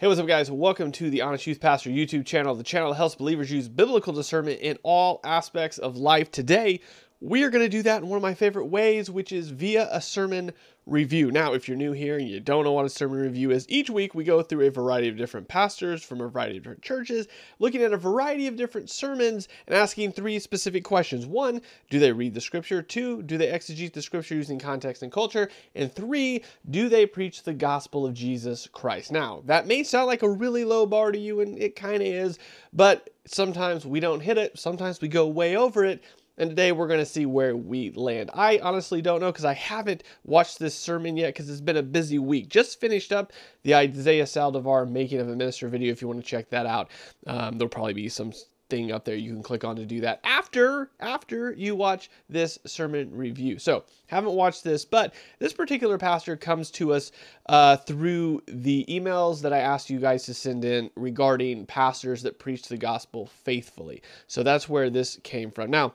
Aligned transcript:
Hey, 0.00 0.06
what's 0.06 0.20
up, 0.20 0.28
guys? 0.28 0.48
Welcome 0.48 0.92
to 0.92 1.10
the 1.10 1.22
Honest 1.22 1.44
Youth 1.48 1.58
Pastor 1.58 1.90
YouTube 1.90 2.24
channel, 2.24 2.54
the 2.54 2.62
channel 2.62 2.90
that 2.90 2.94
helps 2.94 3.16
believers 3.16 3.50
use 3.50 3.68
biblical 3.68 4.12
discernment 4.12 4.60
in 4.60 4.78
all 4.84 5.18
aspects 5.24 5.76
of 5.76 5.96
life. 5.96 6.30
Today, 6.30 6.78
we 7.20 7.42
are 7.42 7.50
going 7.50 7.64
to 7.64 7.68
do 7.68 7.82
that 7.82 8.02
in 8.02 8.08
one 8.08 8.16
of 8.16 8.22
my 8.22 8.34
favorite 8.34 8.66
ways, 8.66 9.10
which 9.10 9.32
is 9.32 9.50
via 9.50 9.88
a 9.90 10.00
sermon 10.00 10.52
review. 10.86 11.30
Now, 11.30 11.52
if 11.52 11.68
you're 11.68 11.76
new 11.76 11.92
here 11.92 12.16
and 12.16 12.28
you 12.28 12.40
don't 12.40 12.64
know 12.64 12.72
what 12.72 12.86
a 12.86 12.90
sermon 12.90 13.20
review 13.20 13.50
is, 13.50 13.66
each 13.68 13.90
week 13.90 14.14
we 14.14 14.24
go 14.24 14.40
through 14.40 14.66
a 14.66 14.70
variety 14.70 15.08
of 15.08 15.16
different 15.16 15.48
pastors 15.48 16.02
from 16.02 16.20
a 16.20 16.28
variety 16.28 16.56
of 16.56 16.62
different 16.62 16.82
churches, 16.82 17.26
looking 17.58 17.82
at 17.82 17.92
a 17.92 17.96
variety 17.96 18.46
of 18.46 18.56
different 18.56 18.88
sermons 18.88 19.48
and 19.66 19.76
asking 19.76 20.12
three 20.12 20.38
specific 20.38 20.84
questions. 20.84 21.26
One, 21.26 21.60
do 21.90 21.98
they 21.98 22.12
read 22.12 22.34
the 22.34 22.40
scripture? 22.40 22.82
Two, 22.82 23.22
do 23.22 23.36
they 23.36 23.48
exegete 23.48 23.92
the 23.92 24.02
scripture 24.02 24.36
using 24.36 24.58
context 24.58 25.02
and 25.02 25.12
culture? 25.12 25.50
And 25.74 25.92
three, 25.92 26.42
do 26.70 26.88
they 26.88 27.04
preach 27.04 27.42
the 27.42 27.52
gospel 27.52 28.06
of 28.06 28.14
Jesus 28.14 28.68
Christ? 28.72 29.12
Now, 29.12 29.42
that 29.44 29.66
may 29.66 29.82
sound 29.82 30.06
like 30.06 30.22
a 30.22 30.30
really 30.30 30.64
low 30.64 30.86
bar 30.86 31.12
to 31.12 31.18
you, 31.18 31.40
and 31.40 31.58
it 31.58 31.76
kind 31.76 31.96
of 31.96 32.08
is, 32.08 32.38
but 32.72 33.10
sometimes 33.26 33.84
we 33.84 34.00
don't 34.00 34.20
hit 34.20 34.38
it, 34.38 34.58
sometimes 34.58 35.00
we 35.00 35.08
go 35.08 35.26
way 35.26 35.56
over 35.56 35.84
it. 35.84 36.02
And 36.38 36.50
today 36.50 36.70
we're 36.70 36.86
going 36.86 37.00
to 37.00 37.06
see 37.06 37.26
where 37.26 37.56
we 37.56 37.90
land. 37.90 38.30
I 38.32 38.60
honestly 38.60 39.02
don't 39.02 39.20
know 39.20 39.32
because 39.32 39.44
I 39.44 39.54
haven't 39.54 40.04
watched 40.24 40.60
this 40.60 40.74
sermon 40.74 41.16
yet 41.16 41.34
because 41.34 41.50
it's 41.50 41.60
been 41.60 41.76
a 41.76 41.82
busy 41.82 42.20
week. 42.20 42.48
Just 42.48 42.80
finished 42.80 43.12
up 43.12 43.32
the 43.64 43.74
Isaiah 43.74 44.24
Saldivar 44.24 44.88
Making 44.88 45.18
of 45.20 45.28
a 45.28 45.36
Minister 45.36 45.68
video 45.68 45.90
if 45.92 46.00
you 46.00 46.06
want 46.06 46.20
to 46.20 46.26
check 46.26 46.48
that 46.50 46.64
out. 46.64 46.90
Um, 47.26 47.58
there'll 47.58 47.68
probably 47.68 47.94
be 47.94 48.08
some 48.08 48.32
thing 48.70 48.92
up 48.92 49.04
there 49.04 49.16
you 49.16 49.32
can 49.32 49.42
click 49.42 49.64
on 49.64 49.76
to 49.76 49.86
do 49.86 50.00
that 50.00 50.20
after 50.24 50.90
after 51.00 51.52
you 51.52 51.74
watch 51.74 52.10
this 52.28 52.58
sermon 52.66 53.10
review 53.10 53.58
so 53.58 53.82
haven't 54.08 54.32
watched 54.32 54.62
this 54.62 54.84
but 54.84 55.14
this 55.38 55.54
particular 55.54 55.96
pastor 55.96 56.36
comes 56.36 56.70
to 56.70 56.92
us 56.92 57.10
uh, 57.48 57.76
through 57.76 58.42
the 58.46 58.84
emails 58.86 59.40
that 59.40 59.54
i 59.54 59.58
asked 59.58 59.88
you 59.88 59.98
guys 59.98 60.24
to 60.24 60.34
send 60.34 60.66
in 60.66 60.90
regarding 60.96 61.64
pastors 61.64 62.22
that 62.22 62.38
preach 62.38 62.68
the 62.68 62.76
gospel 62.76 63.26
faithfully 63.26 64.02
so 64.26 64.42
that's 64.42 64.68
where 64.68 64.90
this 64.90 65.18
came 65.22 65.50
from 65.50 65.70
now 65.70 65.94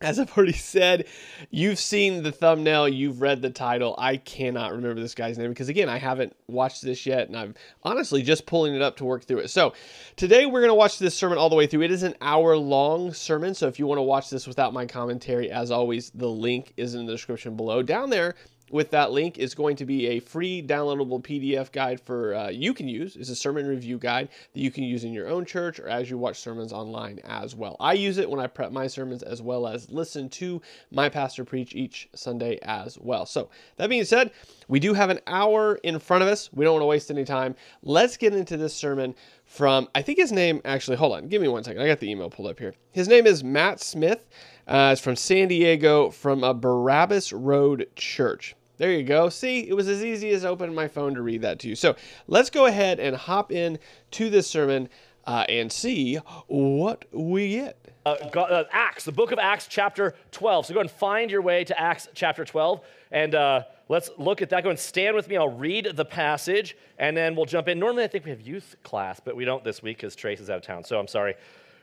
as 0.00 0.20
I've 0.20 0.36
already 0.36 0.52
said, 0.52 1.06
you've 1.50 1.78
seen 1.78 2.22
the 2.22 2.30
thumbnail, 2.30 2.88
you've 2.88 3.20
read 3.20 3.42
the 3.42 3.50
title. 3.50 3.96
I 3.98 4.16
cannot 4.16 4.72
remember 4.72 5.00
this 5.00 5.14
guy's 5.14 5.38
name 5.38 5.48
because, 5.48 5.68
again, 5.68 5.88
I 5.88 5.98
haven't 5.98 6.36
watched 6.46 6.82
this 6.82 7.04
yet, 7.04 7.26
and 7.26 7.36
I'm 7.36 7.54
honestly 7.82 8.22
just 8.22 8.46
pulling 8.46 8.74
it 8.74 8.82
up 8.82 8.96
to 8.98 9.04
work 9.04 9.24
through 9.24 9.38
it. 9.38 9.50
So, 9.50 9.72
today 10.14 10.46
we're 10.46 10.60
going 10.60 10.70
to 10.70 10.74
watch 10.74 10.98
this 10.98 11.16
sermon 11.16 11.36
all 11.36 11.50
the 11.50 11.56
way 11.56 11.66
through. 11.66 11.82
It 11.82 11.90
is 11.90 12.04
an 12.04 12.14
hour 12.20 12.56
long 12.56 13.12
sermon, 13.12 13.54
so 13.54 13.66
if 13.66 13.78
you 13.78 13.86
want 13.86 13.98
to 13.98 14.02
watch 14.02 14.30
this 14.30 14.46
without 14.46 14.72
my 14.72 14.86
commentary, 14.86 15.50
as 15.50 15.72
always, 15.72 16.10
the 16.10 16.28
link 16.28 16.72
is 16.76 16.94
in 16.94 17.04
the 17.04 17.12
description 17.12 17.56
below. 17.56 17.82
Down 17.82 18.08
there, 18.08 18.36
with 18.70 18.90
that 18.90 19.12
link 19.12 19.38
is 19.38 19.54
going 19.54 19.76
to 19.76 19.86
be 19.86 20.06
a 20.08 20.20
free 20.20 20.62
downloadable 20.62 21.22
PDF 21.22 21.72
guide 21.72 22.00
for 22.00 22.34
uh, 22.34 22.48
you 22.48 22.74
can 22.74 22.88
use. 22.88 23.16
It's 23.16 23.30
a 23.30 23.36
sermon 23.36 23.66
review 23.66 23.98
guide 23.98 24.28
that 24.52 24.60
you 24.60 24.70
can 24.70 24.84
use 24.84 25.04
in 25.04 25.12
your 25.12 25.28
own 25.28 25.44
church 25.44 25.78
or 25.78 25.88
as 25.88 26.10
you 26.10 26.18
watch 26.18 26.38
sermons 26.38 26.72
online 26.72 27.20
as 27.24 27.54
well. 27.54 27.76
I 27.80 27.94
use 27.94 28.18
it 28.18 28.28
when 28.28 28.40
I 28.40 28.46
prep 28.46 28.72
my 28.72 28.86
sermons 28.86 29.22
as 29.22 29.42
well 29.42 29.66
as 29.66 29.90
listen 29.90 30.28
to 30.30 30.60
my 30.90 31.08
pastor 31.08 31.44
preach 31.44 31.74
each 31.74 32.08
Sunday 32.14 32.58
as 32.62 32.98
well. 32.98 33.26
So 33.26 33.50
that 33.76 33.88
being 33.88 34.04
said, 34.04 34.30
we 34.68 34.80
do 34.80 34.94
have 34.94 35.10
an 35.10 35.20
hour 35.26 35.76
in 35.82 35.98
front 35.98 36.22
of 36.22 36.28
us. 36.28 36.50
We 36.52 36.64
don't 36.64 36.74
want 36.74 36.82
to 36.82 36.86
waste 36.86 37.10
any 37.10 37.24
time. 37.24 37.54
Let's 37.82 38.16
get 38.16 38.34
into 38.34 38.56
this 38.56 38.74
sermon 38.74 39.14
from 39.44 39.88
I 39.94 40.02
think 40.02 40.18
his 40.18 40.30
name 40.30 40.60
actually. 40.64 40.96
Hold 40.98 41.14
on, 41.14 41.28
give 41.28 41.40
me 41.42 41.48
one 41.48 41.64
second. 41.64 41.82
I 41.82 41.86
got 41.86 42.00
the 42.00 42.10
email 42.10 42.30
pulled 42.30 42.48
up 42.48 42.58
here. 42.58 42.74
His 42.92 43.08
name 43.08 43.26
is 43.26 43.42
Matt 43.42 43.80
Smith. 43.80 44.26
Uh, 44.66 44.90
it's 44.92 45.00
from 45.00 45.16
San 45.16 45.48
Diego, 45.48 46.10
from 46.10 46.44
a 46.44 46.52
Barabbas 46.52 47.32
Road 47.32 47.88
Church. 47.96 48.54
There 48.78 48.92
you 48.92 49.02
go. 49.02 49.28
See, 49.28 49.68
it 49.68 49.74
was 49.74 49.88
as 49.88 50.04
easy 50.04 50.30
as 50.30 50.44
opening 50.44 50.74
my 50.74 50.86
phone 50.86 51.14
to 51.14 51.22
read 51.22 51.42
that 51.42 51.58
to 51.60 51.68
you. 51.68 51.74
So 51.74 51.96
let's 52.28 52.48
go 52.48 52.66
ahead 52.66 53.00
and 53.00 53.16
hop 53.16 53.50
in 53.50 53.80
to 54.12 54.30
this 54.30 54.46
sermon 54.46 54.88
uh, 55.26 55.44
and 55.48 55.70
see 55.70 56.16
what 56.46 57.04
we 57.12 57.56
get. 57.56 57.76
Uh, 58.06 58.16
God, 58.30 58.52
uh, 58.52 58.64
Acts, 58.70 59.04
the 59.04 59.12
book 59.12 59.32
of 59.32 59.38
Acts, 59.40 59.66
chapter 59.68 60.14
12. 60.30 60.66
So 60.66 60.74
go 60.74 60.80
and 60.80 60.90
find 60.90 61.30
your 61.30 61.42
way 61.42 61.64
to 61.64 61.78
Acts 61.78 62.08
chapter 62.14 62.44
12, 62.44 62.80
and 63.10 63.34
uh, 63.34 63.64
let's 63.88 64.10
look 64.16 64.40
at 64.40 64.48
that. 64.50 64.62
Go 64.62 64.70
and 64.70 64.78
stand 64.78 65.14
with 65.14 65.28
me. 65.28 65.36
I'll 65.36 65.50
read 65.50 65.90
the 65.94 66.06
passage, 66.06 66.76
and 66.98 67.16
then 67.16 67.34
we'll 67.34 67.44
jump 67.44 67.68
in. 67.68 67.78
Normally, 67.78 68.04
I 68.04 68.06
think 68.06 68.24
we 68.24 68.30
have 68.30 68.40
youth 68.40 68.76
class, 68.84 69.20
but 69.20 69.36
we 69.36 69.44
don't 69.44 69.62
this 69.62 69.82
week 69.82 69.98
because 69.98 70.16
Trace 70.16 70.40
is 70.40 70.48
out 70.48 70.58
of 70.58 70.62
town. 70.62 70.84
So 70.84 70.98
I'm 70.98 71.08
sorry, 71.08 71.34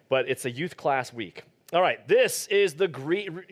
but 0.10 0.28
it's 0.28 0.46
a 0.46 0.52
youth 0.52 0.78
class 0.78 1.14
week. 1.14 1.44
All 1.74 1.82
right, 1.82 2.08
this 2.08 2.46
is 2.48 2.76
the 2.76 2.88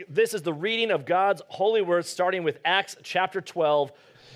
this 0.07 0.35
is 0.35 0.43
the 0.43 0.53
reading 0.53 0.91
of 0.91 1.03
God's 1.03 1.41
holy 1.47 1.81
words, 1.81 2.07
starting 2.07 2.43
with 2.43 2.59
Acts 2.63 2.95
chapter 3.01 3.41
12. 3.41 3.91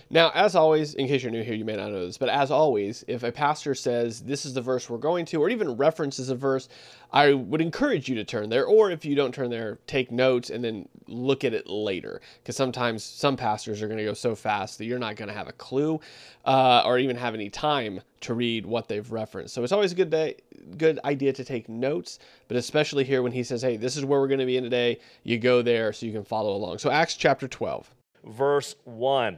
Now, 0.09 0.31
as 0.33 0.55
always, 0.55 0.93
in 0.93 1.07
case 1.07 1.21
you're 1.21 1.31
new 1.31 1.43
here, 1.43 1.53
you 1.53 1.65
may 1.65 1.75
not 1.75 1.91
know 1.91 2.05
this, 2.05 2.17
but 2.17 2.29
as 2.29 2.49
always, 2.49 3.03
if 3.07 3.23
a 3.23 3.31
pastor 3.31 3.75
says 3.75 4.21
this 4.21 4.45
is 4.45 4.53
the 4.53 4.61
verse 4.61 4.89
we're 4.89 4.97
going 4.97 5.25
to, 5.25 5.41
or 5.41 5.49
even 5.49 5.75
references 5.75 6.29
a 6.29 6.35
verse, 6.35 6.69
I 7.11 7.33
would 7.33 7.59
encourage 7.59 8.07
you 8.07 8.15
to 8.15 8.23
turn 8.23 8.49
there. 8.49 8.65
Or 8.65 8.89
if 8.89 9.03
you 9.03 9.15
don't 9.15 9.33
turn 9.33 9.49
there, 9.49 9.79
take 9.85 10.09
notes 10.09 10.49
and 10.49 10.63
then 10.63 10.87
look 11.07 11.43
at 11.43 11.53
it 11.53 11.67
later. 11.67 12.21
Because 12.41 12.55
sometimes 12.55 13.03
some 13.03 13.35
pastors 13.35 13.81
are 13.81 13.87
going 13.87 13.97
to 13.97 14.05
go 14.05 14.13
so 14.13 14.33
fast 14.33 14.77
that 14.77 14.85
you're 14.85 14.97
not 14.97 15.17
going 15.17 15.27
to 15.27 15.33
have 15.33 15.49
a 15.49 15.53
clue 15.53 15.99
uh, 16.45 16.83
or 16.85 16.99
even 16.99 17.17
have 17.17 17.33
any 17.33 17.49
time 17.49 17.99
to 18.21 18.33
read 18.33 18.65
what 18.65 18.87
they've 18.87 19.11
referenced. 19.11 19.53
So 19.53 19.63
it's 19.63 19.73
always 19.73 19.91
a 19.91 19.95
good 19.95 20.09
day, 20.09 20.35
good 20.77 20.99
idea 21.03 21.33
to 21.33 21.43
take 21.43 21.67
notes, 21.67 22.19
but 22.47 22.55
especially 22.55 23.03
here 23.03 23.21
when 23.21 23.31
he 23.31 23.43
says, 23.43 23.61
"Hey, 23.61 23.77
this 23.77 23.97
is 23.97 24.05
where 24.05 24.19
we're 24.19 24.27
going 24.27 24.39
to 24.39 24.45
be 24.45 24.57
in 24.57 24.63
today," 24.63 24.99
you 25.23 25.37
go 25.37 25.61
there 25.61 25.93
so 25.93 26.05
you 26.05 26.11
can 26.11 26.23
follow 26.23 26.55
along. 26.55 26.79
So 26.79 26.89
Acts 26.89 27.15
chapter 27.15 27.47
12, 27.47 27.91
verse 28.23 28.75
1. 28.85 29.37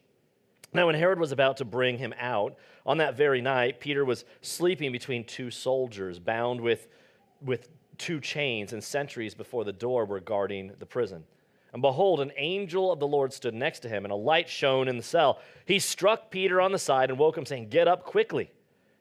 Now, 0.73 0.85
when 0.85 0.95
Herod 0.95 1.19
was 1.19 1.31
about 1.31 1.57
to 1.57 1.65
bring 1.65 1.97
him 1.97 2.13
out, 2.17 2.55
on 2.85 2.97
that 2.97 3.15
very 3.15 3.41
night, 3.41 3.79
Peter 3.79 4.05
was 4.05 4.25
sleeping 4.41 4.91
between 4.91 5.23
two 5.23 5.51
soldiers, 5.51 6.17
bound 6.17 6.61
with, 6.61 6.87
with 7.41 7.69
two 7.97 8.19
chains, 8.19 8.73
and 8.73 8.83
sentries 8.83 9.35
before 9.35 9.63
the 9.63 9.73
door 9.73 10.05
were 10.05 10.19
guarding 10.19 10.71
the 10.79 10.85
prison. 10.85 11.23
And 11.73 11.81
behold, 11.81 12.19
an 12.19 12.31
angel 12.37 12.91
of 12.91 12.99
the 12.99 13.07
Lord 13.07 13.31
stood 13.31 13.53
next 13.53 13.79
to 13.81 13.89
him, 13.89 14.03
and 14.03 14.11
a 14.11 14.15
light 14.15 14.49
shone 14.49 14.87
in 14.87 14.97
the 14.97 15.03
cell. 15.03 15.39
He 15.65 15.79
struck 15.79 16.31
Peter 16.31 16.59
on 16.59 16.71
the 16.71 16.79
side 16.79 17.09
and 17.09 17.19
woke 17.19 17.37
him, 17.37 17.45
saying, 17.45 17.69
Get 17.69 17.87
up 17.87 18.03
quickly. 18.03 18.51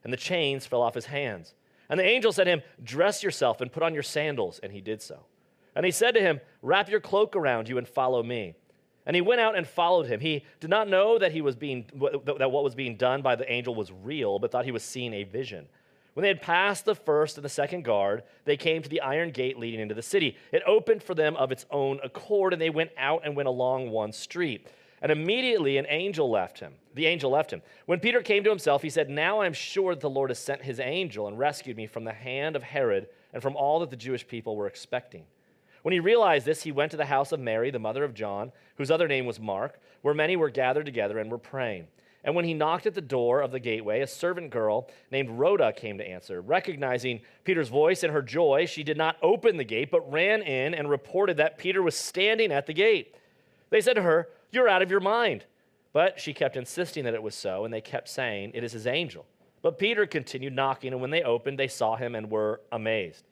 And 0.05 0.13
the 0.13 0.19
chains 0.19 0.67
fell 0.67 0.83
off 0.83 0.95
his 0.95 1.07
hands. 1.07 1.55
And 1.89 1.99
the 1.99 2.05
angel 2.05 2.33
said 2.33 2.45
to 2.45 2.51
him, 2.51 2.63
Dress 2.83 3.23
yourself 3.23 3.61
and 3.61 3.73
put 3.73 3.83
on 3.83 3.95
your 3.95 4.03
sandals. 4.03 4.61
And 4.63 4.73
he 4.73 4.81
did 4.81 5.03
so. 5.03 5.27
And 5.75 5.85
he 5.85 5.91
said 5.91 6.15
to 6.15 6.21
him, 6.21 6.41
Wrap 6.63 6.89
your 6.89 7.01
cloak 7.01 7.35
around 7.35 7.69
you 7.69 7.79
and 7.79 7.89
follow 7.89 8.23
me. 8.23 8.55
And 9.11 9.17
he 9.17 9.23
went 9.23 9.41
out 9.41 9.57
and 9.57 9.67
followed 9.67 10.07
him. 10.07 10.21
He 10.21 10.45
did 10.61 10.71
not 10.71 10.87
know 10.87 11.19
that, 11.19 11.33
he 11.33 11.43
was 11.43 11.57
being, 11.57 11.85
that 12.27 12.53
what 12.53 12.63
was 12.63 12.77
being 12.77 12.95
done 12.95 13.23
by 13.23 13.35
the 13.35 13.53
angel 13.53 13.75
was 13.75 13.91
real, 13.91 14.39
but 14.39 14.53
thought 14.53 14.65
he 14.65 14.71
was 14.71 14.85
seeing 14.85 15.13
a 15.15 15.25
vision. 15.25 15.67
When 16.15 16.23
they 16.23 16.29
had 16.29 16.41
passed 16.41 16.85
the 16.85 16.95
first 16.95 17.37
and 17.37 17.45
the 17.45 17.49
second 17.49 17.83
guard, 17.83 18.23
they 18.45 18.57
came 18.57 18.83
to 18.83 18.89
the 18.89 19.01
iron 19.01 19.33
gate 19.33 19.59
leading 19.59 19.81
into 19.81 19.97
the 19.97 20.01
city. 20.01 20.37
It 20.53 20.63
opened 20.65 21.03
for 21.03 21.17
them 21.17 21.35
of 21.35 21.51
its 21.51 21.67
own 21.73 21.99
accord, 22.05 22.53
and 22.53 22.63
they 22.63 22.71
went 22.71 22.93
out 22.97 23.23
and 23.25 23.35
went 23.35 23.49
along 23.49 23.91
one 23.91 24.13
street. 24.13 24.69
And 25.03 25.11
immediately 25.11 25.77
an 25.77 25.87
angel 25.89 26.31
left 26.31 26.61
him. 26.61 26.75
The 26.95 27.07
angel 27.07 27.33
left 27.33 27.53
him. 27.53 27.63
When 27.87 27.99
Peter 27.99 28.23
came 28.23 28.45
to 28.45 28.51
himself, 28.51 28.81
he 28.81 28.91
said, 28.91 29.11
Now 29.11 29.41
I 29.41 29.47
am 29.47 29.53
sure 29.53 29.93
that 29.93 30.03
the 30.03 30.09
Lord 30.09 30.31
has 30.31 30.39
sent 30.39 30.63
his 30.63 30.79
angel 30.79 31.27
and 31.27 31.37
rescued 31.37 31.77
me 31.77 31.89
from 31.89 32.05
the 32.05 32.13
hand 32.13 32.55
of 32.55 32.63
Herod 32.63 33.09
and 33.33 33.43
from 33.43 33.57
all 33.57 33.81
that 33.81 33.91
the 33.91 33.97
Jewish 33.97 34.25
people 34.25 34.55
were 34.55 34.69
expecting. 34.69 35.25
When 35.83 35.93
he 35.93 36.01
realized 36.01 36.47
this, 36.47 36.63
he 36.63 36.73
went 36.73 36.91
to 36.91 36.97
the 36.97 37.07
house 37.07 37.33
of 37.33 37.41
Mary, 37.41 37.71
the 37.71 37.79
mother 37.79 38.05
of 38.05 38.15
John, 38.15 38.53
whose 38.77 38.91
other 38.91 39.09
name 39.09 39.27
was 39.27 39.41
Mark, 39.41 39.81
where 40.03 40.15
many 40.15 40.37
were 40.37 40.51
gathered 40.51 40.87
together 40.87 41.19
and 41.19 41.31
were 41.31 41.39
praying. 41.39 41.87
And 42.23 42.35
when 42.35 42.45
he 42.45 42.53
knocked 42.53 42.87
at 42.87 42.95
the 42.95 43.01
door 43.01 43.41
of 43.41 43.51
the 43.51 43.61
gateway, 43.61 44.01
a 44.01 44.07
servant 44.07 44.51
girl 44.51 44.89
named 45.11 45.31
Rhoda 45.31 45.73
came 45.73 45.97
to 45.99 46.07
answer. 46.07 46.43
Recognizing 46.43 47.21
Peter's 47.45 47.71
voice 47.71 48.03
and 48.03 48.13
her 48.13 48.21
joy, 48.21 48.67
she 48.67 48.83
did 48.83 48.99
not 48.99 49.17
open 49.23 49.57
the 49.57 49.65
gate, 49.65 49.91
but 49.91 50.11
ran 50.13 50.43
in 50.43 50.75
and 50.75 50.91
reported 50.91 51.39
that 51.39 51.57
Peter 51.57 51.83
was 51.83 51.97
standing 51.97 52.53
at 52.53 52.67
the 52.67 52.75
gate. 52.75 53.15
They 53.71 53.81
said 53.81 53.95
to 53.95 54.03
her, 54.03 54.29
You're 54.51 54.69
out 54.69 54.83
of 54.83 54.91
your 54.91 55.01
mind. 55.01 55.45
But 55.93 56.21
she 56.21 56.35
kept 56.35 56.57
insisting 56.57 57.05
that 57.05 57.15
it 57.15 57.23
was 57.23 57.35
so, 57.35 57.65
and 57.65 57.73
they 57.73 57.81
kept 57.81 58.09
saying, 58.09 58.53
It 58.55 58.65
is 58.65 58.73
his 58.73 58.87
angel. 58.87 59.25
But 59.63 59.79
Peter 59.79 60.07
continued 60.07 60.55
knocking, 60.55 60.93
and 60.93 61.01
when 61.01 61.11
they 61.11 61.23
opened, 61.23 61.59
they 61.59 61.69
saw 61.69 61.97
him 61.97 62.15
and 62.15 62.31
were 62.31 62.61
amazed. 62.71 63.25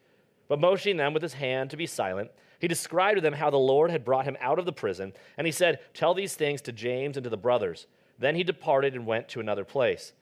But 0.49 0.61
motioning 0.61 0.97
them 0.97 1.13
with 1.13 1.23
his 1.23 1.35
hand 1.35 1.71
to 1.71 1.77
be 1.77 1.87
silent, 1.87 2.31
he 2.59 2.67
described 2.67 3.19
to 3.19 3.21
them 3.21 3.35
how 3.35 3.51
the 3.51 3.59
Lord 3.59 3.91
had 3.91 4.05
brought 4.05 4.25
him 4.25 4.37
out 4.41 4.59
of 4.59 4.65
the 4.65 4.73
prison, 4.73 5.13
and 5.37 5.47
he 5.47 5.53
said, 5.53 5.79
Tell 5.95 6.15
these 6.15 6.35
things 6.35 6.61
to 6.63 6.73
James 6.73 7.17
and 7.17 7.25
to 7.25 7.31
the 7.31 7.37
brothers. 7.37 7.87
Then 8.19 8.35
he 8.35 8.43
departed 8.43 8.95
and 8.95 9.07
went 9.07 9.29
to 9.29 9.41
another 9.41 9.65
place. 9.65 10.13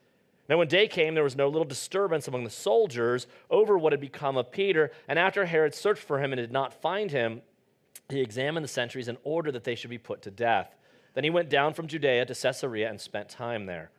Now, 0.49 0.59
when 0.59 0.69
day 0.69 0.87
came, 0.87 1.15
there 1.15 1.25
was 1.25 1.37
no 1.37 1.49
little 1.49 1.65
disturbance 1.65 2.29
among 2.29 2.45
the 2.45 2.51
soldiers 2.51 3.27
over 3.51 3.77
what 3.79 3.93
had 3.93 4.01
become 4.01 4.37
of 4.37 4.53
Peter. 4.53 4.93
And 5.09 5.19
after 5.19 5.45
Herod 5.45 5.75
searched 5.75 6.03
for 6.03 6.23
him 6.23 6.33
and 6.33 6.41
did 6.41 6.53
not 6.53 6.81
find 6.81 7.11
him, 7.11 7.43
he 8.09 8.21
examined 8.21 8.63
the 8.63 8.69
sentries 8.69 9.09
and 9.09 9.19
ordered 9.25 9.53
that 9.53 9.65
they 9.65 9.75
should 9.75 9.91
be 9.91 9.99
put 9.99 10.23
to 10.23 10.31
death. 10.31 10.75
Then 11.15 11.25
he 11.25 11.31
went 11.31 11.49
down 11.49 11.75
from 11.75 11.89
Judea 11.89 12.27
to 12.27 12.35
Caesarea 12.35 12.89
and 12.89 13.01
spent 13.01 13.29
time 13.29 13.67
there. 13.67 13.91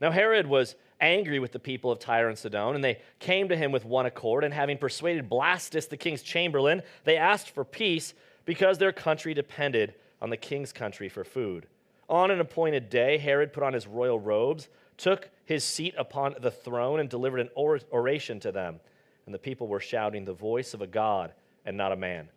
Now, 0.00 0.10
Herod 0.10 0.46
was 0.46 0.76
angry 1.00 1.38
with 1.38 1.52
the 1.52 1.58
people 1.58 1.90
of 1.90 1.98
Tyre 1.98 2.28
and 2.28 2.38
Sidon, 2.38 2.74
and 2.74 2.84
they 2.84 3.00
came 3.18 3.48
to 3.48 3.56
him 3.56 3.72
with 3.72 3.84
one 3.84 4.06
accord. 4.06 4.44
And 4.44 4.52
having 4.52 4.78
persuaded 4.78 5.28
Blastus, 5.28 5.88
the 5.88 5.96
king's 5.96 6.22
chamberlain, 6.22 6.82
they 7.04 7.16
asked 7.16 7.50
for 7.50 7.64
peace 7.64 8.14
because 8.44 8.78
their 8.78 8.92
country 8.92 9.34
depended 9.34 9.94
on 10.20 10.30
the 10.30 10.36
king's 10.36 10.72
country 10.72 11.08
for 11.08 11.24
food. 11.24 11.66
On 12.08 12.30
an 12.30 12.40
appointed 12.40 12.90
day, 12.90 13.18
Herod 13.18 13.52
put 13.52 13.62
on 13.62 13.72
his 13.72 13.86
royal 13.86 14.18
robes, 14.18 14.68
took 14.96 15.30
his 15.44 15.64
seat 15.64 15.94
upon 15.96 16.34
the 16.40 16.50
throne, 16.50 17.00
and 17.00 17.08
delivered 17.08 17.40
an 17.40 17.50
oration 17.56 18.40
to 18.40 18.52
them. 18.52 18.80
And 19.26 19.34
the 19.34 19.38
people 19.38 19.68
were 19.68 19.80
shouting, 19.80 20.24
The 20.24 20.32
voice 20.32 20.74
of 20.74 20.82
a 20.82 20.86
God 20.86 21.32
and 21.64 21.76
not 21.76 21.92
a 21.92 21.96
man. 21.96 22.28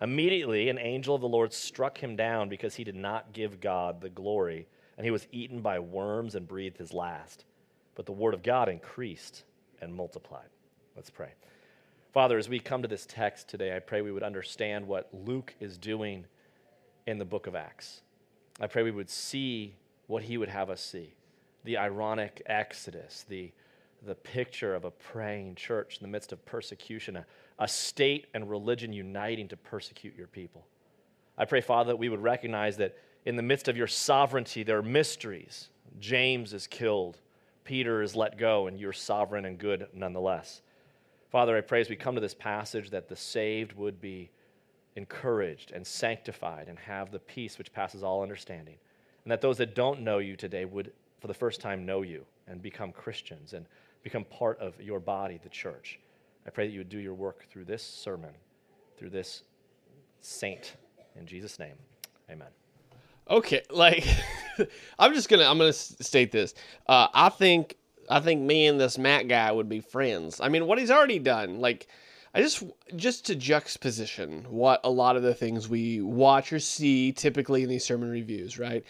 Immediately, 0.00 0.68
an 0.68 0.78
angel 0.78 1.14
of 1.14 1.20
the 1.20 1.28
Lord 1.28 1.52
struck 1.52 1.98
him 1.98 2.14
down 2.16 2.48
because 2.48 2.76
he 2.76 2.84
did 2.84 2.94
not 2.94 3.32
give 3.32 3.60
God 3.60 4.00
the 4.00 4.08
glory, 4.08 4.66
and 4.96 5.04
he 5.04 5.10
was 5.10 5.26
eaten 5.32 5.60
by 5.60 5.78
worms 5.78 6.34
and 6.34 6.46
breathed 6.46 6.78
his 6.78 6.94
last. 6.94 7.44
But 7.98 8.06
the 8.06 8.12
word 8.12 8.32
of 8.32 8.44
God 8.44 8.68
increased 8.68 9.42
and 9.82 9.92
multiplied. 9.92 10.46
Let's 10.94 11.10
pray. 11.10 11.30
Father, 12.12 12.38
as 12.38 12.48
we 12.48 12.60
come 12.60 12.80
to 12.82 12.86
this 12.86 13.04
text 13.04 13.48
today, 13.48 13.74
I 13.74 13.80
pray 13.80 14.02
we 14.02 14.12
would 14.12 14.22
understand 14.22 14.86
what 14.86 15.08
Luke 15.12 15.52
is 15.58 15.76
doing 15.76 16.24
in 17.08 17.18
the 17.18 17.24
book 17.24 17.48
of 17.48 17.56
Acts. 17.56 18.02
I 18.60 18.68
pray 18.68 18.84
we 18.84 18.92
would 18.92 19.10
see 19.10 19.74
what 20.06 20.22
he 20.22 20.38
would 20.38 20.48
have 20.48 20.70
us 20.70 20.80
see 20.80 21.14
the 21.64 21.76
ironic 21.76 22.40
exodus, 22.46 23.24
the, 23.28 23.50
the 24.06 24.14
picture 24.14 24.76
of 24.76 24.84
a 24.84 24.92
praying 24.92 25.56
church 25.56 25.98
in 25.98 26.04
the 26.04 26.08
midst 26.08 26.30
of 26.30 26.46
persecution, 26.46 27.16
a, 27.16 27.26
a 27.58 27.66
state 27.66 28.28
and 28.32 28.48
religion 28.48 28.92
uniting 28.92 29.48
to 29.48 29.56
persecute 29.56 30.14
your 30.16 30.28
people. 30.28 30.64
I 31.36 31.46
pray, 31.46 31.60
Father, 31.60 31.88
that 31.88 31.96
we 31.96 32.08
would 32.08 32.22
recognize 32.22 32.76
that 32.76 32.96
in 33.26 33.34
the 33.34 33.42
midst 33.42 33.66
of 33.66 33.76
your 33.76 33.88
sovereignty, 33.88 34.62
there 34.62 34.78
are 34.78 34.82
mysteries. 34.82 35.68
James 35.98 36.54
is 36.54 36.68
killed, 36.68 37.18
Peter 37.68 38.00
is 38.00 38.16
let 38.16 38.38
go, 38.38 38.66
and 38.66 38.80
you're 38.80 38.94
sovereign 38.94 39.44
and 39.44 39.58
good 39.58 39.88
nonetheless. 39.92 40.62
Father, 41.30 41.54
I 41.54 41.60
pray 41.60 41.82
as 41.82 41.90
we 41.90 41.96
come 41.96 42.14
to 42.14 42.20
this 42.20 42.32
passage 42.32 42.88
that 42.88 43.10
the 43.10 43.14
saved 43.14 43.74
would 43.74 44.00
be 44.00 44.30
encouraged 44.96 45.72
and 45.72 45.86
sanctified 45.86 46.68
and 46.68 46.78
have 46.78 47.10
the 47.10 47.18
peace 47.18 47.58
which 47.58 47.70
passes 47.70 48.02
all 48.02 48.22
understanding. 48.22 48.76
And 49.22 49.30
that 49.30 49.42
those 49.42 49.58
that 49.58 49.74
don't 49.74 50.00
know 50.00 50.16
you 50.16 50.34
today 50.34 50.64
would, 50.64 50.92
for 51.20 51.26
the 51.26 51.34
first 51.34 51.60
time, 51.60 51.84
know 51.84 52.00
you 52.00 52.24
and 52.46 52.62
become 52.62 52.90
Christians 52.90 53.52
and 53.52 53.66
become 54.02 54.24
part 54.24 54.58
of 54.60 54.80
your 54.80 54.98
body, 54.98 55.38
the 55.42 55.50
church. 55.50 56.00
I 56.46 56.50
pray 56.50 56.68
that 56.68 56.72
you 56.72 56.80
would 56.80 56.88
do 56.88 56.96
your 56.96 57.12
work 57.12 57.44
through 57.50 57.66
this 57.66 57.82
sermon, 57.82 58.30
through 58.96 59.10
this 59.10 59.42
saint. 60.22 60.76
In 61.16 61.26
Jesus' 61.26 61.58
name, 61.58 61.76
amen. 62.30 62.48
Okay, 63.28 63.60
like 63.68 64.06
I'm 64.98 65.14
just 65.14 65.28
gonna 65.28 65.44
I'm 65.44 65.58
gonna 65.58 65.72
state 65.72 66.32
this. 66.32 66.54
Uh, 66.86 67.08
I 67.12 67.28
think 67.28 67.76
I 68.10 68.20
think 68.20 68.42
me 68.42 68.66
and 68.66 68.80
this 68.80 68.98
Matt 68.98 69.28
guy 69.28 69.50
would 69.52 69.68
be 69.68 69.80
friends. 69.80 70.40
I 70.40 70.48
mean, 70.48 70.66
what 70.66 70.78
he's 70.78 70.90
already 70.90 71.18
done, 71.18 71.60
like, 71.60 71.88
I 72.34 72.40
just 72.40 72.64
just 72.96 73.26
to 73.26 73.34
juxtaposition 73.34 74.46
what 74.48 74.80
a 74.84 74.90
lot 74.90 75.16
of 75.16 75.22
the 75.22 75.34
things 75.34 75.68
we 75.68 76.00
watch 76.00 76.52
or 76.52 76.60
see 76.60 77.12
typically 77.12 77.62
in 77.62 77.68
these 77.68 77.84
sermon 77.84 78.10
reviews, 78.10 78.58
right? 78.58 78.84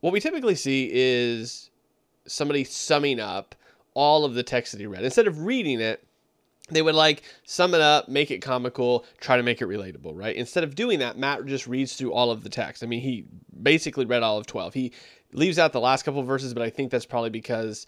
What 0.00 0.12
we 0.12 0.20
typically 0.20 0.56
see 0.56 0.90
is 0.92 1.70
somebody 2.26 2.64
summing 2.64 3.20
up 3.20 3.54
all 3.94 4.24
of 4.24 4.34
the 4.34 4.42
text 4.42 4.72
that 4.72 4.80
he 4.80 4.86
read. 4.86 5.04
Instead 5.04 5.26
of 5.26 5.44
reading 5.44 5.80
it, 5.80 6.04
they 6.74 6.82
would 6.82 6.94
like 6.94 7.22
sum 7.44 7.74
it 7.74 7.80
up, 7.80 8.08
make 8.08 8.30
it 8.30 8.38
comical, 8.38 9.04
try 9.20 9.36
to 9.36 9.42
make 9.42 9.60
it 9.60 9.66
relatable, 9.66 10.12
right? 10.14 10.36
Instead 10.36 10.64
of 10.64 10.74
doing 10.74 10.98
that, 11.00 11.16
Matt 11.16 11.46
just 11.46 11.66
reads 11.66 11.94
through 11.94 12.12
all 12.12 12.30
of 12.30 12.42
the 12.42 12.48
text. 12.48 12.82
I 12.82 12.86
mean, 12.86 13.00
he 13.00 13.26
basically 13.62 14.04
read 14.04 14.22
all 14.22 14.38
of 14.38 14.46
12. 14.46 14.74
He 14.74 14.92
leaves 15.32 15.58
out 15.58 15.72
the 15.72 15.80
last 15.80 16.04
couple 16.04 16.22
verses, 16.22 16.54
but 16.54 16.62
I 16.62 16.70
think 16.70 16.90
that's 16.90 17.06
probably 17.06 17.30
because 17.30 17.86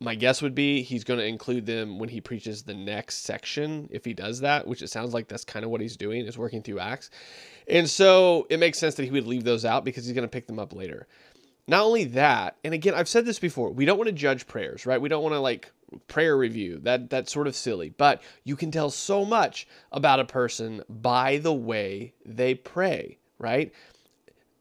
my 0.00 0.14
guess 0.14 0.42
would 0.42 0.54
be 0.54 0.82
he's 0.82 1.04
going 1.04 1.18
to 1.18 1.26
include 1.26 1.66
them 1.66 1.98
when 1.98 2.08
he 2.08 2.20
preaches 2.20 2.62
the 2.62 2.74
next 2.74 3.24
section 3.24 3.88
if 3.90 4.04
he 4.04 4.14
does 4.14 4.40
that 4.40 4.66
which 4.66 4.82
it 4.82 4.88
sounds 4.88 5.12
like 5.12 5.28
that's 5.28 5.44
kind 5.44 5.64
of 5.64 5.70
what 5.70 5.80
he's 5.80 5.96
doing 5.96 6.24
is 6.24 6.38
working 6.38 6.62
through 6.62 6.78
acts 6.78 7.10
and 7.66 7.88
so 7.88 8.46
it 8.50 8.58
makes 8.58 8.78
sense 8.78 8.94
that 8.94 9.04
he 9.04 9.10
would 9.10 9.26
leave 9.26 9.44
those 9.44 9.64
out 9.64 9.84
because 9.84 10.04
he's 10.04 10.14
going 10.14 10.26
to 10.26 10.30
pick 10.30 10.46
them 10.46 10.58
up 10.58 10.72
later 10.72 11.06
not 11.66 11.82
only 11.84 12.04
that 12.04 12.56
and 12.64 12.74
again 12.74 12.94
i've 12.94 13.08
said 13.08 13.24
this 13.24 13.38
before 13.38 13.70
we 13.70 13.84
don't 13.84 13.98
want 13.98 14.08
to 14.08 14.12
judge 14.12 14.46
prayers 14.46 14.86
right 14.86 15.00
we 15.00 15.08
don't 15.08 15.22
want 15.22 15.34
to 15.34 15.40
like 15.40 15.72
prayer 16.06 16.36
review 16.36 16.78
that 16.82 17.08
that's 17.08 17.32
sort 17.32 17.46
of 17.46 17.56
silly 17.56 17.88
but 17.88 18.22
you 18.44 18.56
can 18.56 18.70
tell 18.70 18.90
so 18.90 19.24
much 19.24 19.66
about 19.92 20.20
a 20.20 20.24
person 20.24 20.82
by 20.88 21.38
the 21.38 21.52
way 21.52 22.12
they 22.24 22.54
pray 22.54 23.18
right 23.38 23.72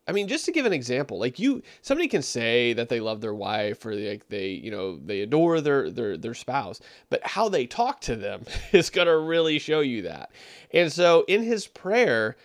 I 0.08 0.14
mean, 0.14 0.30
just 0.30 0.46
to 0.46 0.54
give 0.54 0.66
an 0.66 0.72
example, 0.74 1.20
like 1.20 1.38
you, 1.38 1.62
somebody 1.82 2.08
can 2.08 2.22
say 2.22 2.72
that 2.74 2.88
they 2.88 3.02
love 3.02 3.20
their 3.20 3.34
wife 3.34 3.86
or 3.86 3.94
like 3.94 4.30
they, 4.30 4.50
you 4.50 4.72
know, 4.72 4.98
they 4.98 5.22
adore 5.22 5.60
their 5.60 5.90
their 5.90 6.16
their 6.16 6.34
spouse, 6.34 6.80
but 7.10 7.26
how 7.28 7.50
they 7.50 7.66
talk 7.66 8.00
to 8.02 8.16
them 8.16 8.46
is 8.72 8.90
to 8.90 9.18
really 9.18 9.60
show 9.60 9.82
you 9.82 10.04
that. 10.04 10.32
And 10.72 10.92
so, 10.92 11.26
in 11.28 11.44
his 11.44 11.68
prayer, 11.68 12.38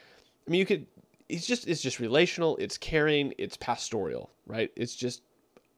I 0.46 0.50
mean, 0.50 0.58
you 0.58 0.66
could, 0.66 0.86
it's 1.28 1.46
just 1.46 1.68
it's 1.68 1.80
just 1.80 2.00
relational, 2.00 2.56
it's 2.56 2.76
caring, 2.76 3.32
it's 3.38 3.56
pastoral, 3.56 4.30
right? 4.44 4.72
It's 4.74 4.96
just 4.96 5.22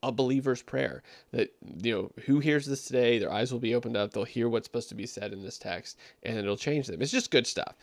a 0.07 0.13
believer's 0.13 0.63
prayer 0.63 1.03
that 1.33 1.53
you 1.83 1.93
know 1.93 2.11
who 2.27 2.39
hears 2.39 2.67
this 2.67 2.87
today 2.87 3.19
their 3.19 3.33
eyes 3.33 3.53
will 3.53 3.61
be 3.61 3.75
opened 3.75 3.97
up 3.97 4.13
they'll 4.13 4.25
hear 4.25 4.49
what's 4.49 4.67
supposed 4.67 4.89
to 4.89 4.95
be 4.95 5.07
said 5.07 5.33
in 5.33 5.43
this 5.43 5.59
text 5.59 5.99
and 6.23 6.37
it'll 6.39 6.57
change 6.57 6.87
them 6.87 7.01
it's 7.03 7.11
just 7.11 7.31
good 7.31 7.47
stuff 7.47 7.77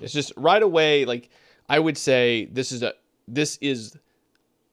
it's 0.00 0.12
just 0.12 0.32
right 0.36 0.62
away 0.62 1.04
like 1.04 1.30
i 1.68 1.78
would 1.78 1.96
say 1.96 2.46
this 2.52 2.72
is 2.72 2.82
a 2.82 2.92
this 3.34 3.58
is, 3.60 3.96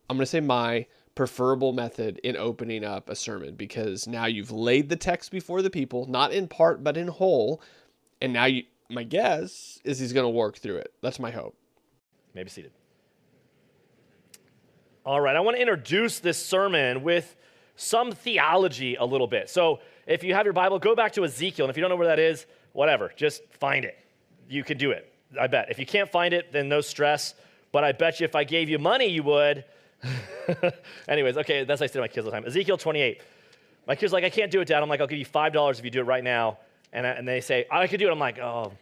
I'm 0.10 0.18
going 0.18 0.24
to 0.24 0.26
say 0.26 0.40
my 0.40 0.88
preferable 1.16 1.74
method 1.74 2.20
in 2.24 2.38
opening 2.38 2.84
up 2.84 3.10
a 3.10 3.16
sermon 3.16 3.56
because 3.56 4.08
now 4.08 4.26
you've 4.26 4.52
laid 4.52 4.90
the 4.90 4.96
text 4.96 5.32
before 5.32 5.62
the 5.62 5.70
people, 5.70 6.06
not 6.08 6.32
in 6.32 6.48
part, 6.48 6.84
but 6.84 6.98
in 6.98 7.08
whole. 7.08 7.62
And 8.22 8.34
now 8.34 8.46
you, 8.46 8.64
my 8.90 9.04
guess 9.04 9.80
is 9.84 10.00
he's 10.00 10.14
going 10.14 10.26
to 10.26 10.30
work 10.30 10.58
through 10.58 10.78
it. 10.78 10.94
That's 11.02 11.20
my 11.20 11.32
hope. 11.32 11.56
Maybe 12.34 12.50
seated. 12.50 12.72
All 15.08 15.22
right, 15.22 15.36
I 15.36 15.40
want 15.40 15.56
to 15.56 15.62
introduce 15.62 16.20
this 16.20 16.38
sermon 16.38 17.02
with 17.02 17.36
some 17.78 18.12
theology 18.12 18.96
a 18.96 19.06
little 19.06 19.26
bit. 19.26 19.50
So 19.50 19.80
if 20.06 20.22
you 20.22 20.34
have 20.34 20.46
your 20.46 20.54
Bible, 20.54 20.80
go 20.80 20.96
back 20.96 21.14
to 21.14 21.24
Ezekiel. 21.24 21.66
And 21.66 21.70
if 21.70 21.78
you 21.78 21.82
don't 21.82 21.90
know 21.90 21.96
where 21.96 22.08
that 22.08 22.20
is, 22.20 22.46
whatever, 22.74 23.12
just 23.16 23.42
find 23.54 23.86
it. 23.86 23.98
You 24.50 24.64
can 24.64 24.78
do 24.78 24.92
it, 24.92 25.12
I 25.40 25.48
bet. 25.48 25.72
If 25.72 25.80
you 25.80 25.86
can't 25.86 26.12
find 26.12 26.34
it, 26.34 26.52
then 26.52 26.68
no 26.68 26.82
stress 26.82 27.34
but 27.72 27.84
I 27.84 27.92
bet 27.92 28.20
you 28.20 28.26
if 28.26 28.36
I 28.36 28.44
gave 28.44 28.70
you 28.70 28.80
money, 28.80 29.08
you 29.08 29.24
would. 29.24 29.64
Anyways, 31.08 31.38
okay, 31.38 31.64
that's 31.64 31.80
what 31.80 31.86
I 31.86 31.88
say 31.88 31.94
to 31.94 32.02
my 32.02 32.08
kids 32.08 32.26
all 32.26 32.32
the 32.32 32.38
time. 32.38 32.46
Ezekiel 32.46 32.78
28. 32.78 33.22
My 33.86 33.96
kids 33.96 34.12
like, 34.12 34.24
I 34.24 34.30
can't 34.30 34.52
do 34.52 34.62
it, 34.62 34.68
Dad. 34.68 34.82
I'm 34.82 34.90
like, 34.90 35.02
I'll 35.02 35.08
give 35.08 35.20
you 35.20 35.26
$5 35.26 35.80
if 35.80 35.86
you 35.86 35.92
do 35.92 36.00
it 36.00 36.06
right 36.06 36.24
now. 36.24 36.58
And, 36.92 37.06
I, 37.06 37.12
and 37.12 37.28
they 37.28 37.42
say, 37.42 37.66
I 37.70 37.88
could 37.88 38.00
do 38.00 38.08
it. 38.08 38.12
I'm 38.12 38.20
like, 38.20 38.40
oh, 38.40 38.74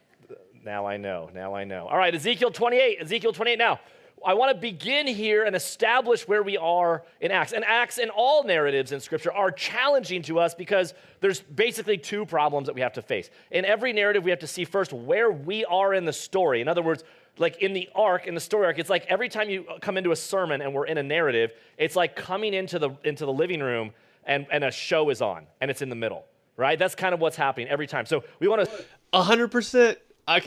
now 0.64 0.86
I 0.86 0.98
know. 0.98 1.30
Now 1.34 1.56
I 1.56 1.64
know. 1.64 1.88
All 1.88 1.98
right, 1.98 2.14
Ezekiel 2.14 2.52
28. 2.52 3.02
Ezekiel 3.02 3.34
28 3.34 3.58
now. 3.58 3.80
I 4.26 4.34
want 4.34 4.56
to 4.56 4.60
begin 4.60 5.06
here 5.06 5.44
and 5.44 5.56
establish 5.56 6.28
where 6.28 6.42
we 6.42 6.58
are 6.58 7.04
in 7.22 7.30
Acts. 7.30 7.54
And 7.54 7.64
Acts 7.64 8.00
and 8.00 8.10
all 8.10 8.44
narratives 8.44 8.92
in 8.92 9.00
Scripture 9.00 9.32
are 9.32 9.52
challenging 9.52 10.24
to 10.24 10.40
us 10.40 10.56
because 10.56 10.96
there's 11.22 11.42
basically 11.42 12.00
two 12.00 12.26
problems 12.26 12.66
that 12.66 12.74
we 12.74 12.82
have 12.82 12.94
to 12.94 13.04
face. 13.04 13.30
In 13.52 13.66
every 13.66 13.94
narrative, 13.94 14.24
we 14.24 14.32
have 14.32 14.40
to 14.40 14.48
see 14.48 14.66
first 14.66 14.92
where 14.92 15.32
we 15.32 15.64
are 15.66 15.94
in 15.94 16.06
the 16.06 16.14
story. 16.14 16.60
In 16.60 16.68
other 16.68 16.82
words, 16.82 17.04
like 17.38 17.62
in 17.62 17.74
the 17.74 17.88
arc, 17.94 18.26
in 18.26 18.34
the 18.34 18.42
story 18.42 18.66
arc, 18.66 18.80
it's 18.80 18.90
like 18.90 19.06
every 19.08 19.30
time 19.30 19.48
you 19.48 19.66
uh, 19.70 19.78
come 19.80 19.96
into 19.96 20.12
a 20.12 20.16
sermon 20.16 20.62
and 20.62 20.74
we're 20.74 20.88
in 20.88 20.98
a 20.98 21.04
narrative, 21.04 21.52
it's 21.78 21.96
like 21.96 22.16
coming 22.16 22.54
into 22.54 22.80
the 22.80 22.92
into 23.04 23.26
the 23.26 23.34
living 23.34 23.60
room 23.60 23.92
and, 24.26 24.48
and 24.52 24.64
a 24.64 24.72
show 24.72 25.10
is 25.10 25.22
on 25.22 25.46
and 25.62 25.70
it's 25.70 25.82
in 25.84 25.90
the 25.90 25.96
middle, 25.96 26.26
right? 26.58 26.80
That's 26.80 26.96
kind 26.96 27.14
of 27.14 27.20
what's 27.20 27.36
happening 27.36 27.68
every 27.68 27.88
time. 27.88 28.06
So 28.06 28.24
we 28.40 28.48
want 28.48 28.68
to. 28.68 28.86
Hundred 29.14 29.50
percent. 29.50 30.00
I 30.28 30.42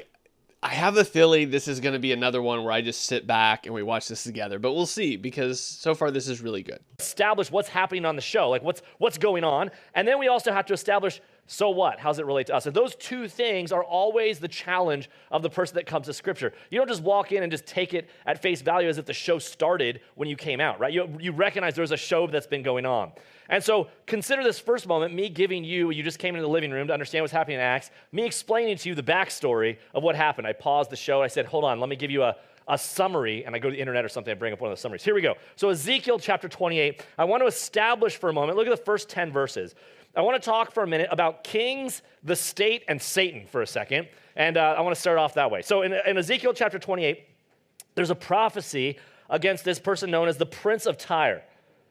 I 0.61 0.71
have 0.71 0.97
a 0.97 1.05
feeling 1.05 1.50
this 1.50 1.69
is 1.69 1.79
going 1.79 1.93
to 1.93 2.00
be 2.00 2.12
another 2.12 2.43
one 2.43 2.65
where 2.65 2.73
I 2.73 2.81
just 2.81 3.03
sit 3.05 3.29
back 3.29 3.67
and 3.67 3.75
we 3.75 3.85
watch 3.85 4.09
this 4.09 4.25
together, 4.25 4.59
but 4.59 4.73
we'll 4.73 4.87
see 4.87 5.17
because 5.17 5.61
so 5.61 5.95
far 5.95 6.11
this 6.11 6.27
is 6.27 6.41
really 6.41 6.65
good. 6.65 6.81
Establish 6.99 7.53
what's 7.53 7.69
happening 7.69 8.05
on 8.05 8.17
the 8.17 8.23
show, 8.23 8.50
like 8.50 8.62
what's 8.65 8.83
what's 8.99 9.19
going 9.19 9.45
on, 9.45 9.71
and 9.95 10.07
then 10.07 10.19
we 10.19 10.27
also 10.27 10.53
have 10.53 10.67
to 10.67 10.73
establish 10.73 11.21
so 11.50 11.71
what? 11.71 11.99
How 11.99 12.11
does 12.11 12.19
it 12.19 12.26
relate 12.26 12.49
to 12.49 12.55
us? 12.55 12.67
And 12.67 12.76
those 12.76 12.95
two 12.95 13.26
things 13.26 13.73
are 13.73 13.83
always 13.83 14.38
the 14.38 14.49
challenge 14.49 15.09
of 15.31 15.43
the 15.43 15.49
person 15.49 15.76
that 15.76 15.87
comes 15.87 16.05
to 16.05 16.12
Scripture. 16.12 16.52
You 16.69 16.78
don't 16.78 16.88
just 16.88 17.02
walk 17.02 17.33
in 17.33 17.43
and 17.43 17.50
just 17.50 17.64
take 17.64 17.95
it 17.95 18.11
at 18.26 18.43
face 18.43 18.61
value 18.61 18.87
as 18.87 18.99
if 18.99 19.07
the 19.07 19.14
show 19.14 19.38
started 19.38 20.02
when 20.14 20.28
you 20.28 20.37
came 20.37 20.61
out, 20.61 20.78
right? 20.78 20.93
You, 20.93 21.09
you 21.19 21.33
recognize 21.33 21.75
there's 21.75 21.90
a 21.90 21.97
show 21.97 22.26
that's 22.26 22.47
been 22.47 22.62
going 22.62 22.85
on. 22.85 23.12
And 23.49 23.64
so 23.64 23.88
consider 24.05 24.45
this 24.45 24.59
first 24.59 24.87
moment, 24.87 25.14
me 25.14 25.31
giving 25.31 25.64
you, 25.64 25.90
you 25.90 26.02
just 26.02 26.19
came 26.19 26.35
into 26.35 26.47
the 26.47 26.52
living 26.52 26.71
room 26.71 26.87
to 26.88 26.93
understand 26.93 27.23
what's 27.23 27.33
happening 27.33 27.55
in 27.55 27.62
Acts, 27.62 27.90
me 28.12 28.26
explaining 28.26 28.76
to 28.76 28.90
you 28.90 28.95
the 28.95 29.02
backstory 29.02 29.78
of 29.95 30.02
what 30.02 30.17
happened. 30.17 30.47
I 30.47 30.52
paused 30.52 30.90
the 30.90 30.97
show. 30.97 31.23
I 31.23 31.28
said, 31.28 31.47
hold 31.47 31.64
on, 31.64 31.81
let 31.81 31.88
me 31.88 31.97
give 31.97 32.11
you 32.11 32.25
a, 32.25 32.37
a 32.69 32.76
summary, 32.76 33.47
and 33.47 33.57
I 33.57 33.59
go 33.59 33.71
to 33.71 33.75
the 33.75 33.81
internet 33.81 34.05
or 34.05 34.11
something, 34.11 34.31
I 34.31 34.35
bring 34.35 34.52
up 34.52 34.61
one 34.61 34.71
of 34.71 34.76
the 34.76 34.81
summaries. 34.81 35.02
Here 35.02 35.14
we 35.14 35.23
go. 35.23 35.37
So, 35.57 35.71
Ezekiel 35.71 36.19
chapter 36.19 36.49
28, 36.49 37.02
I 37.17 37.25
want 37.25 37.43
to 37.43 37.47
establish 37.47 38.17
for 38.17 38.28
a 38.28 38.33
moment, 38.35 38.59
look 38.59 38.67
at 38.67 38.76
the 38.76 38.85
first 38.85 39.09
10 39.09 39.33
verses. 39.33 39.75
I 40.17 40.23
want 40.23 40.43
to 40.43 40.45
talk 40.45 40.73
for 40.73 40.83
a 40.83 40.87
minute 40.87 41.09
about 41.11 41.45
kings, 41.45 42.03
the 42.25 42.35
state, 42.35 42.85
and 42.88 43.00
Satan 43.00 43.47
for 43.47 43.62
a 43.62 43.67
second. 43.67 44.09
And 44.37 44.57
uh, 44.57 44.75
I 44.77 44.81
want 44.81 44.95
to 44.95 45.00
start 45.00 45.19
off 45.19 45.35
that 45.35 45.50
way. 45.50 45.62
So, 45.62 45.83
in, 45.83 45.93
in 45.93 46.17
Ezekiel 46.17 46.55
chapter 46.55 46.79
28, 46.79 47.25
there's 47.95 48.11
a 48.11 48.15
prophecy 48.15 48.99
against 49.29 49.65
this 49.65 49.79
person 49.79 50.11
known 50.11 50.29
as 50.29 50.37
the 50.37 50.47
Prince 50.47 50.87
of 50.87 50.97
Tyre. 50.97 51.43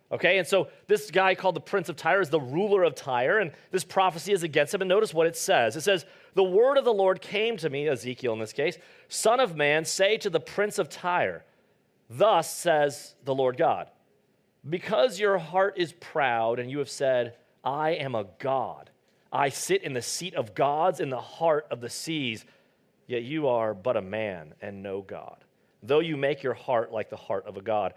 Okay, 0.10 0.38
and 0.38 0.48
so 0.48 0.70
this 0.88 1.12
guy 1.12 1.36
called 1.36 1.56
the 1.56 1.62
Prince 1.62 1.90
of 1.90 1.98
Tyre 1.98 2.22
is 2.22 2.30
the 2.30 2.40
ruler 2.40 2.84
of 2.84 2.96
Tyre, 2.96 3.40
and 3.40 3.52
this 3.72 3.84
prophecy 3.84 4.32
is 4.32 4.42
against 4.42 4.74
him. 4.74 4.82
And 4.82 4.88
notice 4.88 5.14
what 5.14 5.28
it 5.28 5.36
says 5.36 5.76
it 5.76 5.82
says, 5.82 6.06
The 6.34 6.44
word 6.44 6.78
of 6.78 6.86
the 6.86 6.94
Lord 6.94 7.22
came 7.22 7.58
to 7.58 7.70
me, 7.70 7.90
Ezekiel 7.90 8.34
in 8.34 8.40
this 8.40 8.54
case, 8.54 8.78
Son 9.10 9.42
of 9.42 9.58
man, 9.58 9.84
say 9.84 10.18
to 10.18 10.30
the 10.30 10.40
Prince 10.40 10.80
of 10.80 10.88
Tyre, 10.88 11.44
Thus 12.10 12.56
says 12.56 13.16
the 13.26 13.36
Lord 13.36 13.58
God, 13.58 13.90
because 14.68 15.20
your 15.20 15.38
heart 15.38 15.74
is 15.78 15.92
proud 15.92 16.60
and 16.60 16.72
you 16.72 16.80
have 16.80 16.90
said, 16.90 17.36
I 17.68 17.92
am 17.92 18.16
a 18.16 18.26
God, 18.40 18.90
I 19.30 19.50
sit 19.50 19.84
in 19.84 19.92
the 19.92 20.02
seat 20.02 20.36
of 20.36 20.56
gods 20.56 21.02
in 21.02 21.10
the 21.10 21.20
heart 21.20 21.68
of 21.70 21.82
the 21.82 21.90
seas, 21.90 22.46
yet 23.08 23.24
you 23.24 23.50
are 23.50 23.74
but 23.74 23.98
a 23.98 24.02
man 24.02 24.54
and 24.62 24.82
no 24.82 25.02
God, 25.02 25.36
though 25.84 26.00
you 26.00 26.16
make 26.16 26.44
your 26.44 26.54
heart 26.54 26.94
like 26.94 27.10
the 27.10 27.18
heart 27.18 27.46
of 27.46 27.58
a 27.58 27.62
God. 27.62 27.94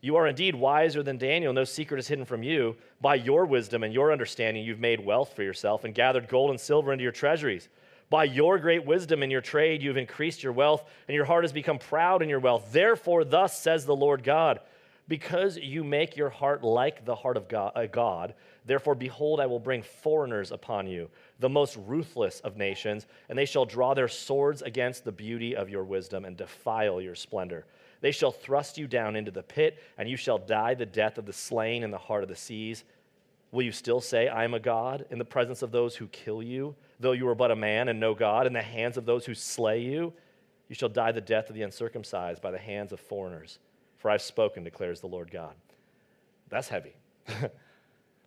You 0.00 0.16
are 0.16 0.26
indeed 0.26 0.54
wiser 0.54 1.02
than 1.02 1.18
Daniel. 1.18 1.52
No 1.52 1.64
secret 1.64 2.00
is 2.00 2.08
hidden 2.08 2.24
from 2.24 2.42
you. 2.42 2.76
By 3.02 3.16
your 3.16 3.44
wisdom 3.44 3.84
and 3.84 3.92
your 3.92 4.10
understanding, 4.10 4.64
you've 4.64 4.80
made 4.80 5.04
wealth 5.04 5.34
for 5.36 5.42
yourself 5.42 5.84
and 5.84 5.94
gathered 5.94 6.26
gold 6.26 6.48
and 6.48 6.58
silver 6.58 6.90
into 6.90 7.02
your 7.02 7.12
treasuries. 7.12 7.68
By 8.08 8.24
your 8.24 8.58
great 8.58 8.86
wisdom 8.86 9.22
in 9.22 9.30
your 9.30 9.42
trade, 9.42 9.82
you've 9.82 9.98
increased 9.98 10.42
your 10.42 10.54
wealth, 10.54 10.82
and 11.06 11.14
your 11.14 11.26
heart 11.26 11.44
has 11.44 11.52
become 11.52 11.78
proud 11.78 12.22
in 12.22 12.30
your 12.30 12.40
wealth. 12.40 12.72
Therefore, 12.72 13.24
thus 13.24 13.60
says 13.60 13.84
the 13.84 13.94
Lord 13.94 14.24
God, 14.24 14.60
because 15.06 15.58
you 15.58 15.84
make 15.84 16.16
your 16.16 16.30
heart 16.30 16.64
like 16.64 17.04
the 17.04 17.16
heart 17.16 17.36
of 17.36 17.48
God, 17.48 17.72
uh, 17.74 17.84
God, 17.84 18.32
therefore, 18.70 18.94
behold, 18.94 19.40
I 19.40 19.46
will 19.46 19.58
bring 19.58 19.82
foreigners 19.82 20.52
upon 20.52 20.86
you, 20.86 21.10
the 21.38 21.48
most 21.48 21.76
ruthless 21.86 22.40
of 22.40 22.56
nations, 22.56 23.06
and 23.28 23.38
they 23.38 23.44
shall 23.44 23.64
draw 23.64 23.94
their 23.94 24.08
swords 24.08 24.62
against 24.62 25.04
the 25.04 25.12
beauty 25.12 25.56
of 25.56 25.68
your 25.68 25.84
wisdom 25.84 26.24
and 26.24 26.36
defile 26.36 27.00
your 27.00 27.14
splendor. 27.14 27.66
They 28.00 28.12
shall 28.12 28.32
thrust 28.32 28.78
you 28.78 28.86
down 28.86 29.16
into 29.16 29.30
the 29.30 29.42
pit, 29.42 29.82
and 29.98 30.08
you 30.08 30.16
shall 30.16 30.38
die 30.38 30.74
the 30.74 30.86
death 30.86 31.18
of 31.18 31.26
the 31.26 31.32
slain 31.32 31.82
in 31.82 31.90
the 31.90 31.98
heart 31.98 32.22
of 32.22 32.28
the 32.28 32.36
seas. 32.36 32.84
Will 33.52 33.62
you 33.62 33.72
still 33.72 34.00
say, 34.00 34.28
I 34.28 34.44
am 34.44 34.54
a 34.54 34.60
God, 34.60 35.04
in 35.10 35.18
the 35.18 35.24
presence 35.24 35.62
of 35.62 35.72
those 35.72 35.96
who 35.96 36.06
kill 36.08 36.42
you, 36.42 36.74
though 37.00 37.12
you 37.12 37.26
are 37.28 37.34
but 37.34 37.50
a 37.50 37.56
man 37.56 37.88
and 37.88 37.98
no 37.98 38.14
God, 38.14 38.46
in 38.46 38.52
the 38.52 38.62
hands 38.62 38.96
of 38.96 39.04
those 39.04 39.26
who 39.26 39.34
slay 39.34 39.80
you? 39.80 40.12
You 40.68 40.76
shall 40.76 40.88
die 40.88 41.10
the 41.10 41.20
death 41.20 41.48
of 41.48 41.56
the 41.56 41.62
uncircumcised 41.62 42.40
by 42.40 42.52
the 42.52 42.58
hands 42.58 42.92
of 42.92 43.00
foreigners. 43.00 43.58
For 43.96 44.10
I've 44.10 44.22
spoken, 44.22 44.62
declares 44.62 45.00
the 45.00 45.08
Lord 45.08 45.30
God. 45.30 45.54
That's 46.48 46.68
heavy. 46.68 46.94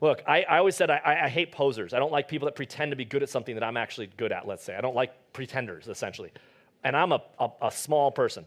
Look, 0.04 0.22
I, 0.28 0.44
I, 0.44 0.58
always 0.58 0.76
said 0.76 0.90
I, 0.90 1.22
I, 1.24 1.30
hate 1.30 1.54
posers. 1.54 1.94
I 1.94 2.00
don't 2.00 2.12
like 2.12 2.28
people 2.28 2.48
that 2.48 2.58
pretend 2.58 2.92
to 2.92 2.98
be 2.98 3.06
good 3.06 3.24
at 3.24 3.30
something 3.30 3.56
that 3.56 3.64
I'm 3.64 3.78
actually 3.78 4.08
good 4.18 4.34
at, 4.34 4.46
let's 4.46 4.62
say. 4.62 4.76
I 4.76 4.82
don't 4.82 4.98
like 4.98 5.14
pretenders, 5.32 5.88
essentially. 5.88 6.30
And 6.84 6.94
I'm 6.98 7.14
a, 7.14 7.22
a, 7.40 7.50
a 7.62 7.72
small 7.72 8.12
person. 8.12 8.44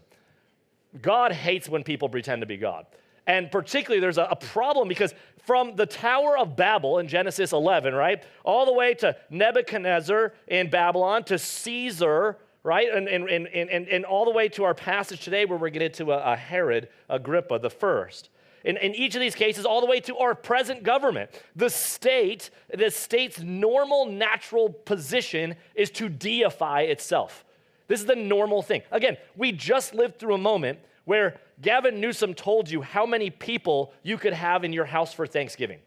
God 1.01 1.31
hates 1.31 1.67
when 1.67 1.83
people 1.83 2.09
pretend 2.09 2.43
to 2.43 2.45
be 2.45 2.57
God. 2.57 2.85
And 3.25 3.49
particularly, 3.49 3.99
there's 3.99 4.19
a, 4.19 4.25
a, 4.25 4.35
problem 4.35 4.87
because 4.87 5.15
from 5.47 5.75
the 5.75 5.87
Tower 5.87 6.37
of 6.37 6.55
Babel 6.55 6.99
in 6.99 7.07
Genesis 7.07 7.53
11, 7.53 7.95
right, 7.95 8.23
all 8.43 8.67
the 8.67 8.73
way 8.73 8.93
to 8.93 9.15
Nebuchadnezzar 9.31 10.33
in 10.47 10.69
Babylon, 10.69 11.23
to 11.23 11.39
Caesar, 11.39 12.37
right, 12.61 12.87
and, 12.93 13.07
and, 13.07 13.27
and, 13.27 13.47
and, 13.47 13.87
and 13.87 14.05
all 14.05 14.25
the 14.25 14.31
way 14.31 14.47
to 14.49 14.63
our 14.63 14.75
passage 14.75 15.21
today 15.21 15.45
where 15.45 15.57
we're 15.57 15.69
getting 15.69 15.91
to 15.93 16.11
a, 16.11 16.17
uh, 16.17 16.19
a 16.19 16.21
uh, 16.23 16.35
Herod 16.35 16.89
Agrippa 17.09 17.57
the 17.57 17.71
first. 17.71 18.29
In, 18.67 18.75
in 18.75 18.93
each 18.95 19.15
of 19.15 19.21
these 19.21 19.33
cases, 19.33 19.65
all 19.65 19.79
the 19.79 19.87
way 19.87 20.01
to 20.01 20.17
our 20.17 20.35
present 20.35 20.83
government, 20.83 21.31
the 21.55 21.69
state, 21.69 22.49
the 22.77 22.91
state's 22.91 23.39
normal 23.39 24.05
natural 24.05 24.69
position 24.69 25.55
is 25.73 25.89
to 25.91 26.09
deify 26.09 26.81
itself. 26.81 27.45
This 27.87 28.01
is 28.01 28.05
the 28.05 28.17
normal 28.17 28.61
thing. 28.61 28.81
Again, 28.91 29.15
we 29.37 29.53
just 29.53 29.93
lived 29.93 30.19
through 30.19 30.35
a 30.35 30.37
moment 30.37 30.79
where 31.05 31.39
Gavin 31.61 32.01
Newsom 32.01 32.33
told 32.33 32.69
you 32.69 32.81
how 32.81 33.05
many 33.05 33.29
people 33.29 33.93
you 34.03 34.17
could 34.17 34.33
have 34.33 34.65
in 34.65 34.73
your 34.73 34.83
house 34.83 35.13
for 35.13 35.25
Thanksgiving. 35.25 35.79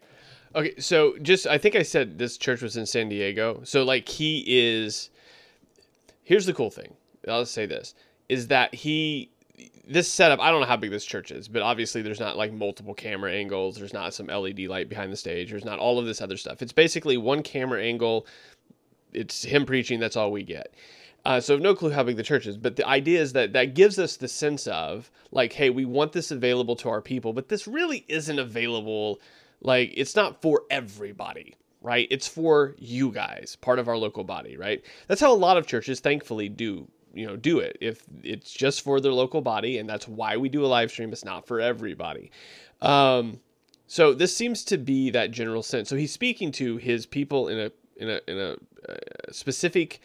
Okay, 0.55 0.73
so 0.79 1.19
just 1.21 1.45
I 1.45 1.59
think 1.59 1.75
I 1.75 1.83
said 1.83 2.17
this 2.17 2.35
church 2.35 2.63
was 2.63 2.77
in 2.77 2.87
San 2.87 3.09
Diego. 3.09 3.61
So 3.63 3.83
like 3.83 4.09
he 4.09 4.43
is 4.47 5.11
Here's 6.23 6.47
the 6.47 6.53
cool 6.53 6.71
thing. 6.71 6.95
I'll 7.27 7.45
say 7.45 7.67
this 7.67 7.93
is 8.27 8.47
that 8.47 8.73
he 8.73 9.29
this 9.87 10.07
setup, 10.07 10.39
I 10.39 10.51
don't 10.51 10.61
know 10.61 10.67
how 10.67 10.77
big 10.77 10.91
this 10.91 11.05
church 11.05 11.31
is, 11.31 11.47
but 11.47 11.61
obviously 11.61 12.01
there's 12.01 12.19
not 12.19 12.37
like 12.37 12.53
multiple 12.53 12.93
camera 12.93 13.31
angles, 13.31 13.77
there's 13.77 13.93
not 13.93 14.13
some 14.13 14.27
LED 14.27 14.59
light 14.61 14.89
behind 14.89 15.11
the 15.11 15.17
stage, 15.17 15.49
there's 15.49 15.65
not 15.65 15.79
all 15.79 15.99
of 15.99 16.05
this 16.05 16.21
other 16.21 16.37
stuff. 16.37 16.61
It's 16.61 16.73
basically 16.73 17.17
one 17.17 17.43
camera 17.43 17.81
angle. 17.81 18.27
It's 19.13 19.43
him 19.43 19.65
preaching, 19.65 19.99
that's 19.99 20.15
all 20.15 20.31
we 20.31 20.43
get. 20.43 20.73
Uh, 21.23 21.39
so 21.39 21.57
no 21.57 21.75
clue 21.75 21.91
how 21.91 22.03
big 22.03 22.17
the 22.17 22.23
church 22.23 22.47
is, 22.47 22.57
but 22.57 22.75
the 22.75 22.87
idea 22.87 23.21
is 23.21 23.33
that 23.33 23.53
that 23.53 23.75
gives 23.75 23.99
us 23.99 24.17
the 24.17 24.27
sense 24.27 24.65
of 24.67 25.11
like, 25.31 25.53
hey, 25.53 25.69
we 25.69 25.85
want 25.85 26.13
this 26.13 26.31
available 26.31 26.75
to 26.77 26.89
our 26.89 27.01
people, 27.01 27.33
but 27.33 27.49
this 27.49 27.67
really 27.67 28.05
isn't 28.07 28.39
available. 28.39 29.19
Like, 29.61 29.93
it's 29.95 30.15
not 30.15 30.41
for 30.41 30.63
everybody, 30.71 31.55
right? 31.81 32.07
It's 32.09 32.27
for 32.27 32.75
you 32.79 33.11
guys, 33.11 33.55
part 33.61 33.77
of 33.77 33.87
our 33.87 33.97
local 33.97 34.23
body, 34.23 34.57
right? 34.57 34.83
That's 35.07 35.21
how 35.21 35.31
a 35.31 35.35
lot 35.35 35.57
of 35.57 35.67
churches, 35.67 35.99
thankfully, 35.99 36.49
do 36.49 36.87
you 37.13 37.25
know 37.25 37.35
do 37.35 37.59
it. 37.59 37.77
If 37.81 38.03
it's 38.23 38.51
just 38.51 38.81
for 38.81 38.99
their 38.99 39.13
local 39.13 39.41
body, 39.41 39.77
and 39.77 39.89
that's 39.89 40.07
why 40.07 40.37
we 40.37 40.49
do 40.49 40.65
a 40.65 40.67
live 40.67 40.91
stream. 40.91 41.11
It's 41.11 41.25
not 41.25 41.47
for 41.47 41.59
everybody. 41.59 42.31
Um, 42.81 43.39
so 43.87 44.13
this 44.13 44.35
seems 44.35 44.63
to 44.65 44.77
be 44.77 45.09
that 45.09 45.31
general 45.31 45.63
sense. 45.63 45.89
So 45.89 45.95
he's 45.95 46.13
speaking 46.13 46.51
to 46.53 46.77
his 46.77 47.05
people 47.05 47.47
in 47.49 47.59
a 47.59 47.71
in 47.97 48.09
a 48.09 48.21
in 48.27 48.37
a, 48.37 48.55
a 48.87 48.93
uh, 48.93 49.31
specific 49.31 50.01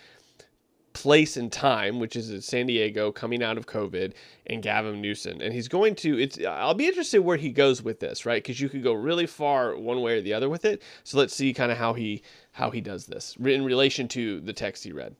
place 0.97 1.37
and 1.37 1.53
time, 1.53 1.99
which 1.99 2.17
is 2.17 2.43
San 2.45 2.67
Diego, 2.67 3.13
coming 3.13 3.43
out 3.43 3.59
of 3.59 3.67
COVID, 3.67 4.15
and 4.47 4.63
Gavin 4.63 5.03
Newsom. 5.03 5.43
And 5.43 5.53
he's 5.53 5.69
going 5.69 5.95
to. 5.97 6.19
It's. 6.19 6.39
I'll 6.43 6.75
be 6.75 6.87
interested 6.87 7.21
where 7.21 7.37
he 7.37 7.51
goes 7.51 7.83
with 7.83 8.01
this, 8.01 8.25
right? 8.25 8.43
Because 8.43 8.61
you 8.61 8.71
could 8.71 8.83
go 8.83 8.95
really 8.95 9.27
far 9.27 9.77
one 9.77 10.01
way 10.01 10.19
or 10.19 10.23
the 10.23 10.33
other 10.33 10.49
with 10.49 10.65
it. 10.65 10.83
So 11.05 11.19
let's 11.19 11.35
see 11.35 11.53
kind 11.53 11.71
of 11.71 11.77
how 11.77 11.93
he 11.93 12.23
how 12.53 12.71
he 12.71 12.81
does 12.81 13.07
this 13.07 13.37
in 13.37 13.65
relation 13.65 14.09
to 14.09 14.41
the 14.41 14.55
text 14.55 14.85
he 14.85 14.93
read. 14.93 15.15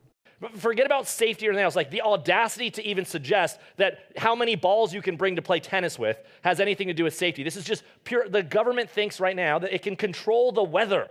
Forget 0.57 0.85
about 0.85 1.09
safety 1.09 1.47
or 1.47 1.51
anything 1.51 1.65
else. 1.65 1.77
Like 1.77 1.91
the 1.91 2.03
audacity 2.03 2.71
to 2.73 2.87
even 2.87 3.05
suggest 3.05 3.59
that 3.77 4.11
how 4.17 4.35
many 4.35 4.55
balls 4.55 4.93
you 4.93 5.01
can 5.01 5.17
bring 5.17 5.37
to 5.37 5.43
play 5.43 5.61
tennis 5.61 5.99
with 5.99 6.19
has 6.43 6.61
anything 6.61 6.89
to 6.89 6.95
do 6.95 7.05
with 7.05 7.15
safety. 7.15 7.43
This 7.43 7.57
is 7.57 7.65
just 7.65 7.83
pure. 8.05 8.29
The 8.29 8.43
government 8.43 8.91
thinks 8.91 9.19
right 9.19 9.35
now 9.35 9.59
that 9.59 9.75
it 9.75 9.83
can 9.83 9.97
control 9.97 10.53
the 10.53 10.63
weather, 10.63 11.09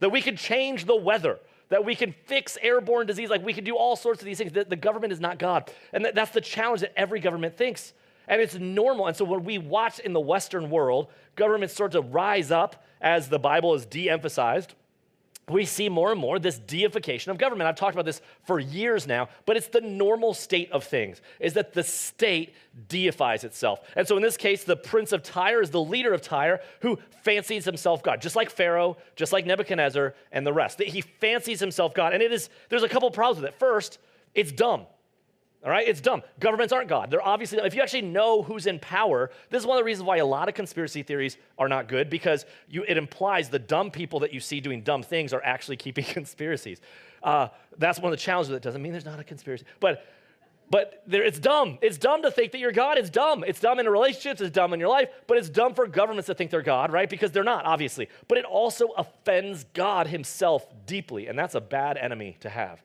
that 0.00 0.10
we 0.10 0.20
can 0.20 0.36
change 0.36 0.84
the 0.84 0.96
weather 0.96 1.38
that 1.70 1.84
we 1.84 1.94
can 1.94 2.12
fix 2.26 2.58
airborne 2.60 3.06
disease, 3.06 3.30
like 3.30 3.44
we 3.44 3.52
can 3.52 3.64
do 3.64 3.76
all 3.76 3.96
sorts 3.96 4.20
of 4.20 4.26
these 4.26 4.38
things. 4.38 4.52
The, 4.52 4.64
the 4.64 4.76
government 4.76 5.12
is 5.12 5.20
not 5.20 5.38
God. 5.38 5.70
And 5.92 6.04
that, 6.04 6.14
that's 6.14 6.32
the 6.32 6.40
challenge 6.40 6.82
that 6.82 6.92
every 6.96 7.20
government 7.20 7.56
thinks. 7.56 7.92
And 8.28 8.40
it's 8.40 8.56
normal. 8.56 9.06
And 9.06 9.16
so 9.16 9.24
when 9.24 9.44
we 9.44 9.58
watch 9.58 9.98
in 10.00 10.12
the 10.12 10.20
Western 10.20 10.68
world, 10.68 11.08
governments 11.36 11.72
start 11.74 11.92
to 11.92 12.00
rise 12.00 12.50
up 12.50 12.84
as 13.00 13.28
the 13.28 13.38
Bible 13.38 13.74
is 13.74 13.86
de 13.86 14.10
emphasized 14.10 14.74
we 15.50 15.64
see 15.64 15.88
more 15.88 16.12
and 16.12 16.20
more 16.20 16.38
this 16.38 16.58
deification 16.58 17.30
of 17.30 17.38
government. 17.38 17.68
I've 17.68 17.76
talked 17.76 17.94
about 17.94 18.04
this 18.04 18.20
for 18.46 18.58
years 18.58 19.06
now, 19.06 19.28
but 19.46 19.56
it's 19.56 19.68
the 19.68 19.80
normal 19.80 20.34
state 20.34 20.70
of 20.72 20.84
things, 20.84 21.20
is 21.38 21.54
that 21.54 21.72
the 21.72 21.82
state 21.82 22.54
deifies 22.88 23.44
itself. 23.44 23.80
And 23.96 24.06
so 24.06 24.16
in 24.16 24.22
this 24.22 24.36
case, 24.36 24.64
the 24.64 24.76
prince 24.76 25.12
of 25.12 25.22
Tyre 25.22 25.60
is 25.60 25.70
the 25.70 25.82
leader 25.82 26.12
of 26.12 26.22
Tyre 26.22 26.60
who 26.80 26.98
fancies 27.22 27.64
himself 27.64 28.02
God, 28.02 28.22
just 28.22 28.36
like 28.36 28.50
Pharaoh, 28.50 28.96
just 29.16 29.32
like 29.32 29.46
Nebuchadnezzar, 29.46 30.14
and 30.32 30.46
the 30.46 30.52
rest. 30.52 30.80
He 30.80 31.00
fancies 31.00 31.60
himself 31.60 31.94
God. 31.94 32.12
And 32.12 32.22
it 32.22 32.32
is, 32.32 32.48
there's 32.68 32.82
a 32.82 32.88
couple 32.88 33.10
problems 33.10 33.42
with 33.42 33.52
it. 33.52 33.58
First, 33.58 33.98
it's 34.34 34.52
dumb. 34.52 34.86
All 35.62 35.70
right, 35.70 35.86
it's 35.86 36.00
dumb. 36.00 36.22
Governments 36.38 36.72
aren't 36.72 36.88
God. 36.88 37.10
They're 37.10 37.26
obviously, 37.26 37.58
if 37.58 37.74
you 37.74 37.82
actually 37.82 38.02
know 38.02 38.42
who's 38.42 38.66
in 38.66 38.78
power, 38.78 39.30
this 39.50 39.60
is 39.60 39.66
one 39.66 39.76
of 39.76 39.82
the 39.82 39.84
reasons 39.84 40.06
why 40.06 40.16
a 40.16 40.24
lot 40.24 40.48
of 40.48 40.54
conspiracy 40.54 41.02
theories 41.02 41.36
are 41.58 41.68
not 41.68 41.86
good 41.86 42.08
because 42.08 42.46
you, 42.66 42.82
it 42.88 42.96
implies 42.96 43.50
the 43.50 43.58
dumb 43.58 43.90
people 43.90 44.20
that 44.20 44.32
you 44.32 44.40
see 44.40 44.60
doing 44.60 44.80
dumb 44.80 45.02
things 45.02 45.34
are 45.34 45.42
actually 45.44 45.76
keeping 45.76 46.04
conspiracies. 46.08 46.80
Uh, 47.22 47.48
that's 47.76 47.98
one 47.98 48.10
of 48.10 48.18
the 48.18 48.22
challenges. 48.22 48.50
That 48.50 48.62
doesn't 48.62 48.80
mean 48.80 48.92
there's 48.92 49.04
not 49.04 49.20
a 49.20 49.24
conspiracy, 49.24 49.66
but 49.80 50.06
but 50.70 51.02
there, 51.04 51.24
it's 51.24 51.40
dumb. 51.40 51.78
It's 51.82 51.98
dumb 51.98 52.22
to 52.22 52.30
think 52.30 52.52
that 52.52 52.58
you're 52.58 52.70
God. 52.70 52.96
It's 52.96 53.10
dumb. 53.10 53.42
It's 53.44 53.58
dumb 53.58 53.80
in 53.80 53.88
relationships. 53.88 54.40
It's 54.40 54.54
dumb 54.54 54.72
in 54.72 54.78
your 54.78 54.88
life. 54.88 55.08
But 55.26 55.36
it's 55.36 55.48
dumb 55.48 55.74
for 55.74 55.86
governments 55.88 56.28
to 56.28 56.34
think 56.34 56.52
they're 56.52 56.62
God, 56.62 56.92
right? 56.92 57.10
Because 57.10 57.32
they're 57.32 57.42
not, 57.42 57.66
obviously. 57.66 58.08
But 58.28 58.38
it 58.38 58.44
also 58.44 58.86
offends 58.96 59.64
God 59.74 60.06
Himself 60.06 60.64
deeply, 60.86 61.26
and 61.26 61.36
that's 61.36 61.56
a 61.56 61.60
bad 61.60 61.96
enemy 61.96 62.36
to 62.40 62.48
have. 62.48 62.80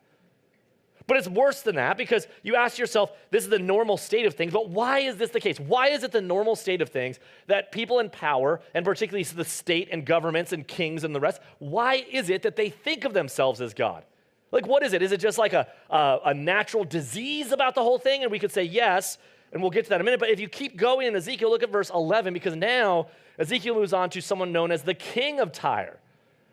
But 1.07 1.17
it's 1.17 1.27
worse 1.27 1.61
than 1.61 1.75
that 1.75 1.97
because 1.97 2.27
you 2.41 2.55
ask 2.55 2.79
yourself, 2.79 3.11
this 3.29 3.43
is 3.43 3.49
the 3.49 3.59
normal 3.59 3.95
state 3.95 4.25
of 4.25 4.33
things, 4.33 4.51
but 4.51 4.69
why 4.69 4.99
is 4.99 5.17
this 5.17 5.29
the 5.29 5.39
case? 5.39 5.59
Why 5.59 5.89
is 5.89 6.03
it 6.03 6.11
the 6.11 6.21
normal 6.21 6.55
state 6.55 6.81
of 6.81 6.89
things 6.89 7.19
that 7.45 7.71
people 7.71 7.99
in 7.99 8.09
power, 8.09 8.59
and 8.73 8.83
particularly 8.83 9.23
the 9.23 9.45
state 9.45 9.89
and 9.91 10.03
governments 10.03 10.51
and 10.51 10.67
kings 10.67 11.03
and 11.03 11.13
the 11.13 11.19
rest, 11.19 11.41
why 11.59 12.05
is 12.11 12.29
it 12.29 12.41
that 12.41 12.55
they 12.55 12.69
think 12.69 13.05
of 13.05 13.13
themselves 13.13 13.61
as 13.61 13.73
God? 13.73 14.03
Like, 14.51 14.65
what 14.67 14.83
is 14.83 14.93
it? 14.93 15.01
Is 15.01 15.11
it 15.11 15.19
just 15.19 15.37
like 15.37 15.53
a, 15.53 15.67
a, 15.89 16.19
a 16.25 16.33
natural 16.33 16.83
disease 16.83 17.51
about 17.51 17.75
the 17.75 17.83
whole 17.83 17.99
thing? 17.99 18.23
And 18.23 18.31
we 18.31 18.39
could 18.39 18.51
say 18.51 18.63
yes, 18.63 19.17
and 19.51 19.61
we'll 19.61 19.71
get 19.71 19.83
to 19.83 19.89
that 19.89 19.95
in 19.95 20.01
a 20.01 20.03
minute. 20.05 20.19
But 20.19 20.29
if 20.29 20.39
you 20.39 20.47
keep 20.47 20.75
going 20.75 21.07
in 21.07 21.15
Ezekiel, 21.15 21.49
look 21.49 21.61
at 21.61 21.71
verse 21.71 21.91
11, 21.91 22.33
because 22.33 22.55
now 22.55 23.07
Ezekiel 23.37 23.75
moves 23.75 23.93
on 23.93 24.09
to 24.11 24.21
someone 24.21 24.51
known 24.51 24.71
as 24.71 24.81
the 24.81 24.93
king 24.93 25.39
of 25.39 25.51
Tyre. 25.51 25.99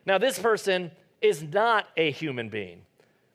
Now, 0.05 0.19
this 0.19 0.39
person 0.39 0.91
is 1.21 1.43
not 1.43 1.87
a 1.97 2.11
human 2.11 2.49
being. 2.49 2.83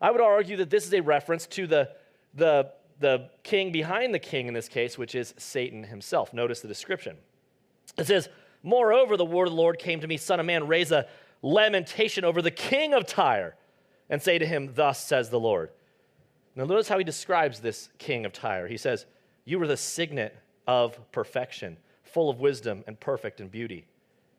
I 0.02 0.12
would 0.12 0.22
argue 0.22 0.58
that 0.58 0.70
this 0.70 0.86
is 0.86 0.94
a 0.94 1.02
reference 1.02 1.48
to 1.48 1.68
the, 1.68 1.90
the, 2.34 2.72
the 3.00 3.30
king 3.44 3.72
behind 3.72 4.14
the 4.14 4.20
king 4.20 4.48
in 4.48 4.54
this 4.54 4.70
case, 4.70 4.98
which 4.98 5.16
is 5.16 5.34
Satan 5.38 5.84
himself. 5.84 6.34
Notice 6.34 6.62
the 6.62 6.68
description. 6.68 7.18
It 7.98 8.08
says, 8.08 8.30
Moreover, 8.64 9.18
the 9.18 9.26
word 9.26 9.48
of 9.48 9.54
the 9.54 9.62
Lord 9.62 9.80
came 9.80 10.02
to 10.02 10.08
me, 10.08 10.18
Son 10.18 10.40
of 10.40 10.46
man, 10.46 10.68
raise 10.68 10.92
a 10.92 11.08
lamentation 11.42 12.26
over 12.26 12.42
the 12.42 12.52
king 12.52 12.94
of 12.94 13.06
Tyre, 13.06 13.56
and 14.10 14.22
say 14.22 14.38
to 14.38 14.46
him, 14.46 14.72
Thus 14.76 15.04
says 15.04 15.30
the 15.30 15.40
Lord. 15.40 15.72
Now, 16.56 16.66
notice 16.66 16.88
how 16.88 16.98
he 16.98 17.04
describes 17.04 17.60
this 17.60 17.90
king 17.98 18.26
of 18.26 18.34
Tyre. 18.34 18.68
He 18.68 18.78
says, 18.78 19.06
You 19.46 19.60
were 19.60 19.68
the 19.68 19.78
signet 19.78 20.36
of 20.68 21.00
perfection, 21.12 21.78
full 22.04 22.30
of 22.30 22.40
wisdom 22.40 22.84
and 22.88 23.00
perfect 23.00 23.40
in 23.40 23.48
beauty. 23.48 23.86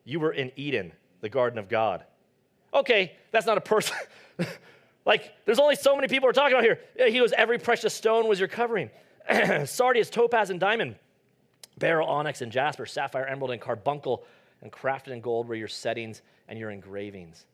You 0.04 0.20
were 0.20 0.32
in 0.32 0.52
Eden, 0.56 0.92
the 1.20 1.28
garden 1.28 1.58
of 1.58 1.68
God. 1.68 2.04
Okay, 2.74 3.12
that's 3.30 3.46
not 3.46 3.58
a 3.58 3.62
person. 3.62 3.96
like, 5.08 5.32
there's 5.46 5.58
only 5.58 5.74
so 5.74 5.96
many 5.96 6.06
people 6.06 6.26
we're 6.26 6.34
talking 6.34 6.52
about 6.52 6.64
here. 6.64 6.80
He 7.08 7.22
was 7.22 7.32
every 7.32 7.58
precious 7.58 7.94
stone 7.94 8.28
was 8.28 8.38
your 8.38 8.46
covering. 8.46 8.90
Sardius, 9.64 10.10
topaz, 10.10 10.50
and 10.50 10.60
diamond, 10.60 10.96
beryl, 11.78 12.06
onyx, 12.06 12.42
and 12.42 12.52
jasper, 12.52 12.84
sapphire, 12.84 13.26
emerald, 13.26 13.52
and 13.52 13.60
carbuncle, 13.60 14.24
and 14.60 14.70
crafted 14.70 15.08
in 15.08 15.22
gold 15.22 15.48
were 15.48 15.54
your 15.54 15.66
settings 15.66 16.20
and 16.46 16.58
your 16.58 16.70
engravings. 16.70 17.46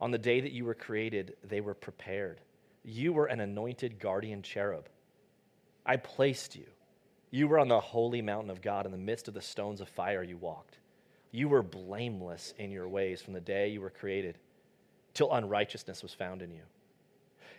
On 0.00 0.12
the 0.12 0.18
day 0.18 0.40
that 0.40 0.52
you 0.52 0.64
were 0.64 0.74
created, 0.74 1.34
they 1.42 1.60
were 1.60 1.74
prepared. 1.74 2.40
You 2.84 3.12
were 3.12 3.26
an 3.26 3.40
anointed 3.40 3.98
guardian 3.98 4.40
cherub. 4.40 4.88
I 5.84 5.96
placed 5.96 6.54
you. 6.54 6.66
You 7.32 7.48
were 7.48 7.58
on 7.58 7.66
the 7.66 7.80
holy 7.80 8.22
mountain 8.22 8.50
of 8.50 8.62
God 8.62 8.86
in 8.86 8.92
the 8.92 8.98
midst 8.98 9.26
of 9.26 9.34
the 9.34 9.42
stones 9.42 9.80
of 9.80 9.88
fire 9.88 10.22
you 10.22 10.36
walked. 10.36 10.78
You 11.32 11.48
were 11.48 11.64
blameless 11.64 12.54
in 12.58 12.70
your 12.70 12.88
ways 12.88 13.20
from 13.20 13.32
the 13.32 13.40
day 13.40 13.70
you 13.70 13.80
were 13.80 13.90
created 13.90 14.38
till 15.14 15.32
unrighteousness 15.32 16.04
was 16.04 16.14
found 16.14 16.42
in 16.42 16.52
you. 16.52 16.62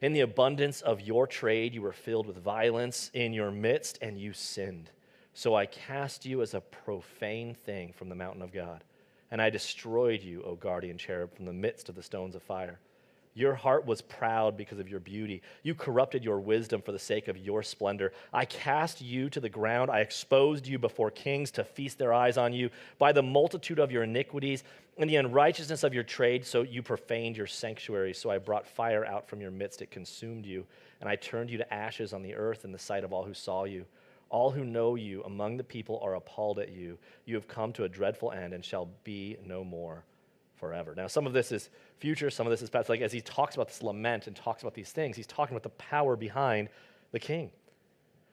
In 0.04 0.12
the 0.12 0.20
abundance 0.20 0.82
of 0.82 1.00
your 1.00 1.26
trade, 1.26 1.74
you 1.74 1.82
were 1.82 1.94
filled 1.94 2.28
with 2.28 2.36
violence 2.36 3.10
in 3.14 3.32
your 3.32 3.52
midst, 3.52 4.00
and 4.02 4.18
you 4.18 4.34
sinned. 4.34 4.90
So 5.34 5.56
I 5.56 5.66
cast 5.66 6.26
you 6.26 6.42
as 6.42 6.54
a 6.54 6.60
profane 6.60 7.54
thing 7.54 7.94
from 7.94 8.10
the 8.10 8.16
mountain 8.16 8.42
of 8.42 8.52
God, 8.52 8.84
and 9.32 9.42
I 9.42 9.50
destroyed 9.50 10.22
you, 10.22 10.44
O 10.44 10.56
guardian 10.56 10.98
cherub, 10.98 11.34
from 11.34 11.46
the 11.46 11.54
midst 11.54 11.88
of 11.88 11.96
the 11.96 12.04
stones 12.04 12.36
of 12.36 12.44
fire. 12.44 12.82
Your 13.36 13.56
heart 13.56 13.86
was 13.86 14.02
proud 14.02 14.56
because 14.56 14.78
of 14.78 14.90
your 14.90 15.00
beauty. 15.00 15.42
You 15.64 15.74
corrupted 15.74 16.24
your 16.24 16.40
wisdom 16.40 16.82
for 16.82 16.92
the 16.92 17.00
sake 17.00 17.28
of 17.28 17.38
your 17.38 17.64
splendor. 17.64 18.14
I 18.32 18.46
cast 18.46 19.02
you 19.02 19.30
to 19.32 19.40
the 19.40 19.50
ground. 19.50 19.90
I 19.90 20.02
exposed 20.02 20.68
you 20.68 20.78
before 20.78 21.10
kings 21.10 21.50
to 21.52 21.64
feast 21.64 21.98
their 21.98 22.14
eyes 22.14 22.38
on 22.38 22.54
you. 22.54 22.70
By 23.00 23.12
the 23.12 23.24
multitude 23.24 23.80
of 23.80 23.92
your 23.92 24.04
iniquities 24.04 24.64
and 24.98 25.10
the 25.10 25.16
unrighteousness 25.16 25.84
of 25.84 25.96
your 25.96 26.04
trade, 26.04 26.46
so 26.46 26.62
you 26.62 26.84
profaned 26.84 27.36
your 27.36 27.48
sanctuary. 27.48 28.14
So 28.14 28.30
I 28.30 28.38
brought 28.38 28.68
fire 28.68 29.04
out 29.04 29.28
from 29.28 29.42
your 29.42 29.52
midst. 29.52 29.82
It 29.82 29.90
consumed 29.90 30.46
you. 30.46 30.66
And 31.02 31.10
I 31.10 31.16
turned 31.16 31.50
you 31.50 31.58
to 31.58 31.74
ashes 31.74 32.14
on 32.14 32.22
the 32.22 32.36
earth 32.36 32.66
in 32.66 32.72
the 32.72 32.80
sight 32.80 33.04
of 33.04 33.12
all 33.12 33.24
who 33.24 33.34
saw 33.34 33.64
you. 33.64 33.86
All 34.30 34.52
who 34.52 34.64
know 34.64 34.94
you 34.94 35.24
among 35.24 35.58
the 35.58 35.64
people 35.64 36.00
are 36.04 36.16
appalled 36.16 36.60
at 36.60 36.72
you. 36.72 37.00
You 37.26 37.34
have 37.36 37.48
come 37.48 37.74
to 37.74 37.84
a 37.84 37.90
dreadful 37.90 38.32
end 38.32 38.54
and 38.54 38.64
shall 38.64 38.90
be 39.04 39.38
no 39.44 39.64
more 39.64 40.04
forever. 40.64 40.94
Now, 40.96 41.08
some 41.08 41.28
of 41.28 41.34
this 41.34 41.52
is 41.52 41.70
future, 41.98 42.30
some 42.30 42.48
of 42.48 42.52
this 42.52 42.62
is 42.62 42.70
past. 42.70 42.88
Like 42.88 43.02
as 43.02 43.12
he 43.12 43.20
talks 43.20 43.56
about 43.56 43.68
this 43.68 43.84
lament 43.84 44.28
and 44.28 44.36
talks 44.36 44.62
about 44.62 44.74
these 44.74 44.94
things, 44.94 45.18
he's 45.18 45.28
talking 45.28 45.54
about 45.54 45.64
the 45.64 45.78
power 45.78 46.16
behind 46.16 46.70
the 47.12 47.20
king. 47.20 47.52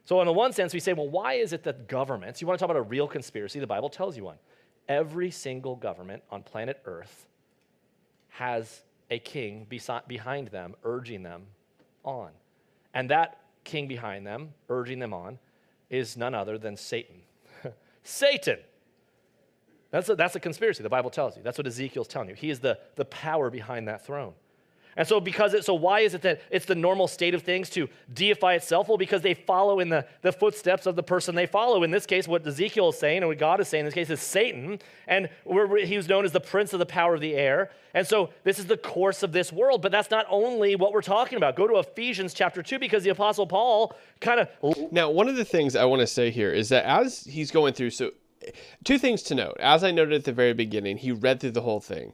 So, 0.04 0.20
in 0.20 0.26
the 0.26 0.32
one 0.32 0.52
sense, 0.52 0.72
we 0.72 0.78
say, 0.78 0.92
well, 0.92 1.08
why 1.08 1.34
is 1.34 1.52
it 1.52 1.64
that 1.64 1.88
governments, 1.88 2.40
you 2.40 2.46
want 2.46 2.56
to 2.56 2.62
talk 2.62 2.70
about 2.70 2.78
a 2.78 2.88
real 2.88 3.08
conspiracy, 3.08 3.58
the 3.58 3.66
Bible 3.66 3.88
tells 3.88 4.16
you 4.16 4.22
one. 4.22 4.36
Every 4.88 5.32
single 5.32 5.74
government 5.74 6.22
on 6.30 6.44
planet 6.44 6.80
Earth 6.84 7.26
has 8.28 8.82
a 9.10 9.18
king 9.18 9.66
behind 10.06 10.48
them, 10.48 10.76
urging 10.84 11.24
them 11.24 11.46
on. 12.04 12.30
And 12.94 13.10
that 13.10 13.40
king 13.64 13.88
behind 13.88 14.24
them, 14.24 14.54
urging 14.68 15.00
them 15.00 15.12
on, 15.12 15.40
is 15.90 16.16
none 16.16 16.34
other 16.36 16.58
than 16.58 16.76
Satan. 16.76 17.22
Satan! 18.04 18.58
That's 19.90 20.08
a, 20.08 20.14
that's 20.14 20.36
a 20.36 20.40
conspiracy, 20.40 20.82
the 20.82 20.88
Bible 20.88 21.10
tells 21.10 21.36
you. 21.36 21.42
That's 21.42 21.58
what 21.58 21.66
Ezekiel's 21.66 22.08
telling 22.08 22.28
you. 22.28 22.34
He 22.34 22.50
is 22.50 22.60
the, 22.60 22.78
the 22.96 23.04
power 23.04 23.50
behind 23.50 23.88
that 23.88 24.04
throne. 24.06 24.34
And 24.96 25.06
so, 25.06 25.20
because 25.20 25.54
it, 25.54 25.64
so 25.64 25.74
why 25.74 26.00
is 26.00 26.14
it 26.14 26.22
that 26.22 26.42
it's 26.50 26.66
the 26.66 26.74
normal 26.74 27.06
state 27.06 27.34
of 27.34 27.42
things 27.42 27.70
to 27.70 27.88
deify 28.12 28.54
itself? 28.54 28.88
Well, 28.88 28.98
because 28.98 29.22
they 29.22 29.34
follow 29.34 29.80
in 29.80 29.88
the, 29.88 30.04
the 30.22 30.32
footsteps 30.32 30.86
of 30.86 30.96
the 30.96 31.02
person 31.02 31.34
they 31.34 31.46
follow. 31.46 31.82
In 31.84 31.90
this 31.90 32.06
case, 32.06 32.26
what 32.26 32.46
Ezekiel 32.46 32.88
is 32.88 32.98
saying 32.98 33.18
and 33.18 33.28
what 33.28 33.38
God 33.38 33.60
is 33.60 33.68
saying 33.68 33.82
in 33.82 33.84
this 33.86 33.94
case 33.94 34.10
is 34.10 34.20
Satan, 34.20 34.80
and 35.06 35.28
he 35.84 35.96
was 35.96 36.08
known 36.08 36.24
as 36.24 36.32
the 36.32 36.40
prince 36.40 36.72
of 36.72 36.80
the 36.80 36.86
power 36.86 37.14
of 37.14 37.20
the 37.20 37.34
air. 37.34 37.70
And 37.94 38.06
so, 38.06 38.30
this 38.44 38.58
is 38.58 38.66
the 38.66 38.76
course 38.76 39.22
of 39.22 39.32
this 39.32 39.52
world. 39.52 39.80
But 39.80 39.92
that's 39.92 40.10
not 40.10 40.26
only 40.28 40.76
what 40.76 40.92
we're 40.92 41.02
talking 41.02 41.36
about. 41.36 41.56
Go 41.56 41.66
to 41.66 41.78
Ephesians 41.78 42.34
chapter 42.34 42.62
2, 42.62 42.78
because 42.78 43.04
the 43.04 43.10
Apostle 43.10 43.46
Paul 43.46 43.94
kind 44.20 44.40
of. 44.40 44.92
Now, 44.92 45.10
one 45.10 45.28
of 45.28 45.36
the 45.36 45.44
things 45.44 45.76
I 45.76 45.84
want 45.84 46.00
to 46.00 46.06
say 46.06 46.30
here 46.30 46.52
is 46.52 46.68
that 46.70 46.84
as 46.84 47.22
he's 47.24 47.50
going 47.50 47.74
through, 47.74 47.90
so 47.90 48.10
two 48.84 48.98
things 48.98 49.22
to 49.24 49.34
note. 49.34 49.56
As 49.60 49.84
I 49.84 49.90
noted 49.90 50.14
at 50.14 50.24
the 50.24 50.32
very 50.32 50.54
beginning, 50.54 50.98
he 50.98 51.12
read 51.12 51.40
through 51.40 51.52
the 51.52 51.62
whole 51.62 51.80
thing. 51.80 52.12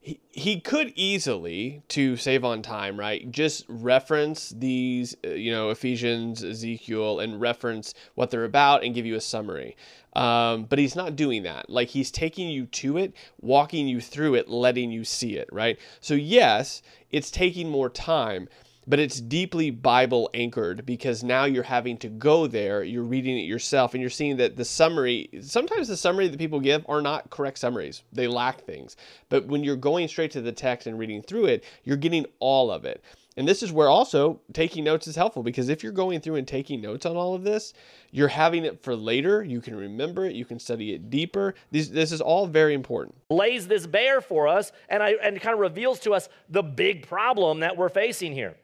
He, 0.00 0.20
he 0.30 0.60
could 0.60 0.92
easily, 0.94 1.82
to 1.88 2.16
save 2.16 2.44
on 2.44 2.62
time, 2.62 2.98
right, 2.98 3.30
just 3.30 3.66
reference 3.68 4.50
these, 4.50 5.16
uh, 5.24 5.30
you 5.30 5.50
know, 5.50 5.70
Ephesians, 5.70 6.42
Ezekiel, 6.42 7.20
and 7.20 7.40
reference 7.40 7.94
what 8.14 8.30
they're 8.30 8.44
about 8.44 8.84
and 8.84 8.94
give 8.94 9.06
you 9.06 9.16
a 9.16 9.20
summary. 9.20 9.76
Um, 10.14 10.64
but 10.64 10.78
he's 10.78 10.96
not 10.96 11.16
doing 11.16 11.42
that. 11.42 11.68
Like 11.68 11.88
he's 11.88 12.10
taking 12.10 12.48
you 12.48 12.66
to 12.66 12.96
it, 12.96 13.12
walking 13.40 13.86
you 13.88 14.00
through 14.00 14.36
it, 14.36 14.48
letting 14.48 14.90
you 14.90 15.04
see 15.04 15.36
it, 15.36 15.48
right? 15.52 15.78
So, 16.00 16.14
yes, 16.14 16.80
it's 17.10 17.30
taking 17.30 17.68
more 17.68 17.90
time 17.90 18.48
but 18.88 18.98
it's 18.98 19.20
deeply 19.20 19.70
Bible 19.70 20.30
anchored 20.32 20.86
because 20.86 21.22
now 21.22 21.44
you're 21.44 21.62
having 21.62 21.98
to 21.98 22.08
go 22.08 22.46
there, 22.46 22.82
you're 22.82 23.02
reading 23.02 23.38
it 23.38 23.42
yourself, 23.42 23.92
and 23.92 24.00
you're 24.00 24.08
seeing 24.08 24.38
that 24.38 24.56
the 24.56 24.64
summary, 24.64 25.28
sometimes 25.42 25.88
the 25.88 25.96
summary 25.96 26.26
that 26.26 26.38
people 26.38 26.58
give 26.58 26.86
are 26.88 27.02
not 27.02 27.28
correct 27.28 27.58
summaries. 27.58 28.02
They 28.12 28.26
lack 28.26 28.62
things. 28.62 28.96
But 29.28 29.46
when 29.46 29.62
you're 29.62 29.76
going 29.76 30.08
straight 30.08 30.30
to 30.32 30.40
the 30.40 30.52
text 30.52 30.86
and 30.86 30.98
reading 30.98 31.22
through 31.22 31.46
it, 31.46 31.64
you're 31.84 31.98
getting 31.98 32.24
all 32.40 32.70
of 32.70 32.86
it. 32.86 33.04
And 33.36 33.46
this 33.46 33.62
is 33.62 33.70
where 33.70 33.88
also 33.88 34.40
taking 34.52 34.82
notes 34.82 35.06
is 35.06 35.14
helpful 35.14 35.44
because 35.44 35.68
if 35.68 35.84
you're 35.84 35.92
going 35.92 36.20
through 36.20 36.36
and 36.36 36.48
taking 36.48 36.80
notes 36.80 37.06
on 37.06 37.16
all 37.16 37.34
of 37.34 37.44
this, 37.44 37.72
you're 38.10 38.26
having 38.26 38.64
it 38.64 38.82
for 38.82 38.96
later. 38.96 39.44
You 39.44 39.60
can 39.60 39.76
remember 39.76 40.24
it, 40.24 40.34
you 40.34 40.44
can 40.44 40.58
study 40.58 40.92
it 40.92 41.08
deeper. 41.08 41.54
This, 41.70 41.88
this 41.88 42.10
is 42.10 42.20
all 42.20 42.48
very 42.48 42.74
important. 42.74 43.14
Lays 43.30 43.68
this 43.68 43.86
bare 43.86 44.20
for 44.20 44.48
us 44.48 44.72
and, 44.88 45.04
I, 45.04 45.10
and 45.22 45.40
kind 45.40 45.54
of 45.54 45.60
reveals 45.60 46.00
to 46.00 46.14
us 46.14 46.28
the 46.48 46.64
big 46.64 47.06
problem 47.06 47.60
that 47.60 47.76
we're 47.76 47.90
facing 47.90 48.32
here. 48.32 48.56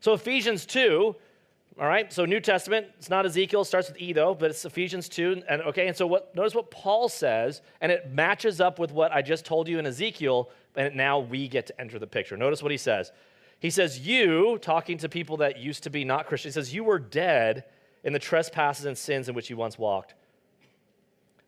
So 0.00 0.12
Ephesians 0.12 0.64
2, 0.66 1.14
all 1.80 1.86
right, 1.86 2.12
so 2.12 2.24
New 2.24 2.40
Testament, 2.40 2.86
it's 2.98 3.10
not 3.10 3.24
Ezekiel, 3.24 3.62
it 3.62 3.66
starts 3.66 3.88
with 3.88 4.00
E 4.00 4.12
though, 4.12 4.34
but 4.34 4.50
it's 4.50 4.64
Ephesians 4.64 5.08
2. 5.08 5.42
And 5.48 5.62
okay, 5.62 5.88
and 5.88 5.96
so 5.96 6.06
what 6.06 6.34
notice 6.34 6.54
what 6.54 6.70
Paul 6.70 7.08
says, 7.08 7.62
and 7.80 7.90
it 7.92 8.12
matches 8.12 8.60
up 8.60 8.78
with 8.78 8.92
what 8.92 9.12
I 9.12 9.22
just 9.22 9.44
told 9.44 9.68
you 9.68 9.78
in 9.78 9.86
Ezekiel, 9.86 10.50
and 10.76 10.96
now 10.96 11.18
we 11.18 11.48
get 11.48 11.66
to 11.66 11.80
enter 11.80 11.98
the 11.98 12.06
picture. 12.06 12.36
Notice 12.36 12.62
what 12.62 12.72
he 12.72 12.78
says. 12.78 13.12
He 13.60 13.70
says, 13.70 14.00
You, 14.00 14.58
talking 14.58 14.98
to 14.98 15.08
people 15.08 15.38
that 15.38 15.58
used 15.58 15.82
to 15.84 15.90
be 15.90 16.04
not 16.04 16.26
Christian, 16.26 16.48
he 16.50 16.52
says, 16.52 16.72
You 16.72 16.84
were 16.84 16.98
dead 16.98 17.64
in 18.04 18.12
the 18.12 18.18
trespasses 18.18 18.84
and 18.84 18.96
sins 18.96 19.28
in 19.28 19.34
which 19.34 19.50
you 19.50 19.56
once 19.56 19.78
walked. 19.78 20.14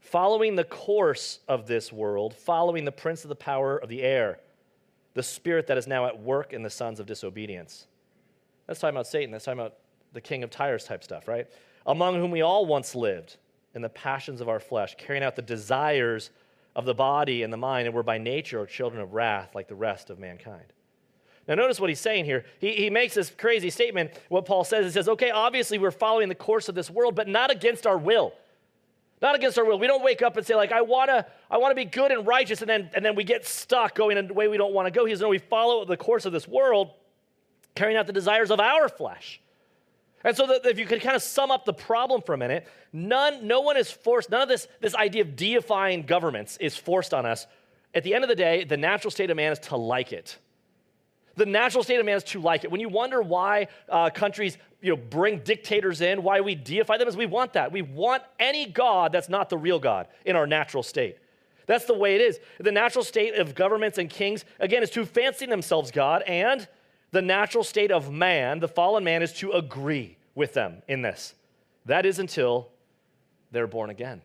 Following 0.00 0.56
the 0.56 0.64
course 0.64 1.38
of 1.46 1.66
this 1.66 1.92
world, 1.92 2.34
following 2.34 2.84
the 2.84 2.92
prince 2.92 3.24
of 3.24 3.28
the 3.28 3.36
power 3.36 3.78
of 3.78 3.88
the 3.88 4.02
air, 4.02 4.40
the 5.14 5.22
spirit 5.22 5.66
that 5.68 5.78
is 5.78 5.86
now 5.86 6.06
at 6.06 6.20
work 6.20 6.52
in 6.52 6.62
the 6.62 6.70
sons 6.70 6.98
of 6.98 7.06
disobedience 7.06 7.86
that's 8.70 8.78
talking 8.78 8.94
about 8.94 9.08
Satan. 9.08 9.32
That's 9.32 9.46
talking 9.46 9.58
about 9.58 9.78
the 10.12 10.20
king 10.20 10.44
of 10.44 10.50
Tyre's 10.50 10.84
type 10.84 11.02
stuff, 11.02 11.26
right? 11.26 11.48
Among 11.86 12.14
whom 12.14 12.30
we 12.30 12.42
all 12.42 12.66
once 12.66 12.94
lived 12.94 13.36
in 13.74 13.82
the 13.82 13.88
passions 13.88 14.40
of 14.40 14.48
our 14.48 14.60
flesh, 14.60 14.94
carrying 14.96 15.24
out 15.24 15.34
the 15.34 15.42
desires 15.42 16.30
of 16.76 16.84
the 16.84 16.94
body 16.94 17.42
and 17.42 17.52
the 17.52 17.56
mind, 17.56 17.88
and 17.88 17.96
were 17.96 18.04
by 18.04 18.16
nature 18.16 18.64
children 18.66 19.02
of 19.02 19.12
wrath 19.12 19.56
like 19.56 19.66
the 19.66 19.74
rest 19.74 20.08
of 20.08 20.20
mankind. 20.20 20.72
Now, 21.48 21.56
notice 21.56 21.80
what 21.80 21.90
he's 21.90 21.98
saying 21.98 22.26
here. 22.26 22.44
He, 22.60 22.74
he 22.74 22.90
makes 22.90 23.14
this 23.14 23.28
crazy 23.36 23.70
statement. 23.70 24.12
What 24.28 24.44
Paul 24.44 24.62
says, 24.62 24.84
he 24.84 24.92
says, 24.92 25.08
okay, 25.08 25.32
obviously 25.32 25.78
we're 25.78 25.90
following 25.90 26.28
the 26.28 26.36
course 26.36 26.68
of 26.68 26.76
this 26.76 26.88
world, 26.88 27.16
but 27.16 27.26
not 27.26 27.50
against 27.50 27.88
our 27.88 27.98
will. 27.98 28.34
Not 29.20 29.34
against 29.34 29.58
our 29.58 29.64
will. 29.64 29.80
We 29.80 29.88
don't 29.88 30.04
wake 30.04 30.22
up 30.22 30.36
and 30.36 30.46
say, 30.46 30.54
like, 30.54 30.70
I 30.70 30.82
wanna, 30.82 31.26
I 31.50 31.58
wanna 31.58 31.74
be 31.74 31.86
good 31.86 32.12
and 32.12 32.24
righteous, 32.24 32.60
and 32.60 32.70
then, 32.70 32.88
and 32.94 33.04
then 33.04 33.16
we 33.16 33.24
get 33.24 33.44
stuck 33.44 33.96
going 33.96 34.16
in 34.16 34.28
the 34.28 34.34
way 34.34 34.46
we 34.46 34.58
don't 34.58 34.72
want 34.72 34.86
to 34.86 34.92
go. 34.92 35.06
He 35.06 35.12
says, 35.12 35.22
no, 35.22 35.28
we 35.28 35.38
follow 35.38 35.84
the 35.84 35.96
course 35.96 36.24
of 36.24 36.32
this 36.32 36.46
world, 36.46 36.92
carrying 37.74 37.96
out 37.96 38.06
the 38.06 38.12
desires 38.12 38.50
of 38.50 38.60
our 38.60 38.88
flesh. 38.88 39.40
And 40.22 40.36
so, 40.36 40.46
if 40.64 40.78
you 40.78 40.84
could 40.84 41.00
kind 41.00 41.16
of 41.16 41.22
sum 41.22 41.50
up 41.50 41.64
the 41.64 41.72
problem 41.72 42.20
for 42.20 42.34
a 42.34 42.38
minute, 42.38 42.68
none, 42.92 43.46
no 43.46 43.62
one 43.62 43.76
is 43.76 43.90
forced, 43.90 44.30
none 44.30 44.42
of 44.42 44.48
this, 44.48 44.68
this 44.80 44.94
idea 44.94 45.22
of 45.22 45.34
deifying 45.34 46.02
governments 46.02 46.58
is 46.58 46.76
forced 46.76 47.14
on 47.14 47.24
us. 47.24 47.46
At 47.94 48.04
the 48.04 48.14
end 48.14 48.22
of 48.22 48.28
the 48.28 48.36
day, 48.36 48.64
the 48.64 48.76
natural 48.76 49.10
state 49.10 49.30
of 49.30 49.36
man 49.36 49.52
is 49.52 49.58
to 49.60 49.76
like 49.76 50.12
it. 50.12 50.36
The 51.36 51.46
natural 51.46 51.82
state 51.82 51.98
of 51.98 52.04
man 52.04 52.16
is 52.16 52.24
to 52.24 52.40
like 52.40 52.64
it. 52.64 52.70
When 52.70 52.80
you 52.80 52.90
wonder 52.90 53.22
why 53.22 53.68
uh, 53.88 54.10
countries 54.10 54.58
you 54.82 54.90
know, 54.90 54.96
bring 54.96 55.38
dictators 55.38 56.02
in, 56.02 56.22
why 56.22 56.42
we 56.42 56.54
deify 56.54 56.98
them, 56.98 57.08
is 57.08 57.16
we 57.16 57.26
want 57.26 57.54
that. 57.54 57.72
We 57.72 57.82
want 57.82 58.22
any 58.38 58.66
God 58.66 59.12
that's 59.12 59.28
not 59.28 59.48
the 59.48 59.56
real 59.56 59.78
God 59.78 60.06
in 60.26 60.36
our 60.36 60.46
natural 60.46 60.82
state. 60.82 61.16
That's 61.66 61.84
the 61.84 61.94
way 61.94 62.16
it 62.16 62.20
is. 62.20 62.40
The 62.58 62.72
natural 62.72 63.04
state 63.04 63.36
of 63.36 63.54
governments 63.54 63.96
and 63.96 64.10
kings, 64.10 64.44
again, 64.58 64.82
is 64.82 64.90
to 64.90 65.06
fancy 65.06 65.46
themselves 65.46 65.90
God, 65.90 66.22
and 66.22 66.66
the 67.10 67.22
natural 67.22 67.64
state 67.64 67.90
of 67.90 68.12
man, 68.12 68.60
the 68.60 68.68
fallen 68.68 69.04
man, 69.04 69.22
is 69.22 69.32
to 69.34 69.52
agree 69.52 70.16
with 70.34 70.54
them 70.54 70.82
in 70.88 71.02
this. 71.02 71.34
That 71.86 72.06
is 72.06 72.18
until 72.18 72.68
they're 73.50 73.66
born 73.66 73.90
again. 73.90 74.22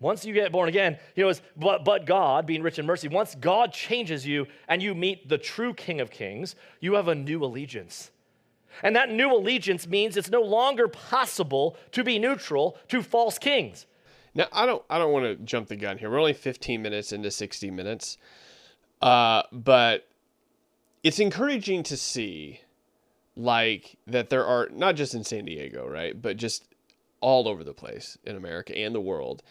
Once 0.00 0.24
you 0.24 0.32
get 0.32 0.52
born 0.52 0.68
again, 0.68 0.96
you 1.16 1.24
know, 1.24 1.28
it's 1.28 1.42
but, 1.56 1.84
but 1.84 2.06
God, 2.06 2.46
being 2.46 2.62
rich 2.62 2.78
in 2.78 2.86
mercy, 2.86 3.08
once 3.08 3.34
God 3.34 3.72
changes 3.72 4.24
you 4.24 4.46
and 4.68 4.80
you 4.80 4.94
meet 4.94 5.28
the 5.28 5.38
true 5.38 5.74
King 5.74 6.00
of 6.00 6.10
Kings, 6.10 6.54
you 6.80 6.94
have 6.94 7.08
a 7.08 7.14
new 7.14 7.42
allegiance. 7.44 8.12
And 8.82 8.94
that 8.94 9.10
new 9.10 9.34
allegiance 9.34 9.88
means 9.88 10.16
it's 10.16 10.30
no 10.30 10.42
longer 10.42 10.86
possible 10.86 11.76
to 11.92 12.04
be 12.04 12.18
neutral 12.18 12.78
to 12.88 13.02
false 13.02 13.38
kings. 13.38 13.86
Now, 14.34 14.46
I 14.52 14.66
don't, 14.66 14.84
I 14.88 14.98
don't 14.98 15.12
want 15.12 15.24
to 15.24 15.44
jump 15.44 15.68
the 15.68 15.74
gun 15.76 15.98
here. 15.98 16.10
We're 16.10 16.20
only 16.20 16.32
15 16.32 16.80
minutes 16.80 17.12
into 17.12 17.30
60 17.30 17.70
minutes, 17.72 18.18
uh, 19.02 19.42
but 19.50 20.07
it's 21.08 21.18
encouraging 21.18 21.82
to 21.84 21.96
see, 21.96 22.60
like, 23.34 23.96
that 24.06 24.28
there 24.28 24.44
are 24.44 24.68
not 24.70 24.94
just 24.94 25.14
in 25.14 25.24
San 25.24 25.46
Diego, 25.46 25.88
right, 25.88 26.20
but 26.20 26.36
just 26.36 26.66
all 27.22 27.48
over 27.48 27.64
the 27.64 27.72
place 27.72 28.18
in 28.24 28.36
America 28.36 28.76
and 28.76 28.94
the 28.94 29.00
world 29.00 29.42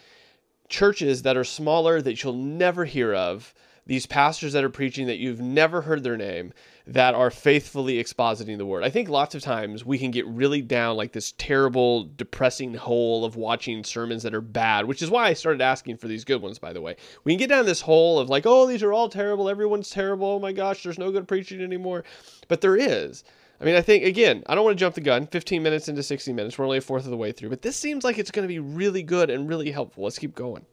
churches 0.70 1.24
that 1.24 1.36
are 1.36 1.44
smaller 1.44 2.00
that 2.00 2.24
you'll 2.24 2.34
never 2.34 2.86
hear 2.86 3.14
of, 3.14 3.56
these 3.88 4.06
pastors 4.06 4.54
that 4.54 4.64
are 4.64 4.70
preaching 4.70 5.08
that 5.08 5.18
you've 5.18 5.42
never 5.42 5.82
heard 5.82 6.04
their 6.04 6.18
name 6.18 6.54
that 6.88 7.14
are 7.14 7.30
faithfully 7.30 8.02
expositing 8.02 8.58
the 8.58 8.66
word. 8.66 8.84
I 8.84 8.90
think 8.90 9.10
lots 9.10 9.36
of 9.36 9.42
times 9.42 9.86
we 9.86 9.98
can 9.98 10.10
get 10.10 10.26
really 10.26 10.62
down 10.62 10.96
like 10.96 11.12
this 11.12 11.34
terrible, 11.38 12.06
depressing 12.16 12.74
hole 12.74 13.26
of 13.26 13.36
watching 13.36 13.84
sermons 13.84 14.24
that 14.24 14.34
are 14.34 14.42
bad, 14.42 14.86
which 14.86 15.02
is 15.02 15.10
why 15.10 15.28
I 15.28 15.34
started 15.34 15.62
asking 15.62 15.98
for 15.98 16.08
these 16.08 16.24
good 16.24 16.42
ones, 16.42 16.60
by 16.60 16.72
the 16.72 16.82
way. 16.82 16.96
We 17.26 17.34
can 17.34 17.40
get 17.40 17.50
down 17.50 17.66
this 17.66 17.82
hole 17.82 18.20
of 18.20 18.30
like, 18.30 18.46
oh, 18.46 18.66
these 18.66 18.84
are 18.84 18.94
all 18.94 19.10
terrible. 19.10 19.50
Everyone's 19.50 19.90
terrible. 19.90 20.28
Oh 20.28 20.40
my 20.40 20.54
gosh, 20.54 20.82
there's 20.82 20.98
no 20.98 21.12
good 21.12 21.28
preaching 21.28 21.62
anymore. 21.62 22.06
But 22.48 22.62
there 22.62 22.78
is. 22.78 23.26
I 23.60 23.66
mean, 23.66 23.76
I 23.76 23.82
think, 23.82 24.06
again, 24.06 24.44
I 24.48 24.56
don't 24.56 24.64
want 24.64 24.78
to 24.78 24.80
jump 24.80 24.96
the 24.96 25.02
gun. 25.02 25.28
15 25.28 25.62
minutes 25.62 25.90
into 25.90 26.04
60 26.04 26.32
minutes. 26.32 26.58
We're 26.58 26.66
only 26.66 26.78
a 26.78 26.82
fourth 26.82 27.04
of 27.04 27.12
the 27.12 27.18
way 27.18 27.34
through. 27.34 27.50
But 27.50 27.64
this 27.64 27.76
seems 27.76 28.06
like 28.06 28.18
it's 28.18 28.32
going 28.32 28.44
to 28.44 28.54
be 28.54 28.60
really 28.60 29.04
good 29.04 29.30
and 29.30 29.50
really 29.50 29.72
helpful. 29.72 30.06
Let's 30.06 30.20
keep 30.20 30.36
going. 30.36 30.66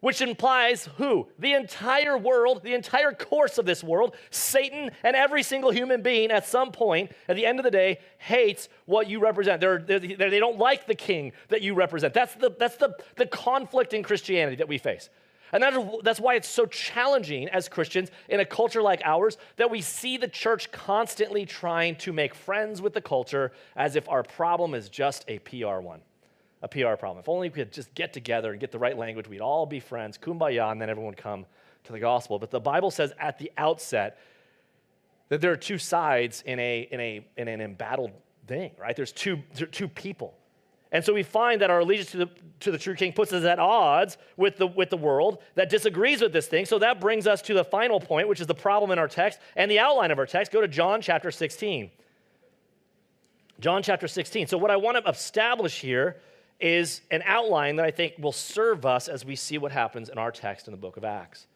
Which 0.00 0.22
implies 0.22 0.88
who? 0.96 1.28
The 1.38 1.52
entire 1.52 2.16
world, 2.16 2.62
the 2.62 2.72
entire 2.74 3.12
course 3.12 3.58
of 3.58 3.66
this 3.66 3.84
world, 3.84 4.16
Satan 4.30 4.90
and 5.04 5.14
every 5.14 5.42
single 5.42 5.70
human 5.70 6.00
being 6.00 6.30
at 6.30 6.46
some 6.46 6.72
point, 6.72 7.12
at 7.28 7.36
the 7.36 7.44
end 7.44 7.58
of 7.58 7.64
the 7.64 7.70
day, 7.70 7.98
hates 8.16 8.70
what 8.86 9.08
you 9.08 9.20
represent. 9.20 9.60
They're, 9.60 9.78
they're, 9.78 9.98
they 9.98 10.16
do 10.16 10.40
not 10.40 10.56
like 10.56 10.86
the 10.86 10.94
king 10.94 11.32
that 11.48 11.60
you 11.60 11.74
represent. 11.74 12.14
That's, 12.14 12.34
the, 12.34 12.50
that's 12.58 12.76
the, 12.76 12.94
the 13.16 13.26
conflict 13.26 13.92
in 13.92 14.02
Christianity 14.02 14.56
that 14.56 14.68
we 14.68 14.78
face. 14.78 15.10
And 15.52 15.62
that 15.62 15.74
is, 15.74 15.84
that's 16.02 16.20
why 16.20 16.36
it's 16.36 16.48
so 16.48 16.64
challenging 16.66 17.48
as 17.48 17.68
Christians 17.68 18.10
in 18.28 18.40
a 18.40 18.44
culture 18.44 18.80
like 18.80 19.02
ours 19.04 19.36
that 19.56 19.70
we 19.70 19.80
see 19.80 20.16
the 20.16 20.28
church 20.28 20.70
constantly 20.70 21.44
trying 21.44 21.96
to 21.96 22.12
make 22.12 22.34
friends 22.34 22.80
with 22.80 22.94
the 22.94 23.00
culture 23.00 23.52
as 23.76 23.96
if 23.96 24.08
our 24.08 24.22
problem 24.22 24.74
is 24.74 24.88
just 24.88 25.24
a 25.28 25.40
PR 25.40 25.80
one, 25.80 26.00
a 26.62 26.68
PR 26.68 26.94
problem. 26.94 27.18
If 27.18 27.28
only 27.28 27.48
we 27.48 27.54
could 27.54 27.72
just 27.72 27.94
get 27.94 28.12
together 28.12 28.50
and 28.52 28.60
get 28.60 28.70
the 28.70 28.78
right 28.78 28.96
language, 28.96 29.28
we'd 29.28 29.40
all 29.40 29.66
be 29.66 29.80
friends, 29.80 30.18
kumbaya, 30.18 30.70
and 30.70 30.80
then 30.80 30.90
everyone 30.90 31.14
would 31.14 31.22
come 31.22 31.46
to 31.84 31.92
the 31.92 32.00
gospel. 32.00 32.38
But 32.38 32.50
the 32.50 32.60
Bible 32.60 32.90
says 32.90 33.12
at 33.18 33.38
the 33.38 33.50
outset 33.56 34.18
that 35.28 35.40
there 35.40 35.52
are 35.52 35.56
two 35.56 35.78
sides 35.78 36.42
in, 36.44 36.58
a, 36.58 36.88
in, 36.90 37.00
a, 37.00 37.26
in 37.36 37.48
an 37.48 37.60
embattled 37.60 38.12
thing, 38.46 38.72
right? 38.78 38.94
There's 38.94 39.12
two, 39.12 39.38
two 39.70 39.88
people. 39.88 40.34
And 40.92 41.04
so 41.04 41.14
we 41.14 41.22
find 41.22 41.60
that 41.60 41.70
our 41.70 41.80
allegiance 41.80 42.10
to 42.10 42.16
the, 42.16 42.28
to 42.60 42.72
the 42.72 42.78
true 42.78 42.96
king 42.96 43.12
puts 43.12 43.32
us 43.32 43.44
at 43.44 43.60
odds 43.60 44.18
with 44.36 44.56
the, 44.56 44.66
with 44.66 44.90
the 44.90 44.96
world 44.96 45.38
that 45.54 45.70
disagrees 45.70 46.20
with 46.20 46.32
this 46.32 46.48
thing. 46.48 46.66
So 46.66 46.80
that 46.80 47.00
brings 47.00 47.28
us 47.28 47.42
to 47.42 47.54
the 47.54 47.62
final 47.62 48.00
point, 48.00 48.26
which 48.26 48.40
is 48.40 48.48
the 48.48 48.56
problem 48.56 48.90
in 48.90 48.98
our 48.98 49.06
text 49.06 49.38
and 49.54 49.70
the 49.70 49.78
outline 49.78 50.10
of 50.10 50.18
our 50.18 50.26
text. 50.26 50.50
Go 50.50 50.60
to 50.60 50.68
John 50.68 51.00
chapter 51.00 51.30
16. 51.30 51.90
John 53.60 53.82
chapter 53.82 54.08
16. 54.08 54.48
So, 54.48 54.58
what 54.58 54.70
I 54.70 54.76
want 54.76 55.02
to 55.04 55.08
establish 55.08 55.80
here 55.80 56.16
is 56.60 57.00
an 57.10 57.22
outline 57.24 57.76
that 57.76 57.86
I 57.86 57.90
think 57.90 58.14
will 58.18 58.32
serve 58.32 58.84
us 58.84 59.08
as 59.08 59.24
we 59.24 59.36
see 59.36 59.58
what 59.58 59.72
happens 59.72 60.08
in 60.08 60.18
our 60.18 60.30
text 60.30 60.68
in 60.68 60.72
the 60.72 60.78
book 60.78 60.96
of 60.96 61.04
Acts. 61.04 61.46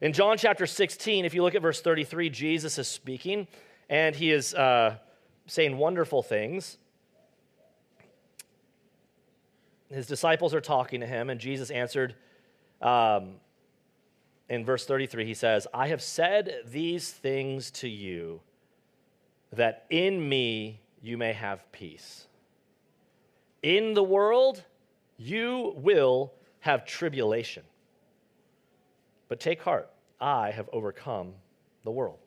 In 0.00 0.12
John 0.12 0.36
chapter 0.36 0.66
16, 0.66 1.24
if 1.24 1.34
you 1.34 1.42
look 1.42 1.54
at 1.54 1.62
verse 1.62 1.80
33, 1.80 2.28
Jesus 2.30 2.78
is 2.78 2.86
speaking 2.86 3.48
and 3.88 4.14
he 4.14 4.30
is 4.30 4.54
uh, 4.54 4.96
saying 5.46 5.78
wonderful 5.78 6.22
things 6.22 6.78
his 9.90 10.06
disciples 10.06 10.54
are 10.54 10.60
talking 10.60 11.00
to 11.00 11.06
him, 11.06 11.30
and 11.30 11.40
Jesus 11.40 11.70
answered 11.70 12.14
um, 12.82 13.34
in 14.48 14.64
verse 14.64 14.86
33 14.86 15.24
he 15.24 15.34
says, 15.34 15.66
I 15.72 15.88
have 15.88 16.02
said 16.02 16.62
these 16.66 17.10
things 17.10 17.70
to 17.72 17.88
you 17.88 18.40
that 19.52 19.86
in 19.90 20.28
me 20.28 20.80
you 21.00 21.16
may 21.16 21.32
have 21.32 21.70
peace. 21.72 22.25
In 23.66 23.94
the 23.94 24.02
world 24.04 24.62
you 25.16 25.72
will 25.76 26.32
have 26.60 26.86
tribulation. 26.86 27.64
But 29.28 29.40
take 29.40 29.60
heart, 29.60 29.90
I 30.20 30.52
have 30.52 30.68
overcome 30.72 31.32
the 31.82 31.90
world. 31.90 32.18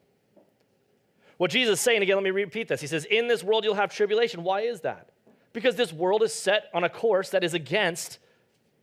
What 1.37 1.49
Jesus 1.49 1.79
is 1.79 1.79
saying, 1.79 2.01
again, 2.01 2.17
let 2.17 2.25
me 2.25 2.31
repeat 2.31 2.67
this. 2.67 2.81
He 2.81 2.87
says, 2.87 3.05
In 3.05 3.29
this 3.29 3.41
world 3.41 3.63
you'll 3.63 3.75
have 3.75 3.89
tribulation. 3.89 4.43
Why 4.43 4.63
is 4.63 4.81
that? 4.81 5.11
Because 5.53 5.77
this 5.77 5.93
world 5.93 6.23
is 6.23 6.33
set 6.33 6.65
on 6.73 6.83
a 6.83 6.89
course 6.89 7.29
that 7.29 7.45
is 7.45 7.53
against 7.53 8.19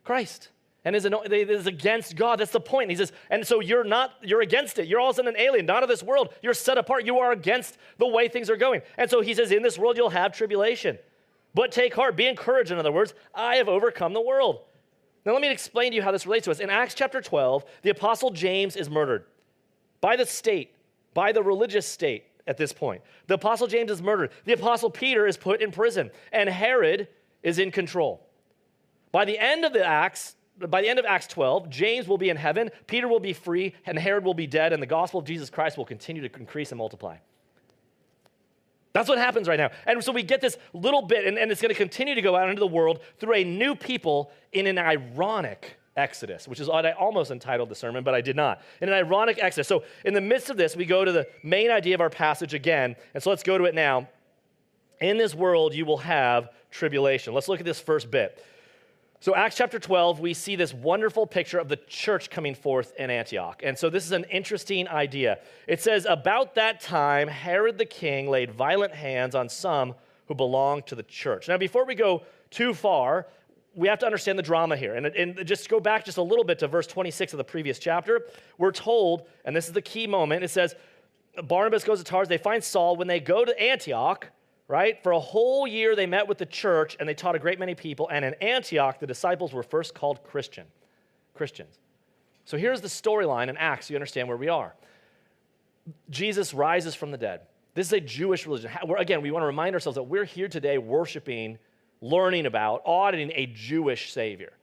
Christ 0.03 0.49
and 0.83 0.95
is, 0.95 1.05
is 1.05 1.67
against 1.67 2.15
God. 2.15 2.39
That's 2.39 2.51
the 2.51 2.59
point. 2.59 2.89
He 2.89 2.95
says, 2.95 3.11
and 3.29 3.45
so 3.45 3.59
you're 3.59 3.83
not, 3.83 4.13
you're 4.23 4.41
against 4.41 4.79
it. 4.79 4.87
You're 4.87 4.99
all 4.99 5.11
of 5.11 5.13
a 5.13 5.17
sudden 5.17 5.35
an 5.35 5.39
alien, 5.39 5.67
not 5.67 5.83
of 5.83 5.89
this 5.89 6.01
world. 6.01 6.33
You're 6.41 6.55
set 6.55 6.79
apart. 6.79 7.05
You 7.05 7.19
are 7.19 7.31
against 7.31 7.77
the 7.99 8.07
way 8.07 8.27
things 8.27 8.49
are 8.49 8.57
going. 8.57 8.81
And 8.97 9.09
so 9.11 9.21
he 9.21 9.35
says, 9.35 9.51
in 9.51 9.61
this 9.61 9.77
world 9.77 9.95
you'll 9.95 10.09
have 10.09 10.33
tribulation. 10.33 10.97
But 11.57 11.71
take 11.71 11.95
heart, 11.95 12.15
be 12.15 12.27
encouraged, 12.27 12.69
in 12.69 12.77
other 12.77 12.91
words, 12.91 13.15
I 13.33 13.55
have 13.55 13.67
overcome 13.67 14.13
the 14.13 14.21
world. 14.21 14.59
Now 15.25 15.33
let 15.33 15.41
me 15.41 15.49
explain 15.49 15.89
to 15.89 15.95
you 15.95 16.03
how 16.03 16.11
this 16.11 16.27
relates 16.27 16.45
to 16.45 16.51
us. 16.51 16.59
In 16.59 16.69
Acts 16.69 16.93
chapter 16.93 17.19
12, 17.19 17.65
the 17.81 17.89
apostle 17.89 18.29
James 18.29 18.75
is 18.75 18.91
murdered 18.91 19.23
by 19.99 20.15
the 20.15 20.25
state, 20.27 20.75
by 21.15 21.31
the 21.31 21.41
religious 21.41 21.87
state 21.87 22.25
at 22.45 22.57
this 22.57 22.71
point. 22.71 23.01
The 23.25 23.33
Apostle 23.33 23.65
James 23.65 23.89
is 23.89 24.03
murdered. 24.03 24.29
The 24.45 24.53
Apostle 24.53 24.91
Peter 24.91 25.25
is 25.25 25.35
put 25.35 25.63
in 25.63 25.71
prison, 25.71 26.11
and 26.31 26.47
Herod 26.47 27.07
is 27.41 27.57
in 27.57 27.71
control. 27.71 28.27
By 29.11 29.25
the 29.25 29.39
end 29.39 29.65
of 29.65 29.73
the 29.73 29.83
Acts, 29.83 30.35
by 30.59 30.83
the 30.83 30.87
end 30.87 30.99
of 30.99 31.05
Acts 31.05 31.25
12, 31.25 31.71
James 31.71 32.07
will 32.07 32.19
be 32.19 32.29
in 32.29 32.37
heaven, 32.37 32.69
Peter 32.85 33.07
will 33.07 33.19
be 33.19 33.33
free, 33.33 33.73
and 33.87 33.97
Herod 33.97 34.23
will 34.23 34.35
be 34.35 34.45
dead, 34.45 34.73
and 34.73 34.81
the 34.81 34.85
gospel 34.85 35.21
of 35.21 35.25
Jesus 35.25 35.49
Christ 35.49 35.75
will 35.75 35.85
continue 35.85 36.21
to 36.29 36.39
increase 36.39 36.71
and 36.71 36.77
multiply. 36.77 37.17
That's 38.93 39.09
what 39.09 39.17
happens 39.17 39.47
right 39.47 39.59
now. 39.59 39.69
And 39.85 40.03
so 40.03 40.11
we 40.11 40.23
get 40.23 40.41
this 40.41 40.57
little 40.73 41.01
bit, 41.01 41.25
and, 41.25 41.37
and 41.37 41.51
it's 41.51 41.61
going 41.61 41.73
to 41.73 41.77
continue 41.77 42.15
to 42.15 42.21
go 42.21 42.35
out 42.35 42.49
into 42.49 42.59
the 42.59 42.67
world 42.67 42.99
through 43.19 43.35
a 43.35 43.43
new 43.43 43.75
people 43.75 44.31
in 44.53 44.65
an 44.67 44.77
ironic 44.77 45.77
Exodus, 45.97 46.47
which 46.47 46.59
is 46.59 46.67
what 46.67 46.85
I 46.85 46.91
almost 46.91 47.31
entitled 47.31 47.69
the 47.69 47.75
sermon, 47.75 48.03
but 48.03 48.13
I 48.13 48.21
did 48.21 48.35
not. 48.35 48.61
In 48.81 48.87
an 48.87 48.93
ironic 48.93 49.39
Exodus. 49.41 49.67
So, 49.67 49.83
in 50.05 50.13
the 50.13 50.21
midst 50.21 50.51
of 50.51 50.55
this, 50.55 50.75
we 50.75 50.85
go 50.85 51.03
to 51.03 51.11
the 51.11 51.27
main 51.41 51.71
idea 51.71 51.95
of 51.95 52.01
our 52.01 52.09
passage 52.09 52.53
again. 52.53 52.95
And 53.15 53.23
so 53.23 53.31
let's 53.31 53.41
go 53.41 53.57
to 53.57 53.63
it 53.65 53.73
now. 53.73 54.07
In 55.01 55.17
this 55.17 55.33
world, 55.33 55.73
you 55.73 55.85
will 55.85 55.97
have 55.97 56.49
tribulation. 56.69 57.33
Let's 57.33 57.47
look 57.47 57.59
at 57.59 57.65
this 57.65 57.79
first 57.79 58.11
bit. 58.11 58.43
So, 59.19 59.33
Acts 59.33 59.55
chapter 59.55 59.79
12, 59.79 60.19
we 60.19 60.35
see 60.35 60.55
this 60.55 60.75
wonderful 60.75 61.25
picture 61.25 61.57
of 61.57 61.69
the 61.69 61.75
church 61.75 62.29
coming 62.29 62.53
forth 62.53 62.93
in 62.99 63.09
Antioch. 63.09 63.61
And 63.63 63.75
so, 63.75 63.89
this 63.89 64.05
is 64.05 64.11
an 64.11 64.25
interesting 64.25 64.87
idea. 64.87 65.39
It 65.65 65.81
says, 65.81 66.05
About 66.07 66.53
that 66.55 66.81
time, 66.81 67.27
Herod 67.27 67.79
the 67.79 67.85
king 67.85 68.29
laid 68.29 68.51
violent 68.51 68.93
hands 68.93 69.33
on 69.33 69.49
some 69.49 69.95
who 70.27 70.35
belonged 70.35 70.85
to 70.87 70.95
the 70.95 71.01
church. 71.01 71.47
Now, 71.47 71.57
before 71.57 71.83
we 71.83 71.95
go 71.95 72.23
too 72.51 72.75
far, 72.75 73.25
we 73.73 73.87
have 73.87 73.97
to 73.99 74.05
understand 74.05 74.37
the 74.37 74.43
drama 74.43 74.77
here. 74.77 74.93
And, 74.93 75.07
and 75.07 75.47
just 75.47 75.67
go 75.67 75.79
back 75.79 76.05
just 76.05 76.17
a 76.17 76.23
little 76.23 76.45
bit 76.45 76.59
to 76.59 76.67
verse 76.67 76.85
26 76.85 77.33
of 77.33 77.37
the 77.37 77.43
previous 77.43 77.79
chapter. 77.79 78.27
We're 78.59 78.71
told, 78.71 79.27
and 79.45 79.55
this 79.55 79.67
is 79.67 79.73
the 79.73 79.81
key 79.81 80.05
moment, 80.05 80.43
it 80.43 80.49
says, 80.49 80.75
Barnabas 81.43 81.83
goes 81.83 81.99
to 81.99 82.03
Tarsus, 82.03 82.29
they 82.29 82.37
find 82.37 82.63
Saul. 82.63 82.97
When 82.97 83.07
they 83.07 83.19
go 83.19 83.45
to 83.45 83.61
Antioch, 83.61 84.29
right, 84.67 85.01
for 85.01 85.11
a 85.11 85.19
whole 85.19 85.67
year 85.67 85.95
they 85.95 86.05
met 86.05 86.27
with 86.27 86.37
the 86.37 86.45
church 86.45 86.97
and 86.99 87.07
they 87.07 87.13
taught 87.13 87.35
a 87.35 87.39
great 87.39 87.59
many 87.59 87.75
people. 87.75 88.09
And 88.11 88.25
in 88.25 88.33
Antioch, 88.35 88.99
the 88.99 89.07
disciples 89.07 89.53
were 89.53 89.63
first 89.63 89.93
called 89.93 90.23
Christian, 90.23 90.65
Christians. 91.33 91.79
So 92.45 92.57
here's 92.57 92.81
the 92.81 92.87
storyline 92.87 93.49
in 93.49 93.57
Acts, 93.57 93.87
so 93.87 93.93
you 93.93 93.97
understand 93.97 94.27
where 94.27 94.37
we 94.37 94.49
are. 94.49 94.73
Jesus 96.09 96.53
rises 96.53 96.95
from 96.95 97.11
the 97.11 97.17
dead. 97.17 97.41
This 97.73 97.87
is 97.87 97.93
a 97.93 97.99
Jewish 97.99 98.45
religion. 98.45 98.71
Again, 98.97 99.21
we 99.21 99.31
want 99.31 99.43
to 99.43 99.47
remind 99.47 99.75
ourselves 99.75 99.95
that 99.95 100.03
we're 100.03 100.25
here 100.25 100.47
today 100.47 100.77
worshiping 100.77 101.59
learning 102.01 102.45
about, 102.45 102.81
auditing 102.85 103.31
a 103.35 103.45
Jewish 103.47 104.11
Savior. 104.11 104.53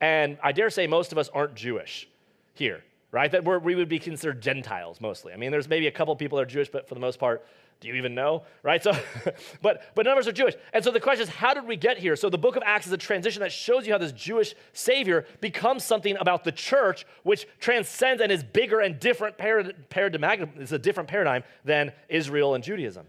And 0.00 0.38
I 0.42 0.52
dare 0.52 0.70
say 0.70 0.86
most 0.86 1.12
of 1.12 1.18
us 1.18 1.28
aren't 1.32 1.54
Jewish 1.54 2.08
here, 2.54 2.82
right? 3.10 3.30
That 3.30 3.44
we 3.44 3.74
would 3.74 3.88
be 3.88 3.98
considered 3.98 4.40
Gentiles 4.40 5.00
mostly. 5.00 5.32
I 5.32 5.36
mean, 5.36 5.50
there's 5.50 5.68
maybe 5.68 5.86
a 5.86 5.92
couple 5.92 6.14
people 6.16 6.36
that 6.36 6.42
are 6.42 6.46
Jewish, 6.46 6.68
but 6.68 6.88
for 6.88 6.94
the 6.94 7.00
most 7.00 7.18
part, 7.18 7.46
do 7.80 7.88
you 7.88 7.94
even 7.94 8.14
know? 8.14 8.44
Right? 8.62 8.82
So, 8.82 8.92
but 9.62 9.94
but 9.94 10.06
none 10.06 10.12
of 10.14 10.18
us 10.18 10.26
are 10.26 10.32
Jewish. 10.32 10.54
And 10.72 10.82
so 10.82 10.90
the 10.90 11.00
question 11.00 11.22
is, 11.22 11.28
how 11.28 11.54
did 11.54 11.66
we 11.66 11.76
get 11.76 11.98
here? 11.98 12.16
So 12.16 12.30
the 12.30 12.38
book 12.38 12.56
of 12.56 12.62
Acts 12.64 12.86
is 12.86 12.92
a 12.92 12.96
transition 12.96 13.40
that 13.40 13.52
shows 13.52 13.86
you 13.86 13.92
how 13.92 13.98
this 13.98 14.12
Jewish 14.12 14.54
Savior 14.72 15.26
becomes 15.40 15.84
something 15.84 16.16
about 16.16 16.44
the 16.44 16.52
church, 16.52 17.06
which 17.22 17.46
transcends 17.60 18.22
and 18.22 18.32
is 18.32 18.42
bigger 18.42 18.80
and 18.80 18.98
different 18.98 19.36
paradigm. 19.36 20.50
It's 20.56 20.72
a 20.72 20.78
different 20.78 21.08
paradigm 21.08 21.44
than 21.64 21.92
Israel 22.08 22.54
and 22.54 22.64
Judaism. 22.64 23.06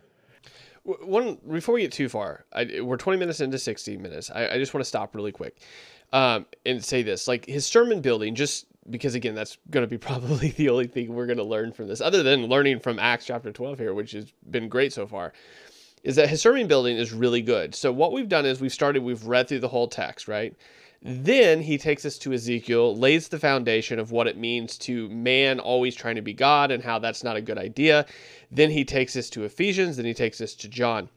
One 0.84 1.39
before 1.51 1.73
we 1.73 1.82
get 1.82 1.91
too 1.91 2.10
far, 2.10 2.45
I, 2.54 2.82
we're 2.82 2.97
20 2.97 3.17
minutes 3.17 3.39
into 3.39 3.58
60 3.58 3.97
minutes. 3.97 4.30
I, 4.30 4.49
I 4.49 4.58
just 4.60 4.73
want 4.73 4.84
to 4.84 4.88
stop 4.88 5.15
really 5.15 5.32
quick 5.32 5.58
um, 6.13 6.45
and 6.65 6.84
say 6.84 7.01
this: 7.01 7.28
like 7.28 7.45
his 7.45 7.65
sermon 7.65 8.01
building, 8.01 8.36
just 8.36 8.67
because 8.89 9.15
again 9.15 9.36
that's 9.36 9.58
going 9.69 9.84
to 9.84 9.88
be 9.88 9.98
probably 10.10 10.50
the 10.50 10.69
only 10.69 10.88
thing 10.88 11.13
we're 11.13 11.26
going 11.26 11.38
to 11.38 11.43
learn 11.43 11.71
from 11.71 11.88
this 11.88 12.02
other 12.02 12.24
than 12.24 12.48
learning 12.48 12.80
from 12.80 13.00
acts 13.00 13.26
chapter 13.26 13.52
12 13.52 13.80
here 13.80 13.93
which 13.93 14.12
has 14.12 14.32
been 14.50 14.69
great 14.69 14.93
so 14.93 15.08
far 15.08 15.34
is 16.06 16.15
that 16.15 16.30
his 16.30 16.39
sermon 16.39 16.67
building 16.67 16.95
is 16.95 17.12
really 17.12 17.41
good. 17.41 17.74
So 17.74 17.91
what 17.91 18.12
we've 18.12 18.30
done 18.30 18.45
is 18.45 18.62
we've 18.62 18.71
started 18.71 19.04
we've 19.04 19.26
read 19.26 19.50
through 19.50 19.60
the 19.60 19.67
whole 19.67 19.88
text 19.88 20.28
right? 20.28 20.56
Then 21.02 21.62
he 21.62 21.78
takes 21.78 22.06
us 22.06 22.17
to 22.19 22.34
Ezekiel, 22.34 22.95
lays 22.95 23.28
the 23.28 23.39
foundation 23.39 24.00
of 24.00 24.12
what 24.12 24.28
it 24.28 24.38
means 24.38 24.78
to 24.80 25.10
man 25.10 25.60
always 25.60 25.95
trying 25.95 26.15
to 26.15 26.21
be 26.21 26.34
God 26.34 26.71
and 26.71 26.84
how 26.84 27.00
that's 27.00 27.24
not 27.24 27.36
a 27.36 27.41
good 27.41 27.58
idea. 27.58 28.06
Then 28.50 28.71
he 28.71 28.86
takes 28.86 29.15
us 29.15 29.30
to 29.32 29.43
Ephesians, 29.43 29.98
then 29.98 30.06
he 30.06 30.13
takes 30.13 30.39
us 30.41 30.54
to 30.56 30.67
John 30.67 31.10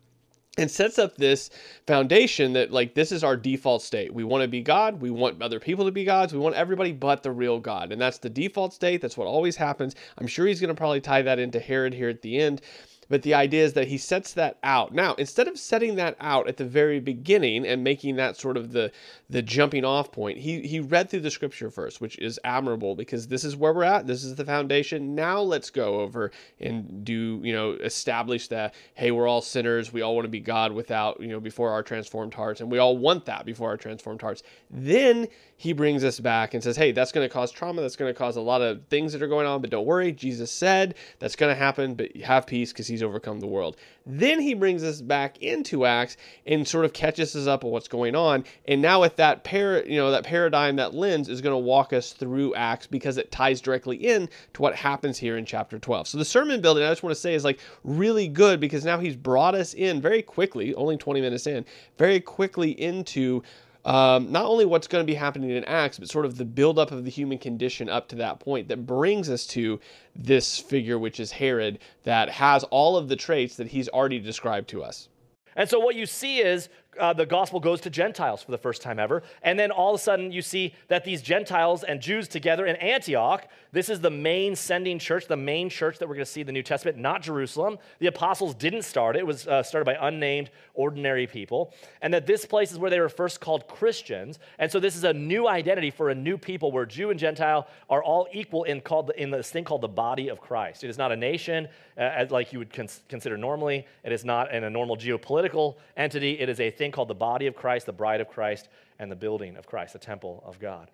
and 0.59 0.71
sets 0.71 0.99
up 0.99 1.16
this 1.16 1.51
foundation 1.87 2.53
that 2.53 2.71
like 2.71 2.94
this 2.94 3.12
is 3.12 3.25
our 3.25 3.37
default 3.37 3.83
state. 3.83 4.12
We 4.12 4.25
want 4.25 4.42
to 4.42 4.49
be 4.49 4.61
god 4.61 5.01
we 5.01 5.11
want 5.11 5.40
other 5.42 5.61
people 5.61 5.85
to 5.87 5.92
be 5.92 6.05
gods 6.05 6.33
we 6.33 6.38
want 6.38 6.57
everybody 6.57 6.92
but 6.92 7.23
the 7.23 7.31
real 7.31 7.61
god 7.61 7.92
and 7.92 8.01
that's 8.01 8.18
the 8.18 8.31
default 8.31 8.75
state 8.75 9.01
that's 9.01 9.16
what 9.16 9.27
always 9.27 9.57
happens. 9.57 9.94
I'm 10.18 10.27
sure 10.27 10.47
he's 10.47 10.61
going 10.61 10.75
to 10.75 10.79
probably 10.79 11.01
tie 11.01 11.23
that 11.23 11.38
into 11.38 11.61
herod 11.61 11.94
here 11.94 12.09
at 12.09 12.23
the 12.23 12.38
end 12.38 12.61
but 13.09 13.23
the 13.23 13.35
idea 13.35 13.64
is 13.64 13.73
that 13.75 13.88
he 13.88 13.99
sets 13.99 14.35
that 14.35 14.59
out. 14.62 14.94
Now, 14.94 15.14
instead 15.14 15.49
of 15.49 15.59
setting 15.59 15.97
that 15.97 16.16
out 16.21 16.49
at 16.49 16.57
the 16.57 16.64
very 16.64 17.01
beginning 17.01 17.66
and 17.66 17.83
making 17.83 18.16
that 18.16 18.37
sort 18.37 18.57
of 18.57 18.73
the 18.73 18.92
the 19.31 19.42
jumping 19.42 19.85
off 19.85 20.12
point, 20.12 20.38
he 20.38 20.61
he 20.62 20.81
read 20.81 21.09
through 21.09 21.21
the 21.21 21.31
scripture 21.31 21.71
first, 21.71 22.01
which 22.01 22.18
is 22.18 22.38
admirable 22.44 22.94
because 22.94 23.29
this 23.29 23.44
is 23.44 23.57
where 23.57 23.73
we're 23.73 23.85
at. 23.85 24.07
This 24.07 24.25
is 24.25 24.35
the 24.35 24.44
foundation. 24.44 25.14
Now 25.14 25.40
let's 25.40 25.71
go 25.71 26.01
over 26.01 26.31
and 26.61 27.05
do, 27.05 27.40
you 27.42 27.53
know, 27.53 27.73
establish 27.73 28.49
that 28.49 28.75
hey, 28.94 29.11
we're 29.11 29.29
all 29.29 29.42
sinners. 29.42 29.92
We 29.92 30.03
all 30.03 30.14
want 30.14 30.25
to 30.25 30.31
be 30.31 30.40
God 30.40 30.73
without, 30.73 31.21
you 31.21 31.29
know, 31.29 31.40
before 31.40 31.71
our 31.71 31.83
transformed 31.83 32.35
hearts 32.35 32.61
and 32.61 32.71
we 32.71 32.79
all 32.79 32.97
want 32.97 33.25
that 33.27 33.47
before 33.47 33.68
our 33.68 33.77
transformed 33.77 34.21
hearts. 34.21 34.42
Then 34.71 35.29
he 35.61 35.73
brings 35.73 36.05
us 36.05 36.21
back 36.21 36.55
and 36.55 36.62
says, 36.62 36.77
hey, 36.77 36.92
that's 36.92 37.11
going 37.11 37.29
to 37.29 37.33
cause 37.33 37.51
trauma. 37.51 37.83
That's 37.83 37.97
going 37.97 38.14
to 38.14 38.16
cause 38.16 38.37
a 38.37 38.40
lot 38.40 38.62
of 38.62 38.87
things 38.87 39.12
that 39.12 39.21
are 39.23 39.27
going 39.29 39.44
on, 39.44 39.61
but 39.61 39.71
don't 39.71 39.87
worry. 39.87 40.12
Jesus 40.12 40.53
said 40.53 40.94
that's 41.18 41.35
going 41.35 41.53
to 41.53 41.59
happen, 41.59 41.97
but 41.97 42.14
have 42.18 42.47
peace 42.47 42.73
because 42.73 42.87
he's 42.87 43.03
overcome 43.03 43.40
the 43.40 43.47
world. 43.49 43.77
Then 44.07 44.38
he 44.40 44.55
brings 44.55 44.85
us 44.85 45.01
back 45.01 45.42
into 45.42 45.85
Acts 45.85 46.16
and 46.47 46.66
sort 46.66 46.85
of 46.85 46.92
catches 46.92 47.35
us 47.35 47.49
up 47.49 47.64
on 47.64 47.73
what's 47.73 47.88
going 47.88 48.14
on. 48.14 48.44
And 48.68 48.81
now 48.81 49.01
with 49.01 49.16
that 49.16 49.42
par- 49.42 49.83
you 49.85 49.97
know, 49.97 50.12
that 50.12 50.23
paradigm, 50.23 50.77
that 50.77 50.94
lens 50.94 51.29
is 51.29 51.40
going 51.40 51.55
to 51.55 51.59
walk 51.59 51.92
us 51.92 52.12
through 52.12 52.55
Acts 52.55 52.87
because 52.87 53.16
it 53.18 53.33
ties 53.33 53.61
directly 53.61 53.97
in 53.97 54.29
to 54.55 54.62
what 54.62 54.77
happens 54.77 55.18
here 55.18 55.37
in 55.37 55.44
chapter 55.44 55.81
12. 55.81 56.07
So 56.07 56.18
the 56.18 56.25
sermon 56.25 56.61
building, 56.61 56.85
I 56.85 56.88
just 56.88 57.03
want 57.03 57.16
to 57.16 57.21
say, 57.21 57.35
is 57.35 57.42
like 57.42 57.59
really 57.83 58.29
good 58.29 58.61
because 58.61 58.85
now 58.85 59.01
he's 59.01 59.16
brought 59.16 59.57
us 59.57 59.75
in 59.75 60.01
very 60.01 60.23
quickly, 60.23 60.73
only 60.77 60.97
20 60.97 61.21
minutes 61.21 61.49
in, 61.49 61.64
very 61.99 62.21
quickly 62.21 62.81
into 62.81 63.42
um, 63.85 64.31
not 64.33 64.45
only 64.45 64.64
what's 64.64 64.87
going 64.87 65.05
to 65.05 65.11
be 65.11 65.14
happening 65.14 65.51
in 65.51 65.64
Acts, 65.64 65.99
but 65.99 66.09
sort 66.09 66.27
of 66.27 66.37
the 66.37 66.45
buildup 66.45 66.91
of 66.91 67.05
the 67.05 67.11
human 67.11 67.38
condition 67.38 67.88
up 67.88 68.09
to 68.09 68.17
that 68.17 68.41
point 68.41 68.69
that 68.69 68.87
brings 68.87 69.31
us 69.31 69.47
to 69.49 69.81
this 70.14 70.59
figure, 70.59 70.99
which 70.99 71.21
is 71.21 71.33
Herod, 71.33 71.79
that 72.05 72.29
has 72.29 72.64
all 72.64 72.97
of 72.97 73.09
the 73.09 73.17
traits 73.17 73.57
that 73.57 73.69
he's 73.69 73.88
already 73.88 74.19
described 74.19 74.69
to 74.71 74.83
us. 74.83 75.09
And 75.57 75.69
so 75.69 75.81
what 75.81 75.97
you 75.97 76.07
see 76.07 76.38
is 76.38 76.69
uh, 76.98 77.12
the 77.12 77.26
gospel 77.26 77.61
goes 77.61 77.80
to 77.82 77.90
Gentiles 77.90 78.42
for 78.42 78.50
the 78.50 78.58
first 78.58 78.82
time 78.82 78.98
ever. 78.98 79.22
And 79.42 79.58
then 79.58 79.70
all 79.70 79.94
of 79.94 80.00
a 80.00 80.02
sudden, 80.02 80.32
you 80.32 80.42
see 80.42 80.74
that 80.88 81.04
these 81.04 81.22
Gentiles 81.22 81.84
and 81.84 82.00
Jews 82.00 82.28
together 82.28 82.66
in 82.66 82.76
Antioch, 82.76 83.46
this 83.72 83.88
is 83.88 84.00
the 84.00 84.11
main 84.11 84.56
sending 84.56 84.98
church, 84.98 85.26
the 85.26 85.37
main 85.37 85.68
church 85.68 85.98
that 85.98 86.08
we're 86.08 86.14
going 86.14 86.24
to 86.24 86.30
see 86.30 86.40
in 86.40 86.46
the 86.46 86.52
New 86.52 86.62
Testament, 86.62 86.98
not 86.98 87.22
Jerusalem. 87.22 87.78
The 87.98 88.06
apostles 88.06 88.54
didn't 88.54 88.82
start 88.82 89.16
it, 89.16 89.20
it 89.20 89.26
was 89.26 89.46
uh, 89.46 89.62
started 89.62 89.84
by 89.84 89.96
unnamed, 90.00 90.50
ordinary 90.74 91.26
people. 91.26 91.74
And 92.02 92.14
that 92.14 92.26
this 92.26 92.44
place 92.44 92.72
is 92.72 92.78
where 92.78 92.90
they 92.90 93.00
were 93.00 93.08
first 93.08 93.40
called 93.40 93.68
Christians. 93.68 94.38
And 94.58 94.70
so 94.70 94.80
this 94.80 94.96
is 94.96 95.04
a 95.04 95.12
new 95.12 95.48
identity 95.48 95.90
for 95.90 96.11
a 96.11 96.14
new 96.14 96.38
people 96.38 96.72
where 96.72 96.87
Jew 96.87 97.11
and 97.11 97.18
Gentile 97.18 97.66
are 97.90 98.02
all 98.02 98.28
equal 98.32 98.64
in, 98.64 98.80
called, 98.80 99.11
in 99.16 99.30
this 99.30 99.50
thing 99.50 99.64
called 99.64 99.82
the 99.82 99.88
body 99.88 100.28
of 100.28 100.40
Christ. 100.40 100.84
It 100.84 100.90
is 100.90 100.98
not 100.98 101.12
a 101.12 101.16
nation 101.16 101.68
uh, 101.98 102.26
like 102.30 102.52
you 102.52 102.58
would 102.61 102.72
cons- 102.72 103.02
consider 103.08 103.37
normally, 103.37 103.87
it 104.04 104.12
is 104.12 104.24
not 104.24 104.54
in 104.54 104.64
a 104.64 104.70
normal 104.70 104.96
geopolitical 104.96 105.76
entity, 105.96 106.38
it 106.38 106.48
is 106.48 106.61
a 106.61 106.70
thing 106.70 106.88
thing 106.88 106.92
called 106.92 107.09
the 107.09 107.14
body 107.14 107.46
of 107.46 107.55
Christ, 107.55 107.87
the 107.87 107.92
bride 107.92 108.20
of 108.20 108.29
Christ, 108.29 108.68
and 108.98 109.12
the 109.12 109.16
building 109.16 109.57
of 109.57 109.66
Christ, 109.66 109.92
the 109.92 109.98
temple 109.98 110.42
of 110.46 110.59
God. 110.59 110.90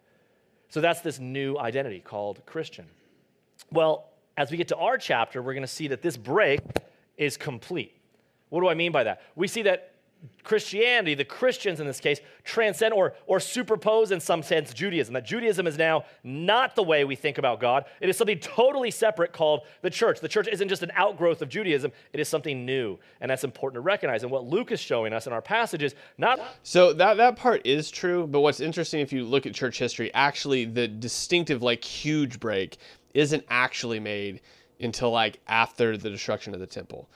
So 0.69 0.81
that's 0.81 1.01
this 1.01 1.21
new 1.21 1.57
identity 1.57 2.01
called 2.01 2.45
Christian. 2.47 2.87
Well, 3.71 4.09
as 4.37 4.51
we 4.51 4.57
get 4.57 4.69
to 4.69 4.77
our 4.77 4.99
chapter, 4.99 5.41
we're 5.41 5.55
going 5.55 5.63
to 5.63 5.69
see 5.69 5.89
that 5.89 6.03
this 6.03 6.17
break 6.17 6.61
is 7.17 7.37
complete. 7.37 7.97
What 8.49 8.61
do 8.61 8.69
I 8.69 8.75
mean 8.75 8.91
by 8.91 9.05
that? 9.05 9.23
We 9.37 9.47
see 9.47 9.63
that 9.63 9.94
Christianity, 10.43 11.15
the 11.15 11.25
Christians 11.25 11.81
in 11.81 11.87
this 11.87 12.01
case, 12.01 12.21
transcend 12.45 12.93
or, 12.93 13.15
or 13.27 13.39
superpose 13.39 14.11
in 14.11 14.21
some 14.21 14.43
sense 14.43 14.75
Judaism. 14.75 15.15
That 15.15 15.25
Judaism 15.25 15.67
is 15.67 15.79
now 15.79 16.05
not 16.23 16.77
the 16.77 16.83
way 16.83 17.05
we 17.05 17.17
think 17.17 17.39
about 17.39 17.61
God. 17.61 17.85
It 18.01 18.09
is 18.09 18.17
something 18.17 18.39
totally 18.39 18.91
separate 18.91 19.33
called 19.33 19.63
the 19.83 19.91
church. 19.91 20.21
The 20.21 20.29
church 20.29 20.49
isn't 20.49 20.69
just 20.69 20.83
an 20.83 20.93
outgrowth 20.95 21.43
of 21.43 21.49
Judaism, 21.49 21.93
it 22.13 22.21
is 22.21 22.29
something 22.29 22.67
new. 22.67 22.99
And 23.21 23.31
that's 23.31 23.45
important 23.45 23.77
to 23.77 23.81
recognize. 23.81 24.23
And 24.23 24.31
what 24.31 24.45
Luke 24.45 24.73
is 24.73 24.81
showing 24.81 25.13
us 25.13 25.27
in 25.27 25.33
our 25.33 25.43
passages, 25.43 25.95
not. 26.19 26.41
So 26.63 26.93
that, 26.93 27.17
that 27.17 27.37
part 27.37 27.67
is 27.67 27.91
true. 27.91 28.27
But 28.27 28.41
what's 28.41 28.61
interesting 28.61 29.01
if 29.01 29.13
you 29.13 29.25
look 29.25 29.47
at 29.47 29.55
church 29.55 29.79
history, 29.79 30.13
actually, 30.15 30.65
the 30.65 30.89
distinctive, 30.89 31.63
like, 31.63 31.83
huge 31.83 32.39
break 32.41 32.79
isn't 33.15 33.45
actually 33.49 34.01
made 34.01 34.41
until 34.81 35.11
like 35.11 35.41
after 35.47 35.97
the 35.97 36.11
destruction 36.11 36.55
of 36.55 36.61
the 36.61 36.67
temple. 36.67 37.09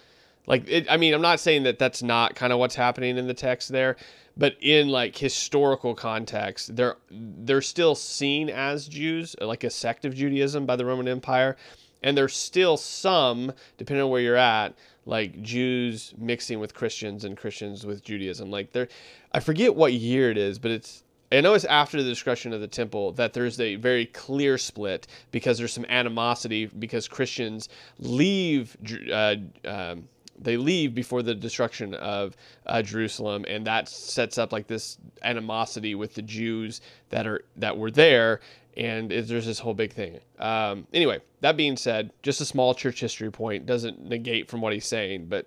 Like, 0.49 0.69
it, 0.69 0.87
I 0.91 0.97
mean, 0.97 1.13
I'm 1.13 1.21
not 1.21 1.41
saying 1.41 1.65
that 1.65 1.79
that's 1.79 2.03
not 2.03 2.35
kind 2.35 2.53
of 2.53 2.59
what's 2.59 2.75
happening 2.75 3.19
in 3.19 3.27
the 3.27 3.35
text 3.35 3.69
there, 3.69 3.97
but 4.37 4.57
in 4.61 4.89
like 4.89 5.17
historical 5.17 5.95
context, 5.95 6.75
they're 6.75 6.97
they're 7.11 7.61
still 7.61 7.95
seen 7.95 8.49
as 8.49 8.89
Jews, 8.89 9.37
like 9.41 9.63
a 9.63 9.71
sect 9.71 10.05
of 10.05 10.15
Judaism 10.15 10.65
by 10.65 10.77
the 10.77 10.87
Roman 10.87 11.07
Empire, 11.07 11.57
and 12.03 12.17
there's 12.17 12.35
still 12.35 12.77
some, 12.77 13.53
depending 13.77 14.05
on 14.05 14.11
where 14.11 14.23
you're 14.23 14.37
at, 14.37 14.75
like 15.05 15.43
Jews 15.43 16.15
mixing 16.17 16.61
with 16.61 16.73
Christians 16.73 17.25
and 17.25 17.37
Christians 17.37 17.85
with 17.85 18.03
Judaism. 18.03 18.51
Like 18.51 18.73
there, 18.73 18.89
I 19.33 19.41
forget 19.41 19.75
what 19.75 19.93
year 19.93 20.31
it 20.31 20.39
is, 20.39 20.59
but 20.59 20.71
it's 20.71 21.03
I 21.31 21.43
know 21.43 21.55
it's 21.55 21.65
after 21.67 22.03
the 22.03 22.09
destruction 22.09 22.53
of 22.53 22.61
the 22.61 22.69
temple 22.69 23.13
that 23.13 23.35
there's 23.35 23.61
a 23.61 23.75
very 23.77 24.07
clear 24.07 24.57
split 24.57 25.07
because 25.31 25.59
there's 25.59 25.73
some 25.73 25.85
animosity 25.89 26.67
because 26.67 27.07
Christians 27.07 27.69
leave 27.99 28.77
uh, 29.13 29.37
um, 29.65 30.09
they 30.41 30.57
leave 30.57 30.95
before 30.95 31.23
the 31.23 31.35
destruction 31.35 31.95
of 31.95 32.37
uh, 32.67 32.83
Jerusalem, 32.83 33.45
and 33.49 33.67
that 33.67 33.89
sets 33.89 34.39
up 34.39 34.53
like 34.53 34.67
this 34.67 34.99
animosity 35.23 35.95
with 35.95 36.15
the 36.15 36.23
Jews 36.23 36.81
that 37.11 37.27
are 37.27 37.45
that 37.57 37.77
were 37.77 37.91
there, 37.91 38.41
and 38.77 39.13
it, 39.13 39.29
there's 39.29 39.47
this 39.47 39.59
whole 39.59 39.75
big 39.75 39.93
thing. 39.93 40.21
Um, 40.39 40.87
anyway, 40.93 41.21
that 41.41 41.57
being 41.57 41.77
said, 41.77 42.11
just 42.23 42.41
a 42.41 42.45
small 42.45 42.75
church 42.75 43.01
history 43.01 43.31
point 43.31 43.67
doesn't 43.67 44.01
negate 44.05 44.49
from 44.49 44.61
what 44.61 44.73
he's 44.73 44.87
saying, 44.87 45.27
but 45.27 45.47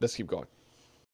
let's 0.00 0.14
keep 0.14 0.26
going. 0.26 0.46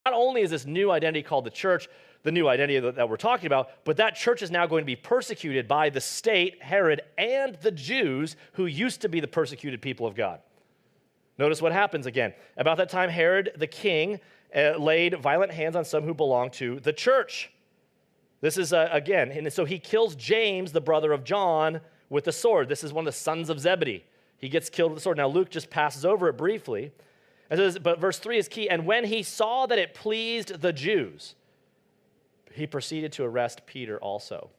Not 0.04 0.14
only 0.14 0.42
is 0.42 0.50
this 0.50 0.66
new 0.66 0.92
identity 0.92 1.22
called 1.22 1.44
the 1.44 1.50
church, 1.50 1.88
the 2.22 2.32
new 2.32 2.48
identity 2.48 2.78
that, 2.78 2.96
that 2.96 3.08
we're 3.08 3.16
talking 3.16 3.46
about, 3.46 3.70
but 3.84 3.96
that 3.96 4.14
church 4.14 4.42
is 4.42 4.50
now 4.50 4.66
going 4.66 4.82
to 4.82 4.86
be 4.86 4.96
persecuted 4.96 5.66
by 5.66 5.90
the 5.90 6.00
state, 6.00 6.62
Herod, 6.62 7.00
and 7.18 7.56
the 7.56 7.70
Jews 7.72 8.36
who 8.52 8.66
used 8.66 9.00
to 9.00 9.08
be 9.08 9.20
the 9.20 9.28
persecuted 9.28 9.80
people 9.80 10.06
of 10.06 10.14
God. 10.14 10.40
Notice 11.38 11.60
what 11.60 11.72
happens 11.72 12.06
again. 12.06 12.32
About 12.56 12.78
that 12.78 12.88
time, 12.88 13.10
Herod 13.10 13.52
the 13.56 13.66
king 13.66 14.20
uh, 14.54 14.76
laid 14.78 15.20
violent 15.20 15.52
hands 15.52 15.76
on 15.76 15.84
some 15.84 16.04
who 16.04 16.14
belonged 16.14 16.54
to 16.54 16.80
the 16.80 16.92
church. 16.92 17.50
This 18.40 18.58
is, 18.58 18.72
uh, 18.72 18.88
again, 18.92 19.30
and 19.30 19.50
so 19.52 19.64
he 19.64 19.78
kills 19.78 20.14
James, 20.14 20.72
the 20.72 20.80
brother 20.80 21.12
of 21.12 21.24
John, 21.24 21.80
with 22.08 22.24
the 22.24 22.32
sword. 22.32 22.68
This 22.68 22.84
is 22.84 22.92
one 22.92 23.06
of 23.06 23.12
the 23.12 23.18
sons 23.18 23.50
of 23.50 23.58
Zebedee. 23.58 24.04
He 24.38 24.48
gets 24.48 24.68
killed 24.68 24.92
with 24.92 24.98
the 24.98 25.02
sword. 25.02 25.16
Now, 25.16 25.28
Luke 25.28 25.50
just 25.50 25.70
passes 25.70 26.04
over 26.04 26.28
it 26.28 26.36
briefly. 26.36 26.92
Says, 27.50 27.78
but 27.78 28.00
verse 28.00 28.18
3 28.18 28.38
is 28.38 28.48
key. 28.48 28.68
And 28.68 28.86
when 28.86 29.04
he 29.04 29.22
saw 29.22 29.66
that 29.66 29.78
it 29.78 29.94
pleased 29.94 30.60
the 30.60 30.72
Jews, 30.72 31.34
he 32.52 32.66
proceeded 32.66 33.12
to 33.12 33.24
arrest 33.24 33.62
Peter 33.66 33.98
also. 33.98 34.50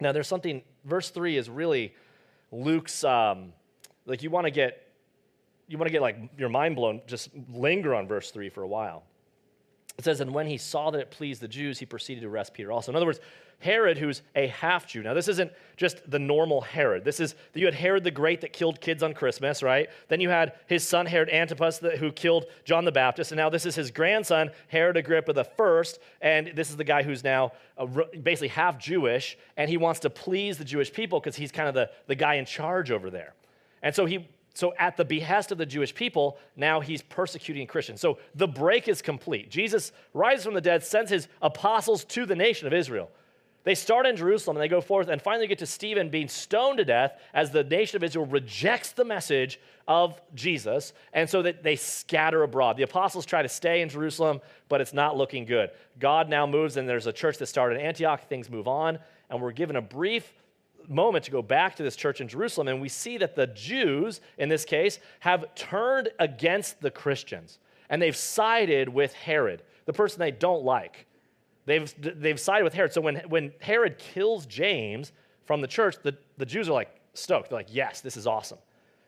Now, 0.00 0.12
there's 0.12 0.28
something, 0.28 0.62
verse 0.84 1.10
3 1.10 1.36
is 1.36 1.48
really 1.48 1.94
Luke's, 2.52 3.04
um, 3.04 3.52
like, 4.04 4.22
you 4.22 4.30
want 4.30 4.46
to 4.46 4.50
get 4.50 4.85
you 5.68 5.78
want 5.78 5.88
to 5.88 5.92
get 5.92 6.02
like 6.02 6.16
your 6.38 6.48
mind 6.48 6.76
blown, 6.76 7.02
just 7.06 7.30
linger 7.52 7.94
on 7.94 8.06
verse 8.06 8.30
3 8.30 8.48
for 8.48 8.62
a 8.62 8.68
while. 8.68 9.04
It 9.98 10.04
says, 10.04 10.20
And 10.20 10.32
when 10.32 10.46
he 10.46 10.58
saw 10.58 10.90
that 10.90 11.00
it 11.00 11.10
pleased 11.10 11.40
the 11.40 11.48
Jews, 11.48 11.78
he 11.78 11.86
proceeded 11.86 12.20
to 12.20 12.28
arrest 12.28 12.54
Peter 12.54 12.70
also. 12.70 12.92
In 12.92 12.96
other 12.96 13.06
words, 13.06 13.20
Herod, 13.58 13.96
who's 13.96 14.20
a 14.34 14.48
half 14.48 14.86
Jew. 14.86 15.02
Now, 15.02 15.14
this 15.14 15.28
isn't 15.28 15.50
just 15.78 16.10
the 16.10 16.18
normal 16.18 16.60
Herod. 16.60 17.04
This 17.04 17.20
is, 17.20 17.34
you 17.54 17.64
had 17.64 17.74
Herod 17.74 18.04
the 18.04 18.10
Great 18.10 18.42
that 18.42 18.52
killed 18.52 18.82
kids 18.82 19.02
on 19.02 19.14
Christmas, 19.14 19.62
right? 19.62 19.88
Then 20.08 20.20
you 20.20 20.28
had 20.28 20.52
his 20.66 20.86
son, 20.86 21.06
Herod 21.06 21.30
Antipas, 21.30 21.78
who 21.98 22.12
killed 22.12 22.46
John 22.64 22.84
the 22.84 22.92
Baptist. 22.92 23.32
And 23.32 23.38
now 23.38 23.48
this 23.48 23.64
is 23.64 23.74
his 23.74 23.90
grandson, 23.90 24.50
Herod 24.68 24.98
Agrippa 24.98 25.32
the 25.32 25.44
First. 25.44 26.00
And 26.20 26.52
this 26.54 26.68
is 26.68 26.76
the 26.76 26.84
guy 26.84 27.02
who's 27.02 27.24
now 27.24 27.52
basically 28.22 28.48
half 28.48 28.78
Jewish. 28.78 29.38
And 29.56 29.70
he 29.70 29.78
wants 29.78 30.00
to 30.00 30.10
please 30.10 30.58
the 30.58 30.64
Jewish 30.64 30.92
people 30.92 31.18
because 31.18 31.36
he's 31.36 31.50
kind 31.50 31.68
of 31.68 31.74
the, 31.74 31.90
the 32.08 32.14
guy 32.14 32.34
in 32.34 32.44
charge 32.44 32.90
over 32.90 33.08
there. 33.08 33.32
And 33.82 33.94
so 33.94 34.04
he 34.04 34.28
so, 34.56 34.72
at 34.78 34.96
the 34.96 35.04
behest 35.04 35.52
of 35.52 35.58
the 35.58 35.66
Jewish 35.66 35.94
people, 35.94 36.38
now 36.56 36.80
he's 36.80 37.02
persecuting 37.02 37.66
Christians. 37.66 38.00
So, 38.00 38.16
the 38.34 38.48
break 38.48 38.88
is 38.88 39.02
complete. 39.02 39.50
Jesus 39.50 39.92
rises 40.14 40.46
from 40.46 40.54
the 40.54 40.62
dead, 40.62 40.82
sends 40.82 41.10
his 41.10 41.28
apostles 41.42 42.04
to 42.06 42.24
the 42.24 42.34
nation 42.34 42.66
of 42.66 42.72
Israel. 42.72 43.10
They 43.64 43.74
start 43.74 44.06
in 44.06 44.16
Jerusalem 44.16 44.56
and 44.56 44.62
they 44.62 44.68
go 44.68 44.80
forth 44.80 45.08
and 45.08 45.20
finally 45.20 45.46
get 45.46 45.58
to 45.58 45.66
Stephen 45.66 46.08
being 46.08 46.28
stoned 46.28 46.78
to 46.78 46.86
death 46.86 47.20
as 47.34 47.50
the 47.50 47.64
nation 47.64 47.96
of 47.96 48.02
Israel 48.02 48.24
rejects 48.24 48.92
the 48.92 49.04
message 49.04 49.60
of 49.86 50.18
Jesus. 50.34 50.94
And 51.12 51.28
so 51.28 51.42
that 51.42 51.62
they 51.62 51.76
scatter 51.76 52.42
abroad. 52.42 52.78
The 52.78 52.84
apostles 52.84 53.26
try 53.26 53.42
to 53.42 53.50
stay 53.50 53.82
in 53.82 53.90
Jerusalem, 53.90 54.40
but 54.70 54.80
it's 54.80 54.94
not 54.94 55.18
looking 55.18 55.44
good. 55.44 55.70
God 55.98 56.30
now 56.30 56.46
moves, 56.46 56.78
and 56.78 56.88
there's 56.88 57.06
a 57.06 57.12
church 57.12 57.36
that 57.38 57.46
started 57.46 57.78
in 57.78 57.84
Antioch. 57.84 58.26
Things 58.26 58.48
move 58.48 58.68
on, 58.68 59.00
and 59.28 59.42
we're 59.42 59.52
given 59.52 59.76
a 59.76 59.82
brief 59.82 60.32
moment 60.88 61.24
to 61.24 61.30
go 61.30 61.42
back 61.42 61.76
to 61.76 61.82
this 61.82 61.96
church 61.96 62.20
in 62.20 62.28
Jerusalem, 62.28 62.68
and 62.68 62.80
we 62.80 62.88
see 62.88 63.18
that 63.18 63.34
the 63.34 63.46
Jews, 63.48 64.20
in 64.38 64.48
this 64.48 64.64
case, 64.64 64.98
have 65.20 65.54
turned 65.54 66.08
against 66.18 66.80
the 66.80 66.90
Christians, 66.90 67.58
and 67.88 68.00
they've 68.00 68.16
sided 68.16 68.88
with 68.88 69.12
Herod, 69.12 69.62
the 69.84 69.92
person 69.92 70.20
they 70.20 70.30
don't 70.30 70.64
like. 70.64 71.06
They've, 71.66 71.92
they've 71.98 72.38
sided 72.38 72.64
with 72.64 72.74
Herod. 72.74 72.92
So 72.92 73.00
when, 73.00 73.16
when 73.28 73.52
Herod 73.60 73.98
kills 73.98 74.46
James 74.46 75.12
from 75.44 75.60
the 75.60 75.66
church, 75.66 75.96
the, 76.02 76.16
the 76.38 76.46
Jews 76.46 76.68
are 76.68 76.72
like 76.72 76.94
stoked. 77.14 77.50
They're 77.50 77.58
like, 77.58 77.74
yes, 77.74 78.00
this 78.00 78.16
is 78.16 78.26
awesome. 78.26 78.58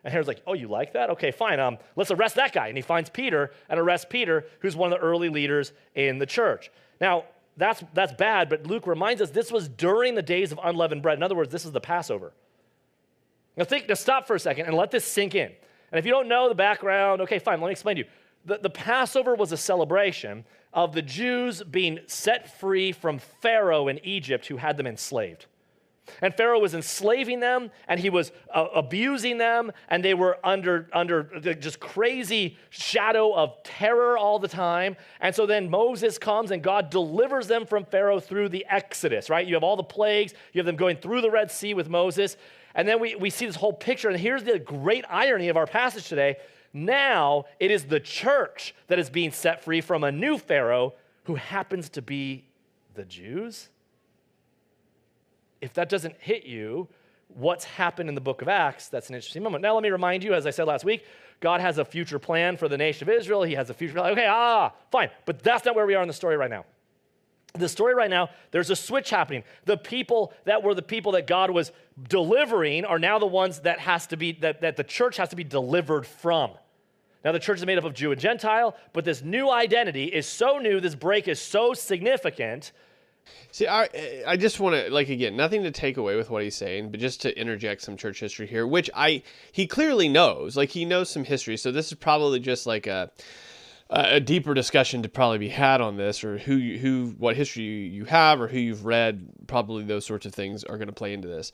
And 0.05 0.12
Herod's 0.12 0.29
like, 0.29 0.43
oh, 0.47 0.55
you 0.55 0.69
like 0.69 0.93
that? 0.93 1.11
Okay, 1.11 1.31
fine. 1.31 1.61
Um, 1.61 1.79
let's 1.97 2.11
arrest 2.11 2.37
that 2.37 2.53
guy. 2.53 2.69
And 2.69 2.77
he 2.77 2.83
finds 2.83 3.11
Peter 3.11 3.51
and 3.69 3.79
arrests 3.79 4.07
Peter, 4.09 4.47
who's 4.61 4.77
one 4.77 4.93
of 4.93 4.99
the 4.99 5.05
early 5.05 5.29
leaders 5.29 5.73
in 5.95 6.19
the 6.19 6.27
church. 6.27 6.71
Now, 7.01 7.25
that's, 7.59 7.83
that's 7.92 8.12
bad, 8.12 8.49
but 8.49 8.66
Luke 8.66 8.87
reminds 8.87 9.21
us 9.21 9.31
this 9.31 9.51
was 9.51 9.68
during 9.68 10.14
the 10.14 10.23
days 10.23 10.53
of 10.53 10.61
unleavened 10.62 11.03
bread. 11.03 11.18
In 11.18 11.23
other 11.23 11.35
words, 11.35 11.51
this 11.51 11.64
is 11.64 11.73
the 11.73 11.81
Passover. 11.81 12.33
Now, 13.57 13.64
think, 13.64 13.88
now 13.88 13.94
stop 13.94 14.29
for 14.29 14.37
a 14.37 14.40
second 14.40 14.66
and 14.66 14.77
let 14.77 14.92
this 14.92 15.05
sink 15.05 15.35
in. 15.35 15.51
And 15.90 15.99
if 15.99 16.07
you 16.07 16.12
don't 16.12 16.29
know 16.29 16.49
the 16.49 16.55
background, 16.55 17.21
okay, 17.23 17.40
fine, 17.40 17.61
let 17.61 17.66
me 17.66 17.73
explain 17.73 17.97
to 17.97 18.03
you. 18.03 18.09
The, 18.44 18.59
the 18.59 18.71
Passover 18.71 19.35
was 19.35 19.51
a 19.51 19.57
celebration 19.57 20.44
of 20.73 20.94
the 20.94 21.03
Jews 21.03 21.62
being 21.64 21.99
set 22.07 22.59
free 22.61 22.92
from 22.92 23.18
Pharaoh 23.18 23.88
in 23.88 23.99
Egypt 24.05 24.47
who 24.47 24.59
had 24.59 24.77
them 24.77 24.87
enslaved. 24.87 25.47
And 26.23 26.35
Pharaoh 26.35 26.59
was 26.59 26.75
enslaving 26.75 27.40
them 27.40 27.71
and 27.87 28.01
he 28.01 28.11
was 28.11 28.33
uh, 28.55 28.66
abusing 28.75 29.38
them, 29.38 29.73
and 29.88 30.05
they 30.05 30.14
were 30.14 30.38
under, 30.44 30.88
under 30.92 31.55
just 31.55 31.81
crazy 31.81 32.57
shadow 32.71 33.35
of 33.35 33.62
terror 33.62 34.16
all 34.18 34.38
the 34.38 34.49
time. 34.49 34.97
And 35.21 35.35
so 35.35 35.47
then 35.47 35.71
Moses 35.71 36.18
comes 36.18 36.51
and 36.51 36.62
God 36.62 36.90
delivers 36.90 37.47
them 37.47 37.66
from 37.66 37.85
Pharaoh 37.85 38.21
through 38.21 38.51
the 38.51 38.66
Exodus, 38.68 39.31
right? 39.31 39.47
You 39.47 39.55
have 39.55 39.64
all 39.64 39.77
the 39.77 39.83
plagues, 39.83 40.35
you 40.53 40.59
have 40.59 40.66
them 40.66 40.77
going 40.77 40.97
through 40.97 41.21
the 41.21 41.31
Red 41.31 41.51
Sea 41.51 41.75
with 41.75 41.88
Moses. 41.88 42.37
And 42.75 42.87
then 42.87 43.01
we, 43.01 43.14
we 43.16 43.31
see 43.31 43.47
this 43.47 43.57
whole 43.57 43.73
picture. 43.73 44.09
And 44.09 44.18
here's 44.18 44.44
the 44.44 44.59
great 44.59 45.05
irony 45.09 45.49
of 45.49 45.57
our 45.57 45.66
passage 45.66 46.09
today. 46.09 46.37
Now 46.73 47.44
it 47.59 47.71
is 47.71 47.85
the 47.85 48.01
church 48.01 48.75
that 48.88 48.99
is 48.99 49.11
being 49.11 49.33
set 49.33 49.64
free 49.64 49.81
from 49.81 50.05
a 50.05 50.12
new 50.12 50.38
Pharaoh 50.38 50.94
who 51.25 51.35
happens 51.35 51.88
to 51.90 52.03
be 52.03 52.44
the 52.94 53.05
Jews 53.05 53.68
if 55.61 55.75
that 55.75 55.88
doesn't 55.88 56.16
hit 56.21 56.44
you, 56.44 56.88
what's 57.29 57.64
happened 57.64 58.09
in 58.09 58.14
the 58.14 58.21
book 58.21 58.42
of 58.42 58.49
Acts, 58.49 58.88
that's 58.88 59.09
an 59.09 59.14
interesting 59.14 59.42
moment. 59.42 59.62
Now, 59.62 59.75
let 59.75 59.83
me 59.83 59.90
remind 59.90 60.25
you, 60.25 60.35
as 60.35 60.47
I 60.47 60.51
said 60.51 60.66
last 60.66 60.85
week, 60.85 61.05
God 61.40 61.61
has 61.61 61.79
a 61.79 61.85
future 61.85 62.18
plan 62.18 62.57
for 62.57 62.68
the 62.68 62.77
nation 62.77 63.09
of 63.09 63.14
Israel. 63.14 63.42
He 63.42 63.55
has 63.55 63.71
a 63.71 63.75
future 63.75 63.94
plan. 63.94 64.12
Okay, 64.12 64.27
ah, 64.29 64.73
fine. 64.90 65.11
But 65.25 65.42
that's 65.42 65.64
not 65.64 65.77
where 65.77 65.87
we 65.87 65.94
are 65.94 66.03
in 66.03 66.09
the 66.09 66.14
story 66.14 66.37
right 66.37 66.51
now. 66.51 66.64
The 67.55 67.68
story 67.68 67.94
right 67.94 68.11
now, 68.11 68.29
there's 68.51 68.71
a 68.71 68.77
switch 68.77 69.11
happening. 69.11 69.42
The 69.64 69.77
people 69.77 70.33
that 70.44 70.62
were 70.62 70.75
the 70.75 70.83
people 70.83 71.12
that 71.12 71.27
God 71.27 71.51
was 71.51 71.73
delivering 72.09 72.85
are 72.85 72.99
now 72.99 73.18
the 73.18 73.27
ones 73.27 73.61
that 73.61 73.79
has 73.81 74.07
to 74.09 74.16
be 74.16 74.33
that, 74.40 74.61
that 74.61 74.77
the 74.77 74.85
church 74.85 75.16
has 75.16 75.31
to 75.31 75.37
be 75.37 75.44
delivered 75.44 76.07
from. 76.07 76.53
Now, 77.25 77.33
the 77.33 77.38
church 77.38 77.59
is 77.59 77.66
made 77.66 77.79
up 77.79 77.85
of 77.85 77.94
Jew 77.94 78.12
and 78.12 78.21
Gentile, 78.21 78.77
but 78.92 79.05
this 79.05 79.23
new 79.23 79.51
identity 79.51 80.05
is 80.05 80.27
so 80.27 80.59
new, 80.59 80.81
this 80.81 80.94
break 80.94 81.27
is 81.27 81.40
so 81.40 81.75
significant 81.75 82.73
See, 83.51 83.67
I 83.67 83.88
I 84.27 84.37
just 84.37 84.61
want 84.61 84.77
to 84.77 84.91
like 84.93 85.09
again, 85.09 85.37
nothing 85.37 85.62
to 85.62 85.71
take 85.71 85.97
away 85.97 86.17
with 86.17 86.31
what 86.31 86.43
he's 86.43 86.55
saying, 86.55 86.91
but 86.91 87.01
just 87.01 87.23
to 87.23 87.38
interject 87.38 87.83
some 87.83 87.97
church 87.97 88.21
history 88.21 88.47
here, 88.47 88.67
which 88.67 88.91
I 88.95 89.23
he 89.53 89.67
clearly 89.67 90.09
knows. 90.09 90.57
Like 90.57 90.71
he 90.71 90.85
knows 90.85 91.09
some 91.11 91.25
history, 91.25 91.57
so 91.57 91.73
this 91.73 91.88
is 91.88 91.95
probably 91.95 92.41
just 92.41 92.67
like 92.67 92.87
a 92.87 93.11
a 93.91 94.21
deeper 94.21 94.53
discussion 94.53 95.03
to 95.03 95.09
probably 95.09 95.38
be 95.38 95.49
had 95.49 95.81
on 95.81 95.97
this, 95.97 96.23
or 96.23 96.37
who 96.37 96.59
who 96.59 97.14
what 97.19 97.37
history 97.37 97.64
you 97.64 98.05
have, 98.05 98.41
or 98.41 98.49
who 98.49 98.59
you've 98.59 98.85
read. 98.85 99.27
Probably 99.47 99.83
those 99.85 100.05
sorts 100.05 100.27
of 100.27 100.35
things 100.35 100.62
are 100.64 100.77
going 100.77 100.88
to 100.88 100.93
play 100.95 101.14
into 101.14 101.29
this. 101.29 101.53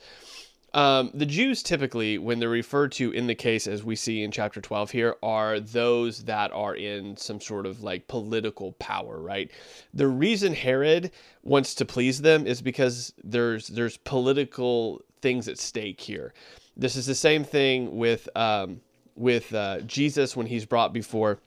Um, 0.75 1.09
the 1.13 1.25
Jews 1.25 1.63
typically, 1.63 2.17
when 2.17 2.39
they're 2.39 2.49
referred 2.49 2.91
to 2.93 3.09
in 3.11 3.27
the 3.27 3.33
case, 3.33 3.65
as 3.65 3.85
we 3.85 3.95
see 3.95 4.23
in 4.23 4.31
chapter 4.31 4.59
12 4.59 4.91
here, 4.91 5.15
are 5.23 5.57
those 5.57 6.25
that 6.25 6.51
are 6.51 6.75
in 6.75 7.15
some 7.15 7.39
sort 7.39 7.65
of 7.65 7.81
like 7.81 8.09
political 8.09 8.73
power, 8.73 9.21
right? 9.21 9.49
The 9.93 10.09
reason 10.09 10.53
Herod 10.53 11.11
wants 11.43 11.75
to 11.75 11.85
please 11.85 12.21
them 12.21 12.45
is 12.45 12.61
because 12.61 13.13
there's 13.23 13.69
there's 13.69 13.95
political 13.95 15.01
things 15.21 15.47
at 15.47 15.59
stake 15.59 16.01
here. 16.01 16.33
This 16.75 16.97
is 16.97 17.05
the 17.05 17.15
same 17.15 17.45
thing 17.45 17.95
with 17.95 18.27
um, 18.35 18.81
with 19.15 19.53
uh, 19.53 19.79
Jesus 19.81 20.35
when 20.35 20.47
he's 20.47 20.65
brought 20.65 20.91
before 20.91 21.39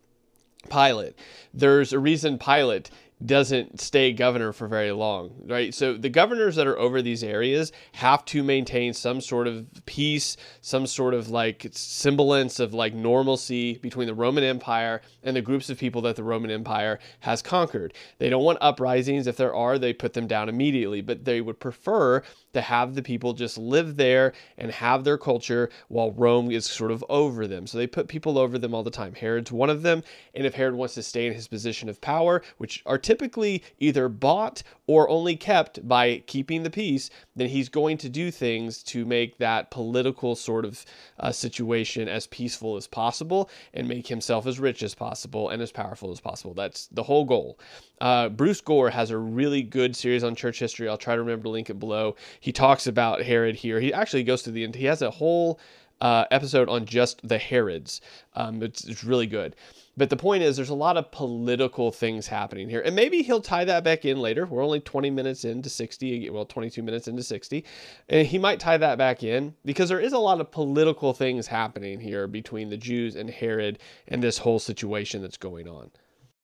Pilate. 0.71 1.19
There's 1.53 1.93
a 1.93 1.99
reason 1.99 2.39
Pilate 2.39 2.91
doesn't 3.25 3.81
stay 3.81 4.13
governor 4.13 4.53
for 4.53 4.69
very 4.69 4.93
long, 4.93 5.33
right? 5.47 5.75
So 5.75 5.95
the 5.95 6.09
governors 6.09 6.57
that 6.57 6.67
are 6.67 6.79
over 6.79 7.03
these 7.03 7.25
areas 7.25 7.73
have 7.93 8.25
to 8.27 8.43
maintain 8.43 8.95
some 8.95 9.21
sort 9.21 9.49
of 9.49 9.67
peace, 9.87 10.37
some 10.61 10.87
sort 10.87 11.15
of 11.15 11.29
like 11.29 11.67
semblance 11.73 12.61
of 12.61 12.75
like 12.75 12.95
normalcy 12.95 13.79
between 13.79 14.07
the 14.07 14.15
Roman 14.15 14.45
Empire 14.45 15.03
and 15.23 15.35
the 15.35 15.43
groups 15.43 15.69
of 15.69 15.79
people 15.79 16.03
that 16.03 16.17
the 16.17 16.23
Roman 16.23 16.51
Empire 16.51 17.01
has 17.21 17.43
conquered. 17.43 17.93
They 18.19 18.31
don't 18.31 18.45
want 18.45 18.59
uprisings. 18.61 19.27
If 19.27 19.37
there 19.37 19.55
are, 19.55 19.79
they 19.79 19.93
put 19.93 20.13
them 20.13 20.27
down 20.27 20.49
immediately, 20.49 21.01
but 21.01 21.25
they 21.25 21.41
would 21.41 21.59
prefer 21.59 22.23
to 22.59 22.63
have 22.63 22.95
the 22.95 23.03
people 23.03 23.33
just 23.33 23.57
live 23.57 23.97
there 23.97 24.33
and 24.59 24.71
have 24.73 25.05
their 25.05 25.17
culture 25.17 25.71
while 25.87 26.11
Rome 26.11 26.51
is 26.51 26.67
sort 26.67 26.91
of 26.91 27.05
over 27.09 27.47
them. 27.47 27.67
So 27.67 27.79
they 27.79 27.87
put 27.87 28.09
people 28.09 28.37
over 28.37 28.59
them 28.59 28.75
all 28.75 28.83
the 28.83 28.91
time. 28.91 29.15
Herod's 29.15 29.53
one 29.53 29.71
of 29.71 29.83
them. 29.83 30.03
And 30.35 30.45
if 30.45 30.55
Herod 30.55 30.75
wants 30.75 30.95
to 30.95 31.03
stay 31.03 31.29
in 31.29 31.35
his 31.35 31.47
position 31.47 31.89
of 31.89 32.01
power, 32.01 32.43
which 32.57 32.83
are 32.85 32.99
typically 32.99 33.63
either 33.79 34.09
bought 34.09 34.65
or 34.89 35.09
only 35.09 35.37
kept 35.37 35.87
by 35.87 36.23
keeping 36.27 36.65
the 36.65 36.71
peace, 36.71 37.11
then 37.37 37.49
he's 37.49 37.69
going 37.69 37.97
to 37.99 38.09
do 38.09 38.31
things 38.31 38.83
to 38.83 39.05
make 39.05 39.39
that 39.39 39.71
political 39.71 40.35
sort 40.35 40.65
of 40.65 40.85
uh, 41.21 41.31
situation 41.31 42.09
as 42.09 42.27
peaceful 42.27 42.77
as 42.77 42.87
possible 42.89 43.51
and 43.73 43.87
make 43.87 44.09
himself 44.09 44.47
as 44.47 44.59
rich 44.59 44.83
as 44.83 44.95
possible 44.95 45.51
and 45.51 45.63
as 45.63 45.71
powerful 45.71 46.11
as 46.11 46.21
possible. 46.21 46.55
That's 46.55 46.89
the 46.89 47.05
whole 47.05 47.25
goal. 47.25 47.59
Uh, 48.01 48.29
Bruce 48.29 48.61
Gore 48.61 48.91
has 48.91 49.11
a 49.11 49.19
really 49.19 49.63
good 49.63 49.95
series 49.95 50.23
on 50.25 50.35
church 50.35 50.59
history. 50.59 50.89
I'll 50.89 50.97
try 50.97 51.15
to 51.15 51.21
remember 51.21 51.45
to 51.45 51.51
link 51.51 51.71
it 51.71 51.79
below. 51.79 52.17
He 52.41 52.48
talks 52.53 52.87
about 52.87 53.23
Herod 53.23 53.57
here. 53.57 53.81
He 53.81 53.93
actually 53.93 54.25
goes 54.25 54.43
to 54.43 54.51
the 54.51 54.65
end. 54.65 54.75
He 54.75 54.87
has 54.87 55.03
a 55.03 55.11
whole 55.11 55.59
uh, 56.01 56.25
episode 56.31 56.69
on 56.69 56.85
just 56.87 57.27
the 57.27 57.39
Herods. 57.39 58.01
Um, 58.35 58.63
it's, 58.63 58.85
it's 58.85 59.05
really 59.05 59.27
good. 59.27 59.57
But 59.97 60.11
the 60.11 60.17
point 60.17 60.45
is, 60.45 60.55
there's 60.55 60.69
a 60.69 60.75
lot 60.75 60.97
of 60.97 61.11
political 61.11 61.91
things 61.91 62.29
happening 62.29 62.71
here. 62.71 62.81
And 62.81 62.95
maybe 62.95 63.23
he'll 63.23 63.41
tie 63.41 63.65
that 63.65 63.83
back 63.83 64.05
in 64.05 64.21
later. 64.21 64.47
We're 64.47 64.63
only 64.63 64.79
20 64.79 65.11
minutes 65.11 65.45
into 65.45 65.69
60, 65.69 66.31
well, 66.31 66.45
22 66.45 66.85
minutes 66.85 67.09
into 67.09 67.25
60. 67.25 67.65
And 68.09 68.27
he 68.27 68.39
might 68.39 68.61
tie 68.61 68.77
that 68.77 68.97
back 68.97 69.25
in 69.25 69.55
because 69.65 69.89
there 69.89 69.99
is 69.99 70.13
a 70.13 70.19
lot 70.19 70.41
of 70.41 70.53
political 70.53 71.13
things 71.13 71.49
happening 71.49 71.99
here 71.99 72.29
between 72.29 72.71
the 72.71 72.77
Jews 72.77 73.17
and 73.17 73.29
Herod 73.29 73.81
and 74.07 74.23
this 74.23 74.39
whole 74.39 74.61
situation 74.61 75.21
that's 75.21 75.37
going 75.37 75.67
on. 75.67 75.91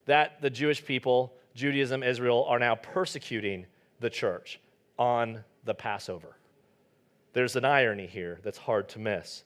That 0.07 0.43
the 0.43 0.51
Jewish 0.51 0.85
people, 0.85 1.35
Judaism, 1.55 2.03
Israel, 2.03 2.45
are 2.49 2.59
now 2.59 2.75
persecuting 2.75 3.67
the 4.01 4.11
church 4.11 4.59
on 4.99 5.45
the 5.65 5.75
Passover. 5.75 6.37
There's 7.33 7.57
an 7.57 7.65
irony 7.65 8.07
here 8.07 8.39
that's 8.43 8.59
hard 8.59 8.89
to 8.91 8.99
miss. 8.99 9.45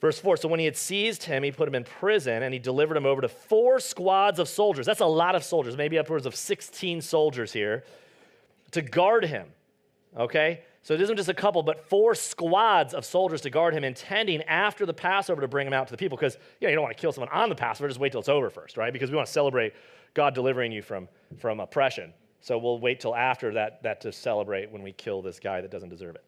Verse 0.00 0.18
4 0.18 0.36
So 0.36 0.48
when 0.48 0.60
he 0.60 0.66
had 0.66 0.76
seized 0.76 1.22
him, 1.24 1.42
he 1.42 1.50
put 1.50 1.68
him 1.68 1.74
in 1.74 1.84
prison 1.84 2.42
and 2.42 2.52
he 2.52 2.58
delivered 2.58 2.96
him 2.96 3.06
over 3.06 3.22
to 3.22 3.28
four 3.28 3.80
squads 3.80 4.38
of 4.38 4.48
soldiers. 4.48 4.86
That's 4.86 5.00
a 5.00 5.06
lot 5.06 5.34
of 5.34 5.44
soldiers, 5.44 5.76
maybe 5.76 5.98
upwards 5.98 6.26
of 6.26 6.34
16 6.34 7.00
soldiers 7.00 7.52
here 7.52 7.84
to 8.72 8.82
guard 8.82 9.24
him. 9.24 9.46
Okay? 10.16 10.62
So 10.82 10.94
it 10.94 11.00
isn't 11.00 11.16
just 11.16 11.28
a 11.28 11.34
couple, 11.34 11.62
but 11.62 11.88
four 11.88 12.14
squads 12.16 12.92
of 12.92 13.04
soldiers 13.04 13.40
to 13.42 13.50
guard 13.50 13.72
him, 13.72 13.84
intending 13.84 14.42
after 14.42 14.84
the 14.84 14.92
Passover 14.92 15.40
to 15.40 15.48
bring 15.48 15.66
him 15.66 15.72
out 15.72 15.86
to 15.86 15.92
the 15.92 15.96
people. 15.96 16.18
Because 16.18 16.36
you, 16.60 16.66
know, 16.66 16.70
you 16.70 16.74
don't 16.74 16.82
want 16.82 16.96
to 16.96 17.00
kill 17.00 17.12
someone 17.12 17.32
on 17.32 17.48
the 17.48 17.54
Passover, 17.54 17.86
just 17.86 18.00
wait 18.00 18.10
till 18.10 18.20
it's 18.20 18.28
over 18.28 18.50
first, 18.50 18.76
right? 18.76 18.92
Because 18.92 19.08
we 19.08 19.16
want 19.16 19.26
to 19.26 19.32
celebrate 19.32 19.74
God 20.14 20.34
delivering 20.34 20.72
you 20.72 20.82
from, 20.82 21.08
from 21.38 21.60
oppression. 21.60 22.12
So 22.42 22.58
we'll 22.58 22.80
wait 22.80 23.00
till 23.00 23.14
after 23.14 23.54
that, 23.54 23.82
that 23.84 24.00
to 24.02 24.12
celebrate 24.12 24.70
when 24.70 24.82
we 24.82 24.92
kill 24.92 25.22
this 25.22 25.38
guy 25.38 25.60
that 25.60 25.70
doesn't 25.70 25.88
deserve 25.88 26.16
it. 26.16 26.24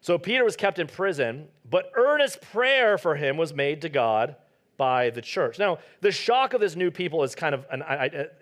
So 0.00 0.18
Peter 0.18 0.44
was 0.44 0.56
kept 0.56 0.78
in 0.78 0.88
prison, 0.88 1.46
but 1.70 1.92
earnest 1.94 2.40
prayer 2.40 2.98
for 2.98 3.14
him 3.14 3.36
was 3.36 3.54
made 3.54 3.82
to 3.82 3.88
God 3.88 4.34
by 4.78 5.10
the 5.10 5.20
church. 5.20 5.58
Now, 5.58 5.78
the 6.00 6.10
shock 6.10 6.54
of 6.54 6.60
this 6.60 6.74
new 6.74 6.90
people 6.90 7.22
is 7.22 7.34
kind 7.34 7.54
of, 7.54 7.66
an, 7.70 7.84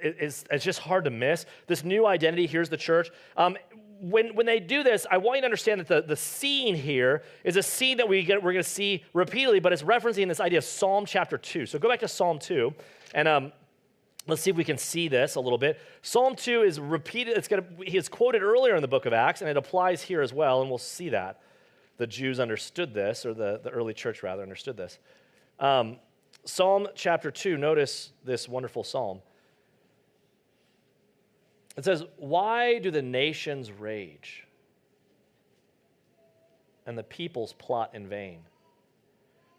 it's, 0.01 0.45
it's 0.51 0.65
just 0.65 0.79
hard 0.79 1.05
to 1.05 1.11
miss. 1.11 1.45
This 1.67 1.85
new 1.85 2.07
identity, 2.07 2.47
here's 2.47 2.69
the 2.69 2.77
church. 2.77 3.11
Um, 3.37 3.59
when, 4.01 4.35
when 4.35 4.47
they 4.47 4.61
do 4.61 4.83
this, 4.83 5.07
I 5.11 5.19
want 5.19 5.37
you 5.37 5.43
to 5.43 5.47
understand 5.47 5.81
that 5.81 5.89
the, 5.89 6.01
the 6.01 6.17
scene 6.17 6.75
here 6.75 7.23
is 7.45 7.57
a 7.57 7.63
scene 7.63 7.99
that 7.99 8.09
we 8.09 8.23
get, 8.23 8.43
we're 8.43 8.53
going 8.53 8.65
to 8.65 8.71
see 8.71 9.05
repeatedly, 9.13 9.61
but 9.61 9.73
it's 9.73 9.83
referencing 9.83 10.29
this 10.29 10.41
idea 10.41 10.59
of 10.59 10.65
Psalm 10.65 11.05
chapter 11.05 11.37
2. 11.37 11.67
So 11.67 11.79
go 11.79 11.89
back 11.89 12.01
to 12.01 12.09
Psalm 12.09 12.39
2, 12.39 12.73
and 13.15 13.29
um, 13.29 13.53
let's 14.27 14.43
see 14.43 14.51
if 14.51 14.57
we 14.57 14.65
can 14.65 14.79
see 14.79 15.09
this 15.09 15.35
a 15.35 15.41
little 15.41 15.59
bit. 15.59 15.81
Psalm 16.03 16.37
2 16.37 16.63
is 16.63 16.79
repeated, 16.79 17.37
it's 17.37 17.49
to, 17.49 17.65
he 17.85 17.97
is 17.97 18.09
quoted 18.09 18.43
earlier 18.43 18.75
in 18.77 18.83
the 18.83 18.89
book 18.89 19.07
of 19.07 19.13
Acts, 19.13 19.41
and 19.41 19.51
it 19.51 19.57
applies 19.57 20.03
here 20.03 20.23
as 20.23 20.33
well, 20.33 20.61
and 20.61 20.69
we'll 20.69 20.79
see 20.79 21.09
that. 21.11 21.41
The 21.97 22.07
Jews 22.07 22.41
understood 22.41 22.95
this, 22.95 23.27
or 23.27 23.35
the, 23.35 23.61
the 23.63 23.71
early 23.71 23.95
church 23.95 24.23
rather 24.23 24.43
understood 24.43 24.77
this. 24.77 24.99
Um, 25.59 25.97
Psalm 26.45 26.89
chapter 26.95 27.31
2, 27.31 27.57
notice 27.59 28.13
this 28.25 28.49
wonderful 28.49 28.83
psalm. 28.83 29.21
It 31.77 31.85
says, 31.85 32.05
Why 32.17 32.79
do 32.79 32.91
the 32.91 33.03
nations 33.03 33.71
rage 33.71 34.47
and 36.87 36.97
the 36.97 37.03
peoples 37.03 37.53
plot 37.53 37.91
in 37.95 38.09
vain? 38.09 38.41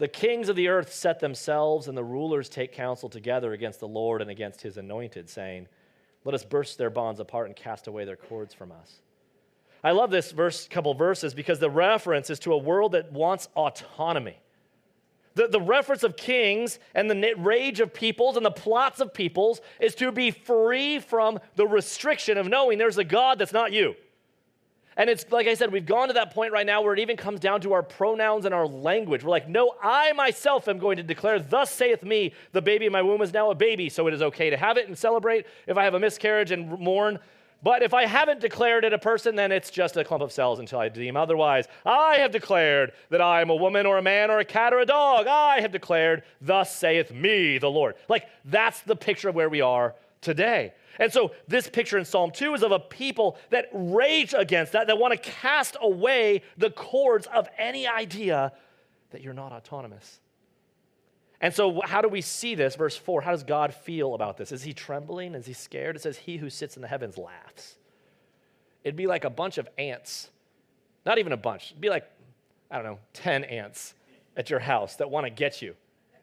The 0.01 0.07
kings 0.07 0.49
of 0.49 0.55
the 0.55 0.67
earth 0.67 0.91
set 0.91 1.19
themselves, 1.19 1.87
and 1.87 1.95
the 1.95 2.03
rulers 2.03 2.49
take 2.49 2.71
counsel 2.71 3.07
together 3.07 3.53
against 3.53 3.79
the 3.79 3.87
Lord 3.87 4.23
and 4.23 4.31
against 4.31 4.59
his 4.59 4.77
anointed, 4.77 5.29
saying, 5.29 5.67
Let 6.25 6.33
us 6.33 6.43
burst 6.43 6.79
their 6.79 6.89
bonds 6.89 7.19
apart 7.19 7.45
and 7.45 7.55
cast 7.55 7.85
away 7.85 8.03
their 8.03 8.15
cords 8.15 8.51
from 8.51 8.71
us. 8.71 8.95
I 9.83 9.91
love 9.91 10.09
this 10.09 10.31
verse, 10.31 10.67
couple 10.67 10.95
verses 10.95 11.35
because 11.35 11.59
the 11.59 11.69
reference 11.69 12.31
is 12.31 12.39
to 12.39 12.53
a 12.53 12.57
world 12.57 12.93
that 12.93 13.11
wants 13.11 13.47
autonomy. 13.55 14.39
The, 15.35 15.49
the 15.49 15.61
reference 15.61 16.01
of 16.01 16.17
kings 16.17 16.79
and 16.95 17.07
the 17.07 17.35
rage 17.37 17.79
of 17.79 17.93
peoples 17.93 18.37
and 18.37 18.45
the 18.45 18.49
plots 18.49 19.01
of 19.01 19.13
peoples 19.13 19.61
is 19.79 19.93
to 19.95 20.11
be 20.11 20.31
free 20.31 20.97
from 20.97 21.37
the 21.57 21.67
restriction 21.67 22.39
of 22.39 22.47
knowing 22.47 22.79
there's 22.79 22.97
a 22.97 23.03
God 23.03 23.37
that's 23.37 23.53
not 23.53 23.71
you. 23.71 23.93
And 24.97 25.09
it's 25.09 25.25
like 25.31 25.47
I 25.47 25.53
said, 25.53 25.71
we've 25.71 25.85
gone 25.85 26.09
to 26.09 26.13
that 26.15 26.33
point 26.33 26.51
right 26.51 26.65
now 26.65 26.81
where 26.81 26.93
it 26.93 26.99
even 26.99 27.15
comes 27.15 27.39
down 27.39 27.61
to 27.61 27.73
our 27.73 27.83
pronouns 27.83 28.45
and 28.45 28.53
our 28.53 28.67
language. 28.67 29.23
We're 29.23 29.29
like, 29.29 29.47
no, 29.47 29.73
I 29.81 30.11
myself 30.13 30.67
am 30.67 30.79
going 30.79 30.97
to 30.97 31.03
declare, 31.03 31.39
Thus 31.39 31.71
saith 31.71 32.03
me, 32.03 32.33
the 32.51 32.61
baby 32.61 32.85
in 32.85 32.91
my 32.91 33.01
womb 33.01 33.21
is 33.21 33.33
now 33.33 33.51
a 33.51 33.55
baby, 33.55 33.87
so 33.89 34.07
it 34.07 34.13
is 34.13 34.21
okay 34.21 34.49
to 34.49 34.57
have 34.57 34.77
it 34.77 34.87
and 34.87 34.97
celebrate. 34.97 35.45
If 35.65 35.77
I 35.77 35.85
have 35.85 35.93
a 35.93 35.99
miscarriage 35.99 36.51
and 36.51 36.77
mourn, 36.77 37.19
but 37.63 37.83
if 37.83 37.93
I 37.93 38.05
haven't 38.05 38.39
declared 38.39 38.85
it 38.85 38.91
a 38.91 38.97
person, 38.97 39.35
then 39.35 39.51
it's 39.51 39.69
just 39.69 39.95
a 39.95 40.03
clump 40.03 40.23
of 40.23 40.31
cells 40.31 40.59
until 40.59 40.79
I 40.79 40.89
deem 40.89 41.15
otherwise. 41.15 41.67
I 41.85 42.15
have 42.15 42.31
declared 42.31 42.91
that 43.09 43.21
I 43.21 43.41
am 43.41 43.51
a 43.51 43.55
woman 43.55 43.85
or 43.85 43.97
a 43.97 44.01
man 44.01 44.31
or 44.31 44.39
a 44.39 44.45
cat 44.45 44.73
or 44.73 44.79
a 44.79 44.85
dog. 44.85 45.27
I 45.27 45.61
have 45.61 45.71
declared, 45.71 46.23
thus 46.41 46.75
saith 46.75 47.11
me, 47.11 47.59
the 47.59 47.69
Lord. 47.69 47.95
Like, 48.09 48.27
that's 48.45 48.81
the 48.81 48.95
picture 48.95 49.29
of 49.29 49.35
where 49.35 49.49
we 49.49 49.61
are 49.61 49.93
today. 50.21 50.73
And 50.99 51.11
so, 51.11 51.31
this 51.47 51.69
picture 51.69 51.97
in 51.97 52.05
Psalm 52.05 52.31
2 52.31 52.53
is 52.53 52.63
of 52.63 52.71
a 52.71 52.79
people 52.79 53.37
that 53.49 53.67
rage 53.73 54.33
against 54.37 54.73
that, 54.73 54.87
that 54.87 54.97
want 54.97 55.13
to 55.13 55.17
cast 55.17 55.77
away 55.81 56.43
the 56.57 56.69
cords 56.69 57.27
of 57.27 57.47
any 57.57 57.87
idea 57.87 58.51
that 59.11 59.21
you're 59.21 59.33
not 59.33 59.51
autonomous. 59.51 60.19
And 61.39 61.53
so, 61.53 61.81
how 61.83 62.01
do 62.01 62.07
we 62.07 62.21
see 62.21 62.55
this? 62.55 62.75
Verse 62.75 62.95
4 62.95 63.21
How 63.21 63.31
does 63.31 63.43
God 63.43 63.73
feel 63.73 64.13
about 64.13 64.37
this? 64.37 64.51
Is 64.51 64.63
he 64.63 64.73
trembling? 64.73 65.33
Is 65.33 65.45
he 65.45 65.53
scared? 65.53 65.95
It 65.95 66.01
says, 66.01 66.17
He 66.17 66.37
who 66.37 66.49
sits 66.49 66.75
in 66.75 66.81
the 66.81 66.87
heavens 66.87 67.17
laughs. 67.17 67.77
It'd 68.83 68.95
be 68.95 69.07
like 69.07 69.23
a 69.23 69.29
bunch 69.29 69.57
of 69.57 69.67
ants. 69.77 70.29
Not 71.05 71.17
even 71.17 71.31
a 71.31 71.37
bunch. 71.37 71.71
It'd 71.71 71.81
be 71.81 71.89
like, 71.89 72.05
I 72.69 72.75
don't 72.75 72.85
know, 72.85 72.99
10 73.13 73.43
ants 73.43 73.95
at 74.37 74.49
your 74.49 74.59
house 74.59 74.95
that 74.97 75.09
want 75.09 75.25
to 75.25 75.29
get 75.29 75.61
you. 75.61 75.75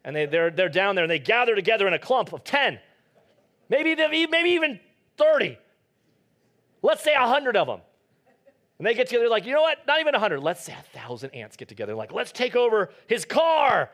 And 0.04 0.14
they, 0.14 0.26
they're, 0.26 0.50
they're 0.50 0.68
down 0.68 0.94
there 0.94 1.04
and 1.04 1.10
they 1.10 1.18
gather 1.18 1.54
together 1.54 1.86
in 1.86 1.92
a 1.94 1.98
clump 1.98 2.32
of 2.32 2.44
10. 2.44 2.78
Maybe, 3.68 3.94
maybe 3.94 4.50
even 4.50 4.80
30. 5.16 5.58
Let's 6.82 7.02
say 7.02 7.14
100 7.18 7.56
of 7.56 7.66
them. 7.66 7.80
And 8.78 8.86
they 8.86 8.94
get 8.94 9.08
together 9.08 9.28
like, 9.28 9.44
you 9.44 9.52
know 9.52 9.62
what? 9.62 9.78
Not 9.86 10.00
even 10.00 10.12
100. 10.12 10.40
Let's 10.40 10.62
say 10.64 10.72
1,000 10.72 11.30
ants 11.30 11.56
get 11.56 11.68
together. 11.68 11.94
Like, 11.94 12.12
let's 12.12 12.30
take 12.30 12.54
over 12.54 12.90
his 13.08 13.24
car. 13.24 13.90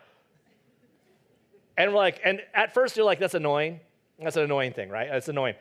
And 1.76 1.92
we're 1.92 1.98
like, 1.98 2.20
and 2.24 2.40
at 2.52 2.74
first 2.74 2.96
you're 2.96 3.06
like, 3.06 3.18
that's 3.18 3.34
annoying. 3.34 3.80
That's 4.22 4.36
an 4.36 4.44
annoying 4.44 4.72
thing, 4.72 4.90
right? 4.90 5.08
That's 5.10 5.28
annoying. 5.28 5.54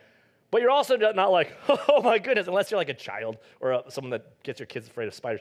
But 0.51 0.61
you're 0.61 0.69
also 0.69 0.97
not 0.97 1.31
like, 1.31 1.57
oh 1.69 2.01
my 2.03 2.19
goodness, 2.19 2.47
unless 2.47 2.69
you're 2.69 2.79
like 2.79 2.89
a 2.89 2.93
child 2.93 3.37
or 3.59 3.71
a, 3.71 3.83
someone 3.89 4.11
that 4.11 4.43
gets 4.43 4.59
your 4.59 4.67
kids 4.67 4.87
afraid 4.87 5.07
of 5.07 5.13
spiders. 5.13 5.39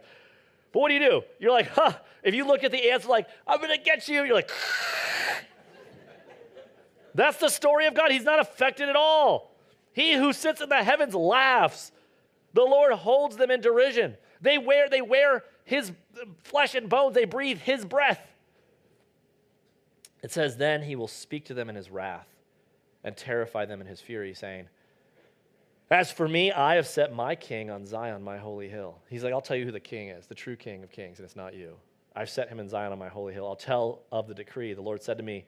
But 0.73 0.81
what 0.81 0.89
do 0.89 0.95
you 0.95 1.01
do? 1.01 1.23
You're 1.39 1.53
like, 1.53 1.69
huh. 1.69 1.93
If 2.23 2.35
you 2.35 2.47
look 2.47 2.65
at 2.65 2.71
the 2.71 2.91
ants 2.91 3.07
like, 3.07 3.27
I'm 3.47 3.61
gonna 3.61 3.77
get 3.77 4.09
you, 4.09 4.25
you're 4.25 4.35
like, 4.35 4.51
that's 7.15 7.39
the 7.39 7.49
story 7.49 7.87
of 7.87 7.95
God. 7.95 8.11
He's 8.11 8.25
not 8.25 8.41
affected 8.41 8.89
at 8.89 8.97
all. 8.97 9.55
He 9.93 10.15
who 10.15 10.33
sits 10.33 10.61
in 10.61 10.69
the 10.69 10.83
heavens 10.83 11.15
laughs. 11.15 11.93
The 12.55 12.63
Lord 12.63 12.93
holds 12.93 13.37
them 13.37 13.51
in 13.51 13.61
derision. 13.61 14.17
They 14.41 14.59
wear, 14.59 14.89
they 14.89 15.03
wear 15.03 15.45
his 15.65 15.93
flesh 16.43 16.75
and 16.75 16.89
bones, 16.89 17.15
they 17.15 17.25
breathe 17.25 17.59
his 17.59 17.85
breath. 17.85 18.21
It 20.23 20.33
says, 20.33 20.57
Then 20.57 20.83
he 20.83 20.97
will 20.97 21.09
speak 21.09 21.47
to 21.47 21.55
them 21.55 21.69
in 21.69 21.77
his 21.77 21.91
wrath 21.91 22.29
and 23.05 23.17
terrify 23.17 23.65
them 23.65 23.81
in 23.81 23.87
his 23.87 24.01
fury, 24.01 24.35
saying, 24.35 24.69
As 25.91 26.13
for 26.13 26.29
me, 26.29 26.53
I 26.53 26.77
have 26.77 26.87
set 26.87 27.15
my 27.15 27.35
king 27.35 27.71
on 27.71 27.85
Zion, 27.85 28.23
my 28.23 28.39
holy 28.39 28.69
hill. 28.69 28.99
He's 29.11 29.25
like, 29.25 29.33
I'll 29.33 29.41
tell 29.41 29.57
you 29.57 29.65
who 29.65 29.73
the 29.73 29.81
king 29.81 30.09
is, 30.09 30.27
the 30.27 30.35
true 30.35 30.57
king 30.57 30.83
of 30.83 30.91
kings, 30.91 31.19
and 31.19 31.27
it's 31.27 31.37
not 31.37 31.55
you. 31.55 31.75
I've 32.15 32.31
set 32.31 32.49
him 32.49 32.61
in 32.61 32.69
Zion 32.69 32.93
on 32.93 32.99
my 32.99 33.09
holy 33.09 33.33
hill. 33.33 33.47
I'll 33.47 33.57
tell 33.57 34.03
of 34.13 34.29
the 34.29 34.35
decree. 34.35 34.75
The 34.75 34.83
Lord 34.83 35.03
said 35.03 35.17
to 35.17 35.23
me, 35.23 35.45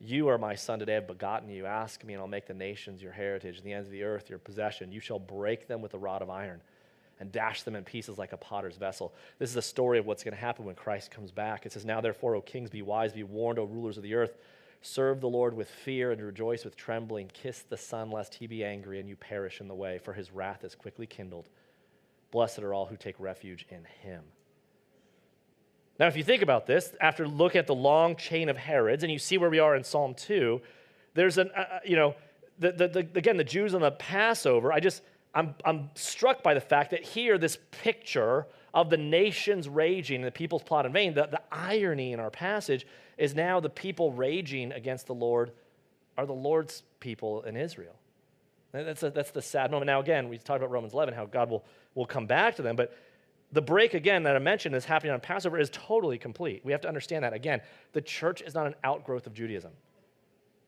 You 0.00 0.28
are 0.28 0.38
my 0.38 0.54
son 0.54 0.78
today. 0.78 0.96
I've 0.96 1.08
begotten 1.08 1.50
you. 1.50 1.66
Ask 1.66 2.04
me, 2.04 2.14
and 2.14 2.20
I'll 2.20 2.28
make 2.28 2.46
the 2.46 2.54
nations 2.54 3.02
your 3.02 3.12
heritage, 3.12 3.56
and 3.56 3.64
the 3.64 3.72
ends 3.72 3.88
of 3.88 3.92
the 3.92 4.04
earth 4.04 4.30
your 4.30 4.38
possession. 4.38 4.92
You 4.92 5.00
shall 5.00 5.18
break 5.18 5.66
them 5.66 5.82
with 5.82 5.94
a 5.94 5.98
rod 5.98 6.22
of 6.22 6.30
iron 6.30 6.60
and 7.20 7.32
dash 7.32 7.62
them 7.62 7.74
in 7.74 7.82
pieces 7.82 8.16
like 8.16 8.32
a 8.32 8.36
potter's 8.36 8.76
vessel. 8.76 9.12
This 9.40 9.50
is 9.50 9.56
a 9.56 9.62
story 9.62 9.98
of 9.98 10.06
what's 10.06 10.22
going 10.22 10.34
to 10.34 10.40
happen 10.40 10.64
when 10.64 10.76
Christ 10.76 11.10
comes 11.10 11.32
back. 11.32 11.66
It 11.66 11.72
says, 11.72 11.84
Now 11.84 12.00
therefore, 12.00 12.36
O 12.36 12.40
kings, 12.40 12.70
be 12.70 12.82
wise, 12.82 13.12
be 13.12 13.24
warned, 13.24 13.58
O 13.58 13.64
rulers 13.64 13.96
of 13.96 14.04
the 14.04 14.14
earth. 14.14 14.36
Serve 14.82 15.20
the 15.20 15.28
Lord 15.28 15.54
with 15.54 15.68
fear 15.68 16.12
and 16.12 16.22
rejoice 16.22 16.64
with 16.64 16.76
trembling. 16.76 17.28
Kiss 17.34 17.62
the 17.62 17.76
Son, 17.76 18.12
lest 18.12 18.34
he 18.34 18.46
be 18.46 18.64
angry 18.64 19.00
and 19.00 19.08
you 19.08 19.16
perish 19.16 19.60
in 19.60 19.66
the 19.66 19.74
way, 19.74 19.98
for 19.98 20.12
his 20.12 20.30
wrath 20.30 20.62
is 20.62 20.76
quickly 20.76 21.06
kindled. 21.06 21.48
Blessed 22.30 22.60
are 22.60 22.72
all 22.72 22.86
who 22.86 22.96
take 22.96 23.18
refuge 23.18 23.66
in 23.70 23.84
him. 24.02 24.22
Now, 25.98 26.06
if 26.06 26.16
you 26.16 26.22
think 26.22 26.42
about 26.42 26.66
this, 26.66 26.94
after 27.00 27.26
looking 27.26 27.58
at 27.58 27.66
the 27.66 27.74
long 27.74 28.14
chain 28.16 28.48
of 28.48 28.56
Herods, 28.56 29.02
and 29.02 29.12
you 29.12 29.18
see 29.18 29.36
where 29.36 29.50
we 29.50 29.58
are 29.58 29.74
in 29.74 29.82
Psalm 29.82 30.14
2, 30.14 30.60
there's 31.14 31.38
an, 31.38 31.50
uh, 31.56 31.60
uh 31.60 31.78
you 31.84 31.96
know, 31.96 32.14
the, 32.58 32.72
the, 32.72 32.88
the, 32.88 32.98
again, 33.16 33.36
the 33.36 33.44
Jews 33.44 33.74
on 33.74 33.80
the 33.80 33.90
Passover, 33.90 34.72
I 34.72 34.80
just, 34.80 35.02
I'm, 35.34 35.54
I'm 35.64 35.90
struck 35.94 36.42
by 36.42 36.54
the 36.54 36.60
fact 36.60 36.90
that 36.92 37.04
here, 37.04 37.38
this 37.38 37.58
picture 37.70 38.46
of 38.74 38.90
the 38.90 38.96
nations 38.96 39.68
raging 39.68 40.16
and 40.16 40.24
the 40.24 40.32
people's 40.32 40.62
plot 40.62 40.86
in 40.86 40.92
vain, 40.92 41.14
the, 41.14 41.26
the 41.26 41.40
irony 41.50 42.12
in 42.12 42.20
our 42.20 42.30
passage 42.30 42.86
is 43.16 43.34
now 43.34 43.58
the 43.58 43.70
people 43.70 44.12
raging 44.12 44.72
against 44.72 45.06
the 45.06 45.14
Lord 45.14 45.52
are 46.16 46.26
the 46.26 46.32
Lord's 46.32 46.82
people 47.00 47.42
in 47.42 47.56
Israel. 47.56 47.94
That's, 48.72 49.02
a, 49.02 49.10
that's 49.10 49.30
the 49.30 49.42
sad 49.42 49.70
moment. 49.70 49.86
Now, 49.86 50.00
again, 50.00 50.28
we 50.28 50.38
talked 50.38 50.58
about 50.58 50.70
Romans 50.70 50.92
11, 50.92 51.14
how 51.14 51.26
God 51.26 51.48
will, 51.48 51.64
will 51.94 52.06
come 52.06 52.26
back 52.26 52.56
to 52.56 52.62
them, 52.62 52.76
but 52.76 52.94
the 53.52 53.62
break, 53.62 53.94
again, 53.94 54.24
that 54.24 54.36
I 54.36 54.38
mentioned 54.38 54.74
is 54.74 54.84
happening 54.84 55.12
on 55.12 55.20
Passover 55.20 55.58
is 55.58 55.70
totally 55.70 56.18
complete. 56.18 56.64
We 56.64 56.72
have 56.72 56.82
to 56.82 56.88
understand 56.88 57.24
that. 57.24 57.32
Again, 57.32 57.60
the 57.92 58.02
church 58.02 58.42
is 58.42 58.54
not 58.54 58.66
an 58.66 58.74
outgrowth 58.84 59.26
of 59.26 59.32
Judaism. 59.32 59.72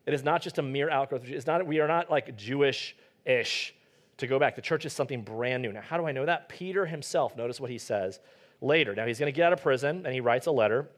It 0.07 0.15
is 0.15 0.25
not 0.25 0.41
just 0.41 0.59
a 0.59 0.63
mere 0.63 0.91
outgrowth. 0.91 1.29
It's 1.29 1.47
not, 1.47 1.67
we 1.67 1.81
are 1.81 1.89
not 1.89 2.11
like 2.11 2.37
Jewish 2.37 2.97
ish 3.27 3.75
to 4.17 4.27
go 4.27 4.39
back. 4.39 4.57
The 4.57 4.63
church 4.63 4.87
is 4.87 4.93
something 4.95 5.23
brand 5.23 5.63
new. 5.63 5.73
Now, 5.73 5.83
how 5.83 5.99
do 5.99 6.07
I 6.07 6.13
know 6.13 6.25
that? 6.25 6.49
Peter 6.49 6.87
himself, 6.87 7.37
notice 7.37 7.61
what 7.61 7.71
he 7.71 7.79
says 7.79 8.19
later. 8.63 8.95
Now, 8.95 9.07
he's 9.07 9.19
going 9.19 9.33
to 9.33 9.37
get 9.37 9.47
out 9.47 9.53
of 9.53 9.63
prison 9.63 10.05
and 10.07 10.15
he 10.15 10.21
writes 10.21 10.47
a 10.47 10.51
letter. 10.51 10.89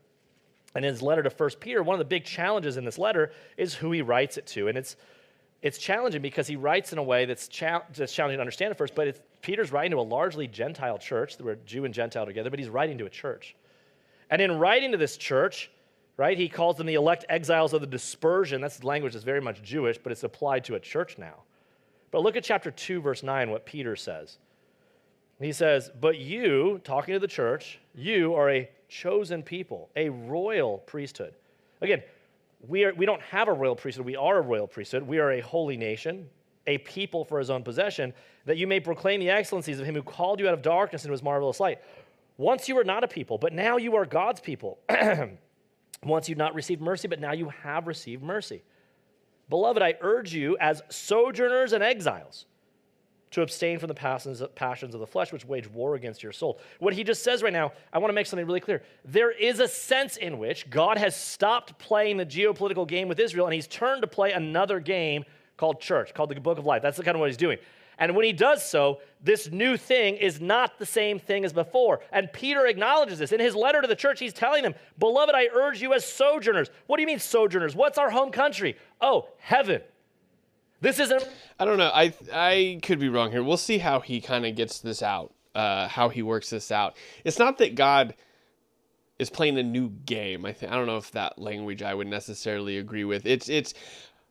And 0.75 0.85
in 0.85 0.93
his 0.93 1.03
letter 1.03 1.23
to 1.23 1.31
First 1.31 1.61
Peter, 1.61 1.83
one 1.83 1.95
of 1.95 1.99
the 1.99 2.05
big 2.05 2.25
challenges 2.25 2.77
in 2.77 2.85
this 2.85 2.97
letter 2.97 3.33
is 3.57 3.75
who 3.75 3.91
he 3.93 4.03
writes 4.03 4.39
it 4.39 4.47
to. 4.49 4.69
And 4.69 4.79
it's, 4.79 4.97
it's 5.63 5.79
challenging 5.79 6.21
because 6.21 6.49
he 6.49 6.57
writes 6.57 6.93
in 6.93 6.99
a 6.99 7.03
way 7.03 7.25
that's, 7.25 7.47
cha- 7.47 7.85
that's 7.95 8.13
challenging 8.13 8.39
to 8.39 8.41
understand 8.41 8.73
at 8.73 8.79
first, 8.79 8.95
but 8.97 9.25
Peter's 9.43 9.71
writing 9.71 9.93
to 9.93 9.99
a 9.99 10.03
largely 10.03 10.49
Gentile 10.49 10.99
church. 10.99 11.37
We're 11.39 11.55
Jew 11.55 11.85
and 11.85 11.95
Gentile 11.95 12.27
together, 12.27 12.51
but 12.51 12.59
he's 12.59 12.69
writing 12.69 12.99
to 12.99 13.07
a 13.07 13.11
church. 13.11 13.55
And 14.29 14.43
in 14.43 14.59
writing 14.59 14.91
to 14.91 14.99
this 14.99 15.17
church, 15.17 15.71
right, 16.17 16.37
he 16.37 16.49
calls 16.49 16.77
them 16.77 16.87
the 16.87 16.95
elect 16.95 17.25
exiles 17.29 17.73
of 17.73 17.81
the 17.81 17.87
dispersion. 17.87 18.61
That's 18.61 18.83
language 18.83 19.13
that's 19.13 19.25
very 19.25 19.41
much 19.41 19.63
Jewish, 19.63 19.99
but 19.99 20.11
it's 20.11 20.25
applied 20.25 20.65
to 20.65 20.75
a 20.75 20.81
church 20.81 21.17
now. 21.17 21.43
But 22.11 22.23
look 22.23 22.37
at 22.37 22.43
chapter 22.43 22.71
2, 22.71 23.01
verse 23.01 23.23
9, 23.23 23.51
what 23.51 23.65
Peter 23.65 23.95
says. 23.95 24.39
He 25.41 25.53
says, 25.53 25.91
But 26.01 26.19
you, 26.19 26.81
talking 26.85 27.15
to 27.15 27.19
the 27.19 27.29
church, 27.29 27.79
you 27.95 28.35
are 28.35 28.51
a 28.51 28.69
chosen 28.89 29.43
people, 29.43 29.91
a 29.97 30.09
royal 30.09 30.79
priesthood. 30.79 31.35
Again, 31.81 32.03
we, 32.67 32.85
are, 32.85 32.95
we 32.95 33.07
don't 33.07 33.23
have 33.23 33.49
a 33.49 33.53
royal 33.53 33.77
priesthood. 33.77 34.07
We 34.07 34.17
are 34.17 34.39
a 34.39 34.41
royal 34.41 34.67
priesthood. 34.67 35.03
We 35.03 35.19
are 35.19 35.33
a 35.33 35.41
holy 35.41 35.77
nation. 35.77 36.29
a 36.67 36.79
people 36.79 37.25
for 37.25 37.39
his 37.39 37.51
own 37.51 37.63
possession, 37.65 38.15
that 38.45 38.57
you 38.57 38.67
may 38.67 38.81
proclaim 38.81 39.21
the 39.21 39.31
excellencies 39.31 39.81
of 39.81 39.87
him 39.87 39.95
who 39.95 40.03
called 40.03 40.39
you 40.39 40.47
out 40.47 40.55
of 40.55 40.63
darkness 40.63 41.05
into 41.05 41.13
his 41.13 41.23
marvelous 41.23 41.59
light. 41.59 41.81
Once 42.37 42.69
you 42.69 42.75
were 42.75 42.85
not 42.85 43.05
a 43.05 43.09
people, 43.09 43.37
but 43.39 43.53
now 43.53 43.77
you 43.77 43.97
are 43.97 44.07
God's 44.07 44.41
people. 44.41 44.79
Once 46.05 46.29
you'd 46.29 46.39
not 46.39 46.55
received 46.55 46.81
mercy, 46.81 47.09
but 47.09 47.21
now 47.21 47.33
you 47.33 47.49
have 47.49 47.87
received 47.87 48.23
mercy. 48.23 48.63
Beloved, 49.49 49.83
I 49.83 49.95
urge 50.01 50.33
you 50.33 50.57
as 50.61 50.83
sojourners 50.89 51.73
and 51.73 51.83
exiles 51.83 52.47
to 53.33 53.43
abstain 53.43 53.79
from 53.79 53.89
the 53.89 53.95
passions 53.95 54.41
of 54.95 55.01
the 55.01 55.07
flesh 55.07 55.33
which 55.33 55.45
wage 55.45 55.69
war 55.69 55.95
against 55.95 56.23
your 56.23 56.33
soul. 56.33 56.61
What 56.79 56.95
he 56.95 57.03
just 57.03 57.23
says 57.23 57.43
right 57.43 57.53
now, 57.53 57.73
I 57.93 57.99
want 57.99 58.11
to 58.11 58.15
make 58.15 58.27
something 58.27 58.47
really 58.47 58.61
clear. 58.61 58.83
There 59.05 59.31
is 59.31 59.59
a 59.59 59.69
sense 59.69 60.17
in 60.17 60.39
which 60.39 60.71
God 60.71 60.99
has 60.99 61.17
stopped 61.17 61.79
playing 61.79 62.19
the 62.19 62.27
geopolitical 62.27 62.87
game 62.87 63.09
with 63.09 63.19
Israel 63.19 63.47
and 63.47 63.55
he's 63.55 63.67
turned 63.67 64.03
to 64.03 64.09
play 64.09 64.33
another 64.33 64.81
game 64.81 65.25
called 65.57 65.81
church, 65.81 66.15
called 66.15 66.31
the 66.31 66.41
book 66.41 66.59
of 66.59 66.67
life. 66.67 66.83
That's 66.83 66.97
the 66.97 67.05
kind 67.05 67.17
of 67.17 67.21
what 67.21 67.29
he's 67.29 67.37
doing. 67.37 67.59
And 67.99 68.17
when 68.17 68.25
he 68.25 68.33
does 68.33 68.69
so, 68.69 69.01
this 69.23 69.51
new 69.51 69.77
thing 69.77 70.17
is 70.17 70.41
not 70.41 70.79
the 70.79 70.87
same 70.87 71.19
thing 71.19 71.45
as 71.45 71.53
before. 71.53 72.01
And 72.11 72.33
Peter 72.33 72.67
acknowledges 72.67 73.19
this. 73.19 73.33
In 73.33 73.41
his 73.41 73.55
letter 73.55 73.81
to 73.81 73.87
the 73.87 73.95
church, 73.95 74.19
he's 74.19 74.33
telling 74.33 74.63
them, 74.63 74.75
Beloved, 74.99 75.35
I 75.35 75.49
urge 75.55 75.81
you 75.81 75.95
as 75.95 76.05
sojourners. 76.05 76.69
What 76.87 76.97
do 76.97 77.03
you 77.03 77.07
mean, 77.07 77.19
sojourners? 77.19 77.77
What's 77.77 77.99
our 77.99 78.11
home 78.11 78.31
country? 78.31 78.77
Oh, 79.01 79.29
heaven. 79.39 79.83
This 80.83 80.99
isn't. 80.99 81.27
I 81.61 81.65
don't 81.65 81.79
know. 81.79 81.93
I 81.95 82.13
I 82.33 82.81
could 82.83 82.99
be 82.99 83.09
wrong 83.09 83.31
here. 83.31 83.43
We'll 83.43 83.57
see 83.57 83.79
how 83.79 84.01
he 84.01 84.21
kind 84.21 84.45
of 84.45 84.57
gets 84.57 84.81
this 84.81 85.01
out. 85.01 85.33
Uh, 85.55 85.87
how 85.87 86.09
he 86.09 86.23
works 86.23 86.51
this 86.51 86.73
out. 86.73 86.97
It's 87.25 87.39
not 87.39 87.59
that 87.59 87.75
God 87.75 88.15
is 89.19 89.31
playing 89.31 89.59
a 89.59 89.63
new 89.63 89.91
game. 89.91 90.45
I 90.45 90.53
think 90.53 90.73
I 90.73 90.75
don't 90.75 90.87
know 90.87 90.97
if 90.97 91.13
that 91.13 91.39
language 91.39 91.83
I 91.83 91.95
would 91.95 92.09
necessarily 92.09 92.79
agree 92.79 93.05
with. 93.05 93.27
It's 93.27 93.49
it's 93.49 93.75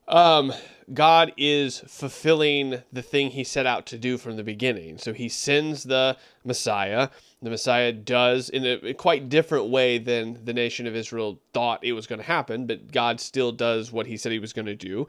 um, 0.08 0.52
God 0.92 1.32
is 1.38 1.78
fulfilling 1.86 2.82
the 2.92 3.02
thing 3.02 3.30
he 3.30 3.44
set 3.44 3.64
out 3.64 3.86
to 3.86 3.96
do 3.96 4.18
from 4.18 4.36
the 4.36 4.44
beginning. 4.44 4.98
So 4.98 5.14
he 5.14 5.30
sends 5.30 5.84
the 5.84 6.18
Messiah. 6.44 7.08
The 7.40 7.50
Messiah 7.50 7.92
does 7.92 8.50
in 8.50 8.66
a 8.66 8.92
quite 8.92 9.30
different 9.30 9.70
way 9.70 9.96
than 9.96 10.44
the 10.44 10.52
nation 10.52 10.86
of 10.86 10.94
Israel 10.94 11.40
thought 11.54 11.82
it 11.82 11.92
was 11.92 12.06
going 12.06 12.18
to 12.18 12.26
happen, 12.26 12.66
but 12.66 12.92
God 12.92 13.20
still 13.20 13.52
does 13.52 13.90
what 13.90 14.06
he 14.06 14.18
said 14.18 14.32
he 14.32 14.38
was 14.38 14.52
going 14.52 14.66
to 14.66 14.74
do 14.74 15.06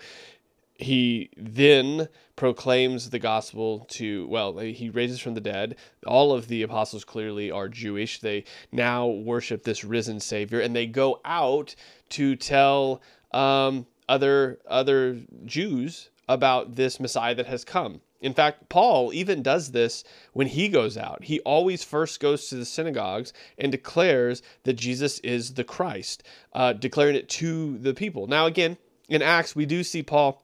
he 0.83 1.29
then 1.35 2.07
proclaims 2.35 3.09
the 3.09 3.19
gospel 3.19 3.85
to 3.89 4.27
well 4.27 4.57
he 4.57 4.89
raises 4.89 5.19
from 5.19 5.33
the 5.33 5.41
dead. 5.41 5.75
All 6.05 6.33
of 6.33 6.47
the 6.47 6.63
apostles 6.63 7.03
clearly 7.03 7.51
are 7.51 7.69
jewish. 7.69 8.19
They 8.19 8.45
now 8.71 9.07
worship 9.07 9.63
this 9.63 9.83
risen 9.83 10.19
savior 10.19 10.59
and 10.59 10.75
they 10.75 10.87
go 10.87 11.21
out 11.25 11.75
to 12.09 12.35
tell 12.35 13.01
um, 13.31 13.85
other 14.09 14.59
other 14.67 15.19
jews 15.45 16.09
about 16.27 16.75
this 16.75 16.99
messiah 16.99 17.35
that 17.35 17.47
has 17.47 17.63
come. 17.63 18.01
In 18.19 18.33
fact 18.33 18.69
paul 18.69 19.13
even 19.13 19.43
does 19.43 19.71
this 19.71 20.03
when 20.33 20.47
he 20.47 20.69
goes 20.69 20.97
out. 20.97 21.23
He 21.23 21.39
always 21.41 21.83
first 21.83 22.19
goes 22.19 22.47
to 22.47 22.55
the 22.55 22.65
synagogues 22.65 23.31
and 23.57 23.71
declares 23.71 24.41
that 24.63 24.73
jesus 24.73 25.19
is 25.19 25.53
the 25.53 25.63
christ 25.63 26.23
uh, 26.53 26.73
declaring 26.73 27.15
it 27.15 27.29
to 27.29 27.77
the 27.77 27.93
people. 27.93 28.27
Now 28.27 28.47
again 28.47 28.77
in 29.07 29.21
acts 29.21 29.55
we 29.55 29.65
do 29.65 29.83
see 29.83 30.01
paul 30.01 30.43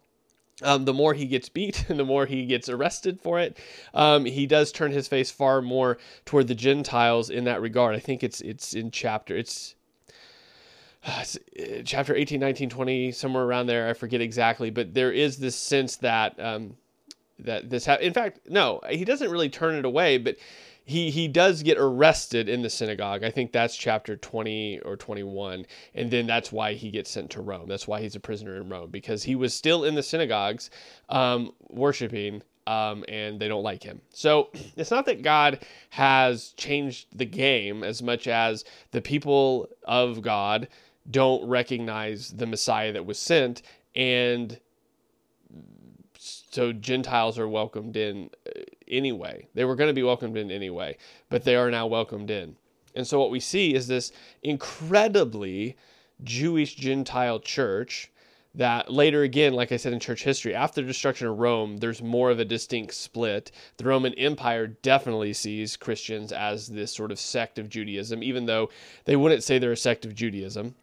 um, 0.61 0.85
the 0.85 0.93
more 0.93 1.13
he 1.13 1.25
gets 1.25 1.49
beat 1.49 1.85
and 1.89 1.99
the 1.99 2.05
more 2.05 2.25
he 2.25 2.45
gets 2.45 2.69
arrested 2.69 3.21
for 3.21 3.39
it, 3.39 3.57
um, 3.93 4.25
he 4.25 4.45
does 4.45 4.71
turn 4.71 4.91
his 4.91 5.07
face 5.07 5.31
far 5.31 5.61
more 5.61 5.97
toward 6.25 6.47
the 6.47 6.55
Gentiles 6.55 7.29
in 7.29 7.45
that 7.45 7.61
regard. 7.61 7.95
I 7.95 7.99
think 7.99 8.23
it's 8.23 8.41
it's 8.41 8.73
in 8.73 8.91
chapter 8.91 9.35
it's, 9.35 9.75
it's 11.03 11.37
uh, 11.37 11.81
chapter 11.85 12.15
18, 12.15 12.39
19, 12.39 12.69
20, 12.69 13.11
somewhere 13.11 13.43
around 13.43 13.67
there. 13.67 13.89
I 13.89 13.93
forget 13.93 14.21
exactly, 14.21 14.69
but 14.69 14.93
there 14.93 15.11
is 15.11 15.37
this 15.37 15.55
sense 15.55 15.97
that 15.97 16.39
um, 16.39 16.75
that 17.39 17.69
this 17.69 17.85
ha- 17.85 17.95
in 17.95 18.13
fact 18.13 18.39
no, 18.47 18.81
he 18.89 19.05
doesn't 19.05 19.31
really 19.31 19.49
turn 19.49 19.75
it 19.75 19.85
away, 19.85 20.17
but 20.17 20.35
he 20.89 21.11
he 21.11 21.27
does 21.27 21.61
get 21.61 21.77
arrested 21.77 22.49
in 22.49 22.63
the 22.63 22.69
synagogue. 22.69 23.23
I 23.23 23.29
think 23.29 23.51
that's 23.51 23.77
chapter 23.77 24.17
20 24.17 24.79
or 24.79 24.97
21 24.97 25.67
and 25.93 26.09
then 26.09 26.25
that's 26.25 26.51
why 26.51 26.73
he 26.73 26.89
gets 26.89 27.11
sent 27.11 27.29
to 27.31 27.41
Rome. 27.41 27.67
That's 27.67 27.87
why 27.87 28.01
he's 28.01 28.15
a 28.15 28.19
prisoner 28.19 28.55
in 28.55 28.69
Rome 28.69 28.89
because 28.89 29.21
he 29.23 29.35
was 29.35 29.53
still 29.53 29.83
in 29.83 29.93
the 29.93 30.01
synagogues 30.01 30.71
um, 31.09 31.51
worshiping 31.69 32.41
um, 32.65 33.05
and 33.07 33.39
they 33.39 33.47
don't 33.47 33.61
like 33.61 33.83
him. 33.83 34.01
So 34.09 34.49
it's 34.75 34.89
not 34.89 35.05
that 35.05 35.21
God 35.21 35.59
has 35.91 36.53
changed 36.57 37.07
the 37.15 37.25
game 37.25 37.83
as 37.83 38.01
much 38.01 38.27
as 38.27 38.65
the 38.89 39.01
people 39.01 39.69
of 39.83 40.23
God 40.23 40.69
don't 41.11 41.47
recognize 41.47 42.31
the 42.31 42.47
Messiah 42.47 42.93
that 42.93 43.05
was 43.05 43.19
sent 43.19 43.61
and 43.95 44.59
so 46.17 46.73
Gentiles 46.73 47.37
are 47.37 47.47
welcomed 47.47 47.95
in 47.95 48.31
uh, 48.47 48.61
anyway. 48.89 49.47
They 49.53 49.65
were 49.65 49.75
going 49.75 49.89
to 49.89 49.93
be 49.93 50.03
welcomed 50.03 50.37
in 50.37 50.51
anyway, 50.51 50.97
but 51.29 51.43
they 51.43 51.55
are 51.55 51.71
now 51.71 51.87
welcomed 51.87 52.31
in. 52.31 52.55
And 52.95 53.05
so 53.05 53.19
what 53.19 53.31
we 53.31 53.39
see 53.39 53.73
is 53.73 53.87
this 53.87 54.11
incredibly 54.43 55.77
Jewish 56.23 56.75
Gentile 56.75 57.39
church 57.39 58.11
that 58.55 58.91
later 58.91 59.21
again, 59.21 59.53
like 59.53 59.71
I 59.71 59.77
said 59.77 59.93
in 59.93 59.99
church 59.99 60.23
history, 60.23 60.55
after 60.55 60.81
the 60.81 60.87
destruction 60.87 61.27
of 61.27 61.37
Rome, 61.37 61.77
there's 61.77 62.01
more 62.01 62.31
of 62.31 62.39
a 62.39 62.45
distinct 62.45 62.95
split. 62.95 63.51
The 63.77 63.85
Roman 63.85 64.13
Empire 64.15 64.67
definitely 64.67 65.33
sees 65.33 65.77
Christians 65.77 66.31
as 66.31 66.67
this 66.67 66.91
sort 66.91 67.11
of 67.11 67.19
sect 67.19 67.59
of 67.59 67.69
Judaism, 67.69 68.23
even 68.23 68.47
though 68.47 68.69
they 69.05 69.15
wouldn't 69.15 69.43
say 69.43 69.59
they're 69.59 69.71
a 69.71 69.77
sect 69.77 70.03
of 70.03 70.15
Judaism 70.15 70.73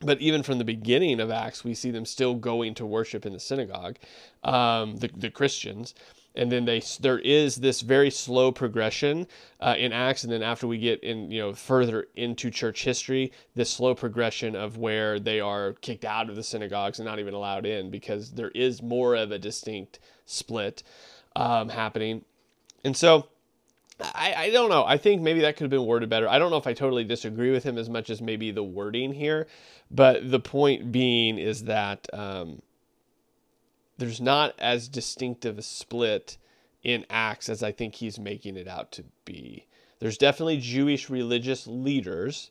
but 0.00 0.20
even 0.20 0.42
from 0.42 0.58
the 0.58 0.64
beginning 0.64 1.20
of 1.20 1.30
Acts, 1.30 1.64
we 1.64 1.74
see 1.74 1.90
them 1.90 2.04
still 2.04 2.34
going 2.34 2.74
to 2.74 2.86
worship 2.86 3.24
in 3.24 3.32
the 3.32 3.40
synagogue, 3.40 3.96
um, 4.44 4.96
the, 4.96 5.08
the 5.16 5.30
Christians. 5.30 5.94
And 6.36 6.52
then 6.52 6.64
they 6.64 6.82
there 7.00 7.18
is 7.18 7.56
this 7.56 7.80
very 7.80 8.10
slow 8.10 8.52
progression 8.52 9.26
uh, 9.60 9.74
in 9.78 9.92
Acts, 9.92 10.24
and 10.24 10.32
then 10.32 10.42
after 10.42 10.66
we 10.66 10.78
get 10.78 11.02
in 11.02 11.30
you 11.30 11.40
know 11.40 11.54
further 11.54 12.06
into 12.14 12.50
church 12.50 12.84
history, 12.84 13.32
this 13.54 13.70
slow 13.70 13.94
progression 13.94 14.54
of 14.54 14.76
where 14.76 15.18
they 15.18 15.40
are 15.40 15.72
kicked 15.74 16.04
out 16.04 16.28
of 16.28 16.36
the 16.36 16.42
synagogues 16.42 16.98
and 16.98 17.06
not 17.06 17.18
even 17.18 17.34
allowed 17.34 17.66
in 17.66 17.90
because 17.90 18.32
there 18.32 18.50
is 18.50 18.82
more 18.82 19.14
of 19.14 19.30
a 19.30 19.38
distinct 19.38 19.98
split 20.26 20.82
um, 21.34 21.68
happening, 21.68 22.24
and 22.84 22.96
so 22.96 23.28
I, 24.00 24.34
I 24.36 24.50
don't 24.50 24.68
know. 24.68 24.84
I 24.84 24.98
think 24.98 25.22
maybe 25.22 25.40
that 25.40 25.56
could 25.56 25.64
have 25.64 25.70
been 25.70 25.86
worded 25.86 26.10
better. 26.10 26.28
I 26.28 26.38
don't 26.38 26.50
know 26.50 26.58
if 26.58 26.66
I 26.66 26.74
totally 26.74 27.04
disagree 27.04 27.50
with 27.50 27.64
him 27.64 27.78
as 27.78 27.88
much 27.88 28.10
as 28.10 28.20
maybe 28.20 28.50
the 28.50 28.62
wording 28.62 29.12
here, 29.12 29.46
but 29.90 30.30
the 30.30 30.40
point 30.40 30.92
being 30.92 31.38
is 31.38 31.64
that 31.64 32.06
um, 32.12 32.60
there's 33.98 34.20
not 34.20 34.54
as 34.58 34.88
distinctive 34.88 35.58
a 35.58 35.62
split 35.62 36.36
in 36.82 37.04
Acts 37.10 37.48
as 37.48 37.62
I 37.62 37.72
think 37.72 37.96
he's 37.96 38.18
making 38.18 38.56
it 38.56 38.68
out 38.68 38.92
to 38.92 39.04
be. 39.24 39.66
There's 39.98 40.18
definitely 40.18 40.58
Jewish 40.58 41.08
religious 41.08 41.66
leaders 41.66 42.50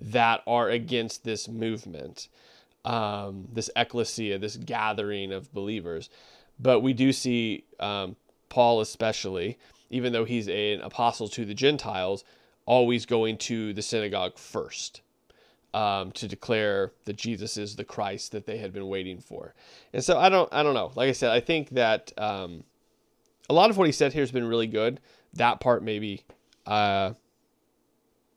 that 0.00 0.42
are 0.46 0.70
against 0.70 1.24
this 1.24 1.48
movement, 1.48 2.28
um, 2.84 3.48
this 3.52 3.70
ecclesia, 3.76 4.38
this 4.38 4.56
gathering 4.56 5.32
of 5.32 5.52
believers. 5.52 6.08
But 6.58 6.80
we 6.80 6.92
do 6.92 7.12
see 7.12 7.64
um, 7.80 8.16
Paul, 8.48 8.80
especially 8.80 9.58
even 9.90 10.12
though 10.12 10.24
he's 10.24 10.48
an 10.48 10.80
apostle 10.80 11.28
to 11.28 11.44
the 11.44 11.54
Gentiles, 11.54 12.24
always 12.66 13.06
going 13.06 13.36
to 13.36 13.72
the 13.74 13.82
synagogue 13.82 14.38
first 14.38 15.02
um, 15.74 16.12
to 16.12 16.28
declare 16.28 16.92
that 17.04 17.16
Jesus 17.16 17.56
is 17.56 17.74
the 17.74 17.84
Christ 17.84 18.32
that 18.32 18.46
they 18.46 18.58
had 18.58 18.72
been 18.72 18.86
waiting 18.86 19.18
for. 19.18 19.54
And 19.92 20.02
so 20.02 20.18
I 20.18 20.28
don't, 20.28 20.48
I 20.52 20.62
don't 20.62 20.74
know. 20.74 20.92
Like 20.94 21.08
I 21.08 21.12
said, 21.12 21.32
I 21.32 21.40
think 21.40 21.70
that 21.70 22.12
um, 22.16 22.62
a 23.50 23.54
lot 23.54 23.70
of 23.70 23.76
what 23.76 23.86
he 23.86 23.92
said 23.92 24.12
here 24.12 24.22
has 24.22 24.30
been 24.30 24.46
really 24.46 24.68
good. 24.68 25.00
That 25.34 25.58
part 25.58 25.82
maybe 25.82 26.22
uh, 26.64 27.14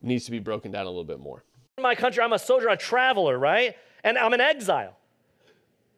needs 0.02 0.26
to 0.26 0.32
be 0.32 0.40
broken 0.40 0.72
down 0.72 0.88
a 0.88 0.90
little 0.90 1.04
bit 1.04 1.20
more. 1.20 1.44
In 1.78 1.84
my 1.84 1.94
country, 1.94 2.24
I'm 2.24 2.34
a 2.34 2.40
soldier, 2.40 2.70
a 2.70 2.78
traveler, 2.78 3.38
right? 3.38 3.76
And 4.04 4.18
I'm 4.18 4.34
an 4.34 4.42
exile. 4.42 4.98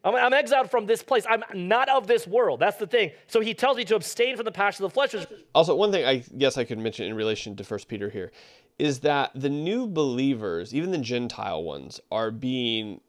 I'm, 0.04 0.16
I'm, 0.16 0.34
exiled 0.34 0.72
from 0.72 0.86
this 0.86 1.02
place. 1.04 1.26
I'm 1.30 1.44
not 1.54 1.90
of 1.90 2.08
this 2.08 2.26
world. 2.26 2.60
That's 2.60 2.78
the 2.78 2.88
thing. 2.88 3.12
So 3.28 3.42
he 3.42 3.54
tells 3.54 3.78
me 3.78 3.86
to 3.86 3.96
abstain 3.96 4.36
from 4.36 4.46
the 4.46 4.52
passion 4.52 4.86
of 4.86 4.92
the 4.92 4.94
flesh. 4.94 5.14
Also, 5.54 5.76
one 5.76 5.92
thing 5.92 6.06
I 6.06 6.18
guess 6.38 6.58
I 6.58 6.64
could 6.64 6.80
mention 6.80 7.06
in 7.06 7.16
relation 7.16 7.56
to 7.58 7.64
First 7.64 7.88
Peter 7.88 8.10
here 8.10 8.32
is 8.80 9.02
that 9.02 9.32
the 9.36 9.50
new 9.50 9.86
believers, 9.86 10.74
even 10.74 10.92
the 10.92 10.98
Gentile 10.98 11.64
ones, 11.64 12.00
are 12.12 12.32
being 12.32 13.02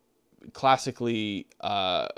classically 0.53 1.47
uh, 1.61 2.09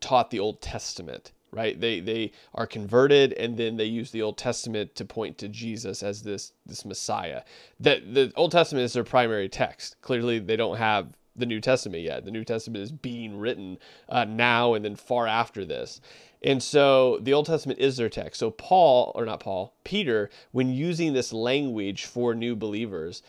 taught 0.00 0.30
the 0.30 0.40
Old 0.40 0.62
Testament. 0.62 1.32
Right? 1.50 1.78
They 1.78 2.00
they 2.00 2.32
are 2.54 2.66
converted, 2.66 3.34
and 3.34 3.58
then 3.58 3.76
they 3.76 3.84
use 3.84 4.10
the 4.10 4.22
Old 4.22 4.38
Testament 4.38 4.94
to 4.94 5.04
point 5.04 5.36
to 5.36 5.48
Jesus 5.48 6.02
as 6.02 6.22
this 6.22 6.52
this 6.64 6.86
Messiah. 6.86 7.42
That 7.78 8.14
the 8.14 8.32
Old 8.36 8.52
Testament 8.52 8.86
is 8.86 8.94
their 8.94 9.04
primary 9.04 9.50
text. 9.50 10.00
Clearly, 10.00 10.38
they 10.38 10.56
don't 10.56 10.78
have 10.78 11.14
the 11.36 11.44
New 11.44 11.60
Testament 11.60 12.02
yet. 12.02 12.24
The 12.24 12.30
New 12.30 12.44
Testament 12.44 12.82
is 12.82 12.92
being 12.92 13.38
written 13.38 13.78
uh, 14.08 14.24
now 14.24 14.72
and 14.74 14.82
then 14.82 14.96
far 14.96 15.26
after 15.26 15.64
this. 15.64 16.00
And 16.44 16.62
so 16.62 17.18
the 17.20 17.32
Old 17.32 17.46
Testament 17.46 17.78
is 17.78 17.96
their 17.96 18.08
text. 18.08 18.40
So 18.40 18.50
Paul, 18.50 19.12
or 19.14 19.24
not 19.24 19.40
Paul, 19.40 19.74
Peter, 19.84 20.30
when 20.50 20.70
using 20.70 21.12
this 21.12 21.32
language 21.32 22.04
for 22.06 22.34
new 22.34 22.56
believers, 22.56 23.22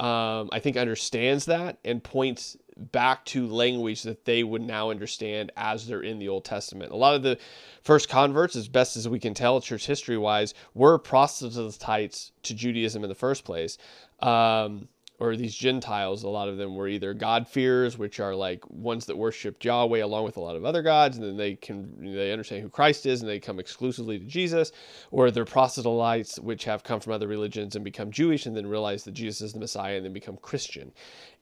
um, 0.00 0.50
I 0.52 0.60
think 0.60 0.76
understands 0.76 1.46
that 1.46 1.78
and 1.84 2.02
points 2.02 2.56
back 2.76 3.24
to 3.26 3.46
language 3.46 4.02
that 4.02 4.24
they 4.24 4.42
would 4.42 4.62
now 4.62 4.90
understand 4.90 5.52
as 5.56 5.86
they're 5.86 6.02
in 6.02 6.18
the 6.18 6.28
Old 6.28 6.44
Testament. 6.44 6.92
A 6.92 6.96
lot 6.96 7.14
of 7.14 7.22
the 7.22 7.38
first 7.82 8.08
converts, 8.08 8.56
as 8.56 8.68
best 8.68 8.96
as 8.96 9.08
we 9.08 9.20
can 9.20 9.34
tell, 9.34 9.60
church 9.60 9.86
history 9.86 10.18
wise, 10.18 10.54
were 10.74 10.98
proselytes 10.98 12.32
to 12.42 12.54
Judaism 12.54 13.04
in 13.04 13.08
the 13.08 13.14
first 13.14 13.44
place. 13.44 13.78
Um, 14.20 14.88
or 15.24 15.36
these 15.36 15.54
Gentiles, 15.54 16.22
a 16.22 16.28
lot 16.28 16.48
of 16.48 16.56
them 16.56 16.74
were 16.74 16.88
either 16.88 17.14
God-fearers, 17.14 17.96
which 17.96 18.20
are 18.20 18.34
like 18.34 18.68
ones 18.70 19.06
that 19.06 19.16
worship 19.16 19.64
Yahweh 19.64 20.02
along 20.02 20.24
with 20.24 20.36
a 20.36 20.40
lot 20.40 20.56
of 20.56 20.64
other 20.64 20.82
gods, 20.82 21.16
and 21.16 21.26
then 21.26 21.36
they 21.36 21.54
can 21.54 22.14
they 22.14 22.30
understand 22.32 22.62
who 22.62 22.68
Christ 22.68 23.06
is 23.06 23.20
and 23.20 23.28
they 23.28 23.40
come 23.40 23.58
exclusively 23.58 24.18
to 24.18 24.24
Jesus, 24.24 24.72
or 25.10 25.30
they're 25.30 25.44
proselytes, 25.44 26.38
which 26.38 26.64
have 26.64 26.84
come 26.84 27.00
from 27.00 27.12
other 27.12 27.28
religions 27.28 27.74
and 27.74 27.84
become 27.84 28.10
Jewish 28.10 28.46
and 28.46 28.56
then 28.56 28.66
realize 28.66 29.04
that 29.04 29.12
Jesus 29.12 29.40
is 29.40 29.52
the 29.52 29.60
Messiah 29.60 29.96
and 29.96 30.04
then 30.04 30.12
become 30.12 30.36
Christian. 30.36 30.92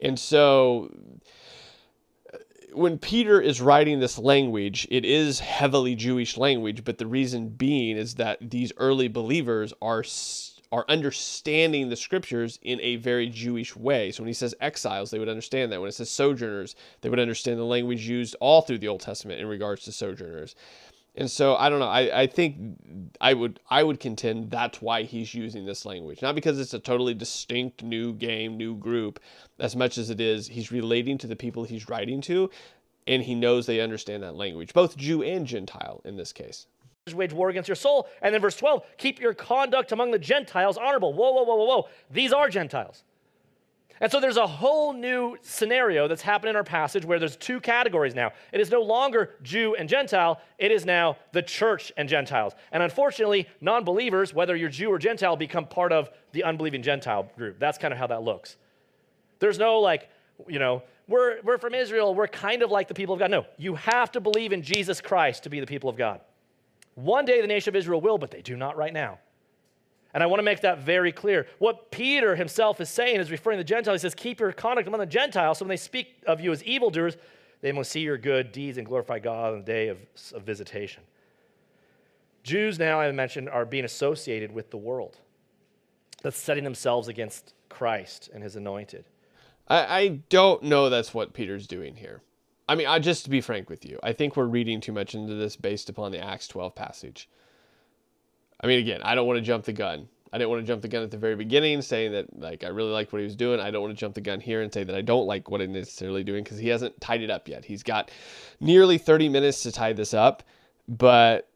And 0.01 0.19
so 0.19 0.95
when 2.73 2.99
Peter 2.99 3.41
is 3.41 3.61
writing 3.61 4.01
this 4.01 4.19
language, 4.19 4.89
it 4.91 5.05
is 5.05 5.41
heavily 5.41 5.95
Jewish 5.95 6.37
language, 6.39 6.85
but 6.85 6.99
the 6.99 7.07
reason 7.07 7.49
being 7.49 7.97
is 7.97 8.15
that 8.15 8.39
these 8.51 8.73
early 8.79 9.09
believers 9.09 9.75
are 9.83 10.03
are 10.73 10.87
understanding 10.89 11.91
the 11.91 11.97
scriptures 11.97 12.59
in 12.63 12.81
a 12.81 12.97
very 12.97 13.29
Jewish 13.29 13.77
way. 13.77 14.11
So 14.11 14.23
when 14.23 14.29
he 14.29 14.35
says 14.35 14.55
exiles, 14.59 15.11
they 15.11 15.19
would 15.19 15.29
understand 15.29 15.71
that. 15.71 15.81
When 15.81 15.89
it 15.89 15.93
says 15.93 16.11
sojourners, 16.11 16.75
they 17.03 17.11
would 17.11 17.21
understand 17.21 17.59
the 17.59 17.65
language 17.65 18.09
used 18.09 18.35
all 18.41 18.63
through 18.63 18.79
the 18.79 18.89
Old 18.89 19.03
Testament 19.03 19.39
in 19.39 19.47
regards 19.47 19.85
to 19.85 19.93
sojourners. 19.93 20.57
And 21.15 21.31
so 21.31 21.57
I 21.57 21.69
don't 21.69 21.79
know. 21.79 21.89
I, 21.89 22.23
I 22.23 22.27
think 22.27 22.57
I 23.21 23.35
would 23.35 23.61
I 23.69 23.83
would 23.83 24.01
contend 24.01 24.51
that's 24.51 24.81
why 24.81 25.03
he's 25.03 25.35
using 25.35 25.67
this 25.67 25.85
language. 25.85 26.23
Not 26.23 26.35
because 26.35 26.59
it's 26.59 26.73
a 26.73 26.79
totally 26.79 27.13
distinct 27.13 27.83
new 27.83 28.15
game, 28.15 28.57
new 28.57 28.75
group, 28.75 29.21
as 29.59 29.77
much 29.77 29.99
as 29.99 30.09
it 30.09 30.23
is 30.23 30.49
he's 30.49 30.73
relating 30.73 31.19
to 31.19 31.27
the 31.27 31.37
people 31.37 31.65
he's 31.65 31.91
writing 31.91 32.23
to, 32.23 32.49
and 33.07 33.23
he 33.23 33.35
knows 33.35 33.67
they 33.67 33.81
understand 33.81 34.23
that 34.23 34.37
language, 34.37 34.73
both 34.73 34.97
Jew 34.97 35.23
and 35.23 35.47
Gentile 35.47 36.01
in 36.07 36.17
this 36.17 36.33
case 36.33 36.67
wage 37.11 37.33
war 37.33 37.51
against 37.51 37.69
your 37.69 37.75
soul. 37.75 38.09
And 38.21 38.33
then 38.33 38.41
verse 38.41 38.57
12, 38.57 38.85
keep 38.97 39.21
your 39.21 39.35
conduct 39.35 39.91
among 39.91 40.13
the 40.13 40.19
Gentiles 40.19 40.77
honorable. 40.77 41.13
Whoa, 41.13 41.33
whoa, 41.33 41.43
whoa, 41.43 41.57
whoa, 41.57 41.65
whoa. 41.65 41.89
These 42.11 42.33
are 42.33 42.49
Gentiles. 42.49 43.03
And 44.01 44.11
so 44.11 44.21
there's 44.21 44.37
a 44.37 44.47
whole 44.47 44.93
new 44.93 45.37
scenario 45.43 46.07
that's 46.09 46.23
happened 46.23 46.51
in 46.51 46.57
our 46.57 46.65
passage 46.65 47.05
where 47.05 47.19
there's 47.19 47.37
two 47.37 47.61
categories 47.61 48.15
now. 48.15 48.33
It 48.53 48.61
is 48.61 48.71
no 48.71 48.83
longer 48.83 49.35
Jew 49.43 49.75
and 49.75 49.89
Gentile, 49.89 50.41
it 50.59 50.71
is 50.71 50.85
now 50.85 51.17
the 51.33 51.43
church 51.43 51.93
and 51.97 52.09
Gentiles. 52.09 52.55
And 52.71 52.83
unfortunately, 52.83 53.49
non 53.61 53.85
believers, 53.85 54.33
whether 54.33 54.55
you're 54.55 54.71
Jew 54.71 54.89
or 54.89 54.99
Gentile, 54.99 55.37
become 55.37 55.67
part 55.67 55.93
of 55.93 56.11
the 56.33 56.45
unbelieving 56.45 56.83
Gentile 56.83 57.31
group. 57.37 57.59
That's 57.59 57.79
kind 57.79 57.93
of 57.93 57.99
how 57.99 58.09
that 58.09 58.23
looks. 58.23 58.57
There's 59.41 59.59
no 59.59 59.81
like, 59.81 60.09
you 60.49 60.59
know, 60.59 60.83
we're, 61.09 61.41
we're 61.43 61.59
from 61.59 61.75
Israel, 61.75 62.15
we're 62.15 62.29
kind 62.29 62.63
of 62.63 62.71
like 62.71 62.89
the 62.89 62.95
people 62.95 63.15
of 63.15 63.19
God. 63.19 63.31
No, 63.31 63.45
you 63.57 63.75
have 63.75 64.13
to 64.13 64.21
believe 64.21 64.53
in 64.53 64.63
Jesus 64.63 65.01
Christ 65.01 65.43
to 65.45 65.51
be 65.51 65.59
the 65.59 65.67
people 65.67 65.91
of 65.91 65.97
God. 65.97 66.21
One 66.95 67.25
day 67.25 67.41
the 67.41 67.47
nation 67.47 67.71
of 67.71 67.77
Israel 67.77 68.01
will, 68.01 68.19
but 68.19 68.31
they 68.31 68.43
do 68.43 68.57
not 68.57 68.77
right 68.77 68.93
now. 68.93 69.19
And 70.15 70.23
I 70.23 70.27
want 70.27 70.41
to 70.41 70.45
make 70.45 70.61
that 70.61 70.81
very 70.81 71.11
clear. 71.11 71.47
What 71.59 71.91
Peter 71.91 72.37
himself 72.37 72.81
is 72.81 72.91
saying 72.91 73.19
is 73.19 73.31
referring 73.31 73.57
to 73.57 73.65
the 73.65 73.69
Gentiles. 73.69 74.03
He 74.03 74.07
says, 74.07 74.15
Keep 74.15 74.41
your 74.41 74.53
conduct 74.53 74.87
among 74.87 75.01
the 75.01 75.07
Gentiles, 75.07 75.59
so 75.59 75.65
when 75.65 75.71
they 75.71 75.77
speak 75.77 76.17
of 76.27 76.41
you 76.41 76.53
as 76.53 76.63
evildoers, 76.65 77.17
they 77.63 77.73
will 77.73 77.85
see 77.85 78.01
your 78.01 78.19
good 78.19 78.53
deeds 78.53 78.77
and 78.77 78.87
glorify 78.87 79.19
God 79.19 79.53
on 79.53 79.61
the 79.61 79.65
day 79.65 79.89
of, 79.89 79.99
of 80.35 80.43
visitation. 80.43 81.03
Jews 82.43 82.79
now, 82.79 83.01
I 83.01 83.11
mentioned, 83.13 83.49
are 83.49 83.65
being 83.65 83.85
associated 83.85 84.53
with 84.53 84.71
the 84.71 84.77
world 84.77 85.19
that's 86.23 86.37
setting 86.37 86.65
themselves 86.65 87.09
against 87.09 87.55
Christ 87.69 88.29
and 88.35 88.43
his 88.43 88.57
anointed. 88.57 89.05
I, 89.69 90.01
I 90.01 90.09
don't 90.29 90.65
know 90.65 90.91
that's 90.91 91.15
what 91.15 91.33
Peter's 91.33 91.67
doing 91.67 91.95
here. 91.97 92.21
I 92.69 92.75
mean, 92.75 92.87
I, 92.87 92.99
just 92.99 93.25
to 93.25 93.31
be 93.31 93.41
frank 93.41 93.69
with 93.69 93.85
you, 93.85 93.99
I 94.03 94.13
think 94.13 94.37
we're 94.37 94.47
reading 94.47 94.81
too 94.81 94.93
much 94.93 95.15
into 95.15 95.35
this 95.35 95.57
based 95.57 95.89
upon 95.89 96.13
the 96.13 96.19
Acts 96.19 96.49
12 96.49 96.75
passage. 96.75 97.29
I 98.61 98.67
mean, 98.67 98.79
again, 98.79 99.03
I 99.03 99.15
don't 99.15 99.27
want 99.27 99.39
to 99.39 99.43
jump 99.43 99.65
the 99.65 99.73
gun. 99.73 100.09
I 100.33 100.39
didn't 100.39 100.51
want 100.51 100.63
to 100.63 100.67
jump 100.67 100.81
the 100.81 100.89
gun 100.89 101.03
at 101.03 101.11
the 101.11 101.19
very 101.19 101.37
beginning, 101.37 101.83
saying 101.83 102.13
that 102.13 102.39
like 102.39 102.65
I 102.65 102.69
really 102.69 102.91
liked 102.91 103.13
what 103.13 103.19
he 103.19 103.25
was 103.25 103.37
doing. 103.37 103.61
I 103.61 103.71
don't 103.71 103.83
want 103.83 103.95
to 103.95 104.01
jump 104.01 104.15
the 104.15 104.23
gun 104.23 104.41
here 104.41 104.63
and 104.63 104.73
say 104.73 104.83
that 104.83 104.97
I 104.97 105.03
don't 105.03 105.27
like 105.27 105.51
what 105.51 105.61
he's 105.61 105.69
necessarily 105.69 106.25
doing 106.25 106.43
because 106.43 106.59
he 106.59 106.69
hasn't 106.69 106.99
tied 107.01 107.21
it 107.21 107.31
up 107.31 107.49
yet. 107.49 107.67
He's 107.67 107.83
got 107.83 108.11
nearly 108.59 108.97
30 108.97 109.29
minutes 109.29 109.63
to 109.65 109.73
tie 109.73 109.93
this 109.93 110.15
up, 110.15 110.43
but 110.89 111.51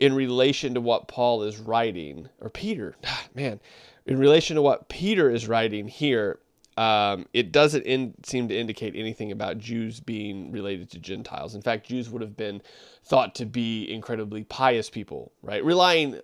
in 0.00 0.14
relation 0.14 0.74
to 0.74 0.80
what 0.80 1.06
Paul 1.06 1.44
is 1.44 1.58
writing, 1.58 2.28
or 2.40 2.50
Peter, 2.50 2.96
man, 3.34 3.60
in 4.04 4.18
relation 4.18 4.56
to 4.56 4.62
what 4.62 4.88
Peter 4.88 5.30
is 5.30 5.46
writing 5.46 5.86
here, 5.86 6.40
um, 6.80 7.26
it 7.34 7.52
doesn't 7.52 7.82
in, 7.82 8.14
seem 8.22 8.48
to 8.48 8.58
indicate 8.58 8.96
anything 8.96 9.30
about 9.32 9.58
Jews 9.58 10.00
being 10.00 10.50
related 10.50 10.90
to 10.92 10.98
Gentiles. 10.98 11.54
In 11.54 11.60
fact, 11.60 11.86
Jews 11.86 12.08
would 12.08 12.22
have 12.22 12.38
been 12.38 12.62
thought 13.04 13.34
to 13.34 13.44
be 13.44 13.84
incredibly 13.92 14.44
pious 14.44 14.88
people, 14.88 15.30
right? 15.42 15.62
Relying, 15.62 16.20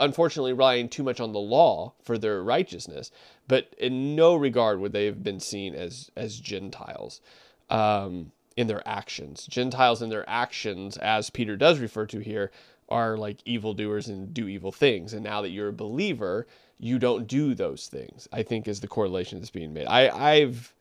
unfortunately, 0.00 0.52
relying 0.52 0.88
too 0.88 1.04
much 1.04 1.20
on 1.20 1.32
the 1.32 1.38
law 1.38 1.92
for 2.02 2.18
their 2.18 2.42
righteousness, 2.42 3.12
but 3.46 3.72
in 3.78 4.16
no 4.16 4.34
regard 4.34 4.80
would 4.80 4.92
they 4.92 5.06
have 5.06 5.22
been 5.22 5.38
seen 5.38 5.76
as 5.76 6.10
as 6.16 6.40
Gentiles. 6.40 7.20
Um, 7.68 8.32
in 8.56 8.66
their 8.66 8.86
actions. 8.86 9.46
Gentiles 9.46 10.02
in 10.02 10.10
their 10.10 10.28
actions, 10.28 10.96
as 10.96 11.30
Peter 11.30 11.56
does 11.56 11.78
refer 11.78 12.04
to 12.06 12.18
here, 12.18 12.50
are 12.88 13.16
like 13.16 13.38
evildoers 13.44 14.08
and 14.08 14.34
do 14.34 14.48
evil 14.48 14.72
things. 14.72 15.14
And 15.14 15.22
now 15.22 15.40
that 15.40 15.50
you're 15.50 15.68
a 15.68 15.72
believer, 15.72 16.48
you 16.80 16.98
don't 16.98 17.26
do 17.26 17.54
those 17.54 17.86
things. 17.86 18.26
I 18.32 18.42
think 18.42 18.66
is 18.66 18.80
the 18.80 18.88
correlation 18.88 19.38
that's 19.38 19.50
being 19.50 19.72
made. 19.72 19.86
I, 19.86 20.08
I've 20.08 20.74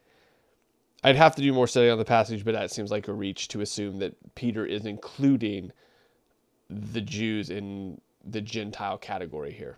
I'd 1.04 1.16
have 1.16 1.36
to 1.36 1.42
do 1.42 1.54
more 1.54 1.68
study 1.68 1.90
on 1.90 1.98
the 1.98 2.06
passage, 2.06 2.44
but 2.44 2.54
that 2.54 2.72
seems 2.72 2.92
like 2.92 3.08
a 3.08 3.14
reach 3.14 3.50
to 3.50 3.62
assume 3.62 4.00
that 4.00 4.16
Peter 4.36 4.66
is 4.66 4.86
including 4.86 5.72
the 6.70 7.02
Jews 7.02 7.50
in 7.50 8.02
the 8.26 8.42
Gentile 8.42 8.98
category 8.98 9.52
here. 9.52 9.78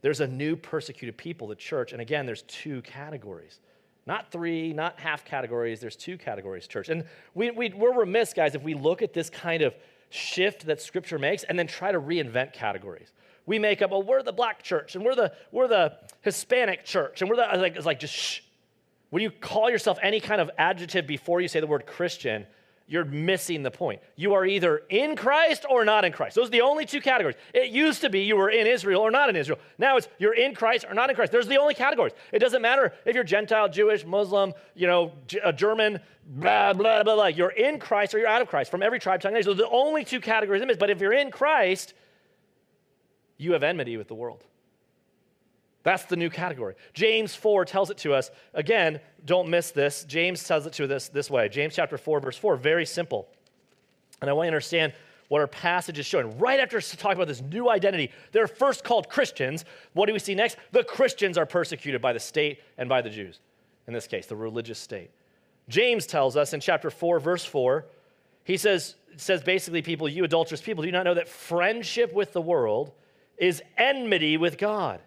There's 0.00 0.20
a 0.20 0.26
new 0.26 0.56
persecuted 0.56 1.16
people, 1.16 1.48
the 1.48 1.54
church, 1.54 1.92
and 1.92 2.00
again, 2.00 2.26
there's 2.26 2.42
two 2.42 2.82
categories. 2.82 3.60
Not 4.06 4.30
three, 4.30 4.72
not 4.72 4.98
half 4.98 5.24
categories, 5.24 5.80
there's 5.80 5.96
two 5.96 6.18
categories, 6.18 6.66
church. 6.66 6.90
And 6.90 7.04
we, 7.34 7.50
we, 7.50 7.70
we're 7.70 7.98
remiss, 7.98 8.34
guys, 8.34 8.54
if 8.54 8.62
we 8.62 8.74
look 8.74 9.00
at 9.00 9.14
this 9.14 9.30
kind 9.30 9.62
of 9.62 9.74
shift 10.10 10.66
that 10.66 10.80
Scripture 10.80 11.18
makes 11.18 11.44
and 11.44 11.58
then 11.58 11.66
try 11.66 11.90
to 11.90 12.00
reinvent 12.00 12.52
categories 12.52 13.12
we 13.46 13.58
make 13.58 13.82
up, 13.82 13.90
well, 13.90 14.02
we're 14.02 14.22
the 14.22 14.32
black 14.32 14.62
church 14.62 14.94
and 14.94 15.04
we're 15.04 15.14
the, 15.14 15.32
we're 15.52 15.68
the 15.68 15.96
Hispanic 16.22 16.84
church 16.84 17.20
and 17.20 17.30
we're 17.30 17.36
the, 17.36 17.58
like, 17.58 17.76
it's 17.76 17.86
like 17.86 18.00
just 18.00 18.14
shh. 18.14 18.40
When 19.10 19.22
you 19.22 19.30
call 19.30 19.70
yourself 19.70 19.98
any 20.02 20.18
kind 20.18 20.40
of 20.40 20.50
adjective 20.58 21.06
before 21.06 21.40
you 21.40 21.48
say 21.48 21.60
the 21.60 21.66
word 21.66 21.86
Christian, 21.86 22.46
you're 22.86 23.04
missing 23.04 23.62
the 23.62 23.70
point. 23.70 24.02
You 24.14 24.34
are 24.34 24.44
either 24.44 24.82
in 24.90 25.16
Christ 25.16 25.64
or 25.68 25.84
not 25.84 26.04
in 26.04 26.12
Christ. 26.12 26.36
Those 26.36 26.48
are 26.48 26.50
the 26.50 26.60
only 26.60 26.84
two 26.84 27.00
categories. 27.00 27.36
It 27.54 27.70
used 27.70 28.02
to 28.02 28.10
be 28.10 28.20
you 28.20 28.36
were 28.36 28.50
in 28.50 28.66
Israel 28.66 29.00
or 29.00 29.10
not 29.10 29.30
in 29.30 29.36
Israel. 29.36 29.58
Now 29.78 29.96
it's 29.96 30.08
you're 30.18 30.34
in 30.34 30.54
Christ 30.54 30.84
or 30.86 30.94
not 30.94 31.08
in 31.08 31.16
Christ. 31.16 31.32
There's 31.32 31.48
the 31.48 31.58
only 31.58 31.74
categories. 31.74 32.12
It 32.32 32.40
doesn't 32.40 32.60
matter 32.60 32.92
if 33.06 33.14
you're 33.14 33.24
Gentile, 33.24 33.70
Jewish, 33.70 34.04
Muslim, 34.04 34.52
you 34.74 34.86
know, 34.86 35.12
a 35.42 35.48
uh, 35.48 35.52
German, 35.52 36.00
blah, 36.26 36.74
blah, 36.74 37.02
blah, 37.02 37.14
blah. 37.14 37.26
You're 37.26 37.50
in 37.50 37.78
Christ 37.78 38.14
or 38.14 38.18
you're 38.18 38.28
out 38.28 38.42
of 38.42 38.48
Christ 38.48 38.70
from 38.70 38.82
every 38.82 38.98
tribe, 38.98 39.22
tongue, 39.22 39.32
nation. 39.32 39.46
Those 39.46 39.60
are 39.60 39.68
the 39.68 39.74
only 39.74 40.04
two 40.04 40.20
categories. 40.20 40.62
But 40.78 40.90
if 40.90 41.00
you're 41.00 41.14
in 41.14 41.30
Christ, 41.30 41.94
you 43.44 43.52
have 43.52 43.62
enmity 43.62 43.96
with 43.96 44.08
the 44.08 44.14
world. 44.14 44.42
That's 45.84 46.06
the 46.06 46.16
new 46.16 46.30
category. 46.30 46.74
James 46.94 47.34
4 47.34 47.66
tells 47.66 47.90
it 47.90 47.98
to 47.98 48.14
us. 48.14 48.30
Again, 48.54 49.00
don't 49.26 49.48
miss 49.50 49.70
this. 49.70 50.04
James 50.04 50.42
tells 50.42 50.66
it 50.66 50.72
to 50.74 50.92
us 50.92 51.08
this 51.08 51.30
way. 51.30 51.48
James 51.48 51.76
chapter 51.76 51.98
4, 51.98 52.20
verse 52.20 52.38
4, 52.38 52.56
very 52.56 52.86
simple. 52.86 53.28
And 54.20 54.30
I 54.30 54.32
want 54.32 54.46
you 54.46 54.50
to 54.50 54.56
understand 54.56 54.94
what 55.28 55.40
our 55.40 55.46
passage 55.46 55.98
is 55.98 56.06
showing. 56.06 56.38
Right 56.38 56.58
after 56.58 56.80
talking 56.80 57.16
about 57.16 57.28
this 57.28 57.42
new 57.42 57.68
identity, 57.68 58.10
they're 58.32 58.46
first 58.46 58.82
called 58.82 59.10
Christians. 59.10 59.66
What 59.92 60.06
do 60.06 60.14
we 60.14 60.18
see 60.18 60.34
next? 60.34 60.56
The 60.72 60.84
Christians 60.84 61.36
are 61.36 61.46
persecuted 61.46 62.00
by 62.00 62.14
the 62.14 62.20
state 62.20 62.60
and 62.78 62.88
by 62.88 63.02
the 63.02 63.10
Jews. 63.10 63.40
In 63.86 63.92
this 63.92 64.06
case, 64.06 64.26
the 64.26 64.36
religious 64.36 64.78
state. 64.78 65.10
James 65.68 66.06
tells 66.06 66.36
us 66.36 66.54
in 66.54 66.60
chapter 66.60 66.90
4, 66.90 67.20
verse 67.20 67.44
4, 67.44 67.84
he 68.44 68.56
says, 68.56 68.94
says 69.16 69.42
basically, 69.42 69.82
people, 69.82 70.08
you 70.08 70.24
adulterous 70.24 70.62
people, 70.62 70.82
do 70.82 70.88
you 70.88 70.92
not 70.92 71.04
know 71.04 71.14
that 71.14 71.28
friendship 71.28 72.12
with 72.12 72.32
the 72.32 72.40
world 72.40 72.92
is 73.38 73.62
enmity 73.76 74.36
with 74.36 74.58
God. 74.58 75.00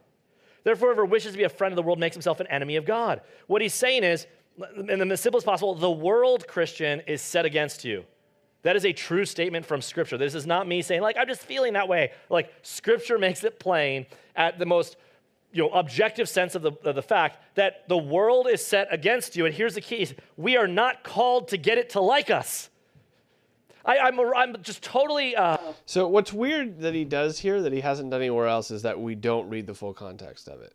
Therefore, 0.64 0.90
whoever 0.90 1.06
wishes 1.06 1.32
to 1.32 1.38
be 1.38 1.44
a 1.44 1.50
friend 1.50 1.72
of 1.72 1.76
the 1.78 1.84
world 1.84 2.00
makes 2.00 2.16
himself 2.16 2.40
an 2.40 2.48
enemy 2.48 2.76
of 2.76 2.86
God. 2.86 3.22
What 3.48 3.62
he's 3.62 3.74
saying 3.74 4.04
is, 4.04 4.28
in 4.90 5.08
the 5.08 5.18
simplest 5.18 5.46
possible, 5.46 5.76
the 5.76 5.90
world 5.90 6.48
Christian 6.48 7.02
is 7.02 7.22
set 7.22 7.46
against 7.46 7.86
you. 7.86 8.04
That 8.64 8.76
is 8.76 8.86
a 8.86 8.92
true 8.92 9.24
statement 9.24 9.66
from 9.66 9.82
Scripture. 9.82 10.18
This 10.18 10.36
is 10.36 10.46
not 10.46 10.68
me 10.68 10.82
saying, 10.82 11.02
like, 11.02 11.16
I'm 11.18 11.28
just 11.28 11.42
feeling 11.42 11.74
that 11.74 11.88
way. 11.88 12.12
Like, 12.30 12.52
Scripture 12.64 13.18
makes 13.18 13.44
it 13.44 13.60
plain 13.60 14.08
at 14.36 14.60
the 14.60 14.66
most 14.66 14.98
you 15.54 15.64
know, 15.64 15.70
objective 15.70 16.28
sense 16.28 16.56
of 16.56 16.62
the, 16.62 16.74
of 16.84 16.96
the 16.96 17.02
fact 17.02 17.40
that 17.56 17.88
the 17.88 17.98
world 17.98 18.48
is 18.48 18.66
set 18.66 18.88
against 18.92 19.36
you. 19.36 19.46
And 19.46 19.56
here's 19.56 19.76
the 19.76 19.82
key 19.82 20.08
we 20.36 20.58
are 20.58 20.68
not 20.68 21.04
called 21.04 21.48
to 21.50 21.58
get 21.58 21.78
it 21.78 21.92
to 21.92 22.02
like 22.02 22.30
us. 22.30 22.70
I, 23.88 24.00
I'm, 24.00 24.20
I'm 24.20 24.62
just 24.62 24.84
totally. 24.84 25.36
Uh... 25.36 25.58
So 25.86 26.08
what's 26.08 26.34
weird 26.34 26.82
that 26.82 26.94
he 26.94 27.06
does 27.06 27.40
here 27.40 27.62
that 27.62 27.72
he 27.72 27.80
hasn't 27.80 28.12
done 28.12 28.22
anywhere 28.22 28.48
else 28.48 28.70
is 28.70 28.82
that 28.84 29.00
we 29.00 29.16
don't 29.16 29.50
read 29.50 29.66
the 29.66 29.74
full 29.74 29.94
context 29.94 30.50
of 30.50 30.62
it. 30.62 30.74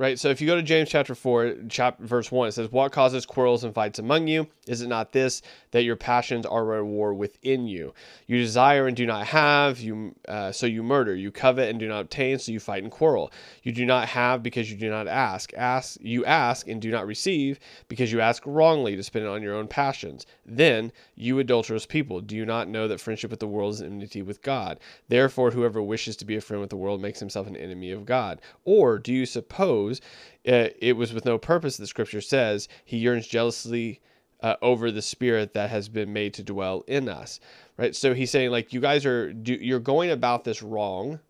Right? 0.00 0.18
So 0.18 0.30
if 0.30 0.40
you 0.40 0.46
go 0.46 0.56
to 0.56 0.62
James 0.62 0.88
chapter 0.88 1.14
4, 1.14 1.56
chapter, 1.68 2.04
verse 2.04 2.32
1, 2.32 2.48
it 2.48 2.52
says, 2.52 2.72
What 2.72 2.90
causes 2.90 3.26
quarrels 3.26 3.64
and 3.64 3.74
fights 3.74 3.98
among 3.98 4.28
you? 4.28 4.46
Is 4.66 4.80
it 4.80 4.88
not 4.88 5.12
this, 5.12 5.42
that 5.72 5.84
your 5.84 5.96
passions 5.96 6.46
are 6.46 6.78
at 6.78 6.86
war 6.86 7.12
within 7.12 7.66
you? 7.66 7.92
You 8.26 8.38
desire 8.38 8.86
and 8.86 8.96
do 8.96 9.04
not 9.04 9.26
have, 9.26 9.78
you 9.78 10.14
uh, 10.26 10.52
so 10.52 10.66
you 10.66 10.82
murder. 10.82 11.14
You 11.14 11.30
covet 11.30 11.68
and 11.68 11.78
do 11.78 11.86
not 11.86 12.00
obtain, 12.00 12.38
so 12.38 12.50
you 12.50 12.60
fight 12.60 12.82
and 12.82 12.90
quarrel. 12.90 13.30
You 13.62 13.72
do 13.72 13.84
not 13.84 14.08
have 14.08 14.42
because 14.42 14.70
you 14.70 14.78
do 14.78 14.88
not 14.88 15.06
ask. 15.06 15.52
Ask 15.54 15.98
You 16.00 16.24
ask 16.24 16.66
and 16.66 16.80
do 16.80 16.90
not 16.90 17.06
receive 17.06 17.58
because 17.88 18.10
you 18.10 18.22
ask 18.22 18.42
wrongly 18.46 18.96
to 18.96 19.02
spend 19.02 19.26
it 19.26 19.28
on 19.28 19.42
your 19.42 19.54
own 19.54 19.68
passions. 19.68 20.24
Then, 20.46 20.92
you 21.14 21.38
adulterous 21.40 21.84
people, 21.84 22.20
do 22.20 22.36
you 22.36 22.46
not 22.46 22.68
know 22.68 22.88
that 22.88 23.00
friendship 23.00 23.30
with 23.30 23.40
the 23.40 23.46
world 23.46 23.74
is 23.74 23.82
enmity 23.82 24.22
with 24.22 24.40
God? 24.40 24.80
Therefore, 25.08 25.50
whoever 25.50 25.82
wishes 25.82 26.16
to 26.16 26.24
be 26.24 26.36
a 26.36 26.40
friend 26.40 26.60
with 26.62 26.70
the 26.70 26.76
world 26.76 27.02
makes 27.02 27.20
himself 27.20 27.46
an 27.46 27.56
enemy 27.56 27.90
of 27.90 28.06
God. 28.06 28.40
Or 28.64 28.98
do 28.98 29.12
you 29.12 29.26
suppose 29.26 29.89
suppose 29.94 30.10
uh, 30.48 30.68
it 30.80 30.96
was 30.96 31.12
with 31.12 31.24
no 31.24 31.38
purpose, 31.38 31.76
the 31.76 31.86
scripture 31.86 32.20
says, 32.20 32.68
he 32.84 32.98
yearns 32.98 33.26
jealously 33.26 34.00
uh, 34.42 34.56
over 34.62 34.90
the 34.90 35.02
spirit 35.02 35.52
that 35.54 35.70
has 35.70 35.88
been 35.88 36.12
made 36.12 36.34
to 36.34 36.42
dwell 36.42 36.84
in 36.86 37.08
us. 37.08 37.40
Right? 37.76 37.94
So 37.94 38.14
he's 38.14 38.30
saying, 38.30 38.50
like, 38.50 38.72
you 38.72 38.80
guys 38.80 39.04
are, 39.04 39.32
do, 39.32 39.54
you're 39.54 39.80
going 39.80 40.10
about 40.10 40.44
this 40.44 40.62
wrong, 40.62 41.20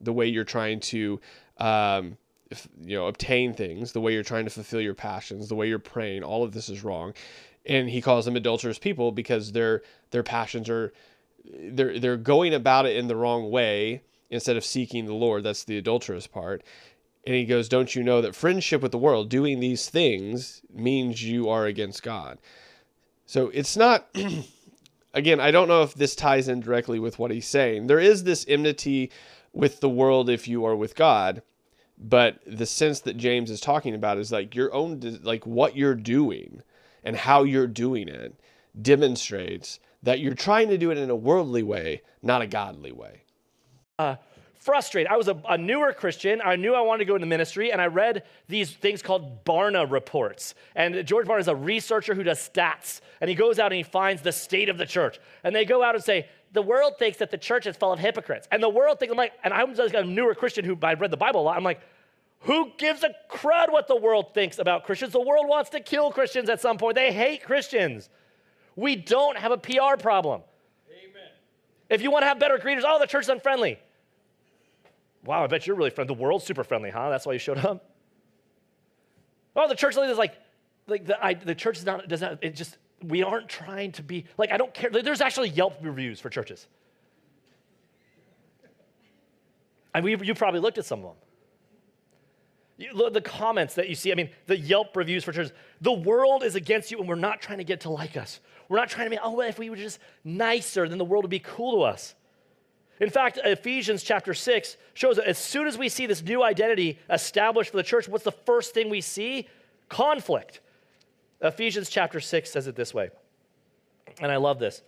the 0.00 0.12
way 0.12 0.26
you're 0.26 0.44
trying 0.44 0.80
to, 0.80 1.20
um, 1.58 2.16
you 2.80 2.96
know, 2.96 3.06
obtain 3.06 3.54
things, 3.54 3.92
the 3.92 4.00
way 4.00 4.12
you're 4.12 4.22
trying 4.22 4.44
to 4.44 4.50
fulfill 4.50 4.80
your 4.80 4.94
passions, 4.94 5.48
the 5.48 5.54
way 5.54 5.68
you're 5.68 5.78
praying, 5.78 6.22
all 6.22 6.44
of 6.44 6.52
this 6.52 6.68
is 6.68 6.84
wrong. 6.84 7.14
And 7.64 7.88
he 7.88 8.00
calls 8.00 8.24
them 8.24 8.36
adulterous 8.36 8.78
people 8.78 9.12
because 9.12 9.52
their 9.52 9.82
their 10.10 10.24
passions 10.24 10.68
are 10.68 10.92
they're 11.44 11.98
they're 12.00 12.16
going 12.16 12.54
about 12.54 12.86
it 12.86 12.96
in 12.96 13.06
the 13.06 13.14
wrong 13.14 13.50
way 13.50 14.02
instead 14.30 14.56
of 14.56 14.64
seeking 14.64 15.06
the 15.06 15.14
Lord. 15.14 15.44
That's 15.44 15.64
the 15.64 15.78
adulterous 15.78 16.26
part. 16.26 16.64
And 17.24 17.34
he 17.34 17.44
goes, 17.44 17.68
Don't 17.68 17.94
you 17.94 18.02
know 18.02 18.20
that 18.20 18.34
friendship 18.34 18.82
with 18.82 18.92
the 18.92 18.98
world, 18.98 19.28
doing 19.28 19.60
these 19.60 19.88
things, 19.88 20.62
means 20.72 21.22
you 21.22 21.48
are 21.48 21.66
against 21.66 22.02
God? 22.02 22.38
So 23.26 23.48
it's 23.48 23.76
not, 23.76 24.08
again, 25.14 25.40
I 25.40 25.50
don't 25.50 25.68
know 25.68 25.82
if 25.82 25.94
this 25.94 26.14
ties 26.14 26.48
in 26.48 26.60
directly 26.60 26.98
with 26.98 27.18
what 27.18 27.30
he's 27.30 27.46
saying. 27.46 27.86
There 27.86 28.00
is 28.00 28.24
this 28.24 28.44
enmity 28.48 29.10
with 29.52 29.80
the 29.80 29.88
world 29.88 30.28
if 30.28 30.48
you 30.48 30.64
are 30.64 30.76
with 30.76 30.96
God, 30.96 31.42
but 31.98 32.40
the 32.46 32.66
sense 32.66 33.00
that 33.00 33.16
James 33.16 33.50
is 33.50 33.60
talking 33.60 33.94
about 33.94 34.18
is 34.18 34.32
like 34.32 34.54
your 34.54 34.72
own, 34.74 35.00
like 35.22 35.46
what 35.46 35.76
you're 35.76 35.94
doing 35.94 36.62
and 37.04 37.16
how 37.16 37.44
you're 37.44 37.66
doing 37.66 38.08
it 38.08 38.34
demonstrates 38.80 39.78
that 40.02 40.20
you're 40.20 40.34
trying 40.34 40.68
to 40.68 40.78
do 40.78 40.90
it 40.90 40.98
in 40.98 41.10
a 41.10 41.16
worldly 41.16 41.62
way, 41.62 42.02
not 42.22 42.42
a 42.42 42.46
godly 42.46 42.92
way. 42.92 43.22
Uh, 43.98 44.16
frustrated. 44.62 45.10
I 45.10 45.16
was 45.16 45.26
a, 45.26 45.36
a, 45.48 45.58
newer 45.58 45.92
Christian. 45.92 46.40
I 46.44 46.54
knew 46.54 46.72
I 46.74 46.80
wanted 46.80 47.00
to 47.00 47.04
go 47.06 47.16
into 47.16 47.26
ministry, 47.26 47.72
and 47.72 47.80
I 47.80 47.86
read 47.86 48.22
these 48.48 48.70
things 48.70 49.02
called 49.02 49.44
Barna 49.44 49.90
reports. 49.90 50.54
And 50.76 51.04
George 51.04 51.26
Barna 51.26 51.40
is 51.40 51.48
a 51.48 51.56
researcher 51.56 52.14
who 52.14 52.22
does 52.22 52.38
stats, 52.38 53.00
and 53.20 53.28
he 53.28 53.34
goes 53.34 53.58
out 53.58 53.72
and 53.72 53.76
he 53.76 53.82
finds 53.82 54.22
the 54.22 54.30
state 54.30 54.68
of 54.68 54.78
the 54.78 54.86
church. 54.86 55.18
And 55.42 55.54
they 55.54 55.64
go 55.64 55.82
out 55.82 55.96
and 55.96 56.04
say, 56.04 56.28
the 56.52 56.62
world 56.62 56.94
thinks 56.98 57.18
that 57.18 57.30
the 57.30 57.38
church 57.38 57.66
is 57.66 57.76
full 57.76 57.92
of 57.92 57.98
hypocrites. 57.98 58.46
And 58.52 58.62
the 58.62 58.68
world 58.68 58.98
thinks, 58.98 59.10
I'm 59.10 59.16
like, 59.16 59.32
and 59.42 59.52
I'm 59.52 59.74
just 59.74 59.94
a 59.94 60.04
newer 60.04 60.34
Christian 60.34 60.64
who 60.64 60.78
I 60.82 60.94
read 60.94 61.10
the 61.10 61.16
Bible 61.16 61.40
a 61.40 61.42
lot. 61.42 61.56
I'm 61.56 61.64
like, 61.64 61.80
who 62.40 62.70
gives 62.76 63.02
a 63.02 63.14
crud 63.30 63.72
what 63.72 63.88
the 63.88 63.96
world 63.96 64.34
thinks 64.34 64.58
about 64.58 64.84
Christians? 64.84 65.12
The 65.12 65.20
world 65.20 65.48
wants 65.48 65.70
to 65.70 65.80
kill 65.80 66.12
Christians 66.12 66.48
at 66.48 66.60
some 66.60 66.78
point. 66.78 66.94
They 66.94 67.12
hate 67.12 67.44
Christians. 67.44 68.08
We 68.76 68.96
don't 68.96 69.36
have 69.36 69.50
a 69.50 69.58
PR 69.58 69.96
problem. 69.98 70.42
Amen. 70.88 71.30
If 71.88 72.02
you 72.02 72.10
want 72.10 72.22
to 72.22 72.26
have 72.28 72.38
better 72.38 72.58
greeters, 72.58 72.82
oh, 72.84 72.98
the 72.98 73.06
church 73.06 73.24
is 73.24 73.28
unfriendly. 73.28 73.78
Wow, 75.24 75.44
I 75.44 75.46
bet 75.46 75.66
you're 75.66 75.76
really 75.76 75.90
friendly. 75.90 76.14
The 76.14 76.20
world's 76.20 76.44
super 76.44 76.64
friendly, 76.64 76.90
huh? 76.90 77.10
That's 77.10 77.26
why 77.26 77.32
you 77.34 77.38
showed 77.38 77.58
up? 77.58 77.88
Oh, 79.54 79.68
the 79.68 79.74
church 79.74 79.96
is 79.96 80.18
like, 80.18 80.34
like 80.86 81.06
the, 81.06 81.24
I, 81.24 81.34
the 81.34 81.54
church 81.54 81.78
is 81.78 81.86
not, 81.86 82.08
does 82.08 82.20
not, 82.20 82.42
it 82.42 82.56
just, 82.56 82.78
we 83.02 83.22
aren't 83.22 83.48
trying 83.48 83.92
to 83.92 84.02
be, 84.02 84.24
like, 84.38 84.50
I 84.50 84.56
don't 84.56 84.72
care. 84.72 84.90
There's 84.90 85.20
actually 85.20 85.50
Yelp 85.50 85.74
reviews 85.80 86.20
for 86.20 86.30
churches. 86.30 86.66
And 89.94 90.04
we, 90.04 90.16
you 90.16 90.34
probably 90.34 90.60
looked 90.60 90.78
at 90.78 90.86
some 90.86 91.00
of 91.00 91.04
them. 91.04 91.16
You, 92.78 93.10
the 93.10 93.20
comments 93.20 93.74
that 93.74 93.88
you 93.88 93.94
see, 93.94 94.10
I 94.10 94.14
mean, 94.14 94.30
the 94.46 94.56
Yelp 94.56 94.96
reviews 94.96 95.22
for 95.22 95.32
churches. 95.32 95.52
The 95.82 95.92
world 95.92 96.42
is 96.42 96.54
against 96.54 96.90
you, 96.90 96.98
and 96.98 97.06
we're 97.06 97.14
not 97.14 97.42
trying 97.42 97.58
to 97.58 97.64
get 97.64 97.82
to 97.82 97.90
like 97.90 98.16
us. 98.16 98.40
We're 98.68 98.78
not 98.78 98.88
trying 98.88 99.06
to 99.06 99.10
be, 99.10 99.18
oh, 99.22 99.32
well, 99.32 99.48
if 99.48 99.58
we 99.58 99.68
were 99.68 99.76
just 99.76 99.98
nicer, 100.24 100.88
then 100.88 100.98
the 100.98 101.04
world 101.04 101.24
would 101.24 101.30
be 101.30 101.38
cool 101.38 101.76
to 101.76 101.82
us. 101.82 102.14
In 103.02 103.10
fact, 103.10 103.40
Ephesians 103.42 104.04
chapter 104.04 104.32
6 104.32 104.76
shows 104.94 105.16
that 105.16 105.26
as 105.26 105.36
soon 105.36 105.66
as 105.66 105.76
we 105.76 105.88
see 105.88 106.06
this 106.06 106.22
new 106.22 106.40
identity 106.40 107.00
established 107.10 107.72
for 107.72 107.76
the 107.76 107.82
church, 107.82 108.08
what's 108.08 108.22
the 108.22 108.30
first 108.30 108.74
thing 108.74 108.90
we 108.90 109.00
see? 109.00 109.48
Conflict. 109.88 110.60
Ephesians 111.40 111.90
chapter 111.90 112.20
6 112.20 112.48
says 112.48 112.68
it 112.68 112.76
this 112.76 112.94
way, 112.94 113.10
and 114.20 114.30
I 114.30 114.36
love 114.36 114.60
this. 114.60 114.82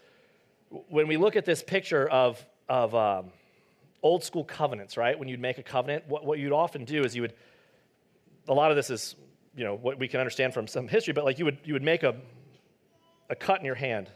When 0.70 1.08
we 1.08 1.16
look 1.16 1.34
at 1.34 1.44
this 1.44 1.60
picture 1.64 2.08
of, 2.08 2.40
of 2.68 2.94
um, 2.94 3.32
old 4.00 4.22
school 4.22 4.44
covenants, 4.44 4.96
right? 4.96 5.18
When 5.18 5.26
you'd 5.26 5.40
make 5.40 5.58
a 5.58 5.64
covenant, 5.64 6.04
what, 6.06 6.24
what 6.24 6.38
you'd 6.38 6.52
often 6.52 6.84
do 6.84 7.02
is 7.02 7.16
you 7.16 7.22
would, 7.22 7.34
a 8.46 8.54
lot 8.54 8.70
of 8.70 8.76
this 8.76 8.90
is, 8.90 9.16
you 9.56 9.64
know, 9.64 9.74
what 9.74 9.98
we 9.98 10.06
can 10.06 10.20
understand 10.20 10.54
from 10.54 10.68
some 10.68 10.86
history, 10.86 11.14
but 11.14 11.24
like 11.24 11.40
you 11.40 11.46
would, 11.46 11.58
you 11.64 11.72
would 11.72 11.82
make 11.82 12.04
a, 12.04 12.14
a 13.28 13.34
cut 13.34 13.58
in 13.58 13.66
your 13.66 13.74
hand, 13.74 14.08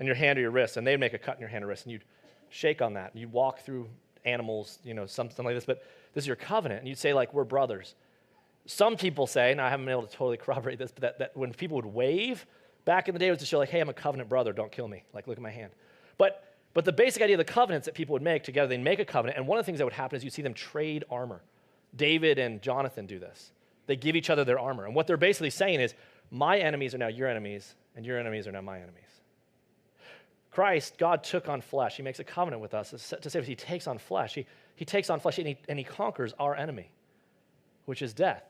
in 0.00 0.06
your 0.06 0.16
hand 0.16 0.36
or 0.36 0.42
your 0.42 0.50
wrist, 0.50 0.76
and 0.76 0.84
they'd 0.84 0.98
make 0.98 1.14
a 1.14 1.18
cut 1.18 1.36
in 1.36 1.40
your 1.40 1.48
hand 1.48 1.62
or 1.62 1.68
wrist, 1.68 1.84
and 1.84 1.92
you'd 1.92 2.02
shake 2.52 2.82
on 2.82 2.94
that. 2.94 3.16
You 3.16 3.28
walk 3.28 3.60
through 3.60 3.88
animals, 4.24 4.78
you 4.84 4.94
know, 4.94 5.06
something 5.06 5.44
like 5.44 5.54
this, 5.54 5.64
but 5.64 5.82
this 6.14 6.24
is 6.24 6.28
your 6.28 6.36
covenant. 6.36 6.80
And 6.80 6.88
you'd 6.88 6.98
say, 6.98 7.12
like, 7.12 7.34
we're 7.34 7.44
brothers. 7.44 7.94
Some 8.66 8.96
people 8.96 9.26
say, 9.26 9.50
and 9.50 9.60
I 9.60 9.70
haven't 9.70 9.86
been 9.86 9.92
able 9.92 10.06
to 10.06 10.16
totally 10.16 10.36
corroborate 10.38 10.78
this, 10.78 10.92
but 10.92 11.00
that, 11.02 11.18
that 11.18 11.36
when 11.36 11.52
people 11.52 11.76
would 11.76 11.86
wave 11.86 12.46
back 12.84 13.08
in 13.08 13.14
the 13.14 13.18
day, 13.18 13.28
it 13.28 13.30
was 13.30 13.40
to 13.40 13.46
show, 13.46 13.58
like, 13.58 13.70
hey, 13.70 13.80
I'm 13.80 13.88
a 13.88 13.94
covenant 13.94 14.28
brother, 14.28 14.52
don't 14.52 14.70
kill 14.70 14.86
me. 14.86 15.04
Like, 15.12 15.26
look 15.26 15.36
at 15.36 15.42
my 15.42 15.50
hand. 15.50 15.72
But 16.18 16.44
but 16.74 16.84
the 16.84 16.92
basic 16.92 17.22
idea 17.22 17.34
of 17.34 17.38
the 17.38 17.52
covenants 17.52 17.84
that 17.84 17.94
people 17.94 18.14
would 18.14 18.22
make 18.22 18.44
together, 18.44 18.68
they'd 18.68 18.82
make 18.82 18.98
a 18.98 19.04
covenant, 19.04 19.38
and 19.38 19.46
one 19.46 19.58
of 19.58 19.64
the 19.64 19.66
things 19.66 19.78
that 19.78 19.84
would 19.84 19.92
happen 19.92 20.16
is 20.16 20.24
you'd 20.24 20.32
see 20.32 20.42
them 20.42 20.54
trade 20.54 21.04
armor. 21.10 21.42
David 21.94 22.38
and 22.38 22.62
Jonathan 22.62 23.06
do 23.06 23.18
this. 23.18 23.52
They 23.86 23.96
give 23.96 24.16
each 24.16 24.30
other 24.30 24.44
their 24.44 24.58
armor. 24.58 24.86
And 24.86 24.94
what 24.94 25.06
they're 25.06 25.18
basically 25.18 25.50
saying 25.50 25.80
is, 25.80 25.94
my 26.30 26.58
enemies 26.58 26.94
are 26.94 26.98
now 26.98 27.08
your 27.08 27.28
enemies, 27.28 27.74
and 27.94 28.06
your 28.06 28.18
enemies 28.18 28.46
are 28.46 28.52
now 28.52 28.62
my 28.62 28.78
enemies. 28.78 29.11
Christ, 30.52 30.98
God 30.98 31.24
took 31.24 31.48
on 31.48 31.62
flesh. 31.62 31.96
He 31.96 32.02
makes 32.02 32.20
a 32.20 32.24
covenant 32.24 32.60
with 32.60 32.74
us 32.74 32.90
to 32.90 33.30
say 33.30 33.42
he 33.42 33.56
takes 33.56 33.86
on 33.86 33.96
flesh. 33.96 34.34
He, 34.34 34.46
he 34.76 34.84
takes 34.84 35.08
on 35.08 35.18
flesh 35.18 35.38
and 35.38 35.48
he, 35.48 35.56
and 35.66 35.78
he 35.78 35.84
conquers 35.84 36.34
our 36.38 36.54
enemy, 36.54 36.90
which 37.86 38.02
is 38.02 38.12
death. 38.12 38.44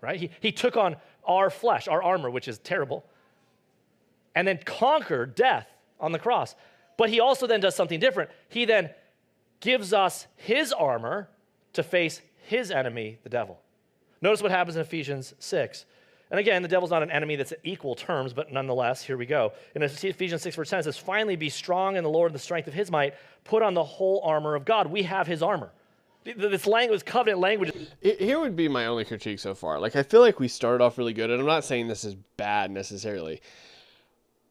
Right? 0.00 0.18
He, 0.18 0.30
he 0.40 0.52
took 0.52 0.76
on 0.76 0.96
our 1.26 1.50
flesh, 1.50 1.88
our 1.88 2.02
armor, 2.02 2.30
which 2.30 2.46
is 2.46 2.58
terrible, 2.58 3.04
and 4.36 4.46
then 4.46 4.60
conquered 4.64 5.34
death 5.34 5.66
on 5.98 6.12
the 6.12 6.20
cross. 6.20 6.54
But 6.96 7.10
he 7.10 7.18
also 7.18 7.48
then 7.48 7.60
does 7.60 7.74
something 7.74 7.98
different. 7.98 8.30
He 8.48 8.64
then 8.64 8.90
gives 9.58 9.92
us 9.92 10.28
his 10.36 10.72
armor 10.72 11.28
to 11.72 11.82
face 11.82 12.22
his 12.44 12.70
enemy, 12.70 13.18
the 13.24 13.28
devil. 13.28 13.60
Notice 14.20 14.40
what 14.40 14.52
happens 14.52 14.76
in 14.76 14.82
Ephesians 14.82 15.34
6. 15.40 15.84
And 16.30 16.40
again, 16.40 16.62
the 16.62 16.68
devil's 16.68 16.90
not 16.90 17.02
an 17.02 17.10
enemy 17.10 17.36
that's 17.36 17.52
at 17.52 17.60
equal 17.62 17.94
terms, 17.94 18.32
but 18.32 18.52
nonetheless, 18.52 19.02
here 19.02 19.16
we 19.16 19.26
go. 19.26 19.52
In 19.74 19.82
Ephesians 19.82 20.42
6, 20.42 20.56
verse 20.56 20.70
10, 20.70 20.80
it 20.80 20.82
says, 20.82 20.98
Finally, 20.98 21.36
be 21.36 21.48
strong 21.48 21.96
in 21.96 22.02
the 22.02 22.10
Lord 22.10 22.30
and 22.30 22.34
the 22.34 22.42
strength 22.42 22.66
of 22.66 22.74
his 22.74 22.90
might. 22.90 23.14
Put 23.44 23.62
on 23.62 23.74
the 23.74 23.84
whole 23.84 24.20
armor 24.24 24.56
of 24.56 24.64
God. 24.64 24.88
We 24.88 25.04
have 25.04 25.28
his 25.28 25.42
armor. 25.42 25.70
This 26.24 26.66
language, 26.66 27.04
covenant 27.04 27.38
language. 27.38 27.72
Here 28.00 28.40
would 28.40 28.56
be 28.56 28.66
my 28.66 28.86
only 28.86 29.04
critique 29.04 29.38
so 29.38 29.54
far. 29.54 29.78
Like, 29.78 29.94
I 29.94 30.02
feel 30.02 30.20
like 30.20 30.40
we 30.40 30.48
started 30.48 30.82
off 30.82 30.98
really 30.98 31.12
good, 31.12 31.30
and 31.30 31.40
I'm 31.40 31.46
not 31.46 31.64
saying 31.64 31.86
this 31.86 32.04
is 32.04 32.16
bad 32.36 32.72
necessarily, 32.72 33.40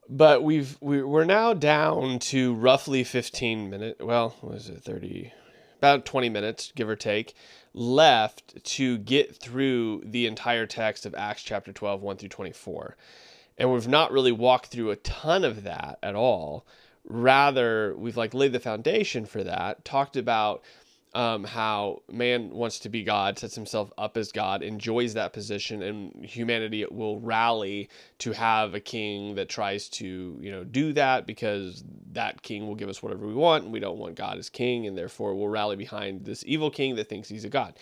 but 0.07 0.41
we've 0.41 0.77
we're 0.79 1.25
now 1.25 1.53
down 1.53 2.19
to 2.19 2.53
roughly 2.53 3.03
15 3.03 3.69
minutes. 3.69 4.01
Well, 4.01 4.35
what 4.39 4.55
is 4.55 4.69
it? 4.69 4.83
30, 4.83 5.33
about 5.77 6.05
20 6.05 6.29
minutes, 6.29 6.71
give 6.75 6.89
or 6.89 6.95
take, 6.95 7.33
left 7.73 8.63
to 8.63 8.97
get 8.97 9.35
through 9.35 10.01
the 10.05 10.27
entire 10.27 10.65
text 10.65 11.05
of 11.05 11.15
Acts 11.15 11.43
chapter 11.43 11.71
12, 11.71 12.01
1 12.01 12.17
through 12.17 12.29
24. 12.29 12.95
And 13.57 13.71
we've 13.71 13.87
not 13.87 14.11
really 14.11 14.31
walked 14.31 14.67
through 14.67 14.91
a 14.91 14.95
ton 14.97 15.43
of 15.43 15.63
that 15.63 15.99
at 16.01 16.15
all. 16.15 16.65
Rather, 17.07 17.95
we've 17.97 18.17
like 18.17 18.33
laid 18.33 18.51
the 18.53 18.59
foundation 18.59 19.25
for 19.25 19.43
that, 19.43 19.85
talked 19.85 20.17
about 20.17 20.63
um, 21.15 21.45
how 21.45 22.01
man 22.11 22.49
wants 22.51 22.79
to 22.79 22.89
be 22.89 23.03
God, 23.03 23.39
sets 23.39 23.55
himself 23.55 23.91
up 23.97 24.17
as 24.17 24.31
God, 24.31 24.61
enjoys 24.61 25.13
that 25.13 25.33
position, 25.33 25.81
and 25.81 26.25
humanity 26.25 26.85
will 26.91 27.19
rally 27.21 27.89
to 28.19 28.33
have 28.33 28.75
a 28.75 28.81
king 28.81 29.35
that 29.35 29.49
tries 29.49 29.87
to, 29.89 30.37
you 30.41 30.51
know, 30.51 30.65
do 30.65 30.93
that 30.93 31.25
because 31.25 31.83
that 32.11 32.41
king 32.41 32.67
will 32.67 32.75
give 32.75 32.89
us 32.89 33.01
whatever 33.01 33.25
we 33.25 33.33
want, 33.33 33.63
and 33.63 33.73
we 33.73 33.79
don't 33.79 33.97
want 33.97 34.15
God 34.15 34.37
as 34.37 34.49
king, 34.49 34.85
and 34.87 34.97
therefore 34.97 35.33
we'll 35.35 35.47
rally 35.47 35.77
behind 35.77 36.25
this 36.25 36.43
evil 36.45 36.69
king 36.69 36.95
that 36.97 37.09
thinks 37.09 37.29
he's 37.29 37.45
a 37.45 37.49
God. 37.49 37.73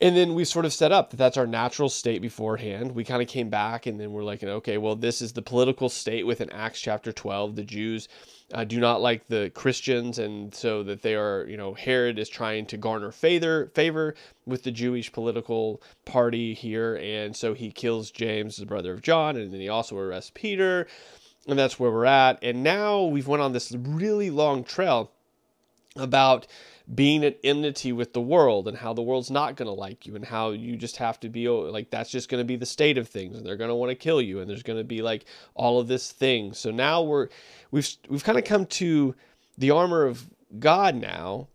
and 0.00 0.16
then 0.16 0.34
we 0.34 0.44
sort 0.44 0.64
of 0.64 0.72
set 0.72 0.92
up 0.92 1.10
that 1.10 1.16
that's 1.16 1.36
our 1.36 1.46
natural 1.46 1.88
state 1.88 2.22
beforehand. 2.22 2.92
We 2.92 3.04
kind 3.04 3.20
of 3.22 3.28
came 3.28 3.50
back 3.50 3.86
and 3.86 4.00
then 4.00 4.12
we're 4.12 4.24
like, 4.24 4.42
okay, 4.42 4.78
well, 4.78 4.96
this 4.96 5.20
is 5.20 5.32
the 5.32 5.42
political 5.42 5.88
state 5.88 6.26
within 6.26 6.50
Acts 6.50 6.80
chapter 6.80 7.12
12. 7.12 7.56
The 7.56 7.64
Jews 7.64 8.08
uh, 8.52 8.64
do 8.64 8.80
not 8.80 9.00
like 9.00 9.26
the 9.28 9.50
Christians, 9.54 10.18
and 10.18 10.54
so 10.54 10.82
that 10.82 11.02
they 11.02 11.14
are, 11.14 11.46
you 11.48 11.56
know, 11.56 11.74
Herod 11.74 12.18
is 12.18 12.28
trying 12.28 12.66
to 12.66 12.76
garner 12.76 13.12
favor 13.12 13.70
favor 13.74 14.14
with 14.46 14.64
the 14.64 14.70
Jewish 14.70 15.12
political 15.12 15.80
party 16.04 16.54
here, 16.54 16.96
and 16.96 17.36
so 17.36 17.54
he 17.54 17.70
kills 17.70 18.10
James, 18.10 18.56
the 18.56 18.66
brother 18.66 18.92
of 18.92 19.02
John, 19.02 19.36
and 19.36 19.52
then 19.52 19.60
he 19.60 19.68
also 19.68 19.96
arrests 19.96 20.32
Peter, 20.34 20.86
and 21.46 21.58
that's 21.58 21.78
where 21.78 21.90
we're 21.90 22.06
at. 22.06 22.42
And 22.42 22.62
now 22.62 23.02
we've 23.04 23.28
went 23.28 23.42
on 23.42 23.52
this 23.52 23.72
really 23.72 24.30
long 24.30 24.64
trail 24.64 25.10
about 25.96 26.46
being 26.94 27.24
at 27.24 27.38
enmity 27.44 27.92
with 27.92 28.12
the 28.12 28.20
world 28.20 28.66
and 28.66 28.76
how 28.76 28.92
the 28.92 29.02
world's 29.02 29.30
not 29.30 29.54
going 29.54 29.66
to 29.66 29.72
like 29.72 30.06
you 30.06 30.16
and 30.16 30.24
how 30.24 30.50
you 30.50 30.76
just 30.76 30.96
have 30.96 31.20
to 31.20 31.28
be 31.28 31.48
like 31.48 31.90
that's 31.90 32.10
just 32.10 32.28
going 32.28 32.40
to 32.40 32.44
be 32.44 32.56
the 32.56 32.66
state 32.66 32.98
of 32.98 33.08
things 33.08 33.36
and 33.36 33.46
they're 33.46 33.56
going 33.56 33.68
to 33.70 33.74
want 33.74 33.90
to 33.90 33.94
kill 33.94 34.20
you 34.20 34.40
and 34.40 34.50
there's 34.50 34.62
going 34.62 34.78
to 34.78 34.84
be 34.84 35.00
like 35.00 35.24
all 35.54 35.78
of 35.78 35.86
this 35.86 36.10
thing 36.10 36.52
so 36.52 36.70
now 36.70 37.02
we're 37.02 37.28
we've 37.70 37.88
we've 38.08 38.24
kind 38.24 38.38
of 38.38 38.44
come 38.44 38.66
to 38.66 39.14
the 39.58 39.70
armor 39.70 40.04
of 40.04 40.28
god 40.58 40.96
now 40.96 41.46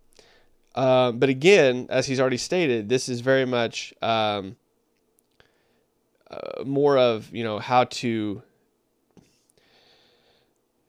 um, 0.75 1.19
but 1.19 1.27
again 1.27 1.87
as 1.89 2.05
he's 2.05 2.19
already 2.19 2.37
stated 2.37 2.87
this 2.87 3.09
is 3.09 3.19
very 3.19 3.45
much 3.45 3.93
um, 4.01 4.55
uh, 6.31 6.63
more 6.63 6.97
of 6.97 7.33
you 7.33 7.43
know 7.43 7.59
how 7.59 7.83
to 7.85 8.41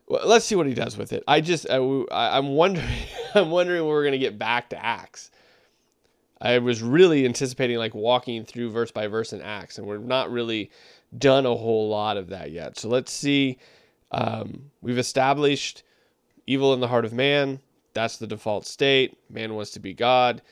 well, 0.08 0.26
let's 0.26 0.44
see 0.44 0.54
what 0.54 0.66
he 0.66 0.74
does 0.74 0.96
with 0.96 1.12
it. 1.12 1.24
I 1.26 1.40
just 1.40 1.68
I, 1.68 2.38
am 2.38 2.50
wondering 2.50 2.86
I'm 3.34 3.50
wondering 3.50 3.82
when 3.82 3.88
we're 3.88 4.04
gonna 4.04 4.18
get 4.18 4.38
back 4.38 4.70
to 4.70 4.84
Acts. 4.84 5.30
I 6.40 6.58
was 6.58 6.82
really 6.82 7.24
anticipating 7.24 7.78
like 7.78 7.94
walking 7.94 8.44
through 8.44 8.70
verse 8.70 8.90
by 8.90 9.06
verse 9.06 9.32
in 9.32 9.40
Acts, 9.40 9.78
and 9.78 9.86
we're 9.86 9.98
not 9.98 10.30
really 10.30 10.70
done 11.16 11.46
a 11.46 11.54
whole 11.54 11.88
lot 11.88 12.16
of 12.16 12.28
that 12.28 12.50
yet. 12.50 12.78
So 12.78 12.88
let's 12.88 13.12
see. 13.12 13.58
Um, 14.12 14.70
we've 14.82 14.98
established 14.98 15.82
evil 16.46 16.74
in 16.74 16.80
the 16.80 16.88
heart 16.88 17.04
of 17.04 17.12
man. 17.12 17.60
That's 17.94 18.18
the 18.18 18.26
default 18.26 18.66
state. 18.66 19.16
Man 19.30 19.54
wants 19.54 19.70
to 19.72 19.80
be 19.80 19.94
God. 19.94 20.42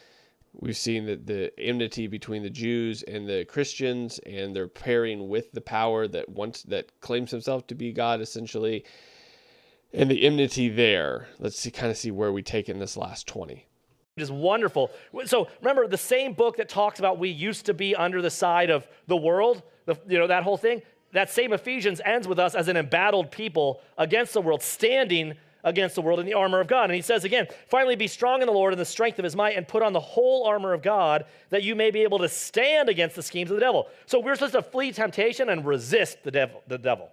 We've 0.54 0.76
seen 0.76 1.06
that 1.06 1.26
the 1.26 1.52
enmity 1.58 2.06
between 2.06 2.42
the 2.42 2.50
Jews 2.50 3.02
and 3.02 3.28
the 3.28 3.44
Christians, 3.44 4.20
and 4.20 4.54
they're 4.54 4.68
pairing 4.68 5.28
with 5.28 5.52
the 5.52 5.60
power 5.60 6.08
that 6.08 6.28
wants 6.28 6.62
that 6.64 6.98
claims 7.00 7.30
himself 7.30 7.66
to 7.66 7.74
be 7.74 7.92
God, 7.92 8.20
essentially 8.20 8.84
and 9.95 10.11
the 10.11 10.24
enmity 10.24 10.68
there. 10.68 11.28
Let's 11.38 11.59
see, 11.59 11.70
kind 11.70 11.90
of 11.90 11.97
see 11.97 12.11
where 12.11 12.32
we 12.32 12.42
take 12.42 12.68
in 12.68 12.78
this 12.78 12.97
last 12.97 13.26
20. 13.28 13.66
It 14.16 14.22
is 14.22 14.30
wonderful. 14.30 14.90
So 15.24 15.49
remember 15.61 15.86
the 15.88 15.97
same 15.97 16.34
book 16.34 16.57
that 16.57 16.68
talks 16.68 16.99
about 16.99 17.18
we 17.18 17.30
used 17.30 17.66
to 17.66 17.74
be 17.74 17.97
under 17.97 18.22
the 18.22 18.30
side 18.30 18.70
of 18.70 18.86
the 19.07 19.16
world, 19.16 19.62
the, 19.86 19.97
you 20.07 20.18
know, 20.18 20.26
that 20.26 20.42
whole 20.42 20.57
thing. 20.57 20.82
That 21.12 21.30
same 21.30 21.53
Ephesians 21.53 22.01
ends 22.05 22.26
with 22.26 22.38
us 22.38 22.55
as 22.55 22.68
an 22.68 22.76
embattled 22.76 23.30
people 23.30 23.80
against 23.97 24.32
the 24.34 24.40
world, 24.40 24.62
standing 24.62 25.34
against 25.62 25.95
the 25.95 26.03
world 26.03 26.20
in 26.20 26.26
the 26.26 26.34
armor 26.34 26.61
of 26.61 26.66
God. 26.66 26.84
And 26.84 26.95
he 26.95 27.01
says 27.01 27.24
again, 27.24 27.47
finally 27.68 27.97
be 27.97 28.07
strong 28.07 28.40
in 28.40 28.47
the 28.47 28.53
Lord 28.53 28.72
and 28.72 28.80
the 28.80 28.84
strength 28.84 29.18
of 29.18 29.24
his 29.24 29.34
might, 29.34 29.57
and 29.57 29.66
put 29.66 29.82
on 29.82 29.92
the 29.92 30.01
whole 30.01 30.45
armor 30.45 30.72
of 30.72 30.82
God 30.82 31.24
that 31.51 31.62
you 31.62 31.74
may 31.74 31.90
be 31.90 32.03
able 32.03 32.18
to 32.18 32.28
stand 32.28 32.88
against 32.88 33.16
the 33.16 33.22
schemes 33.22 33.51
of 33.51 33.57
the 33.57 33.61
devil. 33.61 33.88
So 34.07 34.20
we're 34.20 34.34
supposed 34.34 34.55
to 34.55 34.62
flee 34.62 34.92
temptation 34.92 35.49
and 35.49 35.64
resist 35.64 36.22
the 36.24 36.30
devil. 36.30 36.62
The 36.66 36.78
devil. 36.78 37.11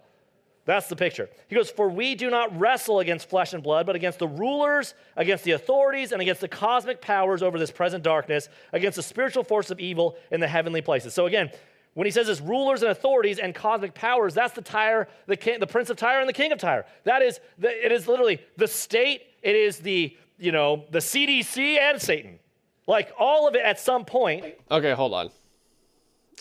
That's 0.64 0.88
the 0.88 0.96
picture. 0.96 1.28
He 1.48 1.56
goes, 1.56 1.70
For 1.70 1.88
we 1.88 2.14
do 2.14 2.30
not 2.30 2.56
wrestle 2.58 3.00
against 3.00 3.28
flesh 3.28 3.52
and 3.52 3.62
blood, 3.62 3.84
but 3.84 3.96
against 3.96 4.20
the 4.20 4.28
rulers, 4.28 4.94
against 5.16 5.42
the 5.44 5.52
authorities, 5.52 6.12
and 6.12 6.22
against 6.22 6.40
the 6.40 6.48
cosmic 6.48 7.00
powers 7.00 7.42
over 7.42 7.58
this 7.58 7.72
present 7.72 8.04
darkness, 8.04 8.48
against 8.72 8.96
the 8.96 9.02
spiritual 9.02 9.42
force 9.42 9.70
of 9.70 9.80
evil 9.80 10.16
in 10.30 10.40
the 10.40 10.46
heavenly 10.46 10.80
places. 10.80 11.14
So 11.14 11.26
again, 11.26 11.50
when 11.94 12.06
he 12.06 12.10
says 12.10 12.28
this 12.28 12.40
rulers 12.40 12.82
and 12.82 12.90
authorities 12.90 13.38
and 13.38 13.54
cosmic 13.54 13.92
powers, 13.92 14.34
that's 14.34 14.54
the 14.54 14.62
Tyre, 14.62 15.08
the, 15.26 15.36
king, 15.36 15.58
the 15.58 15.66
prince 15.66 15.90
of 15.90 15.96
Tyre 15.96 16.20
and 16.20 16.28
the 16.28 16.32
king 16.32 16.52
of 16.52 16.58
Tyre. 16.58 16.86
That 17.04 17.22
is, 17.22 17.40
the, 17.58 17.84
it 17.84 17.92
is 17.92 18.06
literally 18.06 18.40
the 18.56 18.68
state, 18.68 19.22
it 19.42 19.56
is 19.56 19.78
the, 19.78 20.16
you 20.38 20.52
know, 20.52 20.84
the 20.90 21.00
CDC 21.00 21.78
and 21.78 22.00
Satan. 22.00 22.38
Like 22.86 23.12
all 23.18 23.46
of 23.46 23.54
it 23.54 23.62
at 23.62 23.78
some 23.78 24.04
point. 24.04 24.44
Okay, 24.70 24.92
hold 24.92 25.12
on. 25.12 25.30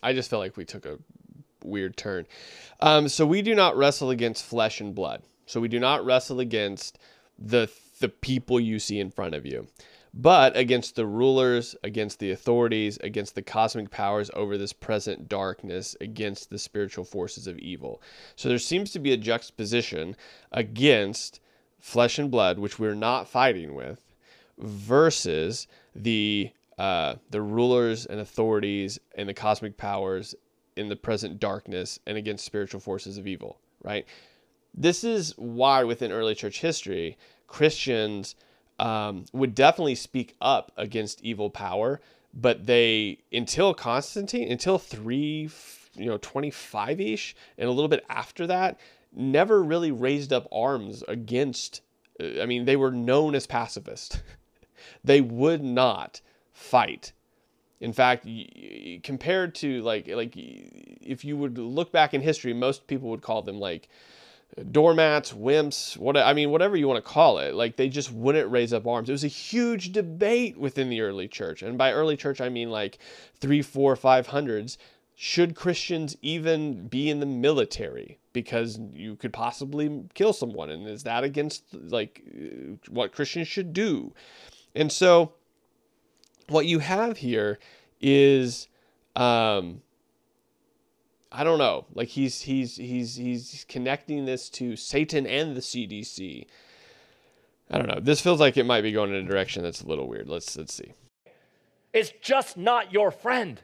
I 0.02 0.14
just 0.14 0.30
felt 0.30 0.40
like 0.40 0.58
we 0.58 0.66
took 0.66 0.86
a 0.86 0.98
weird 1.64 1.98
turn. 1.98 2.26
Um, 2.80 3.08
so 3.08 3.26
we 3.26 3.42
do 3.42 3.56
not 3.56 3.78
wrestle 3.78 4.10
against 4.10 4.46
flesh 4.46 4.82
and 4.82 4.96
blood. 4.96 5.24
So 5.46 5.60
we 5.60 5.68
do 5.68 5.80
not 5.80 6.06
wrestle 6.06 6.40
against 6.40 6.98
the 7.38 7.70
the 8.00 8.10
people 8.10 8.60
you 8.60 8.80
see 8.80 9.00
in 9.00 9.12
front 9.12 9.36
of 9.36 9.46
you, 9.46 9.68
but 10.14 10.58
against 10.58 10.96
the 10.96 11.06
rulers, 11.06 11.76
against 11.84 12.20
the 12.20 12.32
authorities, 12.32 12.98
against 13.04 13.36
the 13.36 13.42
cosmic 13.42 13.92
powers 13.92 14.32
over 14.34 14.58
this 14.58 14.74
present 14.74 15.30
darkness, 15.30 15.96
against 16.02 16.50
the 16.50 16.58
spiritual 16.58 17.06
forces 17.06 17.48
of 17.48 17.60
evil. 17.60 18.02
So 18.36 18.50
there 18.50 18.58
seems 18.58 18.92
to 18.92 19.00
be 19.00 19.14
a 19.14 19.18
juxtaposition 19.18 20.16
against 20.52 21.40
flesh 21.80 22.18
and 22.18 22.32
blood, 22.32 22.58
which 22.58 22.80
we're 22.80 22.96
not 22.96 23.28
fighting 23.28 23.76
with, 23.76 24.04
versus 24.58 25.68
the 25.96 26.52
uh, 26.78 27.16
the 27.30 27.42
rulers 27.42 28.08
and 28.08 28.20
authorities 28.20 29.00
and 29.16 29.30
the 29.30 29.34
cosmic 29.34 29.78
powers 29.78 30.34
in 30.76 30.90
the 30.90 30.96
present 30.96 31.40
darkness 31.40 32.00
and 32.06 32.18
against 32.18 32.46
spiritual 32.46 32.80
forces 32.80 33.18
of 33.18 33.28
evil, 33.28 33.60
right? 33.84 34.06
This 34.74 35.04
is 35.04 35.34
why 35.38 35.84
within 35.84 36.12
early 36.12 36.36
church 36.36 36.62
history, 36.62 37.18
Christians 37.48 38.36
um, 38.80 39.26
would 39.34 39.54
definitely 39.54 39.96
speak 39.96 40.36
up 40.42 40.72
against 40.78 41.22
evil 41.22 41.50
power, 41.50 42.02
but 42.34 42.66
they, 42.66 43.20
until 43.32 43.74
Constantine, 43.74 44.52
until 44.52 44.80
3, 44.80 45.50
you 45.96 46.06
know, 46.06 46.18
25 46.18 47.02
ish, 47.02 47.36
and 47.58 47.68
a 47.68 47.72
little 47.72 47.90
bit 47.90 48.06
after 48.10 48.48
that, 48.48 48.80
never 49.14 49.62
really 49.62 49.92
raised 49.92 50.32
up 50.32 50.48
arms 50.52 51.04
against, 51.08 51.82
I 52.20 52.46
mean, 52.46 52.66
they 52.66 52.78
were 52.78 52.92
known 52.92 53.36
as 53.36 53.46
pacifists. 53.46 54.22
they 55.04 55.20
would 55.20 55.64
not 55.64 56.22
fight 56.54 57.12
in 57.82 57.94
fact, 57.94 58.28
compared 59.02 59.56
to 59.56 59.82
like 59.82 60.08
like 60.08 60.34
if 60.36 61.26
you 61.26 61.36
would 61.36 61.58
look 61.58 61.92
back 61.92 62.14
in 62.14 62.22
history, 62.22 62.54
most 62.54 62.86
people 62.86 63.10
would 63.10 63.24
call 63.24 63.42
them 63.42 63.60
like 63.60 63.90
doormats, 64.72 65.34
wimps, 65.34 65.98
what 65.98 66.16
I 66.16 66.34
mean, 66.34 66.52
whatever 66.52 66.78
you 66.78 66.88
want 66.88 67.04
to 67.04 67.12
call 67.12 67.40
it. 67.40 67.56
Like 67.56 67.78
they 67.78 67.90
just 67.90 68.12
wouldn't 68.12 68.52
raise 68.52 68.72
up 68.72 68.86
arms. 68.86 69.10
It 69.10 69.14
was 69.14 69.24
a 69.24 69.28
huge 69.28 69.92
debate 69.92 70.58
within 70.58 70.90
the 70.90 71.02
early 71.02 71.28
church, 71.28 71.64
and 71.64 71.76
by 71.78 71.92
early 71.92 72.16
church 72.16 72.40
I 72.40 72.50
mean 72.50 72.70
like 72.70 73.00
three, 73.40 73.64
four, 73.64 73.96
five 73.96 74.28
hundreds. 74.28 74.78
Should 75.16 75.56
Christians 75.56 76.18
even 76.22 76.88
be 76.88 77.10
in 77.10 77.20
the 77.20 77.28
military? 77.28 78.18
Because 78.34 78.80
you 78.94 79.16
could 79.16 79.34
possibly 79.34 80.04
kill 80.14 80.34
someone, 80.34 80.70
and 80.70 80.88
is 80.88 81.04
that 81.04 81.24
against 81.24 81.64
like 81.74 82.22
what 82.90 83.12
Christians 83.12 83.48
should 83.48 83.74
do? 83.74 84.14
And 84.76 84.92
so 84.92 85.34
what 86.48 86.66
you 86.66 86.80
have 86.80 87.18
here 87.18 87.60
is 88.00 88.68
um 89.16 89.82
I 91.32 91.46
don't 91.46 91.60
know. 91.60 91.86
Like 91.94 92.10
he's 92.10 92.42
he's 92.42 92.76
he's 92.76 93.16
he's 93.16 93.66
connecting 93.70 94.26
this 94.26 94.50
to 94.52 94.76
Satan 94.76 95.26
and 95.26 95.56
the 95.56 95.62
CDC. 95.62 96.46
I 97.70 97.78
don't 97.78 97.88
know. 97.88 98.02
This 98.02 98.20
feels 98.20 98.42
like 98.42 98.58
it 98.58 98.66
might 98.66 98.82
be 98.82 98.92
going 98.92 99.12
in 99.12 99.26
a 99.26 99.28
direction 99.28 99.64
that's 99.64 99.82
a 99.82 99.88
little 99.88 100.08
weird. 100.08 100.28
Let's 100.28 100.58
let's 100.58 100.74
see. 100.74 100.92
It's 101.94 102.12
just 102.22 102.58
not 102.58 102.92
your 102.92 103.12
friend. 103.12 103.62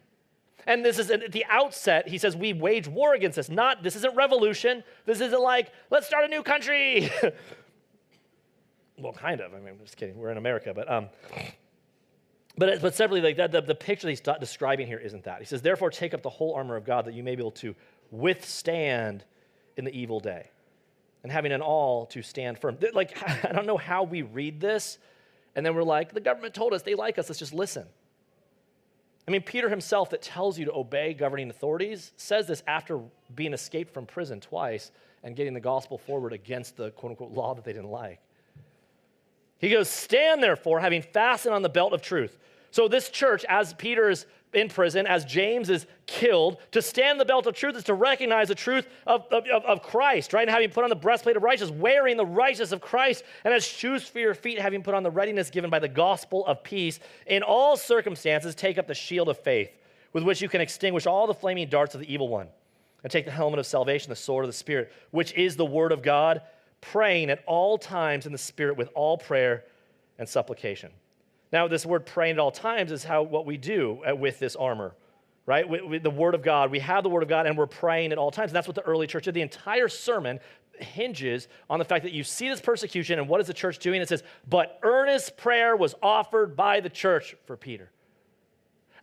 And 0.65 0.83
this 0.83 0.99
is 0.99 1.09
at 1.09 1.31
the 1.31 1.45
outset, 1.49 2.09
he 2.09 2.17
says, 2.17 2.35
we 2.35 2.51
wage 2.51 2.89
war 2.89 3.13
against 3.13 3.37
this. 3.37 3.49
Not, 3.49 3.83
this 3.83 3.95
isn't 3.95 4.13
revolution. 4.15 4.83
This 5.05 5.21
isn't 5.21 5.41
like, 5.41 5.71
let's 5.89 6.05
start 6.05 6.25
a 6.25 6.27
new 6.27 6.43
country. 6.43 7.09
well, 8.97 9.13
kind 9.13 9.39
of. 9.39 9.53
I 9.53 9.59
mean, 9.59 9.69
I'm 9.69 9.79
just 9.79 9.95
kidding. 9.95 10.17
We're 10.17 10.31
in 10.31 10.37
America, 10.37 10.73
but 10.75 10.91
um, 10.91 11.07
but, 12.57 12.81
but 12.81 12.95
separately, 12.95 13.21
like 13.21 13.37
that, 13.37 13.51
the, 13.51 13.61
the 13.61 13.75
picture 13.75 14.09
he's 14.09 14.21
describing 14.21 14.87
here 14.87 14.97
isn't 14.97 15.23
that. 15.25 15.39
He 15.39 15.45
says, 15.45 15.61
therefore, 15.61 15.91
take 15.91 16.13
up 16.13 16.23
the 16.23 16.29
whole 16.29 16.55
armor 16.55 16.75
of 16.75 16.85
God 16.85 17.05
that 17.05 17.13
you 17.13 17.23
may 17.23 17.35
be 17.35 17.41
able 17.41 17.51
to 17.51 17.75
withstand 18.09 19.23
in 19.75 19.85
the 19.85 19.95
evil 19.95 20.19
day, 20.19 20.49
and 21.21 21.31
having 21.31 21.51
an 21.51 21.61
all 21.61 22.07
to 22.07 22.23
stand 22.23 22.57
firm. 22.57 22.77
Like, 22.93 23.15
I 23.45 23.51
don't 23.51 23.67
know 23.67 23.77
how 23.77 24.03
we 24.03 24.23
read 24.23 24.59
this, 24.59 24.97
and 25.55 25.65
then 25.65 25.75
we're 25.75 25.83
like, 25.83 26.13
the 26.13 26.19
government 26.19 26.55
told 26.55 26.73
us 26.73 26.81
they 26.81 26.95
like 26.95 27.19
us, 27.19 27.29
let's 27.29 27.39
just 27.39 27.53
listen. 27.53 27.85
I 29.27 29.31
mean, 29.31 29.41
Peter 29.41 29.69
himself, 29.69 30.09
that 30.11 30.21
tells 30.21 30.57
you 30.57 30.65
to 30.65 30.73
obey 30.73 31.13
governing 31.13 31.49
authorities, 31.49 32.13
says 32.15 32.47
this 32.47 32.63
after 32.65 33.01
being 33.35 33.53
escaped 33.53 33.93
from 33.93 34.05
prison 34.05 34.39
twice 34.39 34.91
and 35.21 35.35
getting 35.35 35.53
the 35.53 35.59
gospel 35.59 35.97
forward 35.97 36.31
against 36.31 36.77
the 36.77 36.91
quote 36.91 37.11
unquote 37.11 37.31
law 37.31 37.53
that 37.53 37.65
they 37.65 37.73
didn't 37.73 37.91
like. 37.91 38.19
He 39.59 39.69
goes, 39.69 39.89
Stand 39.89 40.41
therefore, 40.41 40.79
having 40.79 41.01
fastened 41.01 41.53
on 41.53 41.61
the 41.61 41.69
belt 41.69 41.93
of 41.93 42.01
truth. 42.01 42.37
So, 42.71 42.87
this 42.87 43.09
church, 43.09 43.45
as 43.45 43.73
Peter 43.73 44.09
is 44.09 44.25
in 44.53 44.69
prison 44.69 45.05
as 45.05 45.25
James 45.25 45.69
is 45.69 45.85
killed. 46.05 46.57
To 46.71 46.81
stand 46.81 47.19
the 47.19 47.25
belt 47.25 47.47
of 47.47 47.55
truth 47.55 47.75
is 47.75 47.83
to 47.85 47.93
recognize 47.93 48.47
the 48.47 48.55
truth 48.55 48.87
of, 49.05 49.25
of, 49.31 49.45
of, 49.47 49.81
Christ, 49.81 50.33
right? 50.33 50.41
And 50.41 50.49
having 50.49 50.69
put 50.69 50.83
on 50.83 50.89
the 50.89 50.95
breastplate 50.95 51.35
of 51.35 51.43
righteousness, 51.43 51.77
wearing 51.77 52.17
the 52.17 52.25
righteousness 52.25 52.71
of 52.71 52.81
Christ, 52.81 53.23
and 53.43 53.53
as 53.53 53.65
shoes 53.65 54.07
for 54.07 54.19
your 54.19 54.33
feet, 54.33 54.59
having 54.59 54.83
put 54.83 54.93
on 54.93 55.03
the 55.03 55.11
readiness 55.11 55.49
given 55.49 55.69
by 55.69 55.79
the 55.79 55.87
gospel 55.87 56.45
of 56.45 56.63
peace. 56.63 56.99
In 57.25 57.43
all 57.43 57.75
circumstances, 57.75 58.55
take 58.55 58.77
up 58.77 58.87
the 58.87 58.95
shield 58.95 59.29
of 59.29 59.37
faith, 59.37 59.71
with 60.13 60.23
which 60.23 60.41
you 60.41 60.49
can 60.49 60.61
extinguish 60.61 61.05
all 61.05 61.27
the 61.27 61.33
flaming 61.33 61.67
darts 61.67 61.93
of 61.93 62.01
the 62.01 62.11
evil 62.11 62.29
one. 62.29 62.47
And 63.03 63.11
take 63.11 63.25
the 63.25 63.31
helmet 63.31 63.59
of 63.59 63.65
salvation, 63.65 64.09
the 64.09 64.15
sword 64.15 64.43
of 64.43 64.49
the 64.49 64.57
Spirit, 64.57 64.91
which 65.11 65.33
is 65.33 65.55
the 65.55 65.65
word 65.65 65.91
of 65.91 66.01
God, 66.01 66.41
praying 66.81 67.29
at 67.29 67.43
all 67.45 67.77
times 67.77 68.25
in 68.25 68.31
the 68.31 68.37
Spirit 68.37 68.77
with 68.77 68.89
all 68.93 69.17
prayer 69.17 69.63
and 70.17 70.27
supplication. 70.27 70.91
Now, 71.51 71.67
this 71.67 71.85
word 71.85 72.05
praying 72.05 72.33
at 72.33 72.39
all 72.39 72.51
times 72.51 72.91
is 72.91 73.03
how 73.03 73.23
what 73.23 73.45
we 73.45 73.57
do 73.57 74.01
uh, 74.07 74.15
with 74.15 74.39
this 74.39 74.55
armor, 74.55 74.93
right? 75.45 75.65
The 76.03 76.09
Word 76.09 76.35
of 76.35 76.41
God. 76.41 76.71
We 76.71 76.79
have 76.79 77.03
the 77.03 77.09
Word 77.09 77.23
of 77.23 77.29
God 77.29 77.47
and 77.47 77.57
we're 77.57 77.67
praying 77.67 78.11
at 78.11 78.17
all 78.17 78.31
times. 78.31 78.51
And 78.51 78.55
that's 78.55 78.67
what 78.67 78.75
the 78.75 78.81
early 78.83 79.07
church 79.07 79.25
did. 79.25 79.33
The 79.33 79.41
entire 79.41 79.87
sermon 79.87 80.39
hinges 80.79 81.47
on 81.69 81.79
the 81.79 81.85
fact 81.85 82.03
that 82.03 82.11
you 82.11 82.23
see 82.23 82.49
this 82.49 82.61
persecution 82.61 83.17
and 83.17 83.27
what 83.27 83.41
is 83.41 83.47
the 83.47 83.53
church 83.53 83.79
doing? 83.79 84.01
It 84.01 84.09
says, 84.09 84.23
but 84.47 84.79
earnest 84.83 85.37
prayer 85.37 85.75
was 85.75 85.95
offered 86.03 86.55
by 86.55 86.81
the 86.81 86.89
church 86.89 87.35
for 87.45 87.55
Peter. 87.55 87.91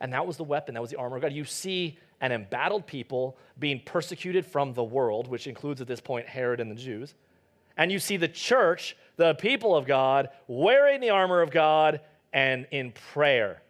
And 0.01 0.13
that 0.13 0.27
was 0.27 0.37
the 0.37 0.45
weapon, 0.45 0.75
that 0.75 0.81
was 0.81 0.91
the 0.91 0.99
armor 0.99 1.17
of 1.17 1.23
God. 1.23 1.33
You 1.33 1.45
see 1.45 1.99
an 2.21 2.31
embattled 2.31 2.87
people 2.87 3.37
being 3.59 3.81
persecuted 3.85 4.45
from 4.45 4.75
the 4.75 4.85
world, 4.85 5.29
which 5.29 5.47
includes 5.47 5.81
at 5.81 5.87
this 5.87 6.01
point 6.01 6.27
Herod 6.27 6.61
and 6.61 6.71
the 6.71 6.75
Jews. 6.75 7.15
And 7.77 7.91
you 7.91 7.99
see 7.99 8.17
the 8.17 8.29
church, 8.29 8.97
the 9.17 9.35
people 9.35 9.75
of 9.77 9.87
God, 9.87 10.29
wearing 10.47 11.01
the 11.01 11.11
armor 11.11 11.41
of 11.43 11.51
God 11.51 12.01
and 12.33 12.67
in 12.71 12.93
prayer 12.93 13.63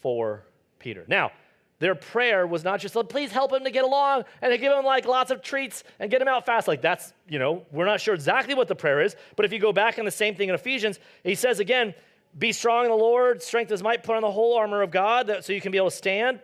for 0.00 0.44
Peter. 0.78 1.04
Now, 1.08 1.32
their 1.78 1.94
prayer 1.94 2.46
was 2.46 2.64
not 2.64 2.80
just, 2.80 2.94
please 3.08 3.30
help 3.30 3.52
him 3.52 3.64
to 3.64 3.70
get 3.70 3.84
along 3.84 4.24
and 4.40 4.50
to 4.50 4.58
give 4.58 4.72
him 4.72 4.84
like 4.84 5.04
lots 5.04 5.30
of 5.30 5.42
treats 5.42 5.84
and 5.98 6.10
get 6.10 6.22
him 6.22 6.28
out 6.28 6.46
fast. 6.46 6.68
Like 6.68 6.80
that's, 6.80 7.12
you 7.28 7.38
know, 7.38 7.66
we're 7.70 7.84
not 7.84 8.00
sure 8.00 8.14
exactly 8.14 8.54
what 8.54 8.68
the 8.68 8.74
prayer 8.74 9.02
is. 9.02 9.14
But 9.36 9.44
if 9.44 9.52
you 9.52 9.58
go 9.58 9.72
back 9.72 9.98
in 9.98 10.04
the 10.04 10.10
same 10.10 10.34
thing 10.34 10.48
in 10.48 10.54
Ephesians, 10.54 10.98
he 11.22 11.34
says 11.34 11.60
again, 11.60 11.94
be 12.38 12.52
strong 12.52 12.84
in 12.84 12.90
the 12.90 12.96
Lord, 12.96 13.42
strength 13.42 13.72
as 13.72 13.82
might, 13.82 14.02
put 14.02 14.16
on 14.16 14.22
the 14.22 14.30
whole 14.30 14.56
armor 14.56 14.82
of 14.82 14.90
God 14.90 15.26
that, 15.26 15.44
so 15.44 15.52
you 15.52 15.60
can 15.60 15.72
be 15.72 15.78
able 15.78 15.90
to 15.90 15.96
stand. 15.96 16.40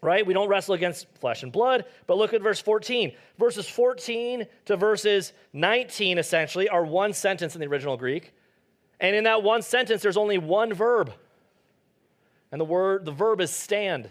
Right? 0.00 0.24
We 0.24 0.32
don't 0.32 0.48
wrestle 0.48 0.74
against 0.74 1.06
flesh 1.18 1.42
and 1.42 1.50
blood, 1.50 1.84
but 2.06 2.18
look 2.18 2.32
at 2.32 2.40
verse 2.40 2.60
14. 2.60 3.12
Verses 3.36 3.68
14 3.68 4.46
to 4.66 4.76
verses 4.76 5.32
19 5.52 6.18
essentially 6.18 6.68
are 6.68 6.84
one 6.84 7.12
sentence 7.12 7.54
in 7.54 7.60
the 7.60 7.66
original 7.66 7.96
Greek. 7.96 8.32
And 9.00 9.14
in 9.14 9.24
that 9.24 9.42
one 9.42 9.62
sentence, 9.62 10.02
there's 10.02 10.16
only 10.16 10.38
one 10.38 10.72
verb. 10.72 11.12
And 12.50 12.60
the 12.60 12.64
word, 12.64 13.04
the 13.04 13.12
verb 13.12 13.40
is 13.40 13.50
stand. 13.50 14.10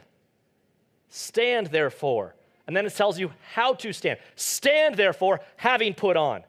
Stand, 1.09 1.67
therefore. 1.67 2.35
And 2.67 2.75
then 2.75 2.85
it 2.85 2.95
tells 2.95 3.17
you 3.17 3.31
how 3.53 3.73
to 3.75 3.93
stand. 3.93 4.19
Stand, 4.35 4.95
therefore, 4.95 5.41
having 5.55 5.93
put 5.93 6.17
on. 6.17 6.43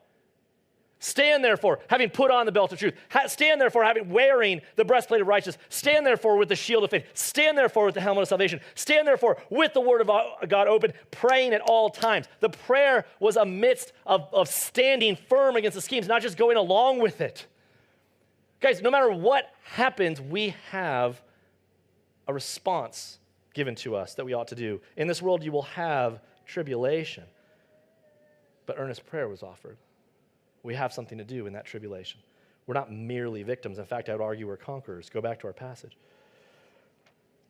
Stand 1.01 1.45
therefore, 1.45 1.79
having 1.89 2.11
put 2.11 2.31
on 2.31 2.45
the 2.45 2.53
belt 2.53 2.73
of 2.73 2.79
truth. 2.79 2.95
stand 3.27 3.61
therefore, 3.61 3.85
having 3.85 4.11
wearing 4.11 4.61
the 4.75 4.85
breastplate 4.85 5.21
of 5.21 5.29
righteousness. 5.29 5.65
Stand 5.69 6.05
therefore 6.05 6.37
with 6.37 6.49
the 6.49 6.57
shield 6.57 6.83
of 6.83 6.91
faith. 6.91 7.07
Stand 7.15 7.57
therefore 7.57 7.87
with 7.87 7.95
the 7.95 8.01
helmet 8.01 8.23
of 8.23 8.29
salvation. 8.29 8.61
Stand 8.75 9.07
therefore 9.07 9.37
with 9.49 9.73
the 9.75 9.81
word 9.81 10.01
of 10.01 10.11
God 10.49 10.67
open, 10.67 10.93
praying 11.13 11.53
at 11.53 11.61
all 11.61 11.89
times. 11.89 12.27
The 12.41 12.49
prayer 12.49 13.07
was 13.21 13.37
a 13.37 13.45
of, 14.07 14.29
of 14.33 14.49
standing 14.49 15.17
firm 15.29 15.55
against 15.55 15.77
the 15.77 15.81
schemes, 15.81 16.09
not 16.09 16.21
just 16.21 16.37
going 16.37 16.57
along 16.57 16.99
with 16.99 17.21
it. 17.21 17.47
Guys, 18.61 18.83
no 18.83 18.91
matter 18.91 19.13
what 19.13 19.53
happens, 19.63 20.21
we 20.21 20.55
have 20.71 21.23
a 22.27 22.35
response 22.35 23.19
given 23.55 23.77
to 23.77 23.95
us 23.95 24.15
that 24.15 24.25
we 24.25 24.33
ought 24.35 24.49
to 24.49 24.57
do. 24.57 24.81
In 24.97 25.07
this 25.07 25.23
world, 25.23 25.45
you 25.45 25.53
will 25.53 25.63
have 25.63 26.21
tribulation, 26.45 27.25
but 28.67 28.77
earnest 28.79 29.07
prayer 29.07 29.29
was 29.29 29.45
offered. 29.45 29.77
We 30.69 30.75
have 30.75 30.93
something 30.93 31.17
to 31.17 31.25
do 31.25 31.47
in 31.47 31.55
that 31.55 31.65
tribulation. 31.65 32.21
We're 32.67 32.75
not 32.75 32.93
merely 32.93 33.43
victims. 33.43 33.79
In 33.79 33.87
fact, 33.87 34.11
I 34.11 34.13
would 34.13 34.21
argue 34.21 34.47
we're 34.47 34.59
conquerors. 34.59 35.09
Go 35.09 35.23
back 35.23 35.41
to 35.41 35.47
our 35.47 35.55
passage. 35.55 35.97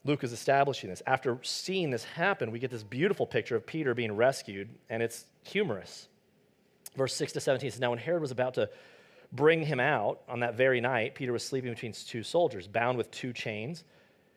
Luke 0.04 0.22
is 0.22 0.32
establishing 0.32 0.88
this. 0.88 1.02
After 1.04 1.36
seeing 1.42 1.90
this 1.90 2.04
happen, 2.04 2.52
we 2.52 2.60
get 2.60 2.70
this 2.70 2.84
beautiful 2.84 3.26
picture 3.26 3.56
of 3.56 3.66
Peter 3.66 3.92
being 3.92 4.12
rescued, 4.12 4.68
and 4.88 5.02
it's 5.02 5.24
humorous. 5.42 6.06
Verse 6.96 7.12
6 7.12 7.32
to 7.32 7.40
17 7.40 7.72
says 7.72 7.80
Now, 7.80 7.90
when 7.90 7.98
Herod 7.98 8.20
was 8.20 8.30
about 8.30 8.54
to 8.54 8.70
bring 9.32 9.64
him 9.64 9.80
out 9.80 10.20
on 10.28 10.38
that 10.38 10.54
very 10.54 10.80
night, 10.80 11.16
Peter 11.16 11.32
was 11.32 11.42
sleeping 11.42 11.72
between 11.72 11.90
two 11.90 12.22
soldiers, 12.22 12.68
bound 12.68 12.96
with 12.96 13.10
two 13.10 13.32
chains, 13.32 13.82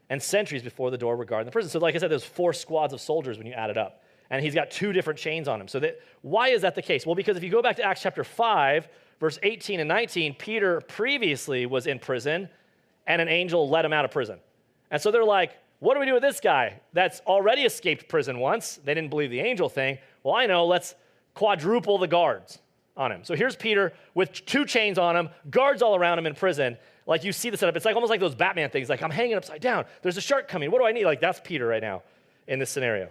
and 0.09 0.23
sentries 0.23 0.63
before 0.63 0.89
the 0.89 0.97
door 0.97 1.15
were 1.17 1.25
guarding 1.25 1.45
the 1.45 1.51
prison. 1.51 1.69
So, 1.69 1.77
like 1.77 1.93
I 1.93 1.99
said, 1.99 2.09
there's 2.09 2.23
four 2.23 2.51
squads 2.51 2.93
of 2.93 2.99
soldiers 2.99 3.37
when 3.37 3.45
you 3.45 3.53
add 3.53 3.69
it 3.69 3.77
up. 3.77 4.00
And 4.31 4.43
he's 4.43 4.55
got 4.55 4.71
two 4.71 4.93
different 4.93 5.19
chains 5.19 5.47
on 5.47 5.61
him. 5.61 5.67
So, 5.67 5.79
that, 5.81 5.99
why 6.21 6.47
is 6.49 6.63
that 6.63 6.73
the 6.73 6.81
case? 6.81 7.05
Well, 7.05 7.15
because 7.15 7.37
if 7.37 7.43
you 7.43 7.49
go 7.49 7.61
back 7.61 7.75
to 7.75 7.83
Acts 7.83 8.01
chapter 8.01 8.23
5, 8.23 8.87
verse 9.19 9.37
18 9.43 9.79
and 9.79 9.87
19, 9.87 10.35
Peter 10.35 10.81
previously 10.81 11.67
was 11.67 11.85
in 11.85 11.99
prison, 11.99 12.49
and 13.05 13.21
an 13.21 13.27
angel 13.27 13.69
let 13.69 13.85
him 13.85 13.93
out 13.93 14.05
of 14.05 14.11
prison. 14.11 14.39
And 14.89 14.99
so 14.99 15.11
they're 15.11 15.23
like, 15.23 15.51
what 15.79 15.95
do 15.95 15.99
we 15.99 16.05
do 16.05 16.13
with 16.13 16.21
this 16.21 16.39
guy 16.39 16.79
that's 16.93 17.21
already 17.21 17.63
escaped 17.63 18.07
prison 18.07 18.39
once? 18.39 18.79
They 18.83 18.93
didn't 18.93 19.09
believe 19.09 19.31
the 19.31 19.39
angel 19.39 19.67
thing. 19.67 19.97
Well, 20.23 20.35
I 20.35 20.45
know, 20.45 20.65
let's 20.65 20.95
quadruple 21.33 21.97
the 21.97 22.07
guards 22.07 22.59
on 22.95 23.11
him. 23.11 23.23
So 23.23 23.35
here's 23.35 23.55
Peter 23.55 23.93
with 24.13 24.31
two 24.45 24.65
chains 24.65 24.97
on 24.97 25.15
him, 25.15 25.29
guards 25.49 25.81
all 25.81 25.95
around 25.95 26.19
him 26.19 26.27
in 26.27 26.35
prison. 26.35 26.77
Like 27.07 27.23
you 27.23 27.31
see 27.31 27.49
the 27.49 27.57
setup. 27.57 27.75
It's 27.75 27.85
like 27.85 27.95
almost 27.95 28.11
like 28.11 28.19
those 28.19 28.35
Batman 28.35 28.69
things. 28.69 28.89
Like 28.89 29.01
I'm 29.01 29.11
hanging 29.11 29.35
upside 29.35 29.61
down. 29.61 29.85
There's 30.03 30.17
a 30.17 30.21
shark 30.21 30.47
coming. 30.47 30.69
What 30.69 30.79
do 30.79 30.85
I 30.85 30.91
need? 30.91 31.05
Like 31.05 31.19
that's 31.19 31.41
Peter 31.43 31.65
right 31.65 31.81
now 31.81 32.03
in 32.47 32.59
this 32.59 32.69
scenario. 32.69 33.09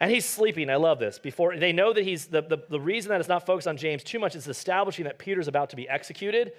And 0.00 0.10
he's 0.10 0.24
sleeping. 0.24 0.70
I 0.70 0.76
love 0.76 0.98
this. 0.98 1.18
Before 1.18 1.56
they 1.56 1.72
know 1.72 1.92
that 1.92 2.04
he's 2.04 2.26
the, 2.26 2.42
the, 2.42 2.58
the 2.68 2.80
reason 2.80 3.10
that 3.10 3.20
it's 3.20 3.28
not 3.28 3.46
focused 3.46 3.68
on 3.68 3.76
James 3.76 4.02
too 4.02 4.18
much 4.18 4.34
is 4.34 4.48
establishing 4.48 5.04
that 5.04 5.18
Peter's 5.18 5.48
about 5.48 5.70
to 5.70 5.76
be 5.76 5.88
executed. 5.88 6.52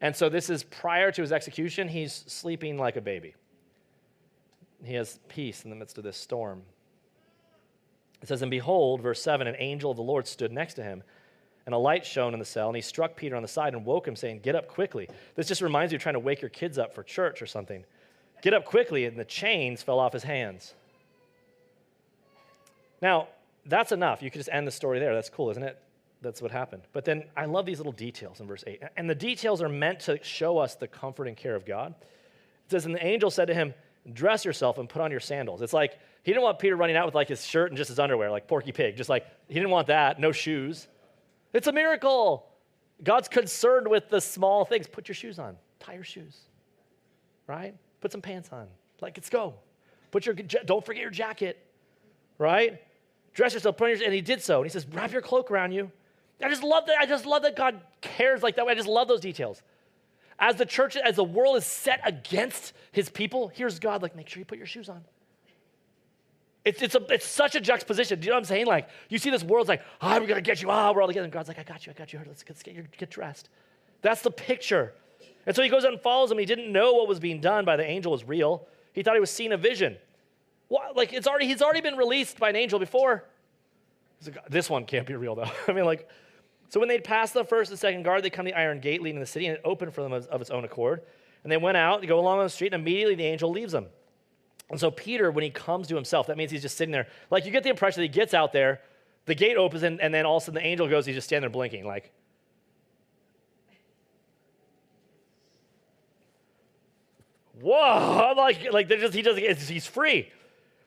And 0.00 0.14
so 0.14 0.28
this 0.28 0.48
is 0.48 0.62
prior 0.64 1.10
to 1.12 1.20
his 1.20 1.32
execution. 1.32 1.88
He's 1.88 2.24
sleeping 2.26 2.78
like 2.78 2.96
a 2.96 3.00
baby. 3.00 3.34
He 4.84 4.94
has 4.94 5.18
peace 5.28 5.64
in 5.64 5.70
the 5.70 5.76
midst 5.76 5.98
of 5.98 6.04
this 6.04 6.16
storm. 6.16 6.62
It 8.22 8.28
says, 8.28 8.42
And 8.42 8.50
behold, 8.50 9.02
verse 9.02 9.20
7 9.20 9.46
an 9.46 9.56
angel 9.58 9.90
of 9.90 9.96
the 9.96 10.02
Lord 10.02 10.26
stood 10.26 10.52
next 10.52 10.74
to 10.74 10.82
him, 10.82 11.02
and 11.66 11.74
a 11.74 11.78
light 11.78 12.06
shone 12.06 12.32
in 12.32 12.38
the 12.38 12.46
cell, 12.46 12.68
and 12.68 12.76
he 12.76 12.82
struck 12.82 13.16
Peter 13.16 13.36
on 13.36 13.42
the 13.42 13.48
side 13.48 13.74
and 13.74 13.84
woke 13.84 14.08
him, 14.08 14.16
saying, 14.16 14.40
Get 14.40 14.54
up 14.54 14.68
quickly. 14.68 15.08
This 15.34 15.48
just 15.48 15.60
reminds 15.60 15.92
you 15.92 15.96
of 15.96 16.02
trying 16.02 16.14
to 16.14 16.20
wake 16.20 16.40
your 16.40 16.48
kids 16.48 16.78
up 16.78 16.94
for 16.94 17.02
church 17.02 17.42
or 17.42 17.46
something. 17.46 17.84
Get 18.42 18.54
up 18.54 18.64
quickly, 18.64 19.04
and 19.04 19.18
the 19.18 19.24
chains 19.24 19.82
fell 19.82 19.98
off 19.98 20.14
his 20.14 20.22
hands. 20.22 20.74
Now, 23.02 23.28
that's 23.66 23.92
enough. 23.92 24.22
You 24.22 24.30
could 24.30 24.38
just 24.38 24.50
end 24.52 24.66
the 24.66 24.72
story 24.72 24.98
there. 24.98 25.14
That's 25.14 25.30
cool, 25.30 25.50
isn't 25.50 25.62
it? 25.62 25.80
That's 26.22 26.42
what 26.42 26.50
happened. 26.50 26.82
But 26.92 27.04
then 27.04 27.24
I 27.36 27.46
love 27.46 27.66
these 27.66 27.78
little 27.78 27.92
details 27.92 28.40
in 28.40 28.46
verse 28.46 28.64
8. 28.66 28.82
And 28.96 29.08
the 29.08 29.14
details 29.14 29.62
are 29.62 29.68
meant 29.68 30.00
to 30.00 30.22
show 30.22 30.58
us 30.58 30.74
the 30.74 30.86
comfort 30.86 31.28
and 31.28 31.36
care 31.36 31.54
of 31.54 31.64
God. 31.64 31.94
It 31.98 32.70
says, 32.70 32.84
And 32.86 32.94
the 32.94 33.04
angel 33.04 33.30
said 33.30 33.46
to 33.46 33.54
him, 33.54 33.74
Dress 34.12 34.44
yourself 34.44 34.78
and 34.78 34.88
put 34.88 35.02
on 35.02 35.10
your 35.10 35.20
sandals. 35.20 35.60
It's 35.60 35.72
like 35.72 35.98
he 36.22 36.32
didn't 36.32 36.42
want 36.42 36.58
Peter 36.58 36.74
running 36.74 36.96
out 36.96 37.06
with 37.06 37.14
like 37.14 37.28
his 37.28 37.44
shirt 37.44 37.70
and 37.70 37.76
just 37.76 37.88
his 37.88 37.98
underwear, 37.98 38.30
like 38.30 38.48
Porky 38.48 38.72
Pig. 38.72 38.96
Just 38.96 39.10
like 39.10 39.26
he 39.48 39.54
didn't 39.54 39.70
want 39.70 39.88
that, 39.88 40.18
no 40.18 40.32
shoes. 40.32 40.88
It's 41.52 41.66
a 41.66 41.72
miracle. 41.72 42.46
God's 43.02 43.28
concerned 43.28 43.88
with 43.88 44.08
the 44.08 44.20
small 44.20 44.64
things. 44.64 44.86
Put 44.86 45.08
your 45.08 45.14
shoes 45.14 45.38
on, 45.38 45.56
tie 45.78 45.94
your 45.94 46.04
shoes, 46.04 46.36
right? 47.46 47.74
Put 48.00 48.12
some 48.12 48.22
pants 48.22 48.50
on. 48.52 48.68
Like, 49.00 49.16
let's 49.16 49.30
go. 49.30 49.54
Put 50.10 50.26
your, 50.26 50.34
don't 50.34 50.84
forget 50.84 51.00
your 51.00 51.10
jacket, 51.10 51.64
right? 52.38 52.80
Dress 53.34 53.54
yourself, 53.54 53.76
put 53.76 53.90
on 53.90 53.96
your, 53.96 54.04
and 54.04 54.14
he 54.14 54.20
did 54.20 54.42
so. 54.42 54.58
And 54.58 54.66
he 54.66 54.70
says, 54.70 54.86
wrap 54.92 55.12
your 55.12 55.22
cloak 55.22 55.50
around 55.50 55.72
you. 55.72 55.90
I 56.42 56.48
just 56.48 56.62
love 56.62 56.86
that. 56.86 56.96
I 56.98 57.06
just 57.06 57.26
love 57.26 57.42
that 57.42 57.56
God 57.56 57.80
cares 58.00 58.42
like 58.42 58.56
that. 58.56 58.66
I 58.66 58.74
just 58.74 58.88
love 58.88 59.08
those 59.08 59.20
details. 59.20 59.62
As 60.38 60.56
the 60.56 60.64
church, 60.64 60.96
as 60.96 61.16
the 61.16 61.24
world 61.24 61.56
is 61.56 61.66
set 61.66 62.00
against 62.04 62.72
his 62.92 63.10
people, 63.10 63.48
here's 63.48 63.78
God 63.78 64.02
like, 64.02 64.16
make 64.16 64.28
sure 64.28 64.38
you 64.38 64.46
put 64.46 64.56
your 64.56 64.66
shoes 64.66 64.88
on. 64.88 65.04
It's, 66.64 66.82
it's, 66.82 66.94
a, 66.94 67.00
it's 67.10 67.26
such 67.26 67.54
a 67.54 67.60
juxtaposition. 67.60 68.20
Do 68.20 68.26
you 68.26 68.30
know 68.30 68.36
what 68.36 68.40
I'm 68.40 68.44
saying? 68.46 68.66
Like, 68.66 68.88
you 69.08 69.18
see 69.18 69.30
this 69.30 69.44
world's 69.44 69.68
like, 69.68 69.82
ah, 70.00 70.16
oh, 70.16 70.20
we're 70.20 70.34
to 70.34 70.40
get 70.40 70.60
you. 70.60 70.70
Ah, 70.70 70.88
oh, 70.88 70.92
we're 70.92 71.02
all 71.02 71.08
together. 71.08 71.24
And 71.24 71.32
God's 71.32 71.48
like, 71.48 71.58
I 71.58 71.62
got 71.62 71.86
you. 71.86 71.92
I 71.94 71.98
got 71.98 72.12
you. 72.12 72.20
Let's, 72.26 72.44
let's 72.48 72.62
get, 72.62 72.74
your, 72.74 72.84
get 72.98 73.10
dressed. 73.10 73.48
That's 74.02 74.22
the 74.22 74.30
picture. 74.30 74.94
And 75.46 75.56
so 75.56 75.62
he 75.62 75.68
goes 75.68 75.84
out 75.84 75.92
and 75.92 76.00
follows 76.00 76.30
him. 76.30 76.38
He 76.38 76.44
didn't 76.44 76.70
know 76.70 76.94
what 76.94 77.08
was 77.08 77.18
being 77.18 77.40
done 77.40 77.64
by 77.64 77.76
the 77.76 77.84
angel 77.84 78.12
was 78.12 78.24
real. 78.24 78.66
He 78.92 79.02
thought 79.02 79.14
he 79.14 79.20
was 79.20 79.30
seeing 79.30 79.52
a 79.52 79.56
vision. 79.56 79.96
What? 80.70 80.96
Like, 80.96 81.12
it's 81.12 81.26
already, 81.26 81.48
he's 81.48 81.62
already 81.62 81.80
been 81.80 81.96
released 81.96 82.38
by 82.38 82.48
an 82.48 82.54
angel 82.54 82.78
before. 82.78 83.24
This 84.48 84.70
one 84.70 84.84
can't 84.84 85.04
be 85.04 85.14
real, 85.14 85.34
though. 85.34 85.50
I 85.68 85.72
mean, 85.72 85.84
like, 85.84 86.08
so 86.68 86.78
when 86.78 86.88
they'd 86.88 87.02
passed 87.02 87.34
the 87.34 87.44
first 87.44 87.72
and 87.72 87.78
second 87.78 88.04
guard, 88.04 88.22
they 88.22 88.30
come 88.30 88.46
to 88.46 88.52
the 88.52 88.56
iron 88.56 88.78
gate 88.78 89.02
leading 89.02 89.16
to 89.16 89.24
the 89.24 89.30
city, 89.30 89.46
and 89.46 89.56
it 89.56 89.62
opened 89.64 89.92
for 89.92 90.02
them 90.02 90.12
of, 90.12 90.28
of 90.28 90.40
its 90.40 90.48
own 90.48 90.64
accord. 90.64 91.02
And 91.42 91.50
they 91.50 91.56
went 91.56 91.76
out, 91.76 92.02
they 92.02 92.06
go 92.06 92.20
along 92.20 92.38
the 92.38 92.48
street, 92.48 92.72
and 92.72 92.80
immediately 92.82 93.16
the 93.16 93.24
angel 93.24 93.50
leaves 93.50 93.72
them. 93.72 93.86
And 94.70 94.78
so 94.78 94.92
Peter, 94.92 95.32
when 95.32 95.42
he 95.42 95.50
comes 95.50 95.88
to 95.88 95.96
himself, 95.96 96.28
that 96.28 96.36
means 96.36 96.52
he's 96.52 96.62
just 96.62 96.76
sitting 96.76 96.92
there. 96.92 97.08
Like 97.32 97.44
you 97.44 97.50
get 97.50 97.64
the 97.64 97.70
impression 97.70 98.02
that 98.02 98.06
he 98.06 98.08
gets 98.08 98.32
out 98.32 98.52
there, 98.52 98.80
the 99.26 99.34
gate 99.34 99.56
opens, 99.56 99.82
and, 99.82 100.00
and 100.00 100.14
then 100.14 100.24
all 100.24 100.36
of 100.36 100.44
a 100.44 100.46
sudden 100.46 100.62
the 100.62 100.66
angel 100.66 100.86
goes, 100.86 101.04
he's 101.04 101.16
just 101.16 101.26
standing 101.26 101.50
there 101.50 101.50
blinking, 101.50 101.84
like, 101.84 102.12
whoa, 107.60 108.30
I'm 108.30 108.36
like, 108.36 108.72
like 108.72 108.86
they're 108.86 108.98
just, 108.98 109.14
he 109.14 109.22
doesn't, 109.22 109.42
he's 109.42 109.88
free. 109.88 110.30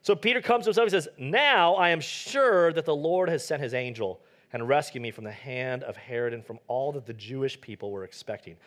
So 0.04 0.16
Peter 0.16 0.42
comes 0.42 0.66
to 0.66 0.70
himself 0.70 0.86
and 0.86 0.92
says, 0.92 1.08
Now 1.18 1.76
I 1.76 1.90
am 1.90 2.02
sure 2.02 2.74
that 2.74 2.86
the 2.86 2.96
Lord 2.96 3.30
has 3.30 3.44
sent 3.44 3.62
his 3.62 3.74
angel 3.74 4.20
and 4.52 4.68
rescued 4.68 5.02
me 5.02 5.12
from 5.12 5.24
the 5.24 5.32
hand 5.32 5.82
of 5.84 5.96
Herod 5.96 6.34
and 6.34 6.46
from 6.46 6.60
all 6.68 6.92
that 6.92 7.06
the 7.06 7.14
Jewish 7.14 7.60
people 7.60 7.90
were 7.90 8.04
expecting. 8.04 8.58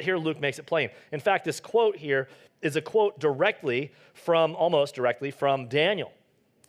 Here 0.00 0.16
Luke 0.16 0.40
makes 0.40 0.58
it 0.58 0.66
plain. 0.66 0.88
In 1.12 1.20
fact, 1.20 1.44
this 1.44 1.60
quote 1.60 1.96
here 1.96 2.28
is 2.62 2.76
a 2.76 2.80
quote 2.80 3.20
directly 3.20 3.92
from, 4.14 4.56
almost 4.56 4.94
directly 4.94 5.30
from 5.30 5.68
Daniel. 5.68 6.10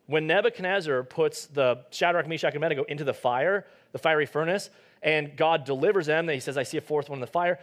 When 0.07 0.27
Nebuchadnezzar 0.27 1.03
puts 1.03 1.47
the 1.47 1.79
Shadrach, 1.89 2.27
Meshach, 2.27 2.53
and 2.53 2.57
Abednego 2.57 2.83
into 2.83 3.05
the 3.05 3.13
fire, 3.13 3.65
the 3.93 3.97
fiery 3.97 4.25
furnace, 4.25 4.69
and 5.01 5.35
God 5.37 5.63
delivers 5.63 6.05
them, 6.05 6.27
and 6.27 6.33
he 6.33 6.39
says, 6.39 6.57
I 6.57 6.63
see 6.63 6.77
a 6.77 6.81
fourth 6.81 7.09
one 7.09 7.17
in 7.17 7.21
the 7.21 7.27
fire. 7.27 7.59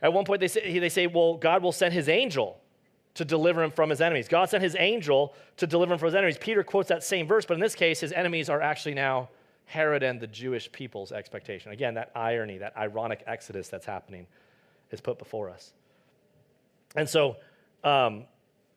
At 0.00 0.12
one 0.12 0.24
point, 0.24 0.40
they 0.40 0.48
say, 0.48 0.78
they 0.78 0.88
say, 0.88 1.08
Well, 1.08 1.34
God 1.36 1.62
will 1.62 1.72
send 1.72 1.92
his 1.92 2.08
angel 2.08 2.60
to 3.14 3.24
deliver 3.24 3.62
him 3.62 3.70
from 3.70 3.90
his 3.90 4.00
enemies. 4.00 4.28
God 4.28 4.48
sent 4.48 4.62
his 4.62 4.76
angel 4.78 5.34
to 5.56 5.66
deliver 5.66 5.92
him 5.92 5.98
from 5.98 6.06
his 6.06 6.14
enemies. 6.14 6.38
Peter 6.38 6.62
quotes 6.62 6.88
that 6.88 7.02
same 7.02 7.26
verse, 7.26 7.44
but 7.44 7.54
in 7.54 7.60
this 7.60 7.74
case, 7.74 8.00
his 8.00 8.12
enemies 8.12 8.48
are 8.48 8.60
actually 8.60 8.94
now 8.94 9.28
Herod 9.66 10.02
and 10.02 10.20
the 10.20 10.26
Jewish 10.26 10.70
people's 10.72 11.12
expectation. 11.12 11.72
Again, 11.72 11.94
that 11.94 12.10
irony, 12.14 12.58
that 12.58 12.76
ironic 12.76 13.22
exodus 13.26 13.68
that's 13.68 13.86
happening 13.86 14.26
is 14.90 15.00
put 15.00 15.18
before 15.18 15.50
us. 15.50 15.72
And 16.96 17.08
so, 17.08 17.36
um, 17.84 18.24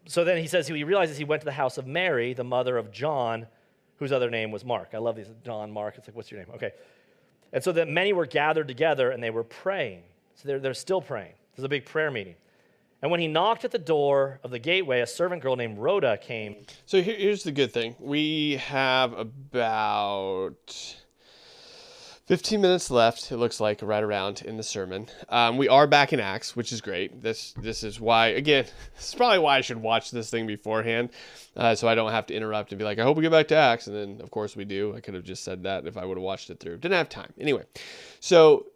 so 0.05 0.23
then 0.23 0.38
he 0.38 0.47
says 0.47 0.67
he 0.67 0.84
realizes 0.84 1.17
he 1.17 1.23
went 1.23 1.41
to 1.41 1.45
the 1.45 1.51
house 1.51 1.77
of 1.77 1.88
Mary, 1.88 2.34
the 2.34 2.43
mother 2.43 2.77
of 2.77 2.91
John, 2.91 3.47
whose 3.97 4.11
other 4.11 4.29
name 4.29 4.51
was 4.51 4.65
Mark. 4.65 4.89
I 4.93 4.97
love 4.97 5.15
these 5.15 5.29
John, 5.45 5.71
Mark. 5.71 5.95
It's 5.97 6.07
like, 6.07 6.15
what's 6.15 6.32
your 6.32 6.39
name? 6.39 6.49
Okay. 6.55 6.71
And 7.53 7.63
so 7.63 7.71
that 7.73 7.88
many 7.88 8.11
were 8.13 8.25
gathered 8.25 8.67
together 8.67 9.11
and 9.11 9.21
they 9.21 9.29
were 9.29 9.43
praying. 9.43 10.03
So 10.36 10.47
they're, 10.47 10.59
they're 10.59 10.73
still 10.73 11.01
praying. 11.01 11.34
There's 11.55 11.65
a 11.65 11.69
big 11.69 11.86
prayer 11.86 12.11
meeting. 12.11 12.36
And 13.02 13.10
when 13.10 13.20
he 13.20 13.28
knocked 13.28 13.66
at 13.66 13.72
the 13.72 13.80
door 13.80 14.39
of 14.43 14.52
the 14.52 14.60
gateway, 14.60 15.02
a 15.02 15.08
servant 15.08 15.41
girl 15.41 15.56
named 15.56 15.80
Rhoda 15.80 16.18
came. 16.18 16.66
So 16.86 17.02
here, 17.02 17.16
here's 17.16 17.43
the 17.43 17.52
good 17.52 17.74
thing 17.74 17.95
we 17.99 18.58
have 18.58 19.14
about 19.14 20.95
15 22.32 22.62
minutes 22.62 22.89
left, 22.89 23.30
it 23.32 23.36
looks 23.36 23.60
like, 23.60 23.82
right 23.82 24.04
around 24.04 24.43
in 24.43 24.56
the 24.56 24.64
sermon. 24.64 25.08
Um, 25.28 25.58
we 25.58 25.68
are 25.68 25.86
back 25.86 26.14
in 26.14 26.20
Acts, 26.20 26.56
which 26.56 26.72
is 26.72 26.80
great. 26.80 27.22
This 27.22 27.54
this 27.54 27.84
is 27.84 27.99
why, 27.99 28.28
again, 28.28 28.66
this 28.95 29.10
is 29.10 29.16
probably 29.16 29.39
why 29.39 29.58
I 29.58 29.62
should 29.62 29.82
watch 29.82 30.12
this 30.12 30.30
thing 30.30 30.47
beforehand, 30.47 31.10
uh, 31.58 31.76
so 31.76 31.88
I 31.88 31.95
don't 31.95 32.12
have 32.12 32.28
to 32.28 32.34
interrupt 32.34 32.72
and 32.72 32.80
be 32.80 32.86
like, 32.86 32.99
I 32.99 33.04
hope 33.04 33.18
we 33.18 33.24
get 33.24 33.32
back 33.32 33.49
to 33.49 33.56
Acts. 33.56 33.88
And 33.88 33.95
then, 33.95 34.22
of 34.22 34.32
course, 34.32 34.56
we 34.56 34.64
do. 34.64 34.95
I 34.95 35.02
could 35.02 35.16
have 35.16 35.24
just 35.24 35.43
said 35.43 35.64
that 35.64 35.88
if 35.88 35.97
I 35.97 36.06
would 36.06 36.18
have 36.18 36.24
watched 36.24 36.49
it 36.52 36.60
through. 36.60 36.78
Didn't 36.78 36.97
have 36.97 37.10
time. 37.10 37.34
Anyway, 37.38 37.64
so 38.22 38.68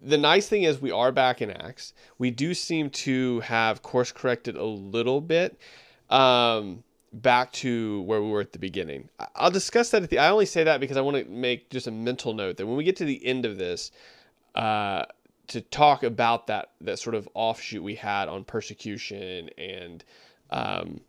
the 0.00 0.18
nice 0.18 0.48
thing 0.48 0.64
is 0.64 0.80
we 0.80 0.90
are 0.90 1.12
back 1.12 1.40
in 1.40 1.50
Acts. 1.50 1.92
We 2.18 2.30
do 2.30 2.54
seem 2.54 2.90
to 2.90 3.40
have 3.40 3.82
course 3.82 4.12
corrected 4.12 4.56
a 4.56 4.64
little 4.64 5.20
bit 5.20 5.58
um, 6.10 6.84
back 7.12 7.52
to 7.52 8.02
where 8.02 8.22
we 8.22 8.30
were 8.30 8.40
at 8.40 8.52
the 8.52 8.58
beginning. 8.58 9.08
I'll 9.34 9.50
discuss 9.50 9.90
that 9.90 10.02
at 10.02 10.10
the. 10.10 10.18
I 10.18 10.28
only 10.28 10.46
say 10.46 10.64
that 10.64 10.80
because 10.80 10.96
I 10.96 11.00
want 11.00 11.16
to 11.16 11.30
make 11.30 11.70
just 11.70 11.86
a 11.86 11.90
mental 11.90 12.34
note 12.34 12.56
that 12.58 12.66
when 12.66 12.76
we 12.76 12.84
get 12.84 12.96
to 12.96 13.04
the 13.04 13.24
end 13.24 13.46
of 13.46 13.58
this, 13.58 13.90
uh, 14.54 15.04
to 15.48 15.60
talk 15.60 16.02
about 16.02 16.46
that 16.48 16.72
that 16.80 16.98
sort 16.98 17.14
of 17.14 17.28
offshoot 17.34 17.82
we 17.82 17.94
had 17.94 18.28
on 18.28 18.44
persecution 18.44 19.48
and 19.56 20.04
um, 20.50 21.00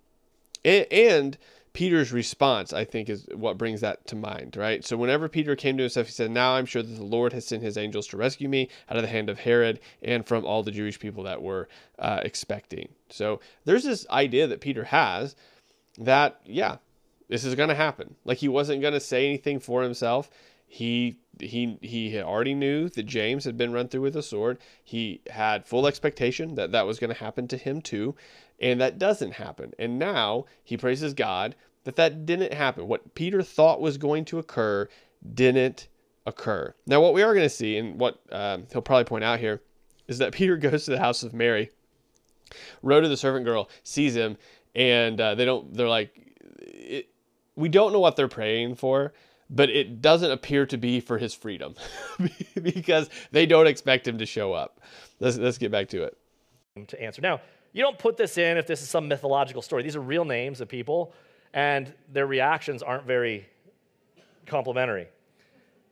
and, 0.64 0.86
and 0.92 1.38
Peter's 1.78 2.12
response, 2.12 2.74
I 2.74 2.86
think, 2.86 3.08
is 3.08 3.28
what 3.36 3.60
brings 3.60 3.82
that 3.82 4.04
to 4.08 4.16
mind, 4.16 4.58
right? 4.58 4.84
So 4.84 4.98
whenever 4.98 5.30
Peter 5.30 5.56
came 5.56 5.78
to 5.78 5.84
himself, 5.84 6.08
he 6.08 6.12
said, 6.12 6.32
Now 6.32 6.54
I'm 6.54 6.66
sure 6.66 6.82
that 6.82 6.96
the 6.96 7.04
Lord 7.04 7.34
has 7.34 7.46
sent 7.46 7.62
his 7.62 7.78
angels 7.78 8.08
to 8.08 8.18
rescue 8.18 8.50
me 8.50 8.70
out 8.90 8.98
of 8.98 9.04
the 9.04 9.10
hand 9.10 9.30
of 9.30 9.38
Herod 9.38 9.80
and 10.02 10.26
from 10.26 10.44
all 10.44 10.64
the 10.64 10.72
Jewish 10.72 10.98
people 10.98 11.22
that 11.26 11.40
were 11.40 11.70
uh, 12.00 12.22
expecting. 12.24 12.90
So 13.12 13.42
there's 13.66 13.84
this 13.84 14.10
idea 14.10 14.48
that 14.48 14.60
Peter 14.60 14.86
has 14.86 15.36
that, 16.00 16.42
yeah, 16.46 16.78
this 17.30 17.46
is 17.46 17.54
going 17.54 17.70
to 17.70 17.76
happen. 17.76 18.16
Like 18.26 18.40
he 18.40 18.48
wasn't 18.48 18.82
going 18.82 18.96
to 18.96 19.00
say 19.00 19.28
anything 19.28 19.60
for 19.60 19.84
himself. 19.84 20.32
He 20.66 21.20
he 21.40 21.78
he 21.84 22.20
already 22.20 22.56
knew 22.56 22.90
that 22.90 23.04
James 23.04 23.46
had 23.46 23.56
been 23.56 23.72
run 23.72 23.88
through 23.88 24.02
with 24.02 24.18
a 24.18 24.24
sword. 24.24 24.58
He 24.84 25.22
had 25.30 25.68
full 25.68 25.86
expectation 25.86 26.56
that 26.56 26.72
that 26.72 26.88
was 26.88 26.98
going 26.98 27.14
to 27.14 27.20
happen 27.20 27.48
to 27.50 27.58
him 27.58 27.82
too, 27.82 28.16
and 28.60 28.82
that 28.82 28.98
doesn't 28.98 29.34
happen. 29.34 29.74
And 29.78 30.00
now 30.00 30.46
he 30.64 30.76
praises 30.76 31.14
God 31.14 31.56
that 31.88 31.96
that 31.96 32.26
didn't 32.26 32.52
happen. 32.52 32.86
What 32.86 33.16
Peter 33.16 33.42
thought 33.42 33.80
was 33.80 33.98
going 33.98 34.26
to 34.26 34.40
occur 34.40 34.90
didn't 35.34 35.88
occur. 36.26 36.76
Now, 36.86 37.00
what 37.00 37.14
we 37.14 37.24
are 37.24 37.34
going 37.34 37.46
to 37.46 37.50
see, 37.50 37.78
and 37.78 37.98
what 37.98 38.20
um, 38.30 38.68
he'll 38.74 38.82
probably 38.82 39.06
point 39.06 39.24
out 39.24 39.40
here, 39.40 39.62
is 40.10 40.18
that 40.18 40.34
Peter 40.34 40.58
goes 40.58 40.84
to 40.84 40.92
the 40.92 41.00
house 41.00 41.24
of 41.24 41.34
Mary. 41.34 41.70
Rhoda, 42.84 43.08
the 43.08 43.16
servant 43.16 43.46
girl, 43.46 43.70
sees 43.84 44.18
him, 44.18 44.36
and 44.76 45.20
uh, 45.22 45.36
they 45.36 45.46
don't. 45.46 45.74
They're 45.74 45.88
like, 45.88 46.12
it, 46.60 47.08
we 47.56 47.70
don't 47.70 47.94
know 47.94 48.02
what 48.02 48.18
they're 48.18 48.28
praying 48.28 48.76
for, 48.76 49.14
but 49.50 49.70
it 49.70 50.02
doesn't 50.02 50.32
appear 50.32 50.66
to 50.66 50.78
be 50.78 51.00
for 51.00 51.18
his 51.18 51.34
freedom, 51.34 51.74
because 52.62 53.10
they 53.32 53.46
don't 53.46 53.68
expect 53.68 54.06
him 54.06 54.18
to 54.18 54.26
show 54.26 54.52
up. 54.52 54.82
Let's 55.22 55.38
let's 55.38 55.58
get 55.58 55.72
back 55.72 55.88
to 55.90 56.04
it. 56.04 56.18
To 56.86 57.02
answer 57.02 57.22
now, 57.22 57.40
you 57.72 57.82
don't 57.82 57.98
put 57.98 58.18
this 58.18 58.38
in 58.38 58.58
if 58.58 58.68
this 58.68 58.82
is 58.82 58.90
some 58.90 59.08
mythological 59.08 59.62
story. 59.62 59.84
These 59.84 59.96
are 59.96 60.02
real 60.02 60.26
names 60.26 60.60
of 60.60 60.68
people 60.68 61.14
and 61.54 61.94
their 62.12 62.28
reactions 62.28 62.84
aren't 62.84 63.06
very 63.06 63.48
complimentary. 64.46 65.08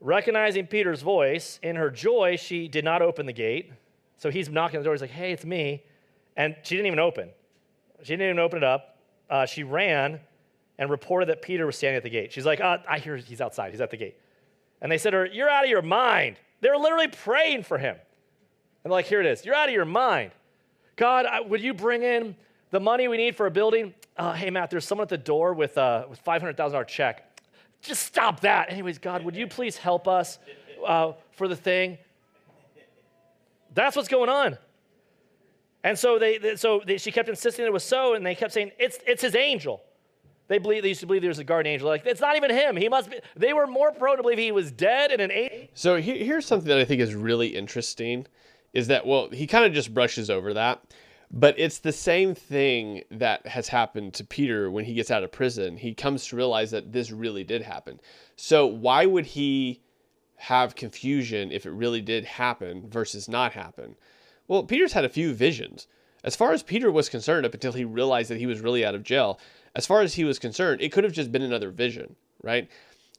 Recognizing 0.01 0.67
Peter's 0.67 1.01
voice, 1.01 1.59
in 1.63 1.75
her 1.75 1.89
joy, 1.89 2.35
she 2.35 2.67
did 2.67 2.85
not 2.85 3.01
open 3.01 3.25
the 3.25 3.33
gate. 3.33 3.71
So 4.17 4.29
he's 4.29 4.49
knocking 4.49 4.79
the 4.79 4.83
door. 4.83 4.93
He's 4.93 5.01
like, 5.01 5.09
hey, 5.09 5.31
it's 5.31 5.45
me. 5.45 5.83
And 6.37 6.55
she 6.63 6.75
didn't 6.75 6.87
even 6.87 6.99
open. 6.99 7.29
She 8.03 8.13
didn't 8.13 8.27
even 8.27 8.39
open 8.39 8.57
it 8.57 8.63
up. 8.63 8.97
Uh, 9.29 9.45
she 9.45 9.63
ran 9.63 10.19
and 10.77 10.89
reported 10.89 11.29
that 11.29 11.41
Peter 11.41 11.65
was 11.65 11.77
standing 11.77 11.97
at 11.97 12.03
the 12.03 12.09
gate. 12.09 12.31
She's 12.31 12.45
like, 12.45 12.61
uh, 12.61 12.77
I 12.87 12.99
hear 12.99 13.17
he's 13.17 13.41
outside. 13.41 13.71
He's 13.71 13.81
at 13.81 13.89
the 13.89 13.97
gate. 13.97 14.17
And 14.81 14.91
they 14.91 14.97
said 14.97 15.11
to 15.11 15.17
her, 15.17 15.25
You're 15.25 15.49
out 15.49 15.63
of 15.63 15.69
your 15.69 15.81
mind. 15.81 16.37
They're 16.61 16.77
literally 16.77 17.07
praying 17.07 17.63
for 17.63 17.77
him. 17.77 17.95
And 17.95 18.91
they're 18.91 18.91
like, 18.91 19.05
Here 19.05 19.21
it 19.21 19.25
is. 19.25 19.45
You're 19.45 19.55
out 19.55 19.69
of 19.69 19.73
your 19.73 19.85
mind. 19.85 20.31
God, 20.95 21.25
would 21.49 21.61
you 21.61 21.73
bring 21.73 22.03
in 22.03 22.35
the 22.71 22.79
money 22.79 23.07
we 23.07 23.17
need 23.17 23.35
for 23.35 23.47
a 23.47 23.51
building? 23.51 23.93
Uh, 24.17 24.33
hey, 24.33 24.49
Matt, 24.49 24.69
there's 24.69 24.85
someone 24.85 25.03
at 25.03 25.09
the 25.09 25.17
door 25.17 25.53
with 25.53 25.77
a 25.77 26.05
with 26.09 26.23
$500,000 26.23 26.87
check. 26.87 27.41
Just 27.81 28.03
stop 28.03 28.39
that. 28.41 28.71
Anyways, 28.71 28.97
God, 28.97 29.23
would 29.23 29.35
you 29.35 29.47
please 29.47 29.77
help 29.77 30.07
us 30.07 30.39
uh, 30.85 31.13
for 31.31 31.47
the 31.47 31.55
thing? 31.55 31.97
That's 33.73 33.95
what's 33.95 34.07
going 34.07 34.29
on. 34.29 34.57
And 35.83 35.99
so 35.99 36.17
they, 36.17 36.39
they 36.39 36.55
so 36.55 36.81
they, 36.85 36.97
she 36.97 37.11
kept 37.11 37.29
insisting 37.29 37.65
it 37.65 37.71
was 37.71 37.83
so, 37.83 38.15
and 38.15 38.25
they 38.25 38.33
kept 38.33 38.53
saying 38.53 38.71
it's 38.79 38.97
it's 39.05 39.21
his 39.21 39.35
angel. 39.35 39.83
They 40.47 40.57
believe 40.57 40.83
they 40.83 40.89
used 40.89 41.01
to 41.01 41.07
believe 41.07 41.21
there 41.21 41.29
was 41.29 41.39
a 41.39 41.43
guardian 41.43 41.73
angel. 41.73 41.87
Like 41.87 42.05
it's 42.05 42.21
not 42.21 42.35
even 42.35 42.49
him. 42.49 42.75
He 42.75 42.89
must 42.89 43.11
be. 43.11 43.19
They 43.35 43.53
were 43.53 43.67
more 43.67 43.91
prone 43.91 44.17
to 44.17 44.23
believe 44.23 44.39
he 44.39 44.51
was 44.51 44.71
dead 44.71 45.11
and 45.11 45.21
an 45.21 45.31
angel. 45.31 45.67
So 45.75 46.01
here's 46.01 46.45
something 46.45 46.67
that 46.69 46.79
I 46.79 46.85
think 46.85 47.01
is 47.01 47.13
really 47.13 47.49
interesting, 47.49 48.25
is 48.73 48.87
that 48.87 49.05
well 49.05 49.29
he 49.29 49.45
kind 49.45 49.65
of 49.65 49.73
just 49.73 49.93
brushes 49.93 50.31
over 50.31 50.55
that. 50.55 50.81
But 51.37 51.59
it's 51.59 51.79
the 51.79 51.91
same 51.91 52.33
thing 52.33 53.03
that 53.11 53.45
has 53.45 53.67
happened 53.67 54.13
to 54.13 54.23
Peter 54.23 54.71
when 54.71 54.85
he 54.85 54.93
gets 54.93 55.11
out 55.11 55.23
of 55.23 55.33
prison. 55.33 55.75
He 55.75 55.93
comes 55.93 56.25
to 56.27 56.37
realize 56.37 56.71
that 56.71 56.93
this 56.93 57.11
really 57.11 57.43
did 57.43 57.61
happen. 57.61 57.99
So 58.37 58.65
why 58.65 59.05
would 59.05 59.25
he 59.25 59.81
have 60.37 60.77
confusion 60.77 61.51
if 61.51 61.65
it 61.65 61.71
really 61.71 62.01
did 62.01 62.23
happen 62.23 62.89
versus 62.89 63.27
not 63.27 63.51
happen? 63.51 63.97
Well, 64.47 64.63
Peter's 64.63 64.93
had 64.93 65.03
a 65.03 65.09
few 65.09 65.33
visions. 65.33 65.87
As 66.23 66.37
far 66.37 66.53
as 66.53 66.63
Peter 66.63 66.89
was 66.89 67.09
concerned, 67.09 67.45
up 67.45 67.53
until 67.53 67.73
he 67.73 67.83
realized 67.83 68.29
that 68.31 68.39
he 68.39 68.47
was 68.47 68.61
really 68.61 68.85
out 68.85 68.95
of 68.95 69.03
jail, 69.03 69.37
as 69.75 69.85
far 69.85 70.01
as 70.01 70.13
he 70.13 70.23
was 70.23 70.39
concerned, 70.39 70.81
it 70.81 70.93
could 70.93 71.03
have 71.03 71.13
just 71.13 71.33
been 71.33 71.41
another 71.41 71.69
vision, 71.69 72.15
right? 72.43 72.69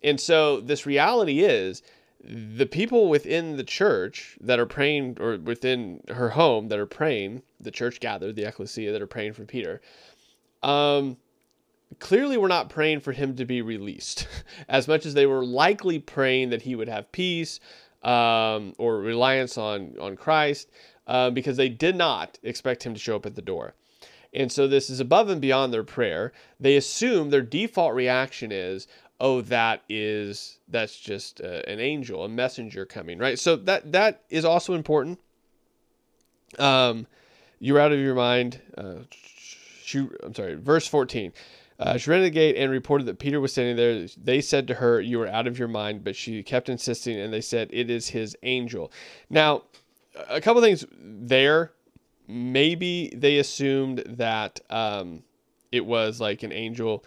And 0.02 0.18
so 0.18 0.60
this 0.60 0.86
reality 0.86 1.40
is 1.40 1.82
the 2.22 2.66
people 2.66 3.08
within 3.08 3.56
the 3.56 3.64
church 3.64 4.36
that 4.40 4.58
are 4.58 4.66
praying, 4.66 5.18
or 5.20 5.36
within 5.36 6.00
her 6.08 6.30
home 6.30 6.68
that 6.68 6.78
are 6.78 6.86
praying, 6.86 7.42
the 7.60 7.70
church 7.70 8.00
gathered, 8.00 8.36
the 8.36 8.44
ecclesia 8.44 8.92
that 8.92 9.02
are 9.02 9.06
praying 9.06 9.34
for 9.34 9.44
Peter, 9.44 9.80
um, 10.62 11.16
clearly 11.98 12.36
were 12.36 12.48
not 12.48 12.68
praying 12.68 13.00
for 13.00 13.12
him 13.12 13.36
to 13.36 13.44
be 13.44 13.62
released, 13.62 14.26
as 14.68 14.88
much 14.88 15.06
as 15.06 15.14
they 15.14 15.26
were 15.26 15.44
likely 15.44 15.98
praying 15.98 16.50
that 16.50 16.62
he 16.62 16.74
would 16.74 16.88
have 16.88 17.12
peace 17.12 17.60
um, 18.02 18.74
or 18.78 18.98
reliance 18.98 19.56
on 19.58 19.94
on 20.00 20.16
Christ, 20.16 20.68
uh, 21.06 21.30
because 21.30 21.56
they 21.56 21.68
did 21.68 21.96
not 21.96 22.38
expect 22.42 22.84
him 22.84 22.94
to 22.94 23.00
show 23.00 23.16
up 23.16 23.26
at 23.26 23.34
the 23.34 23.42
door. 23.42 23.74
And 24.32 24.52
so 24.52 24.68
this 24.68 24.90
is 24.90 25.00
above 25.00 25.30
and 25.30 25.40
beyond 25.40 25.72
their 25.72 25.84
prayer. 25.84 26.32
They 26.60 26.76
assume 26.76 27.30
their 27.30 27.42
default 27.42 27.94
reaction 27.94 28.52
is, 28.52 28.86
oh 29.20 29.40
that 29.40 29.82
is 29.88 30.58
that's 30.68 30.98
just 30.98 31.40
uh, 31.40 31.62
an 31.66 31.80
angel 31.80 32.24
a 32.24 32.28
messenger 32.28 32.84
coming 32.84 33.18
right 33.18 33.38
so 33.38 33.56
that 33.56 33.92
that 33.92 34.22
is 34.30 34.44
also 34.44 34.74
important 34.74 35.18
um 36.58 37.06
you're 37.58 37.80
out 37.80 37.92
of 37.92 37.98
your 37.98 38.14
mind 38.14 38.60
uh 38.76 38.96
i'm 40.22 40.34
sorry 40.34 40.54
verse 40.54 40.86
14 40.86 41.32
uh, 41.78 41.98
she 41.98 42.10
ran 42.10 42.20
to 42.20 42.24
the 42.24 42.30
gate 42.30 42.56
and 42.56 42.70
reported 42.70 43.04
that 43.04 43.18
Peter 43.18 43.40
was 43.40 43.52
standing 43.52 43.76
there. 43.76 44.06
They 44.16 44.40
said 44.40 44.66
to 44.68 44.74
her, 44.74 45.00
You 45.00 45.20
are 45.22 45.28
out 45.28 45.46
of 45.46 45.58
your 45.58 45.68
mind. 45.68 46.04
But 46.04 46.16
she 46.16 46.42
kept 46.42 46.68
insisting, 46.68 47.18
and 47.20 47.32
they 47.32 47.40
said, 47.42 47.68
It 47.70 47.90
is 47.90 48.08
his 48.08 48.36
angel. 48.42 48.90
Now, 49.28 49.64
a 50.28 50.40
couple 50.40 50.62
things 50.62 50.86
there. 50.98 51.72
maybe 52.26 53.12
they 53.14 53.38
assumed 53.38 54.02
that 54.06 54.60
um, 54.70 55.22
it 55.70 55.84
was 55.84 56.20
like 56.20 56.42
an 56.42 56.52
angel 56.52 57.04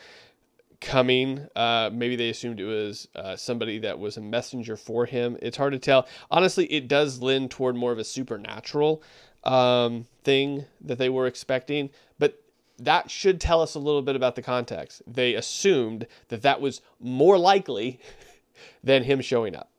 coming. 0.82 1.48
Uh, 1.56 1.90
maybe 1.92 2.16
they 2.16 2.30
assumed 2.30 2.60
it 2.60 2.66
was 2.66 3.08
uh, 3.16 3.36
somebody 3.36 3.80
that 3.80 4.00
was 4.00 4.18
a 4.18 4.22
messenger 4.22 4.76
for 4.76 5.06
him. 5.06 5.38
It's 5.42 5.58
hard 5.58 5.74
to 5.74 5.80
tell. 5.80 6.08
Honestly, 6.32 6.66
it 6.66 6.88
does 6.88 7.22
lend 7.22 7.52
toward 7.52 7.76
more 7.76 7.92
of 7.92 8.00
a 8.00 8.04
supernatural 8.04 9.04
um, 9.44 10.06
thing 10.24 10.66
that 10.82 10.98
they 10.98 11.10
were 11.10 11.28
expecting, 11.28 11.90
but 12.18 12.42
that 12.78 13.12
should 13.12 13.42
tell 13.42 13.62
us 13.62 13.76
a 13.76 13.80
little 13.80 14.02
bit 14.02 14.16
about 14.16 14.36
the 14.36 14.42
context. 14.42 15.02
They 15.06 15.36
assumed 15.36 16.08
that 16.30 16.42
that 16.44 16.62
was 16.62 16.82
more 17.00 17.38
likely 17.38 18.00
than 18.84 19.04
him 19.04 19.22
showing 19.22 19.56
up. 19.56 19.72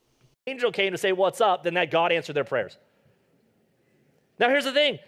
Angel 0.46 0.72
came 0.72 0.92
to 0.92 0.98
say, 0.98 1.12
What's 1.12 1.40
up? 1.40 1.62
Then 1.62 1.74
that 1.74 1.90
God 1.90 2.12
answered 2.12 2.34
their 2.34 2.44
prayers. 2.44 2.76
Now, 4.38 4.48
here's 4.48 4.64
the 4.64 4.72
thing 4.72 4.98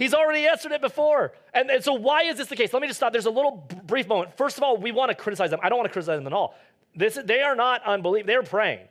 He's 0.00 0.14
already 0.14 0.48
answered 0.48 0.72
it 0.72 0.80
before. 0.80 1.32
And, 1.52 1.70
and, 1.70 1.84
so, 1.84 1.92
why 1.92 2.22
is 2.22 2.38
this 2.38 2.46
the 2.46 2.56
case? 2.56 2.72
Let 2.72 2.80
me 2.80 2.88
just 2.88 2.98
stop. 2.98 3.12
There's 3.12 3.26
a 3.26 3.30
little 3.30 3.68
brief 3.84 4.08
moment. 4.08 4.34
First 4.34 4.56
of 4.56 4.62
all, 4.62 4.78
we 4.78 4.92
want 4.92 5.10
to 5.10 5.14
criticize 5.14 5.50
them. 5.50 5.60
I 5.62 5.68
don't 5.68 5.76
want 5.76 5.90
to 5.90 5.92
criticize 5.92 6.18
them 6.18 6.26
at 6.26 6.32
all. 6.32 6.54
This, 6.96 7.18
they 7.22 7.42
are 7.42 7.54
not 7.54 7.84
unbelief. 7.84 8.24
They're 8.24 8.42
praying. 8.42 8.88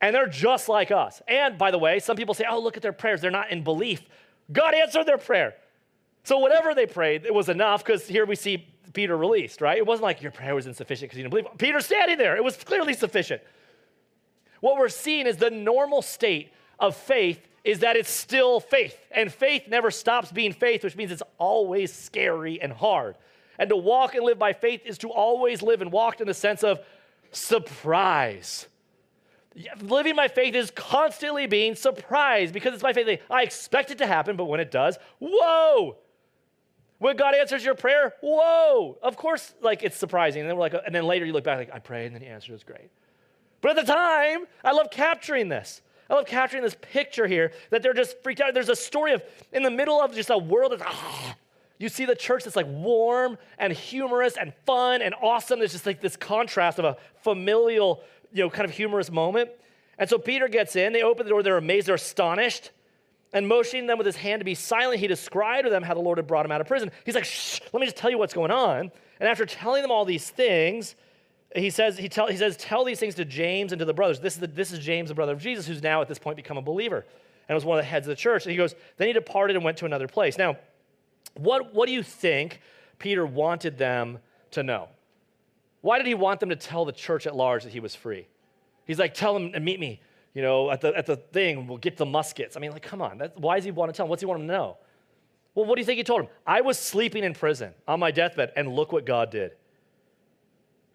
And 0.00 0.14
they're 0.14 0.28
just 0.28 0.68
like 0.68 0.92
us. 0.92 1.20
And 1.26 1.58
by 1.58 1.72
the 1.72 1.78
way, 1.78 1.98
some 1.98 2.16
people 2.16 2.32
say, 2.32 2.44
oh, 2.48 2.60
look 2.60 2.76
at 2.76 2.82
their 2.82 2.92
prayers. 2.92 3.20
They're 3.20 3.32
not 3.32 3.50
in 3.50 3.64
belief. 3.64 4.02
God 4.52 4.72
answered 4.72 5.04
their 5.04 5.18
prayer. 5.18 5.56
So, 6.22 6.38
whatever 6.38 6.76
they 6.76 6.86
prayed, 6.86 7.26
it 7.26 7.34
was 7.34 7.48
enough 7.48 7.84
because 7.84 8.06
here 8.06 8.24
we 8.24 8.36
see 8.36 8.68
Peter 8.92 9.16
released, 9.16 9.60
right? 9.60 9.78
It 9.78 9.86
wasn't 9.86 10.04
like 10.04 10.22
your 10.22 10.30
prayer 10.30 10.54
was 10.54 10.68
insufficient 10.68 11.10
because 11.10 11.18
you 11.18 11.24
didn't 11.24 11.42
believe. 11.42 11.58
Peter's 11.58 11.86
standing 11.86 12.18
there. 12.18 12.36
It 12.36 12.44
was 12.44 12.56
clearly 12.56 12.94
sufficient. 12.94 13.42
What 14.60 14.78
we're 14.78 14.90
seeing 14.90 15.26
is 15.26 15.38
the 15.38 15.50
normal 15.50 16.02
state 16.02 16.52
of 16.78 16.94
faith 16.94 17.40
is 17.64 17.80
that 17.80 17.96
it's 17.96 18.10
still 18.10 18.60
faith. 18.60 18.98
And 19.10 19.32
faith 19.32 19.68
never 19.68 19.90
stops 19.90 20.32
being 20.32 20.52
faith, 20.52 20.84
which 20.84 20.96
means 20.96 21.10
it's 21.10 21.22
always 21.38 21.92
scary 21.92 22.60
and 22.60 22.72
hard. 22.72 23.16
And 23.58 23.68
to 23.68 23.76
walk 23.76 24.14
and 24.14 24.24
live 24.24 24.38
by 24.38 24.52
faith 24.52 24.82
is 24.84 24.98
to 24.98 25.10
always 25.10 25.62
live 25.62 25.82
and 25.82 25.92
walk 25.92 26.20
in 26.20 26.26
the 26.26 26.34
sense 26.34 26.64
of 26.64 26.80
surprise. 27.30 28.66
Living 29.80 30.16
by 30.16 30.28
faith 30.28 30.54
is 30.54 30.70
constantly 30.70 31.46
being 31.46 31.74
surprised 31.74 32.54
because 32.54 32.72
it's 32.72 32.82
by 32.82 32.92
faith. 32.92 33.20
I 33.28 33.42
expect 33.42 33.90
it 33.90 33.98
to 33.98 34.06
happen, 34.06 34.36
but 34.36 34.46
when 34.46 34.60
it 34.60 34.70
does, 34.70 34.96
whoa! 35.18 35.96
When 36.98 37.16
God 37.16 37.34
answers 37.34 37.64
your 37.64 37.74
prayer, 37.74 38.14
whoa! 38.22 38.98
Of 39.02 39.16
course, 39.16 39.54
like 39.60 39.82
it's 39.82 39.96
surprising. 39.96 40.42
And 40.42 40.48
then 40.48 40.56
we're 40.56 40.62
like, 40.62 40.74
and 40.86 40.94
then 40.94 41.04
later 41.04 41.26
you 41.26 41.32
look 41.32 41.44
back, 41.44 41.58
like 41.58 41.74
I 41.74 41.78
prayed, 41.80 42.06
and 42.06 42.14
then 42.14 42.22
He 42.22 42.28
answered. 42.28 42.50
It 42.50 42.54
was 42.54 42.64
great. 42.64 42.90
But 43.60 43.76
at 43.76 43.86
the 43.86 43.92
time, 43.92 44.46
I 44.64 44.72
love 44.72 44.90
capturing 44.90 45.48
this. 45.48 45.82
I 46.10 46.14
love 46.14 46.26
capturing 46.26 46.64
this 46.64 46.76
picture 46.80 47.28
here 47.28 47.52
that 47.70 47.82
they're 47.82 47.94
just 47.94 48.20
freaked 48.22 48.40
out. 48.40 48.52
There's 48.52 48.68
a 48.68 48.76
story 48.76 49.12
of 49.12 49.22
in 49.52 49.62
the 49.62 49.70
middle 49.70 50.00
of 50.00 50.12
just 50.12 50.28
a 50.28 50.36
world 50.36 50.72
that's 50.72 50.82
ah, 50.84 51.36
you 51.78 51.88
see 51.88 52.04
the 52.04 52.16
church 52.16 52.44
that's 52.44 52.56
like 52.56 52.66
warm 52.66 53.38
and 53.58 53.72
humorous 53.72 54.36
and 54.36 54.52
fun 54.66 55.02
and 55.02 55.14
awesome. 55.22 55.60
There's 55.60 55.72
just 55.72 55.86
like 55.86 56.00
this 56.00 56.16
contrast 56.16 56.78
of 56.78 56.84
a 56.84 56.96
familial, 57.22 58.02
you 58.32 58.42
know, 58.42 58.50
kind 58.50 58.68
of 58.68 58.72
humorous 58.72 59.10
moment. 59.10 59.50
And 59.98 60.10
so 60.10 60.18
Peter 60.18 60.48
gets 60.48 60.76
in, 60.76 60.92
they 60.92 61.02
open 61.02 61.24
the 61.26 61.30
door, 61.30 61.42
they're 61.42 61.56
amazed, 61.56 61.86
they're 61.86 61.94
astonished. 61.94 62.70
And 63.32 63.46
motioning 63.46 63.86
them 63.86 63.96
with 63.96 64.06
his 64.06 64.16
hand 64.16 64.40
to 64.40 64.44
be 64.44 64.56
silent, 64.56 64.98
he 64.98 65.06
described 65.06 65.64
to 65.64 65.70
them 65.70 65.84
how 65.84 65.94
the 65.94 66.00
Lord 66.00 66.18
had 66.18 66.26
brought 66.26 66.44
him 66.44 66.50
out 66.50 66.60
of 66.60 66.66
prison. 66.66 66.90
He's 67.06 67.14
like, 67.14 67.24
shh, 67.24 67.60
let 67.72 67.78
me 67.78 67.86
just 67.86 67.96
tell 67.96 68.10
you 68.10 68.18
what's 68.18 68.34
going 68.34 68.50
on. 68.50 68.90
And 69.20 69.28
after 69.28 69.46
telling 69.46 69.82
them 69.82 69.92
all 69.92 70.04
these 70.04 70.28
things, 70.28 70.96
he 71.54 71.70
says, 71.70 71.98
he, 71.98 72.08
tell, 72.08 72.28
he 72.28 72.36
says, 72.36 72.56
tell 72.56 72.84
these 72.84 73.00
things 73.00 73.16
to 73.16 73.24
James 73.24 73.72
and 73.72 73.78
to 73.80 73.84
the 73.84 73.94
brothers. 73.94 74.20
This 74.20 74.34
is, 74.34 74.40
the, 74.40 74.46
this 74.46 74.72
is 74.72 74.78
James, 74.78 75.08
the 75.08 75.14
brother 75.14 75.32
of 75.32 75.40
Jesus, 75.40 75.66
who's 75.66 75.82
now 75.82 76.00
at 76.00 76.08
this 76.08 76.18
point 76.18 76.36
become 76.36 76.56
a 76.56 76.62
believer 76.62 77.04
and 77.48 77.54
was 77.54 77.64
one 77.64 77.78
of 77.78 77.84
the 77.84 77.90
heads 77.90 78.06
of 78.06 78.10
the 78.10 78.16
church. 78.16 78.44
And 78.44 78.52
he 78.52 78.56
goes, 78.56 78.74
then 78.96 79.08
he 79.08 79.12
departed 79.12 79.56
and 79.56 79.64
went 79.64 79.76
to 79.78 79.86
another 79.86 80.06
place. 80.06 80.38
Now, 80.38 80.56
what, 81.34 81.74
what 81.74 81.86
do 81.86 81.92
you 81.92 82.02
think 82.02 82.60
Peter 82.98 83.26
wanted 83.26 83.78
them 83.78 84.18
to 84.52 84.62
know? 84.62 84.88
Why 85.80 85.98
did 85.98 86.06
he 86.06 86.14
want 86.14 86.40
them 86.40 86.50
to 86.50 86.56
tell 86.56 86.84
the 86.84 86.92
church 86.92 87.26
at 87.26 87.34
large 87.34 87.64
that 87.64 87.72
he 87.72 87.80
was 87.80 87.94
free? 87.94 88.28
He's 88.86 88.98
like, 88.98 89.14
tell 89.14 89.34
them 89.34 89.50
and 89.54 89.64
meet 89.64 89.80
me, 89.80 90.00
you 90.34 90.42
know, 90.42 90.70
at 90.70 90.80
the, 90.80 90.96
at 90.96 91.06
the 91.06 91.16
thing, 91.16 91.66
we'll 91.66 91.78
get 91.78 91.96
the 91.96 92.06
muskets. 92.06 92.56
I 92.56 92.60
mean, 92.60 92.70
like, 92.72 92.82
come 92.82 93.02
on. 93.02 93.18
That, 93.18 93.38
why 93.38 93.56
does 93.56 93.64
he 93.64 93.70
want 93.70 93.92
to 93.92 93.96
tell 93.96 94.06
them? 94.06 94.10
What's 94.10 94.22
he 94.22 94.26
want 94.26 94.40
them 94.40 94.48
to 94.48 94.54
know? 94.54 94.76
Well, 95.54 95.66
what 95.66 95.74
do 95.74 95.80
you 95.80 95.86
think 95.86 95.98
he 95.98 96.04
told 96.04 96.22
them? 96.22 96.28
I 96.46 96.60
was 96.60 96.78
sleeping 96.78 97.24
in 97.24 97.34
prison 97.34 97.74
on 97.88 97.98
my 97.98 98.12
deathbed, 98.12 98.52
and 98.54 98.68
look 98.68 98.92
what 98.92 99.04
God 99.04 99.30
did. 99.30 99.52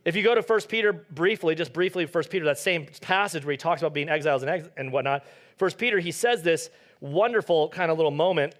If 0.05 0.15
you 0.15 0.21
go 0.21 0.35
to 0.35 0.41
1 0.41 0.61
Peter 0.69 0.93
briefly, 0.93 1.55
just 1.55 1.73
briefly, 1.73 2.05
1 2.05 2.23
Peter, 2.25 2.45
that 2.45 2.59
same 2.59 2.85
passage 3.01 3.43
where 3.43 3.51
he 3.51 3.57
talks 3.57 3.81
about 3.81 3.93
being 3.93 4.07
exiles 4.07 4.43
and, 4.43 4.51
ex- 4.51 4.69
and 4.77 4.91
whatnot, 4.91 5.25
1 5.57 5.71
Peter, 5.71 5.99
he 5.99 6.11
says 6.11 6.43
this 6.43 6.69
wonderful 7.01 7.69
kind 7.69 7.89
of 7.89 7.97
little 7.97 8.11
moment. 8.11 8.53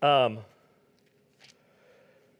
Um, 0.00 0.38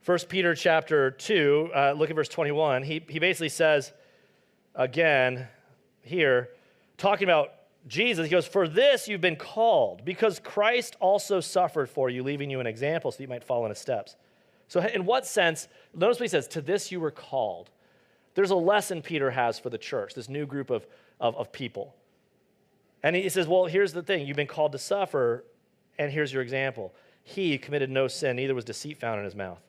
1 0.06 0.18
Peter 0.28 0.54
chapter 0.54 1.10
2, 1.10 1.70
uh, 1.74 1.92
look 1.96 2.10
at 2.10 2.16
verse 2.16 2.28
21. 2.28 2.84
He, 2.84 3.04
he 3.08 3.18
basically 3.18 3.48
says, 3.48 3.92
again, 4.74 5.48
here, 6.02 6.50
talking 6.96 7.24
about 7.24 7.52
Jesus, 7.88 8.24
he 8.24 8.30
goes, 8.30 8.46
For 8.46 8.68
this 8.68 9.08
you've 9.08 9.20
been 9.20 9.36
called, 9.36 10.04
because 10.04 10.38
Christ 10.38 10.96
also 11.00 11.40
suffered 11.40 11.90
for 11.90 12.08
you, 12.08 12.22
leaving 12.22 12.50
you 12.50 12.60
an 12.60 12.66
example 12.66 13.10
so 13.10 13.20
you 13.20 13.28
might 13.28 13.44
follow 13.44 13.64
in 13.64 13.70
his 13.70 13.78
steps. 13.78 14.16
So, 14.68 14.80
in 14.80 15.04
what 15.04 15.26
sense, 15.26 15.66
notice 15.94 16.20
what 16.20 16.24
he 16.24 16.28
says, 16.28 16.46
To 16.48 16.60
this 16.60 16.92
you 16.92 17.00
were 17.00 17.10
called. 17.10 17.70
There's 18.35 18.51
a 18.51 18.57
lesson 18.57 19.02
Peter 19.02 19.31
has 19.31 19.59
for 19.59 19.70
the 19.70 19.78
church, 19.78 20.15
this 20.15 20.28
new 20.28 20.47
group 20.47 20.70
of, 20.70 20.86
of, 21.20 21.36
of 21.36 21.52
people. 21.52 21.94
And 23.02 23.16
he 23.16 23.28
says, 23.28 23.48
Well, 23.48 23.66
here's 23.66 23.93
the 23.93 24.02
thing 24.02 24.27
you've 24.27 24.36
been 24.36 24.47
called 24.47 24.73
to 24.73 24.78
suffer, 24.78 25.44
and 25.98 26.12
here's 26.12 26.32
your 26.32 26.43
example. 26.43 26.94
He 27.23 27.59
committed 27.59 27.90
no 27.90 28.09
sin, 28.09 28.36
neither 28.36 28.55
was 28.55 28.65
deceit 28.65 28.98
found 28.98 29.19
in 29.19 29.24
his 29.24 29.35
mouth. 29.35 29.61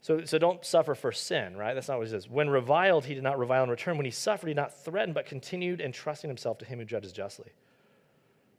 So, 0.00 0.24
so 0.24 0.38
don't 0.38 0.64
suffer 0.64 0.94
for 0.94 1.10
sin, 1.10 1.56
right? 1.56 1.74
That's 1.74 1.88
not 1.88 1.98
what 1.98 2.06
he 2.06 2.12
says. 2.12 2.28
When 2.28 2.48
reviled, 2.48 3.04
he 3.04 3.14
did 3.14 3.22
not 3.22 3.38
revile 3.38 3.64
in 3.64 3.70
return. 3.70 3.96
When 3.96 4.06
he 4.06 4.12
suffered, 4.12 4.46
he 4.46 4.54
did 4.54 4.60
not 4.60 4.84
threaten, 4.84 5.12
but 5.12 5.26
continued 5.26 5.80
entrusting 5.80 6.30
himself 6.30 6.58
to 6.58 6.64
him 6.64 6.78
who 6.78 6.84
judges 6.84 7.12
justly. 7.12 7.50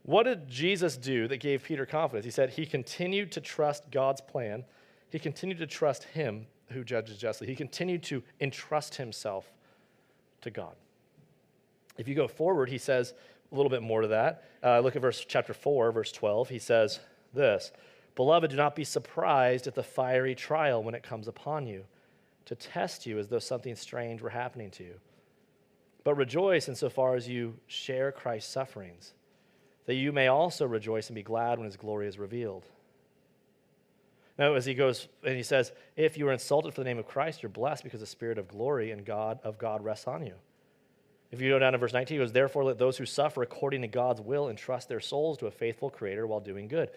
What 0.04 0.24
did 0.24 0.50
Jesus 0.50 0.98
do 0.98 1.28
that 1.28 1.38
gave 1.38 1.64
Peter 1.64 1.86
confidence? 1.86 2.26
He 2.26 2.32
said 2.32 2.52
he 2.52 2.66
continued 2.66 3.32
to 3.34 3.42
trust 3.42 3.90
God's 3.92 4.22
plan. 4.22 4.66
He 5.10 5.20
continued 5.20 5.60
to 5.60 5.68
trust 5.68 6.04
him 6.04 6.48
who 6.72 6.84
judges 6.84 7.18
justly. 7.18 7.48
He 7.48 7.56
continued 7.56 8.04
to 8.04 8.24
entrust 8.40 8.96
himself 8.96 9.52
to 10.42 10.52
God. 10.52 10.76
If 11.98 12.08
you 12.08 12.16
go 12.16 12.28
forward, 12.28 12.70
he 12.70 12.78
says 12.78 13.14
a 13.52 13.56
little 13.56 13.70
bit 13.70 13.82
more 13.82 14.02
to 14.02 14.08
that. 14.10 14.44
Uh, 14.64 14.80
look 14.80 14.96
at 14.96 15.02
verse 15.02 15.26
chapter 15.28 15.54
4, 15.54 15.92
verse 15.92 16.12
12. 16.12 16.50
He 16.50 16.60
says 16.60 17.00
this 17.34 17.72
Beloved, 18.16 18.52
do 18.52 18.58
not 18.58 18.76
be 18.76 18.84
surprised 18.84 19.68
at 19.68 19.76
the 19.76 19.84
fiery 19.84 20.36
trial 20.36 20.84
when 20.84 20.96
it 20.96 21.04
comes 21.04 21.28
upon 21.28 21.68
you, 21.68 21.86
to 22.46 22.56
test 22.56 23.06
you 23.06 23.18
as 23.20 23.28
though 23.28 23.40
something 23.40 23.76
strange 23.76 24.22
were 24.22 24.30
happening 24.30 24.72
to 24.72 24.84
you. 24.84 24.96
But 26.04 26.16
rejoice 26.16 26.68
insofar 26.68 27.16
as 27.16 27.28
you 27.28 27.56
share 27.68 28.12
Christ's 28.12 28.52
sufferings, 28.52 29.14
that 29.86 29.96
you 29.96 30.12
may 30.12 30.28
also 30.28 30.66
rejoice 30.66 31.08
and 31.08 31.16
be 31.16 31.24
glad 31.24 31.60
when 31.60 31.66
his 31.66 31.78
glory 31.78 32.08
is 32.08 32.18
revealed. 32.18 32.66
As 34.40 34.66
he 34.66 34.74
goes 34.74 35.08
and 35.24 35.36
he 35.36 35.44
says, 35.44 35.72
If 35.96 36.18
you 36.18 36.28
are 36.30 36.32
insulted 36.32 36.74
for 36.74 36.82
the 36.82 36.86
name 36.86 36.98
of 36.98 37.06
Christ, 37.06 37.44
you're 37.44 37.50
blessed 37.50 37.84
because 37.84 38.00
the 38.00 38.06
spirit 38.06 38.38
of 38.38 38.48
glory 38.48 38.92
and 38.92 39.06
God 39.06 39.40
of 39.44 39.58
God 39.58 39.84
rests 39.84 40.08
on 40.08 40.26
you. 40.26 40.36
If 41.32 41.42
you 41.42 41.50
go 41.50 41.60
down 41.60 41.74
to 41.74 41.78
verse 41.78 41.94
19, 41.94 42.16
he 42.16 42.24
goes, 42.24 42.32
Therefore, 42.32 42.64
let 42.64 42.80
those 42.80 42.98
who 42.98 43.06
suffer 43.06 43.44
according 43.44 43.82
to 43.82 43.88
God's 43.88 44.22
will 44.22 44.50
entrust 44.50 44.90
their 44.90 45.00
souls 45.00 45.38
to 45.40 45.48
a 45.48 45.52
faithful 45.52 45.90
creator 45.90 46.26
while 46.26 46.40
doing 46.40 46.68
good. 46.68 46.90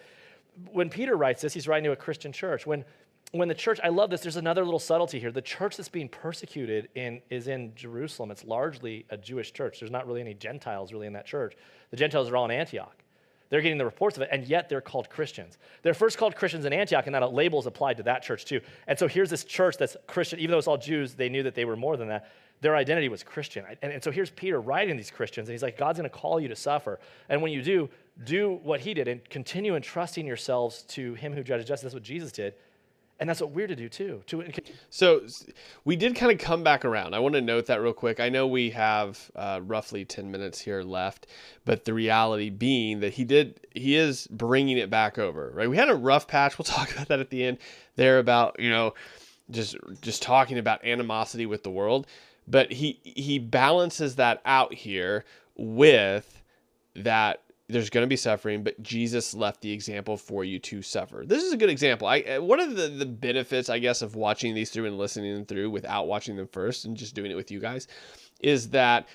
When 0.71 0.89
Peter 0.89 1.17
writes 1.17 1.43
this, 1.43 1.53
he's 1.53 1.67
writing 1.67 1.85
to 1.85 1.93
a 1.93 1.97
Christian 1.97 2.33
church. 2.33 2.67
When 2.67 2.85
when 3.31 3.49
the 3.49 3.55
church, 3.55 3.81
I 3.83 3.89
love 3.89 4.11
this, 4.11 4.21
there's 4.21 4.37
another 4.37 4.63
little 4.63 4.79
subtlety 4.79 5.19
here. 5.19 5.33
The 5.33 5.41
church 5.41 5.79
that's 5.79 5.89
being 5.89 6.09
persecuted 6.09 6.91
in, 6.95 7.23
is 7.31 7.49
in 7.49 7.75
Jerusalem. 7.75 8.31
It's 8.31 8.45
largely 8.45 9.07
a 9.09 9.17
Jewish 9.17 9.55
church. 9.55 9.81
There's 9.81 9.91
not 9.91 10.07
really 10.07 10.21
any 10.21 10.35
Gentiles 10.35 10.93
really 10.93 11.07
in 11.07 11.15
that 11.15 11.25
church. 11.25 11.57
The 11.91 11.97
Gentiles 11.97 12.29
are 12.29 12.37
all 12.37 12.45
in 12.45 12.51
Antioch. 12.51 13.02
They're 13.53 13.61
getting 13.61 13.77
the 13.77 13.85
reports 13.85 14.17
of 14.17 14.23
it, 14.23 14.31
and 14.33 14.47
yet 14.47 14.71
they're 14.71 14.81
called 14.81 15.11
Christians. 15.11 15.59
They're 15.83 15.93
first 15.93 16.17
called 16.17 16.35
Christians 16.35 16.65
in 16.65 16.73
Antioch, 16.73 17.05
and 17.05 17.15
that 17.15 17.35
label 17.35 17.59
is 17.59 17.67
applied 17.67 17.99
to 17.99 18.03
that 18.05 18.23
church 18.23 18.47
too. 18.47 18.63
And 18.87 18.99
so 18.99 19.07
here's 19.07 19.29
this 19.29 19.45
church 19.45 19.77
that's 19.77 19.95
Christian, 20.07 20.39
even 20.39 20.53
though 20.53 20.59
it's 20.59 20.67
all 20.67 20.79
Jews, 20.79 21.13
they 21.13 21.29
knew 21.29 21.43
that 21.43 21.55
they 21.55 21.67
were 21.67 21.77
more 21.77 21.99
than 21.99 22.09
that. 22.09 22.31
Their 22.63 22.75
identity 22.77 23.11
was 23.11 23.23
Christian. 23.23 23.67
And, 23.83 23.93
and 23.93 24.03
so 24.03 24.11
here's 24.11 24.31
Peter 24.31 24.59
writing 24.59 24.97
these 24.97 25.11
Christians, 25.11 25.51
and 25.51 25.53
he's 25.53 25.63
like, 25.63 25.77
God's 25.77 25.99
going 25.99 26.09
to 26.09 26.17
call 26.17 26.41
you 26.41 26.49
to 26.49 26.57
suffer. 26.57 26.99
And 27.29 27.43
when 27.43 27.53
you 27.53 27.61
do, 27.61 27.91
do 28.25 28.59
what 28.63 28.81
he 28.81 28.95
did 28.95 29.07
and 29.07 29.23
continue 29.29 29.77
entrusting 29.77 30.27
yourselves 30.27 30.85
to 30.85 31.13
him 31.13 31.35
who 31.35 31.43
judges 31.43 31.67
justice. 31.67 31.83
That's 31.83 31.95
what 31.95 32.05
Jesus 32.05 32.33
did. 32.33 32.55
And 33.21 33.29
that's 33.29 33.41
what 33.41 33.53
we're 33.53 33.69
to 33.69 33.77
do 33.77 33.89
too. 33.89 34.23
To 34.27 34.45
so 34.91 35.23
we 35.85 35.95
did 35.95 36.17
kind 36.17 36.33
of 36.33 36.39
come 36.39 36.65
back 36.65 36.85
around. 36.85 37.15
I 37.15 37.21
want 37.21 37.35
to 37.35 37.41
note 37.41 37.67
that 37.67 37.81
real 37.81 37.93
quick. 37.93 38.19
I 38.19 38.29
know 38.29 38.49
we 38.49 38.71
have 38.71 39.31
uh, 39.37 39.61
roughly 39.63 40.05
ten 40.05 40.31
minutes 40.31 40.61
here 40.61 40.83
left, 40.83 41.29
but 41.65 41.85
the 41.85 41.95
reality 41.95 42.51
being 42.51 42.99
that 43.01 43.13
he 43.13 43.25
did, 43.25 43.61
he 43.75 43.95
is 43.95 44.27
bringing 44.27 44.77
it 44.77 44.91
back 44.91 45.19
over. 45.19 45.53
Right? 45.55 45.71
We 45.71 45.77
had 45.77 45.89
a 45.89 45.95
rough 45.95 46.27
patch. 46.27 46.59
We'll 46.59 46.65
talk 46.67 46.91
about 46.91 47.09
that 47.09 47.21
at 47.21 47.31
the 47.31 47.45
end. 47.45 47.59
There 47.95 48.19
about 48.19 48.59
you 48.59 48.71
know, 48.71 48.95
just 49.51 49.77
just 50.01 50.23
talking 50.23 50.59
about 50.59 50.85
animosity 50.85 51.47
with 51.47 51.63
the 51.63 51.71
world, 51.71 52.09
but 52.49 52.73
he 52.73 52.99
he 53.05 53.39
balances 53.39 54.17
that 54.17 54.43
out 54.45 54.75
here 54.75 55.25
with 55.57 56.43
that 56.97 57.41
there's 57.73 57.91
going 57.91 58.05
to 58.05 58.09
be 58.09 58.17
suffering, 58.17 58.63
but 58.63 58.83
Jesus 58.83 59.35
left 59.35 59.61
the 59.61 59.73
example 59.73 60.17
for 60.17 60.45
you 60.45 60.59
to 60.61 60.83
suffer. 60.83 61.25
This 61.27 61.43
is 61.43 61.53
a 61.53 61.57
good 61.57 61.71
example. 61.71 62.07
I 62.07 62.39
one 62.39 62.61
of 62.61 62.77
the 62.77 62.89
the 62.89 63.07
benefits, 63.07 63.69
I 63.69 63.79
guess, 63.79 64.03
of 64.03 64.15
watching 64.15 64.55
these 64.55 64.71
through 64.71 64.87
and 64.87 64.99
listening 64.99 65.35
them 65.35 65.47
through 65.47 65.71
without 65.71 66.07
watching 66.07 66.37
them 66.37 66.49
first 66.49 66.85
and 66.85 66.97
just 66.97 67.15
doing 67.15 67.31
it 67.31 67.37
with 67.37 67.51
you 67.51 67.61
guys, 67.61 67.89
is 68.41 68.71
that 68.71 69.09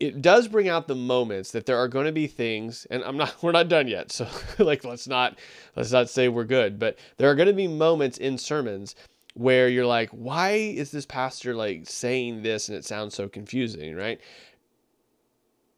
it 0.00 0.20
does 0.20 0.48
bring 0.48 0.68
out 0.68 0.88
the 0.88 0.96
moments 0.96 1.52
that 1.52 1.64
there 1.64 1.76
are 1.76 1.86
going 1.86 2.06
to 2.06 2.12
be 2.12 2.26
things 2.26 2.86
and 2.90 3.04
i'm 3.04 3.16
not 3.16 3.34
we're 3.42 3.52
not 3.52 3.68
done 3.68 3.86
yet 3.86 4.10
so 4.10 4.26
like 4.58 4.84
let's 4.84 5.06
not 5.06 5.38
let's 5.76 5.92
not 5.92 6.10
say 6.10 6.28
we're 6.28 6.44
good 6.44 6.78
but 6.78 6.98
there 7.18 7.30
are 7.30 7.36
going 7.36 7.46
to 7.46 7.54
be 7.54 7.68
moments 7.68 8.18
in 8.18 8.36
sermons 8.36 8.96
where 9.34 9.68
you're 9.68 9.86
like 9.86 10.10
why 10.10 10.50
is 10.50 10.90
this 10.90 11.06
pastor 11.06 11.54
like 11.54 11.88
saying 11.88 12.42
this 12.42 12.68
and 12.68 12.76
it 12.76 12.84
sounds 12.84 13.14
so 13.14 13.28
confusing 13.28 13.94
right 13.94 14.20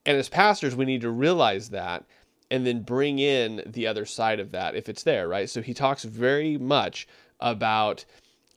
and 0.07 0.17
as 0.17 0.29
pastors 0.29 0.77
we 0.77 0.85
need 0.85 1.01
to 1.01 1.11
realize 1.11 1.71
that 1.71 2.05
and 2.51 2.67
then 2.67 2.83
bring 2.83 3.19
in 3.19 3.63
the 3.67 3.87
other 3.87 4.05
side 4.05 4.39
of 4.41 4.53
that 4.53 4.75
if 4.75 4.89
it's 4.89 5.03
there 5.03 5.29
right 5.29 5.51
so 5.51 5.63
he 5.63 5.75
talks 5.75 6.05
very 6.05 6.59
much 6.59 7.07
about 7.41 8.05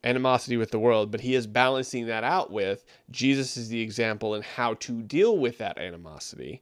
animosity 0.03 0.57
with 0.57 0.71
the 0.71 0.79
world, 0.79 1.11
but 1.11 1.21
he 1.21 1.35
is 1.35 1.47
balancing 1.47 2.07
that 2.07 2.23
out 2.23 2.51
with 2.51 2.85
Jesus 3.11 3.57
is 3.57 3.69
the 3.69 3.81
example 3.81 4.33
and 4.33 4.43
how 4.43 4.75
to 4.75 5.01
deal 5.01 5.37
with 5.37 5.57
that 5.57 5.77
animosity 5.77 6.61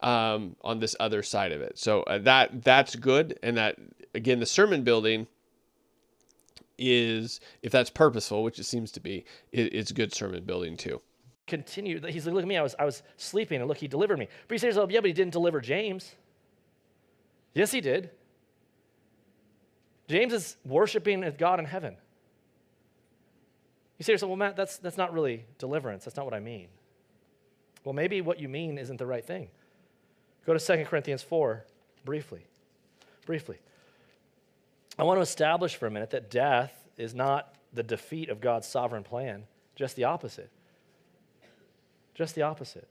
um, 0.00 0.56
on 0.62 0.78
this 0.78 0.96
other 1.00 1.22
side 1.22 1.52
of 1.52 1.60
it. 1.60 1.78
So 1.78 2.02
uh, 2.04 2.18
that 2.18 2.62
that's 2.62 2.96
good, 2.96 3.38
and 3.42 3.56
that 3.56 3.76
again, 4.14 4.40
the 4.40 4.46
sermon 4.46 4.82
building 4.82 5.26
is 6.78 7.40
if 7.62 7.70
that's 7.72 7.90
purposeful, 7.90 8.42
which 8.42 8.58
it 8.58 8.64
seems 8.64 8.90
to 8.92 9.00
be, 9.00 9.24
it, 9.52 9.74
it's 9.74 9.92
good 9.92 10.12
sermon 10.12 10.44
building 10.44 10.76
too. 10.76 11.00
Continue. 11.52 12.00
He's 12.06 12.24
like, 12.24 12.34
look 12.34 12.44
at 12.44 12.48
me. 12.48 12.56
I 12.56 12.62
was 12.62 12.74
I 12.78 12.86
was 12.86 13.02
sleeping, 13.18 13.60
and 13.60 13.68
look, 13.68 13.76
he 13.76 13.86
delivered 13.86 14.18
me. 14.18 14.26
But 14.48 14.54
he 14.54 14.58
says, 14.58 14.78
oh 14.78 14.88
yeah, 14.88 15.00
but 15.00 15.08
he 15.08 15.12
didn't 15.12 15.34
deliver 15.34 15.60
James. 15.60 16.14
Yes, 17.52 17.70
he 17.70 17.82
did. 17.82 18.08
James 20.08 20.32
is 20.32 20.56
worshiping 20.64 21.30
God 21.36 21.58
in 21.58 21.66
heaven. 21.66 21.98
You 23.98 24.04
say 24.04 24.06
to 24.06 24.12
yourself, 24.12 24.30
well, 24.30 24.38
Matt, 24.38 24.56
that's, 24.56 24.78
that's 24.78 24.96
not 24.96 25.12
really 25.12 25.44
deliverance. 25.58 26.06
That's 26.06 26.16
not 26.16 26.24
what 26.24 26.32
I 26.32 26.40
mean. 26.40 26.68
Well, 27.84 27.92
maybe 27.92 28.22
what 28.22 28.40
you 28.40 28.48
mean 28.48 28.78
isn't 28.78 28.96
the 28.96 29.04
right 29.04 29.24
thing. 29.24 29.48
Go 30.46 30.56
to 30.56 30.58
2 30.58 30.86
Corinthians 30.86 31.22
4 31.22 31.66
briefly. 32.06 32.46
Briefly. 33.26 33.58
I 34.98 35.02
want 35.02 35.18
to 35.18 35.22
establish 35.22 35.76
for 35.76 35.86
a 35.86 35.90
minute 35.90 36.12
that 36.12 36.30
death 36.30 36.72
is 36.96 37.14
not 37.14 37.54
the 37.74 37.82
defeat 37.82 38.30
of 38.30 38.40
God's 38.40 38.66
sovereign 38.66 39.02
plan, 39.02 39.44
just 39.76 39.96
the 39.96 40.04
opposite. 40.04 40.50
Just 42.14 42.34
the 42.34 42.42
opposite. 42.42 42.88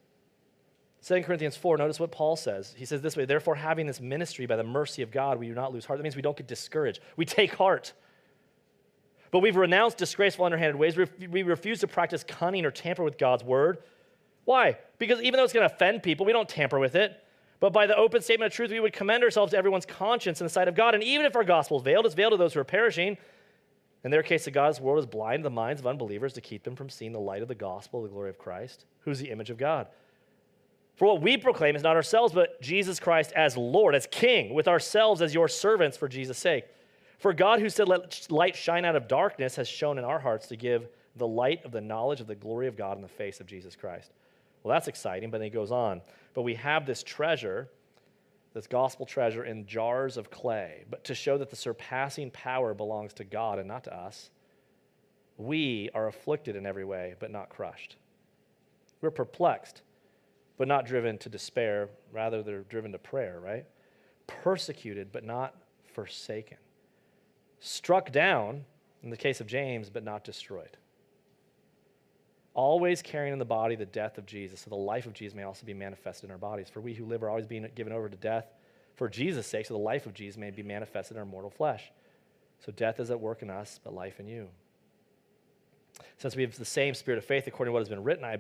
2 1.06 1.24
Corinthians 1.24 1.58
4, 1.58 1.78
notice 1.78 2.00
what 2.00 2.12
Paul 2.12 2.36
says. 2.36 2.76
He 2.78 2.86
says 2.86 3.02
this 3.02 3.18
way 3.18 3.26
Therefore, 3.26 3.56
having 3.56 3.88
this 3.88 4.00
ministry 4.00 4.46
by 4.46 4.56
the 4.56 4.64
mercy 4.64 5.02
of 5.02 5.12
God, 5.12 5.40
we 5.40 5.48
do 5.48 5.54
not 5.54 5.74
lose 5.74 5.86
heart. 5.86 5.98
That 5.98 6.04
means 6.04 6.16
we 6.16 6.22
don't 6.22 6.38
get 6.38 6.48
discouraged. 6.48 7.00
We 7.18 7.26
take 7.26 7.56
heart. 7.56 7.94
But 9.32 9.40
we've 9.40 9.56
renounced 9.56 9.98
disgraceful, 9.98 10.46
underhanded 10.46 10.76
ways. 10.76 10.98
We 10.98 11.44
refuse 11.44 11.80
to 11.80 11.88
practice 11.88 12.24
cunning 12.24 12.66
or 12.66 12.72
tamper 12.72 13.04
with 13.04 13.18
God's 13.18 13.44
word. 13.44 13.80
Why? 14.44 14.78
Because 14.98 15.22
even 15.22 15.38
though 15.38 15.44
it's 15.44 15.54
going 15.54 15.68
to 15.68 15.74
offend 15.74 16.04
people, 16.04 16.26
we 16.26 16.34
don't 16.34 16.50
tamper 16.50 16.80
with 16.80 16.96
it. 16.96 17.18
But 17.62 17.72
by 17.72 17.88
the 17.88 17.96
open 17.96 18.22
statement 18.22 18.52
of 18.52 18.56
truth, 18.56 18.72
we 18.72 18.80
would 18.80 18.92
commend 18.92 19.24
ourselves 19.24 19.52
to 19.52 19.58
everyone's 19.58 19.86
conscience 19.86 20.42
in 20.42 20.46
the 20.46 20.50
sight 20.50 20.68
of 20.68 20.76
God. 20.76 20.96
And 20.96 21.04
even 21.04 21.26
if 21.26 21.36
our 21.36 21.44
gospel 21.44 21.78
is 21.78 21.84
veiled, 21.84 22.06
it's 22.06 22.16
veiled 22.16 22.34
to 22.34 22.38
those 22.38 22.54
who 22.54 22.60
are 22.60 22.66
perishing. 22.66 23.18
In 24.04 24.12
their 24.12 24.24
case, 24.24 24.46
the 24.46 24.52
God's 24.52 24.82
world 24.82 25.00
is 25.00 25.06
blind 25.06 25.42
to 25.42 25.44
the 25.44 25.50
minds 25.50 25.80
of 25.80 25.88
unbelievers 25.88 26.34
to 26.34 26.42
keep 26.42 26.64
them 26.64 26.76
from 26.76 26.90
seeing 26.90 27.12
the 27.12 27.20
light 27.20 27.42
of 27.42 27.48
the 27.48 27.56
gospel, 27.56 28.02
the 28.02 28.10
glory 28.10 28.30
of 28.30 28.40
Christ, 28.40 28.86
who's 29.02 29.20
the 29.20 29.30
image 29.30 29.50
of 29.50 29.58
God. 29.58 29.88
For 30.96 31.08
what 31.08 31.22
we 31.22 31.38
proclaim 31.38 31.76
is 31.76 31.84
not 31.84 31.96
ourselves, 31.96 32.34
but 32.34 32.62
Jesus 32.62 33.00
Christ 33.00 33.32
as 33.34 33.56
Lord, 33.56 33.96
as 33.96 34.08
King, 34.10 34.54
with 34.54 34.68
ourselves 34.68 35.22
as 35.22 35.34
your 35.34 35.48
servants 35.48 35.98
for 35.98 36.08
Jesus' 36.08 36.38
sake. 36.38 36.66
For 37.20 37.34
God, 37.34 37.60
who 37.60 37.70
said, 37.70 37.88
Let 37.88 38.32
light 38.32 38.56
shine 38.56 38.86
out 38.86 38.96
of 38.96 39.08
darkness, 39.08 39.56
has 39.56 39.68
shown 39.68 39.98
in 39.98 40.04
our 40.04 40.20
hearts 40.20 40.48
to 40.48 40.56
give 40.56 40.88
the 41.16 41.28
light 41.28 41.64
of 41.66 41.72
the 41.72 41.82
knowledge 41.82 42.22
of 42.22 42.28
the 42.28 42.36
glory 42.36 42.68
of 42.68 42.78
God 42.78 42.98
in 42.98 43.02
the 43.02 43.08
face 43.08 43.40
of 43.40 43.46
Jesus 43.46 43.76
Christ. 43.76 44.12
Well, 44.64 44.74
that's 44.74 44.88
exciting, 44.88 45.30
but 45.30 45.38
then 45.38 45.46
he 45.46 45.52
goes 45.52 45.72
on. 45.72 46.02
But 46.34 46.44
we 46.44 46.56
have 46.56 46.86
this 46.86 47.04
treasure, 47.04 47.70
this 48.54 48.68
gospel 48.68 49.06
treasure, 49.06 49.44
in 49.46 49.66
jars 49.66 50.18
of 50.18 50.30
clay, 50.30 50.84
but 50.90 51.04
to 51.06 51.16
show 51.16 51.38
that 51.38 51.50
the 51.50 51.56
surpassing 51.56 52.32
power 52.32 52.74
belongs 52.74 53.14
to 53.14 53.24
God 53.24 53.60
and 53.60 53.68
not 53.68 53.86
to 53.86 53.96
us. 53.96 54.30
We 55.38 55.90
are 55.94 56.08
afflicted 56.08 56.56
in 56.56 56.66
every 56.66 56.86
way, 56.86 57.16
but 57.20 57.32
not 57.32 57.50
crushed. 57.50 57.96
We're 59.00 59.12
perplexed, 59.12 59.82
but 60.58 60.68
not 60.68 60.86
driven 60.86 61.18
to 61.20 61.30
despair. 61.30 61.90
Rather, 62.12 62.44
they're 62.44 62.62
driven 62.62 62.92
to 62.92 63.00
prayer, 63.00 63.40
right? 63.40 63.66
Persecuted, 64.28 65.12
but 65.12 65.24
not 65.24 65.56
forsaken 65.94 66.58
struck 67.62 68.12
down, 68.12 68.66
in 69.04 69.10
the 69.10 69.18
case 69.18 69.40
of 69.40 69.48
James, 69.48 69.90
but 69.90 70.04
not 70.04 70.24
destroyed. 70.24 70.78
Always 72.54 73.02
carrying 73.02 73.34
in 73.34 73.40
the 73.40 73.46
body 73.46 73.76
the 73.76 73.86
death 73.86 74.18
of 74.18 74.26
Jesus, 74.26 74.62
so 74.62 74.70
the 74.70 74.76
life 74.76 75.06
of 75.06 75.14
Jesus 75.14 75.36
may 75.36 75.44
also 75.44 75.66
be 75.66 75.74
manifested 75.74 76.26
in 76.26 76.32
our 76.32 76.38
bodies. 76.38 76.70
For 76.70 76.82
we 76.82 76.94
who 76.94 77.06
live 77.06 77.24
are 77.24 77.30
always 77.30 77.48
being 77.48 77.68
given 77.76 77.94
over 77.94 78.10
to 78.10 78.18
death 78.18 78.46
for 78.96 79.10
Jesus' 79.10 79.48
sake, 79.48 79.66
so 79.66 79.74
the 79.74 79.80
life 79.80 80.06
of 80.06 80.14
Jesus 80.14 80.38
may 80.38 80.52
be 80.52 80.64
manifested 80.64 81.16
in 81.16 81.20
our 81.20 81.26
mortal 81.26 81.50
flesh. 81.50 81.92
So 82.64 82.72
death 82.72 83.00
is 83.00 83.10
at 83.10 83.20
work 83.20 83.42
in 83.42 83.50
us, 83.50 83.80
but 83.84 83.94
life 83.94 84.20
in 84.20 84.28
you. 84.28 84.48
Since 86.18 86.36
we 86.36 86.44
have 86.44 86.56
the 86.58 86.66
same 86.66 86.94
spirit 86.94 87.18
of 87.18 87.26
faith, 87.26 87.48
according 87.48 87.72
to 87.72 87.74
what 87.74 87.80
has 87.80 87.90
been 87.90 88.04
written, 88.04 88.24
I, 88.24 88.38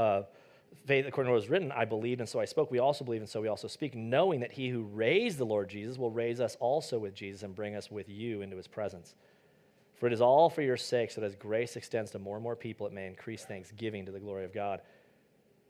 uh, 0.00 0.22
faith 0.86 1.06
according 1.06 1.30
to 1.30 1.32
what 1.32 1.40
was 1.40 1.50
written, 1.50 1.72
I 1.72 1.84
believed 1.84 2.20
and 2.20 2.28
so 2.28 2.38
I 2.38 2.44
spoke. 2.44 2.70
We 2.70 2.78
also 2.78 3.04
believe 3.04 3.22
and 3.22 3.28
so 3.28 3.40
we 3.40 3.48
also 3.48 3.66
speak, 3.66 3.94
knowing 3.94 4.40
that 4.40 4.52
he 4.52 4.68
who 4.68 4.82
raised 4.82 5.38
the 5.38 5.44
Lord 5.44 5.68
Jesus 5.68 5.98
will 5.98 6.10
raise 6.10 6.40
us 6.40 6.56
also 6.60 6.98
with 6.98 7.14
Jesus 7.14 7.42
and 7.42 7.54
bring 7.54 7.74
us 7.74 7.90
with 7.90 8.08
you 8.08 8.42
into 8.42 8.56
his 8.56 8.68
presence. 8.68 9.14
For 10.04 10.08
it 10.08 10.12
is 10.12 10.20
all 10.20 10.50
for 10.50 10.60
your 10.60 10.76
sake, 10.76 11.10
so 11.10 11.22
that 11.22 11.26
as 11.26 11.34
grace 11.34 11.76
extends 11.76 12.10
to 12.10 12.18
more 12.18 12.36
and 12.36 12.42
more 12.42 12.56
people, 12.56 12.86
it 12.86 12.92
may 12.92 13.06
increase 13.06 13.46
thanksgiving 13.46 14.04
to 14.04 14.12
the 14.12 14.20
glory 14.20 14.44
of 14.44 14.52
God. 14.52 14.82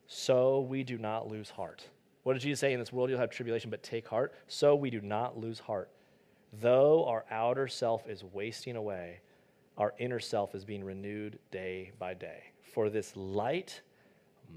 So 0.08 0.62
we 0.62 0.82
do 0.82 0.98
not 0.98 1.28
lose 1.28 1.50
heart. 1.50 1.86
What 2.24 2.32
did 2.32 2.42
Jesus 2.42 2.58
say? 2.58 2.72
In 2.72 2.80
this 2.80 2.92
world 2.92 3.10
you'll 3.10 3.20
have 3.20 3.30
tribulation, 3.30 3.70
but 3.70 3.84
take 3.84 4.08
heart. 4.08 4.34
So 4.48 4.74
we 4.74 4.90
do 4.90 5.00
not 5.00 5.38
lose 5.38 5.60
heart. 5.60 5.88
Though 6.52 7.04
our 7.04 7.24
outer 7.30 7.68
self 7.68 8.08
is 8.08 8.24
wasting 8.24 8.74
away, 8.74 9.20
our 9.78 9.94
inner 10.00 10.18
self 10.18 10.56
is 10.56 10.64
being 10.64 10.82
renewed 10.82 11.38
day 11.52 11.92
by 12.00 12.14
day. 12.14 12.42
For 12.72 12.90
this 12.90 13.16
light, 13.16 13.82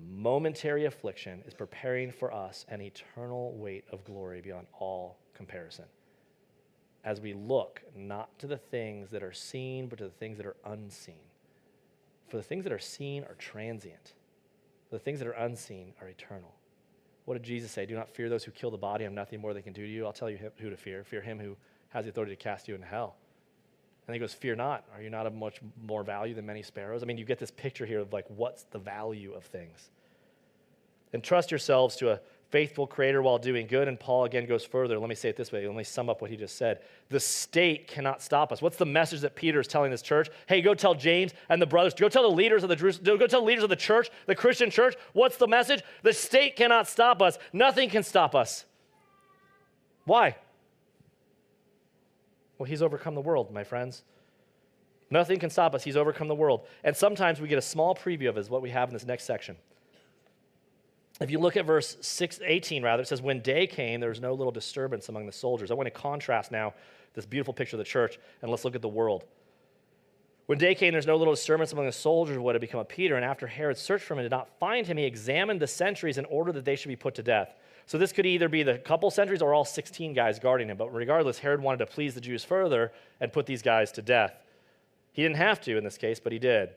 momentary 0.10 0.86
affliction 0.86 1.44
is 1.46 1.54
preparing 1.54 2.12
for 2.12 2.34
us 2.34 2.66
an 2.70 2.82
eternal 2.82 3.56
weight 3.56 3.84
of 3.92 4.04
glory 4.06 4.42
beyond 4.42 4.66
all 4.80 5.20
comparison. 5.36 5.86
As 7.08 7.22
we 7.22 7.32
look 7.32 7.82
not 7.96 8.38
to 8.40 8.48
the 8.48 8.58
things 8.58 9.10
that 9.12 9.24
are 9.24 9.32
seen, 9.32 9.88
but 9.88 9.98
to 10.00 10.04
the 10.04 10.10
things 10.10 10.36
that 10.36 10.46
are 10.46 10.58
unseen. 10.66 11.24
For 12.28 12.36
the 12.36 12.44
things 12.44 12.66
that 12.66 12.74
are 12.74 12.80
seen 12.80 13.24
are 13.24 13.36
transient, 13.36 14.12
the 14.92 15.00
things 15.00 15.20
that 15.20 15.28
are 15.30 15.32
unseen 15.32 15.94
are 16.02 16.10
eternal. 16.10 16.54
What 17.24 17.36
did 17.36 17.44
Jesus 17.44 17.72
say? 17.72 17.86
Do 17.86 17.96
not 17.96 18.10
fear 18.10 18.28
those 18.28 18.44
who 18.44 18.52
kill 18.52 18.72
the 18.72 18.78
body, 18.78 19.06
and 19.06 19.16
nothing 19.16 19.40
more 19.40 19.54
they 19.54 19.62
can 19.62 19.72
do 19.72 19.84
to 19.84 19.90
you. 19.90 20.06
I'll 20.06 20.12
tell 20.12 20.30
you 20.30 20.38
who 20.58 20.70
to 20.70 20.76
fear. 20.76 21.06
Fear 21.06 21.22
him 21.22 21.40
who 21.40 21.56
has 21.92 22.04
the 22.04 22.10
authority 22.10 22.36
to 22.36 22.44
cast 22.44 22.68
you 22.68 22.76
into 22.76 22.88
hell. 22.88 23.16
And 24.06 24.14
he 24.14 24.20
goes, 24.20 24.34
Fear 24.34 24.58
not. 24.58 24.84
Are 24.94 25.02
you 25.02 25.10
not 25.10 25.28
of 25.28 25.34
much 25.34 25.62
more 25.86 26.04
value 26.04 26.34
than 26.34 26.46
many 26.46 26.62
sparrows? 26.62 27.04
I 27.04 27.06
mean, 27.06 27.18
you 27.18 27.24
get 27.24 27.40
this 27.40 27.52
picture 27.52 27.86
here 27.86 28.00
of 28.00 28.12
like, 28.12 28.26
what's 28.28 28.64
the 28.64 28.80
value 28.80 29.32
of 29.32 29.46
things? 29.46 29.92
And 31.14 31.24
trust 31.24 31.52
yourselves 31.52 31.96
to 31.98 32.12
a 32.12 32.20
faithful 32.50 32.88
creator 32.88 33.22
while 33.22 33.38
doing 33.38 33.68
good. 33.68 33.88
And 33.88 34.00
Paul 34.00 34.26
again 34.26 34.46
goes 34.46 34.64
further. 34.64 34.98
Let 34.98 35.10
me 35.10 35.16
say 35.16 35.30
it 35.30 35.36
this 35.36 35.52
way. 35.52 35.66
Let 35.68 35.76
me 35.76 35.84
sum 35.84 36.10
up 36.10 36.22
what 36.22 36.32
he 36.32 36.38
just 36.38 36.58
said. 36.58 36.80
The 37.10 37.20
state 37.20 37.88
cannot 37.88 38.22
stop 38.22 38.52
us. 38.52 38.62
What's 38.62 38.78
the 38.78 38.86
message 38.86 39.22
that 39.22 39.36
Peter 39.36 39.60
is 39.60 39.68
telling 39.68 39.92
this 39.92 40.02
church? 40.02 40.30
Hey, 40.48 40.62
go 40.62 40.74
tell 40.74 40.96
James 40.96 41.34
and 41.50 41.62
the 41.62 41.66
brothers, 41.66 41.94
go 41.94 42.10
tell 42.10 42.30
the 42.30 42.36
leaders 42.36 42.64
of 42.64 42.70
the 42.70 42.76
go 42.76 43.28
tell 43.28 43.42
the 43.42 43.48
leaders 43.48 43.64
of 43.64 43.70
the 43.70 43.76
church, 43.76 44.10
the 44.26 44.36
Christian 44.36 44.70
church. 44.70 44.96
What's 45.14 45.38
the 45.38 45.48
message? 45.48 45.84
The 46.04 46.14
state 46.14 46.56
cannot 46.56 46.88
stop 46.88 47.22
us. 47.22 47.38
Nothing 47.52 47.90
can 47.90 48.04
stop 48.04 48.36
us. 48.36 48.66
Why? 50.06 50.38
Well, 52.58 52.68
he's 52.68 52.82
overcome 52.82 53.14
the 53.14 53.22
world, 53.22 53.52
my 53.52 53.64
friends. 53.64 54.04
Nothing 55.10 55.40
can 55.40 55.50
stop 55.50 55.76
us. 55.76 55.84
He's 55.84 55.96
overcome 55.96 56.28
the 56.28 56.36
world. 56.36 56.66
And 56.84 56.96
sometimes 56.96 57.40
we 57.40 57.48
get 57.48 57.58
a 57.58 57.62
small 57.62 57.96
preview 57.96 58.30
of 58.30 58.38
is 58.38 58.50
what 58.50 58.62
we 58.62 58.70
have 58.72 58.90
in 58.90 58.94
this 58.94 59.06
next 59.06 59.24
section. 59.26 59.56
If 61.20 61.32
you 61.32 61.40
look 61.40 61.58
at 61.58 61.66
verse 61.66 61.98
6, 62.02 62.42
18, 62.46 62.84
rather, 62.84 63.02
it 63.02 63.08
says, 63.08 63.22
When 63.22 63.42
day 63.42 63.66
came, 63.66 64.00
there 64.00 64.10
was 64.10 64.22
no 64.22 64.34
little 64.34 64.52
disturbance 64.52 65.10
among 65.10 65.26
the 65.26 65.32
soldiers. 65.32 65.72
I 65.72 65.74
want 65.74 65.88
to 65.88 65.92
contrast 65.92 66.52
now 66.52 66.74
this 67.14 67.26
beautiful 67.26 67.54
picture 67.54 67.76
of 67.76 67.80
the 67.80 67.86
church, 67.86 68.20
and 68.42 68.52
let's 68.52 68.64
look 68.64 68.76
at 68.76 68.82
the 68.82 68.88
world. 68.88 69.24
When 70.46 70.58
day 70.58 70.76
came, 70.76 70.94
there's 70.94 71.08
no 71.08 71.18
little 71.18 71.34
disturbance 71.34 71.74
among 71.74 71.88
the 71.88 71.92
soldiers 71.92 72.38
of 72.38 72.44
what 72.44 72.56
had 72.56 72.62
become 72.62 72.80
of 72.80 72.88
Peter. 72.88 73.16
And 73.16 73.26
after 73.26 73.48
Herod 73.48 73.78
searched 73.78 74.06
for 74.06 74.14
him 74.14 74.20
and 74.20 74.26
did 74.26 74.32
not 74.32 74.48
find 74.60 74.88
him, 74.88 74.96
he 74.96 75.04
examined 75.04 75.60
the 75.60 75.68
sentries 75.68 76.18
in 76.18 76.26
order 76.26 76.54
that 76.54 76.64
they 76.64 76.78
should 76.78 76.88
be 76.88 76.96
put 76.96 77.16
to 77.16 77.24
death. 77.24 77.54
So 77.86 77.98
this 77.98 78.14
could 78.14 78.26
either 78.26 78.48
be 78.48 78.64
the 78.64 78.78
couple 78.78 79.12
sentries 79.12 79.42
or 79.42 79.54
all 79.54 79.66
16 79.66 80.14
guys 80.14 80.40
guarding 80.40 80.70
him. 80.70 80.78
But 80.78 80.94
regardless, 80.94 81.40
Herod 81.40 81.62
wanted 81.62 81.80
to 81.80 81.86
please 81.86 82.16
the 82.16 82.22
Jews 82.22 82.46
further 82.46 82.94
and 83.20 83.34
put 83.34 83.46
these 83.46 83.62
guys 83.62 83.92
to 83.94 84.02
death. 84.02 84.34
He 85.12 85.22
didn't 85.22 85.38
have 85.38 85.60
to 85.62 85.78
in 85.78 85.84
this 85.84 85.98
case, 85.98 86.20
but 86.20 86.32
he 86.32 86.40
did. 86.40 86.70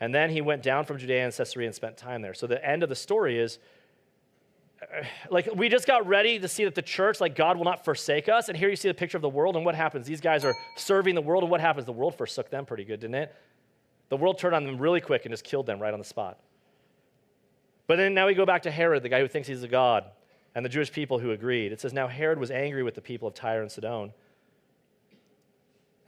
And 0.00 0.14
then 0.14 0.30
he 0.30 0.40
went 0.40 0.62
down 0.62 0.84
from 0.84 0.98
Judea 0.98 1.24
and 1.24 1.34
Caesarea 1.34 1.66
and 1.66 1.74
spent 1.74 1.96
time 1.96 2.22
there. 2.22 2.34
So 2.34 2.46
the 2.46 2.64
end 2.64 2.82
of 2.82 2.88
the 2.88 2.94
story 2.94 3.38
is 3.38 3.58
uh, 4.80 5.04
like 5.28 5.48
we 5.56 5.68
just 5.68 5.86
got 5.86 6.06
ready 6.06 6.38
to 6.38 6.46
see 6.46 6.64
that 6.64 6.76
the 6.76 6.82
church 6.82 7.20
like 7.20 7.34
god 7.34 7.56
will 7.56 7.64
not 7.64 7.84
forsake 7.84 8.28
us. 8.28 8.48
And 8.48 8.56
here 8.56 8.68
you 8.68 8.76
see 8.76 8.88
the 8.88 8.94
picture 8.94 9.18
of 9.18 9.22
the 9.22 9.28
world 9.28 9.56
and 9.56 9.64
what 9.64 9.74
happens. 9.74 10.06
These 10.06 10.20
guys 10.20 10.44
are 10.44 10.54
serving 10.76 11.14
the 11.14 11.22
world 11.22 11.42
and 11.42 11.50
what 11.50 11.60
happens? 11.60 11.84
The 11.84 11.92
world 11.92 12.16
forsook 12.16 12.50
them 12.50 12.64
pretty 12.64 12.84
good 12.84 13.00
didn't 13.00 13.16
it? 13.16 13.34
The 14.08 14.16
world 14.16 14.38
turned 14.38 14.54
on 14.54 14.64
them 14.64 14.78
really 14.78 15.00
quick 15.00 15.26
and 15.26 15.32
just 15.32 15.44
killed 15.44 15.66
them 15.66 15.80
right 15.80 15.92
on 15.92 15.98
the 15.98 16.04
spot. 16.04 16.38
But 17.88 17.96
then 17.96 18.14
now 18.14 18.26
we 18.26 18.34
go 18.34 18.46
back 18.46 18.62
to 18.62 18.70
herod 18.70 19.02
the 19.02 19.08
guy 19.08 19.20
who 19.20 19.28
thinks 19.28 19.48
he's 19.48 19.62
a 19.62 19.68
god 19.68 20.04
and 20.54 20.64
the 20.64 20.68
jewish 20.68 20.92
people 20.92 21.18
who 21.18 21.32
agreed. 21.32 21.72
It 21.72 21.80
says 21.80 21.92
now 21.92 22.06
herod 22.06 22.38
was 22.38 22.52
angry 22.52 22.84
with 22.84 22.94
the 22.94 23.02
people 23.02 23.26
of 23.26 23.34
tyre 23.34 23.62
and 23.62 23.70
sidon 23.70 24.12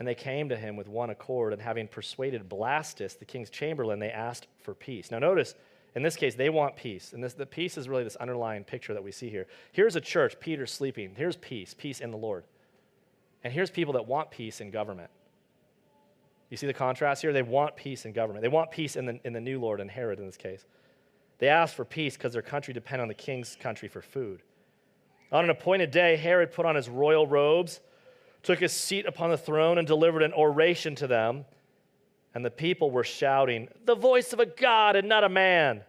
and 0.01 0.09
they 0.09 0.15
came 0.17 0.49
to 0.49 0.57
him 0.57 0.75
with 0.75 0.89
one 0.89 1.11
accord 1.11 1.53
and 1.53 1.63
having 1.63 1.87
persuaded 1.87 2.49
blastus 2.49 3.17
the 3.17 3.25
king's 3.25 3.51
chamberlain 3.51 4.01
they 4.01 4.11
asked 4.11 4.49
for 4.63 4.75
peace 4.75 5.13
now 5.13 5.21
notice 5.21 5.55
in 5.95 6.03
this 6.03 6.17
case, 6.17 6.35
they 6.35 6.51
want 6.51 6.77
peace. 6.77 7.13
And 7.13 7.23
this, 7.23 7.35
the 7.35 7.47
peace 7.47 7.77
is 7.77 7.89
really 7.89 8.05
this 8.05 8.17
underlying 8.17 8.65
picture 8.65 8.95
that 8.95 9.03
we 9.03 9.11
see 9.11 9.29
here. 9.29 9.47
Here's 9.73 9.97
a 9.97 10.01
church, 10.01 10.39
Peter 10.39 10.67
sleeping. 10.67 11.15
Here's 11.17 11.37
peace, 11.37 11.75
peace 11.77 12.01
in 12.01 12.11
the 12.11 12.17
Lord. 12.17 12.45
And 13.43 13.53
here's 13.53 13.71
people 13.71 13.95
that 13.95 14.07
want 14.07 14.31
peace 14.31 14.61
in 14.61 14.71
government. 14.71 15.11
You 16.49 16.57
see 16.57 16.67
the 16.67 16.75
contrast 16.75 17.23
here? 17.23 17.33
They 17.33 17.43
want 17.43 17.77
peace 17.77 18.05
in 18.05 18.13
government. 18.13 18.43
They 18.43 18.49
want 18.49 18.71
peace 18.71 18.97
in 18.97 19.07
the, 19.07 19.21
in 19.25 19.33
the 19.33 19.41
new 19.41 19.61
Lord 19.61 19.81
and 19.81 19.91
Herod 19.91 20.19
in 20.19 20.27
this 20.27 20.37
case. 20.37 20.65
They 21.39 21.49
ask 21.49 21.75
for 21.75 21.85
peace 21.85 22.17
because 22.17 22.35
their 22.35 22.43
country 22.43 22.75
depended 22.75 23.03
on 23.03 23.09
the 23.09 23.15
king's 23.15 23.57
country 23.57 23.89
for 23.89 24.03
food. 24.03 24.43
On 25.33 25.45
an 25.45 25.51
appointed 25.51 25.91
day, 25.91 26.17
Herod 26.17 26.53
put 26.53 26.67
on 26.67 26.75
his 26.75 26.89
royal 26.89 27.27
robes, 27.27 27.81
took 28.43 28.59
his 28.59 28.73
seat 28.73 29.07
upon 29.07 29.31
the 29.31 29.39
throne, 29.39 29.79
and 29.79 29.87
delivered 29.87 30.23
an 30.23 30.33
oration 30.33 30.95
to 30.97 31.07
them. 31.07 31.45
And 32.35 32.45
the 32.45 32.51
people 32.51 32.91
were 32.91 33.05
shouting, 33.05 33.69
The 33.85 33.95
voice 33.95 34.33
of 34.33 34.41
a 34.41 34.47
God 34.47 34.97
and 34.97 35.09
not 35.09 35.25
a 35.25 35.29
man. 35.29 35.83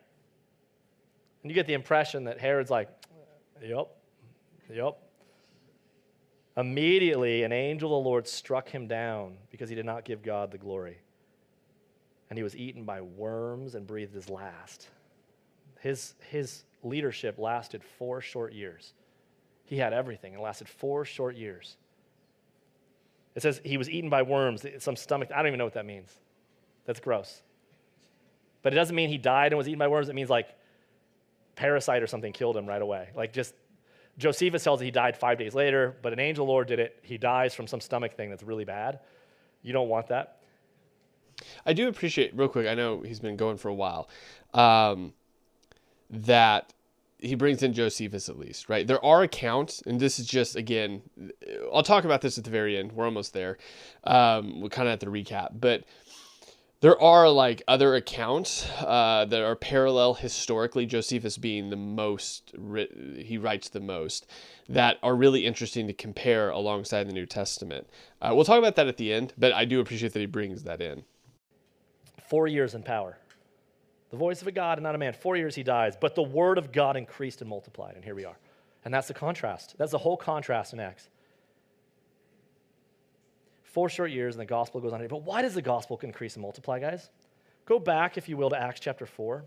And 1.44 1.52
you 1.52 1.56
get 1.56 1.68
the 1.68 1.74
impression 1.74 2.26
that 2.26 2.40
Herod's 2.40 2.72
like, 2.72 2.90
Yep, 3.62 3.88
yep. 4.74 4.98
Immediately, 6.58 7.44
an 7.44 7.54
angel 7.54 7.98
of 7.98 8.04
the 8.04 8.10
Lord 8.10 8.28
struck 8.28 8.68
him 8.68 8.88
down 8.88 9.38
because 9.52 9.70
he 9.70 9.76
did 9.76 9.86
not 9.86 10.04
give 10.04 10.22
God 10.22 10.52
the 10.52 10.58
glory. 10.58 10.98
And 12.30 12.38
he 12.38 12.44
was 12.44 12.56
eaten 12.56 12.84
by 12.84 13.02
worms 13.02 13.76
and 13.76 13.88
breathed 13.88 14.14
his 14.14 14.30
last. 14.30 14.90
His, 15.80 16.16
his 16.30 16.64
leadership 16.84 17.38
lasted 17.38 17.84
four 17.84 18.22
short 18.22 18.54
years. 18.54 18.94
He 19.66 19.78
had 19.78 19.94
everything. 19.94 20.34
It 20.34 20.40
lasted 20.40 20.68
four 20.68 21.06
short 21.06 21.36
years. 21.36 21.78
It 23.36 23.42
says 23.42 23.62
he 23.64 23.78
was 23.78 23.90
eaten 23.90 24.10
by 24.10 24.24
worms, 24.24 24.66
some 24.80 24.96
stomach. 24.96 25.30
I 25.34 25.38
don't 25.38 25.48
even 25.48 25.58
know 25.58 25.66
what 25.66 25.74
that 25.74 25.86
means. 25.86 26.12
That's 26.86 27.00
gross. 27.00 27.42
But 28.62 28.74
it 28.74 28.76
doesn't 28.76 28.96
mean 28.96 29.10
he 29.10 29.18
died 29.18 29.54
and 29.54 29.58
was 29.58 29.68
eaten 29.68 29.80
by 29.80 29.88
worms. 29.88 30.10
It 30.10 30.16
means 30.16 30.30
like 30.30 30.50
parasite 31.56 32.04
or 32.04 32.08
something 32.08 32.34
killed 32.34 32.58
him 32.58 32.66
right 32.66 32.82
away. 32.82 33.10
Like 33.16 33.34
just 33.34 33.54
Josephus 34.18 34.64
tells 34.64 34.82
us 34.82 34.84
he 34.84 34.92
died 34.92 35.16
five 35.18 35.38
days 35.38 35.56
later, 35.56 35.96
but 36.02 36.14
an 36.14 36.20
angel 36.20 36.46
Lord 36.46 36.68
did 36.68 36.80
it. 36.80 37.00
He 37.02 37.18
dies 37.18 37.54
from 37.54 37.68
some 37.68 37.80
stomach 37.80 38.16
thing 38.16 38.30
that's 38.30 38.44
really 38.44 38.66
bad. 38.66 39.00
You 39.64 39.74
don't 39.74 39.90
want 39.90 40.08
that. 40.08 40.40
I 41.66 41.74
do 41.74 41.88
appreciate, 41.88 42.36
real 42.36 42.50
quick, 42.50 42.68
I 42.68 42.76
know 42.76 43.02
he's 43.02 43.20
been 43.20 43.36
going 43.36 43.58
for 43.58 43.70
a 43.70 43.74
while, 43.74 44.10
um, 44.54 45.14
that 46.10 46.74
he 47.22 47.36
brings 47.36 47.62
in 47.62 47.72
Josephus 47.72 48.28
at 48.28 48.38
least, 48.38 48.68
right? 48.68 48.86
There 48.86 49.04
are 49.06 49.22
accounts, 49.22 49.82
and 49.86 50.00
this 50.00 50.20
is 50.20 50.26
just, 50.26 50.56
again, 50.56 51.04
I'll 51.72 51.84
talk 51.84 52.04
about 52.04 52.22
this 52.22 52.38
at 52.38 52.44
the 52.44 52.50
very 52.50 52.78
end. 52.78 52.92
We're 52.92 53.06
almost 53.06 53.34
there. 53.34 53.58
Um, 54.04 54.60
we're 54.60 54.70
kind 54.70 54.88
of 54.88 54.94
at 54.94 55.00
the 55.00 55.06
recap, 55.06 55.50
but 55.54 55.84
there 56.82 57.00
are 57.00 57.30
like 57.30 57.62
other 57.68 57.94
accounts 57.94 58.68
uh, 58.80 59.26
that 59.30 59.42
are 59.42 59.56
parallel 59.56 60.16
historically 60.16 60.86
josephus 60.88 61.38
being 61.38 61.70
the 61.70 61.76
most 61.76 62.56
he 63.18 63.38
writes 63.38 63.70
the 63.70 63.80
most 63.80 64.26
that 64.68 64.98
are 65.04 65.16
really 65.16 65.46
interesting 65.46 65.86
to 65.86 65.94
compare 65.94 66.50
alongside 66.50 67.08
the 67.08 67.14
new 67.14 67.28
testament 67.28 67.88
uh, 68.22 68.32
we'll 68.34 68.46
talk 68.46 68.58
about 68.58 68.76
that 68.76 68.88
at 68.88 68.98
the 68.98 69.14
end 69.14 69.32
but 69.38 69.54
i 69.54 69.64
do 69.64 69.80
appreciate 69.80 70.12
that 70.14 70.20
he 70.20 70.26
brings 70.26 70.64
that 70.64 70.82
in 70.82 71.04
four 72.28 72.48
years 72.48 72.74
in 72.74 72.82
power 72.82 73.18
the 74.12 74.18
voice 74.18 74.42
of 74.42 74.48
a 74.48 74.52
god 74.52 74.78
and 74.78 74.84
not 74.84 74.96
a 74.96 74.98
man 74.98 75.14
four 75.14 75.36
years 75.36 75.56
he 75.56 75.64
dies 75.64 75.96
but 76.00 76.16
the 76.16 76.24
word 76.24 76.58
of 76.58 76.72
god 76.72 76.96
increased 76.96 77.42
and 77.42 77.50
multiplied 77.50 77.96
and 77.96 78.04
here 78.04 78.16
we 78.16 78.26
are 78.26 78.38
and 78.86 78.94
that's 78.94 79.08
the 79.08 79.14
contrast 79.14 79.76
that's 79.78 79.92
the 79.92 79.98
whole 79.98 80.18
contrast 80.18 80.74
in 80.74 80.80
acts 80.80 81.10
four 83.72 83.90
short 83.90 84.12
years, 84.12 84.36
and 84.36 84.42
the 84.42 84.46
gospel 84.46 84.82
goes 84.82 84.94
on. 84.94 85.06
But 85.08 85.24
why 85.24 85.42
does 85.42 85.54
the 85.54 85.62
gospel 85.62 86.00
increase 86.04 86.36
and 86.36 86.42
multiply, 86.42 86.80
guys? 86.80 87.10
Go 87.66 87.80
back, 87.80 88.18
if 88.18 88.28
you 88.28 88.38
will, 88.38 88.50
to 88.50 88.62
Acts 88.62 88.80
chapter 88.80 89.06
4. 89.06 89.44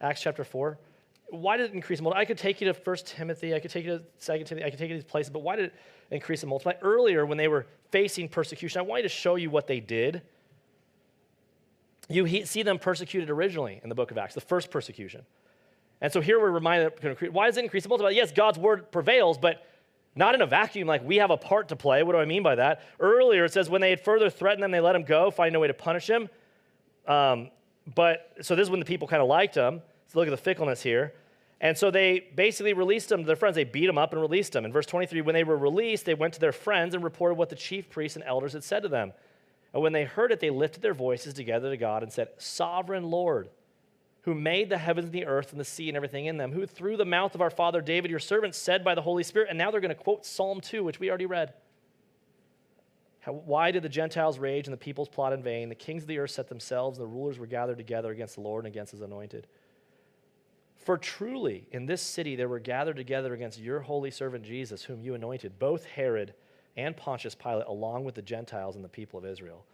Acts 0.00 0.22
chapter 0.22 0.44
4. 0.44 0.78
Why 1.30 1.56
did 1.56 1.70
it 1.70 1.74
increase 1.74 1.98
and 1.98 2.04
multiply? 2.04 2.22
I 2.22 2.24
could 2.24 2.38
take 2.38 2.60
you 2.60 2.72
to 2.72 2.78
1 2.78 2.96
Timothy, 3.04 3.54
I 3.54 3.58
could 3.58 3.70
take 3.70 3.84
you 3.84 3.98
to 3.98 4.38
2 4.38 4.44
Timothy, 4.44 4.64
I 4.64 4.70
could 4.70 4.78
take 4.78 4.90
you 4.90 4.96
to 4.96 5.02
these 5.02 5.10
places, 5.10 5.30
but 5.30 5.40
why 5.40 5.56
did 5.56 5.66
it 5.66 5.74
increase 6.10 6.42
and 6.42 6.50
multiply? 6.50 6.74
Earlier, 6.82 7.26
when 7.26 7.36
they 7.36 7.48
were 7.48 7.66
facing 7.90 8.28
persecution, 8.28 8.78
I 8.78 8.82
want 8.82 9.02
you 9.02 9.08
to 9.08 9.14
show 9.14 9.34
you 9.34 9.50
what 9.50 9.66
they 9.66 9.80
did. 9.80 10.22
You 12.08 12.46
see 12.46 12.62
them 12.62 12.78
persecuted 12.78 13.30
originally 13.30 13.80
in 13.82 13.88
the 13.88 13.94
book 13.94 14.10
of 14.10 14.18
Acts, 14.18 14.34
the 14.34 14.40
first 14.40 14.70
persecution. 14.70 15.24
And 16.00 16.12
so 16.12 16.20
here 16.20 16.38
we're 16.40 16.50
reminded, 16.50 16.92
why 17.32 17.46
does 17.46 17.56
it 17.56 17.64
increase 17.64 17.84
and 17.84 17.90
multiply? 17.90 18.10
Yes, 18.10 18.30
God's 18.30 18.58
word 18.58 18.92
prevails, 18.92 19.38
but 19.38 19.66
not 20.14 20.34
in 20.34 20.42
a 20.42 20.46
vacuum, 20.46 20.86
like 20.86 21.04
we 21.04 21.16
have 21.16 21.30
a 21.30 21.36
part 21.36 21.68
to 21.68 21.76
play. 21.76 22.02
What 22.02 22.12
do 22.12 22.18
I 22.18 22.24
mean 22.24 22.42
by 22.42 22.54
that? 22.54 22.82
Earlier, 23.00 23.44
it 23.44 23.52
says, 23.52 23.68
when 23.68 23.80
they 23.80 23.90
had 23.90 24.00
further 24.00 24.30
threatened 24.30 24.62
them, 24.62 24.70
they 24.70 24.80
let 24.80 24.94
him 24.94 25.04
go, 25.04 25.30
find 25.30 25.52
no 25.52 25.60
way 25.60 25.68
to 25.68 25.74
punish 25.74 26.08
him. 26.08 26.28
Um, 27.06 27.50
but 27.94 28.32
so 28.40 28.54
this 28.54 28.64
is 28.64 28.70
when 28.70 28.80
the 28.80 28.86
people 28.86 29.08
kind 29.08 29.22
of 29.22 29.28
liked 29.28 29.54
him. 29.54 29.82
So 30.08 30.18
look 30.18 30.28
at 30.28 30.30
the 30.30 30.36
fickleness 30.36 30.82
here. 30.82 31.12
And 31.60 31.76
so 31.76 31.90
they 31.90 32.28
basically 32.34 32.74
released 32.74 33.10
him 33.10 33.20
to 33.20 33.26
their 33.26 33.36
friends. 33.36 33.54
They 33.54 33.64
beat 33.64 33.88
him 33.88 33.96
up 33.96 34.12
and 34.12 34.20
released 34.20 34.54
him. 34.54 34.64
In 34.64 34.72
verse 34.72 34.86
23, 34.86 35.22
when 35.22 35.34
they 35.34 35.44
were 35.44 35.56
released, 35.56 36.04
they 36.04 36.14
went 36.14 36.34
to 36.34 36.40
their 36.40 36.52
friends 36.52 36.94
and 36.94 37.02
reported 37.02 37.34
what 37.36 37.48
the 37.48 37.56
chief 37.56 37.88
priests 37.88 38.16
and 38.16 38.24
elders 38.24 38.52
had 38.52 38.64
said 38.64 38.82
to 38.82 38.88
them. 38.88 39.12
And 39.76 39.82
when 39.82 39.92
they 39.92 40.04
heard 40.04 40.32
it, 40.32 40.40
they 40.40 40.48
lifted 40.48 40.80
their 40.80 40.94
voices 40.94 41.34
together 41.34 41.68
to 41.68 41.76
God 41.76 42.02
and 42.02 42.10
said, 42.10 42.28
Sovereign 42.38 43.10
Lord, 43.10 43.50
who 44.22 44.34
made 44.34 44.70
the 44.70 44.78
heavens 44.78 45.04
and 45.04 45.12
the 45.12 45.26
earth 45.26 45.50
and 45.50 45.60
the 45.60 45.66
sea 45.66 45.88
and 45.88 45.96
everything 45.98 46.24
in 46.24 46.38
them, 46.38 46.50
who 46.50 46.64
through 46.64 46.96
the 46.96 47.04
mouth 47.04 47.34
of 47.34 47.42
our 47.42 47.50
father 47.50 47.82
David, 47.82 48.10
your 48.10 48.18
servant, 48.18 48.54
said 48.54 48.82
by 48.82 48.94
the 48.94 49.02
Holy 49.02 49.22
Spirit, 49.22 49.50
and 49.50 49.58
now 49.58 49.70
they're 49.70 49.82
going 49.82 49.94
to 49.94 49.94
quote 49.94 50.24
Psalm 50.24 50.62
2, 50.62 50.82
which 50.82 50.98
we 50.98 51.10
already 51.10 51.26
read. 51.26 51.52
Why 53.26 53.70
did 53.70 53.82
the 53.82 53.90
Gentiles 53.90 54.38
rage 54.38 54.66
and 54.66 54.72
the 54.72 54.78
peoples 54.78 55.10
plot 55.10 55.34
in 55.34 55.42
vain? 55.42 55.68
The 55.68 55.74
kings 55.74 56.04
of 56.04 56.08
the 56.08 56.20
earth 56.20 56.30
set 56.30 56.48
themselves, 56.48 56.96
and 56.96 57.06
the 57.06 57.12
rulers 57.12 57.38
were 57.38 57.44
gathered 57.44 57.76
together 57.76 58.10
against 58.10 58.36
the 58.36 58.40
Lord 58.40 58.64
and 58.64 58.72
against 58.72 58.92
his 58.92 59.02
anointed. 59.02 59.46
For 60.74 60.96
truly, 60.96 61.68
in 61.70 61.84
this 61.84 62.00
city 62.00 62.34
there 62.34 62.48
were 62.48 62.60
gathered 62.60 62.96
together 62.96 63.34
against 63.34 63.60
your 63.60 63.80
holy 63.80 64.10
servant 64.10 64.42
Jesus, 64.42 64.84
whom 64.84 65.02
you 65.02 65.12
anointed, 65.12 65.58
both 65.58 65.84
Herod 65.84 66.32
and 66.76 66.96
Pontius 66.96 67.34
Pilate, 67.34 67.66
along 67.66 68.04
with 68.04 68.14
the 68.14 68.22
Gentiles 68.22 68.76
and 68.76 68.84
the 68.84 68.88
people 68.88 69.18
of 69.18 69.24
Israel 69.24 69.64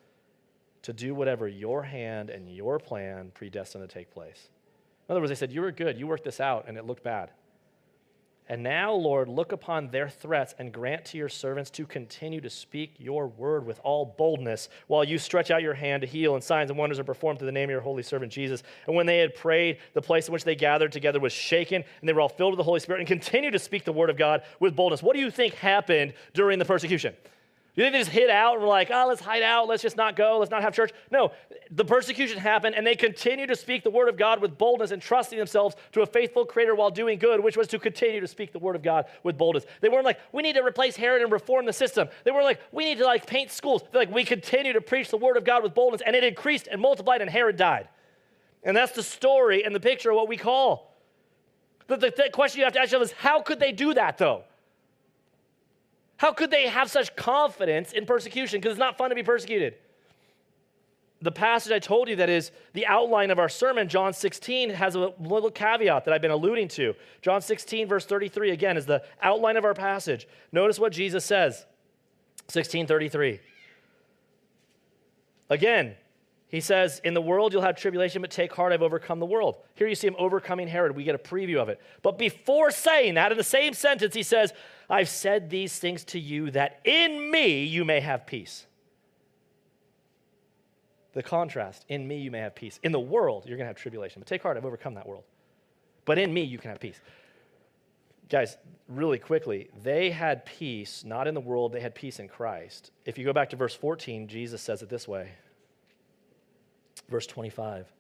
to 0.83 0.93
do 0.93 1.15
whatever 1.15 1.49
your 1.49 1.83
hand 1.83 2.31
and 2.31 2.53
your 2.55 2.79
plan 2.79 3.31
predestined 3.35 3.89
to 3.89 3.93
take 3.93 4.11
place. 4.11 4.49
In 5.09 5.13
other 5.13 5.21
words, 5.21 5.31
they 5.31 5.37
said, 5.37 5.53
You 5.53 5.61
were 5.61 5.73
good, 5.73 5.99
you 5.99 6.07
worked 6.07 6.25
this 6.25 6.41
out, 6.41 6.65
and 6.69 6.77
it 6.77 6.85
looked 6.85 7.05
bad. 7.05 7.31
And 8.53 8.63
now, 8.63 8.93
Lord, 8.93 9.31
look 9.31 9.53
upon 9.53 9.89
their 9.89 10.11
threats 10.11 10.55
and 10.59 10.71
grant 10.71 11.07
to 11.07 11.17
your 11.17 11.31
servants 11.31 11.71
to 11.71 11.87
continue 11.87 12.39
to 12.43 12.51
speak 12.51 12.97
your 12.99 13.27
word 13.27 13.65
with 13.65 13.81
all 13.83 14.05
boldness 14.19 14.69
while 14.89 15.03
you 15.03 15.17
stretch 15.17 15.51
out 15.51 15.63
your 15.63 15.73
hand 15.73 16.03
to 16.03 16.07
heal, 16.07 16.35
and 16.35 16.45
signs 16.45 16.69
and 16.69 16.79
wonders 16.79 16.99
are 16.99 17.05
performed 17.05 17.39
through 17.39 17.47
the 17.47 17.53
name 17.53 17.71
of 17.71 17.73
your 17.73 17.81
holy 17.81 18.03
servant 18.03 18.31
Jesus. 18.31 18.63
And 18.87 18.95
when 18.95 19.07
they 19.07 19.17
had 19.21 19.35
prayed, 19.35 19.79
the 19.95 20.03
place 20.03 20.29
in 20.29 20.35
which 20.35 20.45
they 20.45 20.55
gathered 20.55 20.93
together 20.93 21.19
was 21.19 21.33
shaken, 21.33 21.83
and 22.01 22.07
they 22.07 22.13
were 22.13 22.21
all 22.21 22.29
filled 22.29 22.53
with 22.53 22.59
the 22.59 22.65
Holy 22.65 22.81
Spirit 22.81 22.99
and 22.99 23.09
continued 23.09 23.53
to 23.53 23.59
speak 23.59 23.87
the 23.87 23.93
word 23.93 24.11
of 24.11 24.19
God 24.19 24.43
with 24.61 24.77
boldness. 24.77 25.03
What 25.03 25.15
do 25.15 25.21
you 25.21 25.31
think 25.31 25.55
happened 25.55 26.13
during 26.35 26.59
the 26.59 26.67
persecution? 26.67 27.15
You 27.75 27.85
think 27.85 27.95
they 27.95 28.01
just 28.01 28.11
hid 28.11 28.29
out 28.29 28.55
and 28.55 28.63
were 28.63 28.69
like, 28.69 28.91
oh, 28.93 29.07
let's 29.09 29.23
hide 29.23 29.43
out, 29.43 29.67
let's 29.67 29.83
just 29.83 29.97
not 29.97 30.15
go, 30.15 30.39
let's 30.39 30.51
not 30.51 30.61
have 30.61 30.75
church? 30.75 30.93
No, 31.11 31.33
the 31.71 31.87
persecution 31.87 32.37
happened, 32.37 32.75
and 32.75 32.87
they 32.87 32.95
continued 32.95 33.47
to 33.47 33.57
speak 33.57 33.83
the 33.83 33.91
word 33.91 34.11
of 34.11 34.19
God 34.19 34.43
with 34.43 34.59
boldness 34.59 34.91
and 34.91 35.01
trusting 35.01 35.39
themselves 35.39 35.75
to 35.93 36.03
a 36.03 36.07
faithful 36.07 36.45
creator 36.45 36.75
while 36.75 36.91
doing 36.91 37.19
good, 37.19 37.43
which 37.43 37.57
was 37.57 37.67
to 37.69 37.79
continue 37.79 38.21
to 38.21 38.27
speak 38.27 38.53
the 38.53 38.59
word 38.59 38.77
of 38.77 38.83
God 38.83 39.07
with 39.23 39.39
boldness. 39.39 39.65
They 39.81 39.89
weren't 39.89 40.05
like, 40.05 40.21
we 40.33 40.43
need 40.43 40.57
to 40.57 40.63
replace 40.63 40.97
Herod 40.97 41.23
and 41.23 41.33
reform 41.33 41.65
the 41.65 41.73
system. 41.73 42.09
They 42.25 42.31
weren't 42.31 42.45
like, 42.45 42.61
we 42.73 42.85
need 42.85 42.99
to 42.99 43.07
like 43.07 43.27
paint 43.27 43.51
schools. 43.51 43.83
They're 43.91 44.03
like, 44.03 44.15
we 44.15 44.25
continue 44.25 44.75
to 44.75 44.83
preach 44.83 45.09
the 45.09 45.17
word 45.17 45.39
of 45.39 45.45
God 45.45 45.63
with 45.63 45.73
boldness, 45.73 46.03
and 46.05 46.15
it 46.15 46.25
increased 46.25 46.69
and 46.71 46.79
multiplied, 46.79 47.23
and 47.23 47.31
Herod 47.31 47.57
died. 47.57 47.89
And 48.65 48.77
that's 48.77 48.93
the 48.93 49.03
story 49.03 49.65
and 49.65 49.75
the 49.75 49.81
picture 49.81 50.11
of 50.11 50.17
what 50.17 50.29
we 50.29 50.37
call. 50.37 50.95
The, 51.87 51.97
the, 51.97 52.13
the 52.15 52.31
question 52.31 52.59
you 52.59 52.65
have 52.65 52.75
to 52.75 52.81
ask 52.81 52.93
yourself 52.93 53.05
is, 53.05 53.13
how 53.13 53.41
could 53.41 53.61
they 53.61 53.73
do 53.73 53.95
that 53.95 54.19
though? 54.19 54.45
How 56.23 56.33
could 56.33 56.53
they 56.53 56.69
have 56.69 56.89
such 56.89 57.17
confidence 57.17 57.91
in 57.91 58.07
persecution? 58.07 58.61
Because 58.61 58.75
it's 58.75 58.79
not 58.79 58.97
fun 58.97 59.09
to 59.09 59.17
be 59.17 59.25
persecuted. 59.25 59.75
The 61.21 61.33
passage 61.33 61.73
I 61.73 61.81
told 61.81 62.09
you 62.09 62.15
that 62.15 62.31
is 62.31 62.53
the 62.75 62.87
outline 62.87 63.33
of 63.33 63.41
our 63.41 63.49
sermon, 63.49 63.89
John 63.89 64.13
16, 64.13 64.71
has 64.71 64.95
a 64.95 65.13
little 65.19 65.51
caveat 65.51 66.05
that 66.05 66.15
I've 66.15 66.23
been 66.23 66.31
alluding 66.31 66.69
to. 66.69 66.95
John 67.23 67.43
16, 67.43 67.89
verse 67.89 68.07
33, 68.07 68.51
again, 68.53 68.77
is 68.77 68.87
the 68.87 69.03
outline 69.21 69.57
of 69.57 69.65
our 69.65 69.75
passage. 69.75 70.29
Notice 70.53 70.79
what 70.79 70.93
Jesus 70.93 71.25
says 71.25 71.67
1633. 72.53 73.41
Again, 75.51 75.97
He 76.47 76.61
says, 76.61 77.01
In 77.03 77.15
the 77.15 77.21
world 77.21 77.53
you'll 77.53 77.63
have 77.63 77.77
tribulation, 77.77 78.23
but 78.23 78.31
take 78.31 78.53
heart, 78.53 78.73
I've 78.73 78.83
overcome 78.83 79.19
the 79.19 79.27
world. 79.27 79.57
Here 79.75 79.89
you 79.89 79.97
see 79.97 80.07
him 80.07 80.17
overcoming 80.19 80.69
Herod. 80.69 80.95
We 80.95 81.03
get 81.03 81.17
a 81.17 81.19
preview 81.19 81.57
of 81.57 81.69
it. 81.69 81.81
But 82.03 82.17
before 82.17 82.71
saying 82.71 83.15
that, 83.15 83.33
in 83.33 83.39
the 83.39 83.43
same 83.43 83.73
sentence, 83.73 84.15
he 84.15 84.23
says, 84.23 84.53
I've 84.89 85.09
said 85.09 85.51
these 85.51 85.79
things 85.79 86.05
to 86.07 86.19
you 86.19 86.51
that 86.53 86.81
in 86.85 87.31
me 87.31 87.65
you 87.65 87.85
may 87.85 88.01
have 88.01 88.27
peace. 88.27 88.67
The 91.15 91.23
contrast 91.23 91.85
in 91.89 92.07
me 92.09 92.19
you 92.19 92.31
may 92.31 92.41
have 92.41 92.55
peace. 92.55 92.81
In 92.83 92.93
the 92.93 93.01
world 93.01 93.45
you're 93.47 93.57
going 93.57 93.67
to 93.67 93.69
have 93.69 93.77
tribulation, 93.77 94.21
but 94.21 94.27
take 94.27 94.43
heart, 94.43 94.57
I've 94.57 94.65
overcome 94.65 94.95
that 94.95 95.07
world. 95.07 95.25
But 96.05 96.19
in 96.19 96.33
me 96.33 96.43
you 96.43 96.59
can 96.59 96.71
have 96.71 96.81
peace. 96.81 97.01
Guys, 98.29 98.57
really 98.89 99.19
quickly, 99.19 99.69
they 99.83 100.11
had 100.11 100.47
peace 100.47 101.05
not 101.05 101.29
in 101.29 101.35
the 101.35 101.41
world, 101.41 101.73
they 101.73 101.81
had 101.81 101.95
peace 101.95 102.19
in 102.19 102.29
Christ. 102.29 102.91
If 103.05 103.19
you 103.19 103.25
go 103.25 103.33
back 103.33 103.51
to 103.51 103.57
verse 103.57 103.75
14, 103.75 104.27
Jesus 104.27 104.63
says 104.63 104.83
it 104.83 104.89
this 104.89 105.07
way 105.07 105.33
Verse 107.09 107.27
25. 107.27 107.93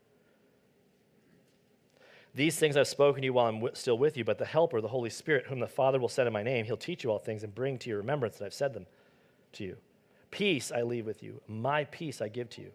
These 2.34 2.58
things 2.58 2.76
I've 2.76 2.88
spoken 2.88 3.20
to 3.22 3.26
you 3.26 3.32
while 3.34 3.46
I'm 3.46 3.56
w- 3.56 3.74
still 3.74 3.98
with 3.98 4.16
you, 4.16 4.24
but 4.24 4.38
the 4.38 4.46
Helper, 4.46 4.80
the 4.80 4.88
Holy 4.88 5.10
Spirit, 5.10 5.46
whom 5.46 5.60
the 5.60 5.66
Father 5.66 5.98
will 5.98 6.08
send 6.08 6.26
in 6.26 6.32
my 6.32 6.42
name, 6.42 6.64
he'll 6.64 6.76
teach 6.78 7.04
you 7.04 7.10
all 7.10 7.18
things 7.18 7.42
and 7.42 7.54
bring 7.54 7.78
to 7.78 7.90
your 7.90 7.98
remembrance 7.98 8.38
that 8.38 8.46
I've 8.46 8.54
said 8.54 8.72
them 8.72 8.86
to 9.52 9.64
you. 9.64 9.76
Peace 10.30 10.72
I 10.72 10.82
leave 10.82 11.04
with 11.04 11.22
you, 11.22 11.40
my 11.46 11.84
peace 11.84 12.22
I 12.22 12.28
give 12.28 12.48
to 12.50 12.62
you. 12.62 12.70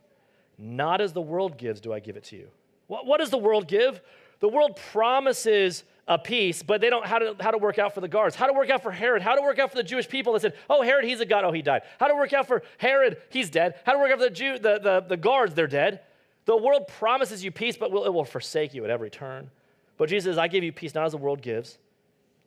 Not 0.59 1.01
as 1.01 1.13
the 1.13 1.21
world 1.21 1.57
gives, 1.57 1.81
do 1.81 1.91
I 1.91 1.99
give 1.99 2.17
it 2.17 2.23
to 2.25 2.35
you. 2.35 2.49
What, 2.85 3.05
what 3.07 3.19
does 3.19 3.31
the 3.31 3.37
world 3.37 3.67
give? 3.67 3.99
The 4.39 4.47
world 4.47 4.79
promises 4.91 5.83
a 6.07 6.17
peace, 6.17 6.63
but 6.63 6.79
they 6.79 6.89
don't 6.89 7.05
how 7.05 7.19
to 7.19 7.35
how 7.39 7.51
to 7.51 7.57
work 7.57 7.79
out 7.79 7.93
for 7.93 8.01
the 8.01 8.07
guards, 8.07 8.35
how 8.35 8.47
to 8.47 8.53
work 8.53 8.69
out 8.69 8.81
for 8.81 8.91
Herod, 8.91 9.21
how 9.21 9.35
to 9.35 9.41
work 9.41 9.59
out 9.59 9.71
for 9.71 9.75
the 9.75 9.83
Jewish 9.83 10.07
people 10.07 10.33
that 10.33 10.41
said, 10.41 10.53
"Oh, 10.69 10.81
Herod, 10.81 11.03
he's 11.03 11.19
a 11.19 11.25
god. 11.25 11.43
Oh, 11.43 11.51
he 11.51 11.61
died." 11.61 11.81
How 11.99 12.07
to 12.07 12.15
work 12.15 12.31
out 12.31 12.47
for 12.47 12.63
Herod, 12.77 13.17
he's 13.29 13.49
dead. 13.49 13.75
How 13.85 13.93
to 13.93 13.99
work 13.99 14.11
out 14.11 14.19
for 14.19 14.23
the 14.23 14.29
Jew, 14.29 14.57
the, 14.57 14.79
the, 14.79 15.05
the 15.07 15.17
guards, 15.17 15.53
they're 15.53 15.67
dead. 15.67 16.01
The 16.47 16.55
world 16.55 16.87
promises 16.87 17.43
you 17.43 17.51
peace, 17.51 17.77
but 17.77 17.91
it 17.91 18.13
will 18.13 18.23
forsake 18.23 18.73
you 18.73 18.85
at 18.85 18.89
every 18.89 19.09
turn. 19.09 19.51
But 19.97 20.07
Jesus 20.07 20.31
says, 20.31 20.37
I 20.37 20.47
give 20.47 20.63
you 20.63 20.71
peace 20.71 20.95
not 20.95 21.05
as 21.05 21.11
the 21.11 21.17
world 21.17 21.41
gives. 21.41 21.77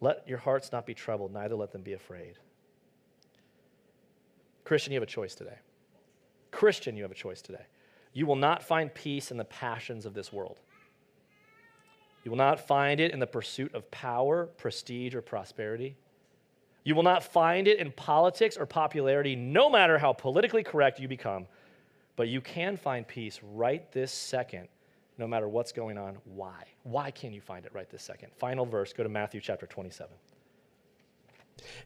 Let 0.01 0.27
your 0.27 0.39
hearts 0.39 0.73
not 0.73 0.87
be 0.87 0.95
troubled, 0.95 1.33
neither 1.33 1.55
let 1.55 1.71
them 1.71 1.83
be 1.83 1.93
afraid. 1.93 2.39
Christian, 4.65 4.95
you 4.95 4.97
have 4.97 5.07
a 5.07 5.11
choice 5.11 5.35
today. 5.35 5.59
Christian, 6.51 6.97
you 6.97 7.03
have 7.03 7.13
a 7.13 7.15
choice 7.15 7.43
today. 7.43 7.67
You 8.15 8.25
will 8.25 8.37
not 8.37 8.63
find 8.63 8.93
peace 8.93 9.31
in 9.31 9.37
the 9.37 9.45
passions 9.45 10.07
of 10.07 10.15
this 10.15 10.33
world. 10.33 10.59
You 12.25 12.31
will 12.31 12.39
not 12.39 12.67
find 12.67 13.01
it 13.01 13.13
in 13.13 13.21
the 13.21 13.27
pursuit 13.27 13.75
of 13.75 13.91
power, 13.91 14.47
prestige, 14.57 15.15
or 15.15 15.21
prosperity. 15.21 15.97
You 16.85 16.95
will 16.95 17.03
not 17.03 17.23
find 17.23 17.69
it 17.69 17.79
in 17.79 17.93
politics 17.93 18.57
or 18.57 18.65
popularity, 18.65 19.37
no 19.37 19.69
matter 19.69 19.99
how 19.99 20.15
politically 20.15 20.63
correct 20.63 20.99
you 20.99 21.07
become. 21.07 21.47
But 22.21 22.29
you 22.29 22.43
can 22.43 22.77
find 22.77 23.09
peace 23.09 23.41
right 23.43 23.91
this 23.93 24.13
second, 24.13 24.69
no 25.17 25.27
matter 25.27 25.49
what's 25.49 25.73
going 25.73 25.97
on. 25.97 26.19
Why? 26.27 26.65
Why 26.83 27.11
can 27.11 27.33
you 27.33 27.41
find 27.41 27.65
it 27.65 27.73
right 27.75 27.89
this 27.89 28.03
second? 28.03 28.29
Final 28.39 28.67
verse, 28.67 28.93
go 28.93 29.03
to 29.03 29.09
Matthew 29.09 29.41
chapter 29.41 29.65
27. 29.65 30.15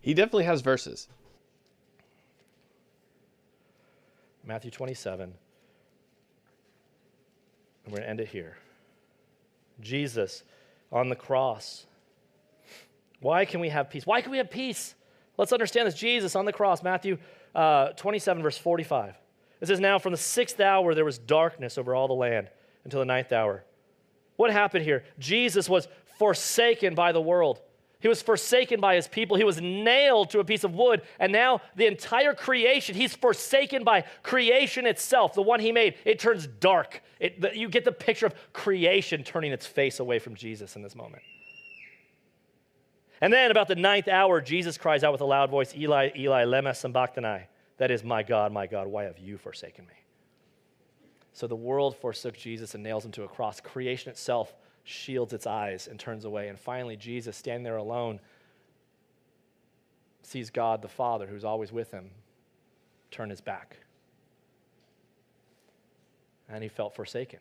He 0.01 0.13
definitely 0.13 0.43
has 0.47 0.61
verses. 0.61 1.07
Matthew 4.45 4.73
27. 4.73 5.23
And 5.23 5.35
we're 7.87 7.99
going 7.99 8.03
to 8.03 8.11
end 8.11 8.19
it 8.19 8.27
here. 8.27 8.57
Jesus 9.81 10.43
on 10.91 11.11
the 11.11 11.15
cross. 11.15 11.87
Why 13.21 13.45
can 13.45 13.61
we 13.61 13.69
have 13.69 13.89
peace? 13.89 14.05
Why 14.05 14.21
can 14.21 14.33
we 14.33 14.39
have 14.39 14.51
peace? 14.51 14.97
Let's 15.39 15.53
understand 15.53 15.87
this. 15.87 15.95
Jesus 15.95 16.35
on 16.35 16.45
the 16.45 16.53
cross, 16.53 16.83
Matthew 16.83 17.19
uh, 17.55 17.91
27, 17.91 18.43
verse 18.43 18.59
45. 18.59 19.21
It 19.65 19.69
says, 19.69 19.81
Now 19.81 19.99
from 19.99 20.13
the 20.13 20.19
sixth 20.19 20.61
hour 20.61 20.95
there 20.95 21.07
was 21.07 21.19
darkness 21.19 21.79
over 21.79 21.95
all 21.95 22.07
the 22.07 22.13
land 22.13 22.51
until 22.85 23.01
the 23.01 23.07
ninth 23.07 23.33
hour. 23.33 23.65
What 24.37 24.51
happened 24.51 24.85
here? 24.85 25.05
Jesus 25.19 25.71
was 25.71 25.89
forsaken 26.19 26.95
by 26.95 27.13
the 27.13 27.21
world. 27.21 27.61
He 27.99 28.09
was 28.09 28.21
forsaken 28.21 28.81
by 28.81 28.97
his 28.97 29.09
people. 29.09 29.39
He 29.39 29.45
was 29.45 29.63
nailed 29.63 30.29
to 30.31 30.41
a 30.41 30.45
piece 30.45 30.65
of 30.65 30.75
wood. 30.75 31.01
And 31.19 31.33
now 31.33 31.63
the 31.77 31.87
entire 31.87 32.35
creation, 32.35 32.95
he's 32.95 33.17
forsaken 33.17 33.85
by 33.85 34.05
creation 34.23 34.85
itself, 34.85 35.33
the 35.33 35.41
one 35.41 35.61
he 35.61 35.73
made. 35.73 35.95
It 36.05 36.19
turns 36.19 36.47
dark. 36.47 37.03
It, 37.19 37.55
you 37.55 37.71
get 37.71 37.87
the 37.87 37.93
picture 37.93 38.27
of 38.27 38.35
creation 38.53 39.25
turning 39.25 39.53
its 39.53 39.65
face 39.65 39.99
away 39.99 40.19
from 40.19 40.35
Jesus 40.35 40.77
in 40.77 40.83
this 40.83 40.95
moment. 40.95 41.23
And 43.23 43.33
then 43.33 43.51
about 43.51 43.69
the 43.69 43.77
ninth 43.77 44.09
hour, 44.09 44.43
Jesus 44.43 44.77
cries 44.77 45.03
out 45.03 45.13
with 45.13 45.23
a 45.23 45.25
loud 45.25 45.49
voice, 45.49 45.75
Eli, 45.75 46.11
Eli, 46.15 46.45
lema 46.45 46.77
sabachthani. 46.77 47.45
That 47.79 47.91
is, 47.91 48.05
my 48.05 48.23
God, 48.23 48.53
my 48.53 48.67
God, 48.67 48.87
why 48.87 49.05
have 49.05 49.19
you 49.19 49.37
forsaken 49.37 49.87
me? 49.87 49.95
So 51.33 51.47
the 51.49 51.57
world 51.57 51.97
forsook 51.97 52.37
Jesus 52.37 52.75
and 52.75 52.83
nails 52.83 53.05
him 53.05 53.11
to 53.13 53.25
a 53.25 53.29
cross. 53.29 53.61
Creation 53.61 54.11
itself 54.11 54.55
shields 54.85 55.33
its 55.33 55.47
eyes 55.47 55.89
and 55.89 55.99
turns 55.99 56.25
away. 56.25 56.49
And 56.49 56.59
finally, 56.59 56.97
Jesus, 56.97 57.37
standing 57.37 57.65
there 57.65 57.77
alone, 57.77 58.21
sees 60.23 60.51
God 60.51 60.81
the 60.81 60.89
Father, 60.89 61.27
who's 61.27 61.45
always 61.45 61.73
with 61.73 61.91
him, 61.91 62.11
turn 63.11 63.31
his 63.31 63.41
back. 63.41 63.79
And 66.49 66.63
he 66.63 66.69
felt 66.69 66.95
forsaken. 66.95 67.41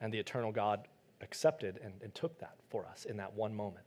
And 0.00 0.12
the 0.12 0.18
eternal 0.18 0.52
God 0.52 0.86
accepted 1.20 1.80
and, 1.82 1.94
and 2.02 2.14
took 2.14 2.38
that 2.38 2.54
for 2.68 2.86
us 2.86 3.06
in 3.06 3.16
that 3.16 3.34
one 3.34 3.54
moment. 3.54 3.86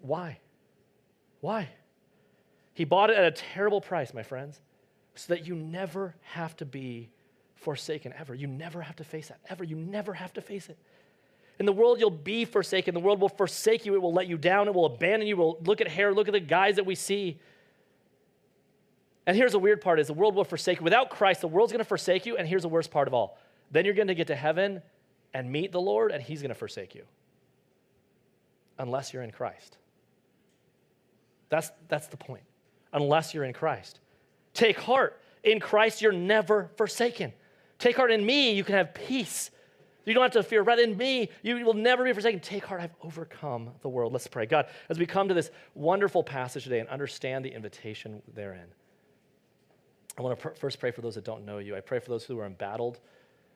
Why? 0.00 0.38
Why? 1.40 1.68
He 2.74 2.84
bought 2.84 3.10
it 3.10 3.16
at 3.16 3.24
a 3.24 3.30
terrible 3.30 3.80
price, 3.80 4.12
my 4.12 4.22
friends, 4.22 4.60
so 5.14 5.32
that 5.32 5.46
you 5.46 5.54
never 5.54 6.14
have 6.22 6.56
to 6.56 6.66
be 6.66 7.08
forsaken 7.54 8.12
ever. 8.18 8.34
You 8.34 8.46
never 8.46 8.82
have 8.82 8.96
to 8.96 9.04
face 9.04 9.28
that 9.28 9.40
ever. 9.48 9.64
You 9.64 9.76
never 9.76 10.12
have 10.12 10.32
to 10.34 10.40
face 10.40 10.68
it. 10.68 10.76
In 11.58 11.66
the 11.66 11.72
world, 11.72 12.00
you'll 12.00 12.10
be 12.10 12.44
forsaken. 12.44 12.94
The 12.94 13.00
world 13.00 13.20
will 13.20 13.28
forsake 13.28 13.86
you. 13.86 13.94
It 13.94 14.02
will 14.02 14.12
let 14.12 14.26
you 14.26 14.36
down. 14.36 14.66
It 14.66 14.74
will 14.74 14.86
abandon 14.86 15.28
you. 15.28 15.36
It 15.36 15.38
will 15.38 15.58
look 15.64 15.80
at 15.80 15.88
hair. 15.88 16.12
Look 16.12 16.26
at 16.26 16.32
the 16.32 16.40
guys 16.40 16.76
that 16.76 16.84
we 16.84 16.96
see. 16.96 17.38
And 19.26 19.36
here's 19.36 19.52
the 19.52 19.58
weird 19.60 19.80
part 19.80 20.00
is 20.00 20.08
the 20.08 20.14
world 20.14 20.34
will 20.34 20.44
forsake 20.44 20.80
you. 20.80 20.84
Without 20.84 21.10
Christ, 21.10 21.40
the 21.40 21.48
world's 21.48 21.72
going 21.72 21.78
to 21.78 21.84
forsake 21.84 22.26
you. 22.26 22.36
And 22.36 22.46
here's 22.48 22.62
the 22.62 22.68
worst 22.68 22.90
part 22.90 23.06
of 23.06 23.14
all. 23.14 23.38
Then 23.70 23.84
you're 23.84 23.94
going 23.94 24.08
to 24.08 24.14
get 24.14 24.26
to 24.26 24.36
heaven 24.36 24.82
and 25.32 25.50
meet 25.50 25.72
the 25.72 25.80
Lord, 25.80 26.12
and 26.12 26.22
he's 26.22 26.42
going 26.42 26.50
to 26.50 26.54
forsake 26.54 26.94
you. 26.94 27.04
Unless 28.78 29.12
you're 29.12 29.22
in 29.22 29.30
Christ. 29.30 29.78
That's, 31.48 31.70
that's 31.88 32.08
the 32.08 32.16
point. 32.16 32.42
Unless 32.94 33.34
you're 33.34 33.44
in 33.44 33.52
Christ. 33.52 34.00
Take 34.54 34.78
heart. 34.78 35.20
In 35.42 35.60
Christ, 35.60 36.00
you're 36.00 36.12
never 36.12 36.70
forsaken. 36.78 37.34
Take 37.78 37.96
heart 37.96 38.10
in 38.10 38.24
me, 38.24 38.52
you 38.52 38.64
can 38.64 38.76
have 38.76 38.94
peace. 38.94 39.50
You 40.06 40.14
don't 40.14 40.22
have 40.22 40.32
to 40.32 40.42
fear. 40.42 40.62
Rather, 40.62 40.82
in 40.82 40.96
me, 40.96 41.30
you 41.42 41.64
will 41.64 41.74
never 41.74 42.04
be 42.04 42.12
forsaken. 42.12 42.40
Take 42.40 42.64
heart, 42.64 42.80
I've 42.80 42.94
overcome 43.02 43.70
the 43.82 43.88
world. 43.88 44.12
Let's 44.12 44.26
pray. 44.26 44.46
God, 44.46 44.66
as 44.88 44.98
we 44.98 45.06
come 45.06 45.28
to 45.28 45.34
this 45.34 45.50
wonderful 45.74 46.22
passage 46.22 46.64
today 46.64 46.78
and 46.78 46.88
understand 46.88 47.44
the 47.44 47.50
invitation 47.50 48.22
therein, 48.34 48.66
I 50.16 50.22
want 50.22 50.38
to 50.38 50.48
pr- 50.48 50.54
first 50.54 50.78
pray 50.78 50.90
for 50.90 51.00
those 51.00 51.14
that 51.16 51.24
don't 51.24 51.44
know 51.44 51.58
you. 51.58 51.74
I 51.74 51.80
pray 51.80 51.98
for 51.98 52.10
those 52.10 52.24
who 52.24 52.38
are 52.38 52.46
embattled 52.46 53.00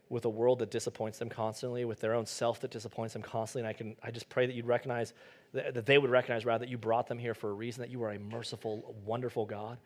with 0.09 0.25
a 0.25 0.29
world 0.29 0.59
that 0.61 0.71
disappoints 0.71 1.19
them 1.19 1.29
constantly, 1.29 1.85
with 1.85 2.01
their 2.01 2.15
own 2.15 2.25
self 2.25 2.61
that 2.61 2.71
disappoints 2.71 3.13
them 3.13 3.23
constantly. 3.23 3.69
And 3.69 3.69
I, 3.69 3.73
can, 3.77 3.97
I 4.03 4.11
just 4.11 4.29
pray 4.31 4.47
that 4.47 4.55
you'd 4.55 4.67
recognize, 4.67 5.13
that, 5.53 5.87
they 5.87 5.99
would 5.99 6.11
recognize, 6.11 6.45
rather, 6.45 6.65
that 6.65 6.71
you 6.71 6.79
brought 6.79 7.07
them 7.07 7.19
here 7.19 7.35
for 7.35 7.51
a 7.51 7.53
reason, 7.53 7.81
that 7.83 7.91
you 7.91 8.03
are 8.03 8.11
a 8.11 8.19
merciful, 8.19 8.95
wonderful 9.05 9.47
God 9.47 9.79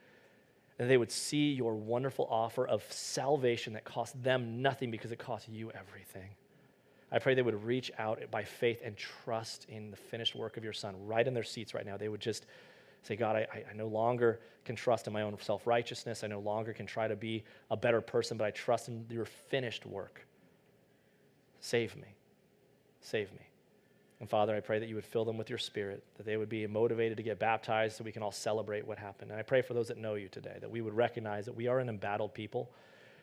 and 0.83 0.91
they 0.91 0.97
would 0.97 1.13
see 1.13 1.53
your 1.53 1.75
wonderful 1.75 2.27
offer 2.31 2.67
of 2.67 2.83
salvation 2.91 3.75
that 3.75 3.85
cost 3.85 4.21
them 4.23 4.63
nothing 4.63 4.91
because 4.91 5.13
it 5.13 5.19
cost 5.19 5.49
you 5.49 5.71
everything. 5.71 6.31
I 7.11 7.19
pray 7.19 7.35
they 7.35 7.43
would 7.43 7.63
reach 7.65 7.93
out 7.99 8.21
by 8.31 8.43
faith 8.43 8.81
and 8.83 8.97
trust 8.97 9.67
in 9.69 9.91
the 9.91 9.97
finished 9.97 10.35
work 10.35 10.57
of 10.57 10.65
your 10.65 10.73
Son 10.73 10.95
right 11.07 11.25
in 11.25 11.35
their 11.35 11.45
seats 11.45 11.73
right 11.73 11.87
now. 11.87 11.97
They 11.97 12.09
would 12.09 12.21
just 12.21 12.47
say, 13.03 13.17
God, 13.17 13.37
I, 13.37 13.65
I 13.71 13.75
no 13.75 13.87
longer 13.87 14.41
can 14.65 14.75
trust 14.75 15.07
in 15.07 15.13
my 15.13 15.23
own 15.23 15.37
self 15.41 15.67
righteousness. 15.69 16.25
I 16.25 16.27
no 16.27 16.41
longer 16.41 16.73
can 16.73 16.87
try 16.87 17.07
to 17.07 17.17
be 17.17 17.45
a 17.71 17.77
better 17.77 18.01
person, 18.01 18.39
but 18.39 18.45
I 18.47 18.51
trust 18.51 18.89
in 18.89 19.05
your 19.09 19.27
finished 19.27 19.85
work. 19.85 20.27
Save 21.61 21.95
me. 21.97 22.17
Save 23.01 23.31
me. 23.35 23.52
And 24.23 24.31
Father, 24.31 24.55
I 24.55 24.61
pray 24.61 24.79
that 24.79 24.89
you 24.89 24.95
would 24.95 25.05
fill 25.05 25.25
them 25.25 25.37
with 25.37 25.51
your 25.51 25.59
spirit, 25.59 26.05
that 26.17 26.25
they 26.25 26.37
would 26.37 26.49
be 26.49 26.65
motivated 26.69 27.17
to 27.17 27.25
get 27.25 27.41
baptized 27.41 27.97
so 27.97 28.05
we 28.05 28.13
can 28.13 28.23
all 28.23 28.31
celebrate 28.31 28.87
what 28.87 28.97
happened. 28.97 29.33
And 29.33 29.41
I 29.41 29.43
pray 29.43 29.63
for 29.63 29.75
those 29.75 29.89
that 29.89 29.99
know 29.99 30.15
you 30.15 30.29
today, 30.29 30.59
that 30.61 30.71
we 30.71 30.81
would 30.81 30.95
recognize 30.95 31.45
that 31.47 31.57
we 31.57 31.67
are 31.67 31.81
an 31.81 31.89
embattled 31.89 32.33
people, 32.33 32.71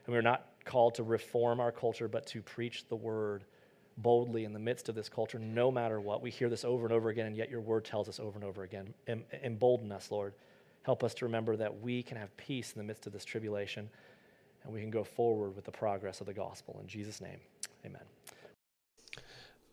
and 0.06 0.14
we're 0.14 0.22
not 0.22 0.46
called 0.66 0.96
to 0.96 1.04
reform 1.04 1.62
our 1.62 1.72
culture, 1.72 2.10
but 2.10 2.28
to 2.28 2.42
preach 2.42 2.86
the 2.90 2.98
word 2.98 3.46
boldly 3.96 4.44
in 4.44 4.52
the 4.52 4.60
midst 4.60 4.90
of 4.90 4.96
this 4.96 5.08
culture, 5.08 5.40
no 5.40 5.72
matter 5.72 6.02
what. 6.02 6.22
We 6.22 6.32
hear 6.32 6.50
this 6.50 6.66
over 6.66 6.84
and 6.84 6.92
over 6.92 7.08
again, 7.08 7.28
and 7.28 7.38
yet 7.38 7.50
your 7.50 7.62
word 7.62 7.86
tells 7.86 8.10
us 8.10 8.20
over 8.20 8.38
and 8.38 8.44
over 8.44 8.64
again. 8.64 8.94
Em- 9.08 9.24
embolden 9.42 9.94
us, 9.94 10.12
Lord. 10.12 10.34
Help 10.84 11.06
us 11.06 11.14
to 11.14 11.26
remember 11.26 11.56
that 11.56 11.80
we 11.80 12.04
can 12.04 12.18
have 12.18 12.36
peace 12.36 12.74
in 12.74 12.78
the 12.78 12.86
midst 12.86 13.08
of 13.08 13.14
this 13.14 13.24
tribulation, 13.24 13.90
and 14.66 14.74
we 14.74 14.82
can 14.82 14.92
go 14.92 15.06
forward 15.06 15.56
with 15.56 15.64
the 15.64 15.72
progress 15.72 16.20
of 16.20 16.28
the 16.28 16.34
gospel. 16.34 16.78
In 16.82 16.88
Jesus' 16.90 17.22
name, 17.22 17.40
amen. 17.86 18.04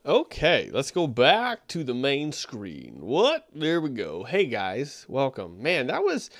Okay, 0.06 0.70
let's 0.72 0.92
go 0.92 1.08
back 1.08 1.66
to 1.66 1.82
the 1.82 1.92
main 1.92 2.30
screen. 2.30 2.98
What? 3.00 3.48
There 3.52 3.80
we 3.80 3.88
go. 3.88 4.22
Hey 4.22 4.46
guys, 4.46 5.04
welcome. 5.08 5.60
Man, 5.60 5.88
that 5.88 6.04
was 6.04 6.30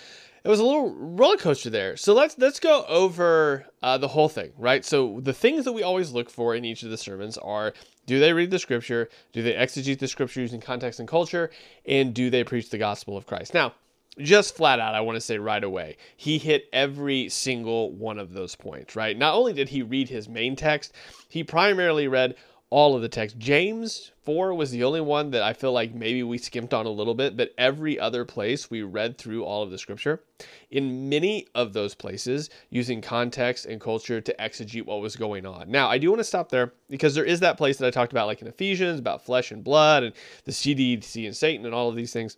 it 0.45 0.49
was 0.49 0.61
a 0.61 0.65
little 0.65 0.95
roller 0.95 1.37
coaster 1.37 1.69
there. 1.69 1.97
So 1.97 2.15
let's 2.15 2.39
let's 2.39 2.61
go 2.61 2.85
over 2.87 3.67
uh, 3.83 3.99
the 3.99 4.07
whole 4.07 4.29
thing, 4.29 4.53
right? 4.57 4.85
So 4.85 5.19
the 5.21 5.33
things 5.33 5.65
that 5.65 5.73
we 5.73 5.83
always 5.83 6.13
look 6.13 6.31
for 6.31 6.55
in 6.55 6.65
each 6.65 6.85
of 6.85 6.91
the 6.91 6.97
sermons 6.97 7.39
are: 7.39 7.73
do 8.07 8.21
they 8.21 8.33
read 8.33 8.53
the 8.53 8.61
scripture? 8.61 9.09
Do 9.33 9.43
they 9.43 9.55
exegete 9.55 9.99
the 9.99 10.07
scripture 10.07 10.43
using 10.43 10.61
context 10.61 11.01
and 11.01 11.09
culture? 11.09 11.51
And 11.87 12.15
do 12.15 12.31
they 12.31 12.45
preach 12.45 12.71
the 12.71 12.79
gospel 12.79 13.17
of 13.17 13.27
Christ? 13.27 13.53
Now, 13.53 13.75
just 14.17 14.55
flat 14.55 14.79
out, 14.79 14.95
I 14.95 15.01
want 15.01 15.17
to 15.17 15.21
say 15.21 15.39
right 15.39 15.65
away, 15.65 15.97
he 16.17 16.39
hit 16.39 16.69
every 16.73 17.29
single 17.29 17.91
one 17.91 18.21
of 18.21 18.33
those 18.33 18.55
points, 18.55 18.95
right? 18.95 19.19
Not 19.19 19.35
only 19.35 19.53
did 19.53 19.71
he 19.71 19.83
read 19.83 20.09
his 20.09 20.29
main 20.29 20.55
text, 20.55 20.93
he 21.29 21.43
primarily 21.43 22.07
read 22.07 22.37
all 22.69 22.97
of 22.97 23.03
the 23.03 23.09
text. 23.09 23.39
James 23.39 24.11
4 24.25 24.53
was 24.53 24.73
the 24.73 24.83
only 24.83 25.01
one 25.01 25.31
that 25.31 25.43
I 25.43 25.53
feel 25.53 25.73
like 25.73 25.95
maybe 25.95 26.25
we 26.25 26.37
skimped 26.37 26.75
on 26.75 26.85
a 26.85 26.91
little 26.91 27.15
bit, 27.15 27.37
but 27.37 27.55
every 27.57 27.99
other 27.99 28.25
place 28.25 28.69
we 28.69 28.83
read 28.83 29.19
through 29.19 29.45
all 29.45 29.63
of 29.63 29.71
the 29.71 29.79
scripture. 29.79 30.25
In 30.71 31.09
many 31.09 31.47
of 31.55 31.73
those 31.73 31.95
places, 31.95 32.51
using 32.71 33.01
context 33.01 33.67
and 33.67 33.81
culture 33.81 34.21
to 34.21 34.35
exegete 34.41 34.85
what 34.85 35.01
was 35.01 35.15
going 35.15 35.47
on. 35.47 35.71
Now, 35.71 35.89
I 35.89 35.99
do 35.99 36.11
want 36.11 36.21
to 36.21 36.25
stop 36.25 36.49
there 36.49 36.73
because 36.91 37.15
there 37.15 37.25
is 37.25 37.41
that 37.41 37.57
place 37.57 37.79
that 37.79 37.87
I 37.87 37.91
talked 37.91 38.13
about, 38.13 38.27
like 38.27 38.43
in 38.43 38.49
Ephesians, 38.49 38.99
about 38.99 39.25
flesh 39.25 39.53
and 39.53 39.63
blood 39.63 40.03
and 40.03 40.13
the 40.45 40.53
CDC 40.53 41.25
and 41.25 41.37
Satan 41.37 41.67
and 41.67 41.75
all 41.75 41.89
of 41.89 41.95
these 41.95 42.13
things. 42.13 42.37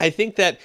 I 0.00 0.08
think 0.08 0.36
that 0.36 0.58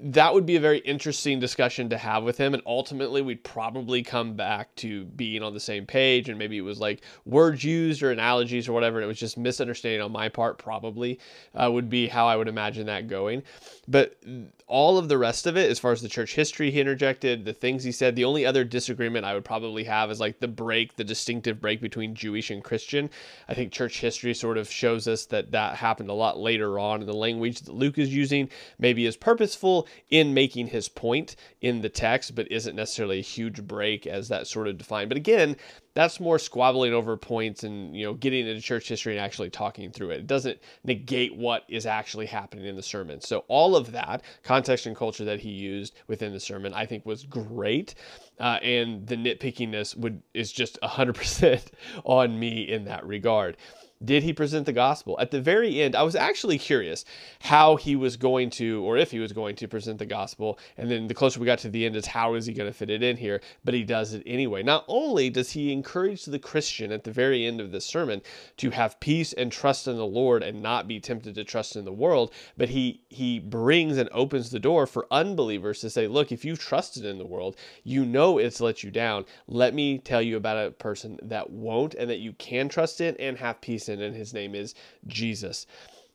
that 0.00 0.32
would 0.32 0.46
be 0.46 0.54
a 0.54 0.60
very 0.60 0.78
interesting 0.78 1.40
discussion 1.40 1.88
to 1.88 1.98
have 1.98 2.22
with 2.22 2.38
him 2.38 2.54
and 2.54 2.62
ultimately 2.66 3.20
we'd 3.20 3.42
probably 3.42 4.00
come 4.00 4.34
back 4.34 4.72
to 4.76 5.04
being 5.04 5.42
on 5.42 5.52
the 5.52 5.60
same 5.60 5.84
page 5.86 6.28
and 6.28 6.38
maybe 6.38 6.56
it 6.56 6.62
was 6.62 6.78
like 6.78 7.02
words 7.24 7.64
used 7.64 8.02
or 8.02 8.12
analogies 8.12 8.68
or 8.68 8.72
whatever 8.72 8.98
and 8.98 9.04
it 9.04 9.08
was 9.08 9.18
just 9.18 9.36
misunderstanding 9.36 10.00
on 10.00 10.12
my 10.12 10.28
part 10.28 10.56
probably 10.56 11.18
uh, 11.54 11.68
would 11.70 11.90
be 11.90 12.06
how 12.06 12.28
i 12.28 12.36
would 12.36 12.48
imagine 12.48 12.86
that 12.86 13.08
going. 13.08 13.42
But 13.88 14.22
all 14.68 14.98
of 14.98 15.08
the 15.08 15.18
rest 15.18 15.46
of 15.46 15.56
it 15.56 15.68
as 15.70 15.78
far 15.78 15.92
as 15.92 16.02
the 16.02 16.08
church 16.08 16.34
history 16.34 16.70
he 16.70 16.80
interjected 16.80 17.44
the 17.44 17.52
things 17.52 17.82
he 17.82 17.90
said 17.90 18.14
the 18.14 18.24
only 18.24 18.44
other 18.44 18.64
disagreement 18.64 19.24
i 19.24 19.32
would 19.34 19.44
probably 19.44 19.82
have 19.82 20.10
is 20.10 20.20
like 20.20 20.38
the 20.38 20.48
break 20.48 20.94
the 20.94 21.04
distinctive 21.04 21.60
break 21.60 21.80
between 21.80 22.14
jewish 22.14 22.50
and 22.50 22.62
christian. 22.62 23.10
I 23.48 23.54
think 23.54 23.72
church 23.72 24.00
history 24.00 24.34
sort 24.34 24.58
of 24.58 24.70
shows 24.70 25.08
us 25.08 25.26
that 25.26 25.50
that 25.52 25.74
happened 25.74 26.10
a 26.10 26.14
lot 26.14 26.38
later 26.38 26.78
on 26.78 27.00
And 27.00 27.08
the 27.08 27.14
language 27.14 27.60
that 27.60 27.74
luke 27.74 27.98
is 27.98 28.14
using 28.14 28.48
maybe 28.78 29.04
is 29.04 29.16
purposeful 29.16 29.87
in 30.10 30.34
making 30.34 30.68
his 30.68 30.88
point 30.88 31.36
in 31.60 31.80
the 31.80 31.88
text, 31.88 32.34
but 32.34 32.50
isn't 32.50 32.76
necessarily 32.76 33.18
a 33.18 33.22
huge 33.22 33.62
break 33.66 34.06
as 34.06 34.28
that 34.28 34.46
sort 34.46 34.68
of 34.68 34.78
defined. 34.78 35.08
But 35.08 35.16
again, 35.18 35.56
that's 35.94 36.20
more 36.20 36.38
squabbling 36.38 36.92
over 36.92 37.16
points 37.16 37.64
and 37.64 37.96
you 37.96 38.06
know 38.06 38.14
getting 38.14 38.46
into 38.46 38.60
church 38.60 38.88
history 38.88 39.16
and 39.16 39.24
actually 39.24 39.50
talking 39.50 39.90
through 39.90 40.10
it. 40.10 40.20
It 40.20 40.26
doesn't 40.26 40.58
negate 40.84 41.36
what 41.36 41.64
is 41.68 41.86
actually 41.86 42.26
happening 42.26 42.66
in 42.66 42.76
the 42.76 42.82
sermon. 42.82 43.20
So 43.20 43.44
all 43.48 43.74
of 43.74 43.92
that 43.92 44.22
context 44.44 44.86
and 44.86 44.96
culture 44.96 45.24
that 45.24 45.40
he 45.40 45.50
used 45.50 45.94
within 46.06 46.32
the 46.32 46.40
sermon, 46.40 46.72
I 46.72 46.86
think, 46.86 47.04
was 47.04 47.24
great. 47.24 47.94
Uh, 48.38 48.58
and 48.62 49.06
the 49.06 49.16
nitpickiness 49.16 49.96
would 49.96 50.22
is 50.34 50.52
just 50.52 50.78
hundred 50.82 51.16
percent 51.16 51.70
on 52.04 52.38
me 52.38 52.62
in 52.62 52.84
that 52.84 53.04
regard 53.04 53.56
did 54.04 54.22
he 54.22 54.32
present 54.32 54.66
the 54.66 54.72
gospel? 54.72 55.18
At 55.20 55.30
the 55.30 55.40
very 55.40 55.80
end, 55.80 55.96
I 55.96 56.02
was 56.02 56.14
actually 56.14 56.58
curious 56.58 57.04
how 57.40 57.76
he 57.76 57.96
was 57.96 58.16
going 58.16 58.50
to, 58.50 58.82
or 58.84 58.96
if 58.96 59.10
he 59.10 59.18
was 59.18 59.32
going 59.32 59.56
to 59.56 59.68
present 59.68 59.98
the 59.98 60.06
gospel. 60.06 60.58
And 60.76 60.90
then 60.90 61.08
the 61.08 61.14
closer 61.14 61.40
we 61.40 61.46
got 61.46 61.58
to 61.60 61.68
the 61.68 61.84
end, 61.84 61.96
is 61.96 62.06
how 62.06 62.34
is 62.34 62.46
he 62.46 62.52
going 62.52 62.70
to 62.70 62.76
fit 62.76 62.90
it 62.90 63.02
in 63.02 63.16
here? 63.16 63.40
But 63.64 63.74
he 63.74 63.82
does 63.82 64.14
it 64.14 64.22
anyway. 64.24 64.62
Not 64.62 64.84
only 64.86 65.30
does 65.30 65.50
he 65.50 65.72
encourage 65.72 66.24
the 66.24 66.38
Christian 66.38 66.92
at 66.92 67.04
the 67.04 67.10
very 67.10 67.44
end 67.44 67.60
of 67.60 67.72
this 67.72 67.84
sermon 67.84 68.22
to 68.58 68.70
have 68.70 69.00
peace 69.00 69.32
and 69.32 69.50
trust 69.50 69.88
in 69.88 69.96
the 69.96 70.06
Lord 70.06 70.42
and 70.42 70.62
not 70.62 70.86
be 70.86 71.00
tempted 71.00 71.34
to 71.34 71.44
trust 71.44 71.74
in 71.74 71.84
the 71.84 71.92
world, 71.92 72.32
but 72.56 72.68
he 72.68 73.02
he 73.08 73.38
brings 73.38 73.98
and 73.98 74.08
opens 74.12 74.50
the 74.50 74.60
door 74.60 74.86
for 74.86 75.06
unbelievers 75.10 75.80
to 75.80 75.90
say, 75.90 76.06
look, 76.06 76.30
if 76.30 76.44
you've 76.44 76.58
trusted 76.58 77.04
in 77.04 77.18
the 77.18 77.26
world, 77.26 77.56
you 77.82 78.04
know 78.04 78.38
it's 78.38 78.60
let 78.60 78.82
you 78.84 78.90
down. 78.90 79.24
Let 79.46 79.74
me 79.74 79.98
tell 79.98 80.22
you 80.22 80.36
about 80.36 80.66
a 80.66 80.70
person 80.70 81.18
that 81.22 81.50
won't 81.50 81.94
and 81.94 82.08
that 82.10 82.18
you 82.18 82.32
can 82.34 82.68
trust 82.68 83.00
in 83.00 83.16
and 83.16 83.36
have 83.38 83.60
peace 83.60 83.87
and 83.88 84.14
his 84.14 84.34
name 84.34 84.54
is 84.54 84.74
Jesus. 85.06 85.66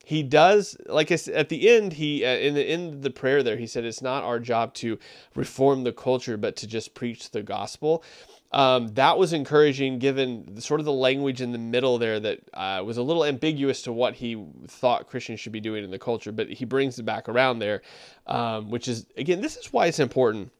He 0.05 0.21
does, 0.21 0.75
like 0.87 1.11
I 1.11 1.15
said, 1.15 1.35
at 1.35 1.47
the 1.47 1.69
end, 1.69 1.93
he 1.93 2.25
uh, 2.25 2.35
in 2.35 2.55
the 2.55 2.71
in 2.71 3.01
the 3.01 3.09
prayer 3.09 3.41
there, 3.41 3.55
he 3.55 3.67
said, 3.67 3.85
"It's 3.85 4.01
not 4.01 4.23
our 4.23 4.39
job 4.39 4.73
to 4.75 4.99
reform 5.33 5.83
the 5.83 5.93
culture, 5.93 6.35
but 6.35 6.57
to 6.57 6.67
just 6.67 6.93
preach 6.93 7.31
the 7.31 7.41
gospel." 7.41 8.03
Um, 8.51 8.89
that 8.89 9.17
was 9.17 9.33
encouraging, 9.33 9.97
given 9.97 10.61
sort 10.61 10.79
of 10.79 10.85
the 10.85 10.93
language 10.93 11.41
in 11.41 11.53
the 11.53 11.57
middle 11.57 11.97
there 11.97 12.19
that 12.19 12.39
uh, 12.53 12.83
was 12.85 12.97
a 12.97 13.01
little 13.01 13.25
ambiguous 13.25 13.81
to 13.83 13.93
what 13.93 14.13
he 14.13 14.45
thought 14.67 15.07
Christians 15.07 15.39
should 15.39 15.53
be 15.53 15.59
doing 15.59 15.83
in 15.83 15.89
the 15.89 15.97
culture. 15.97 16.31
But 16.31 16.49
he 16.49 16.65
brings 16.65 16.99
it 16.99 17.03
back 17.03 17.27
around 17.29 17.59
there, 17.59 17.81
um, 18.27 18.69
which 18.69 18.87
is 18.87 19.07
again, 19.17 19.41
this 19.41 19.55
is 19.55 19.71
why 19.71 19.87
it's 19.87 19.99
important 19.99 20.51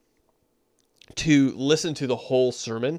to 1.16 1.52
listen 1.54 1.94
to 1.94 2.06
the 2.06 2.16
whole 2.16 2.50
sermon 2.50 2.98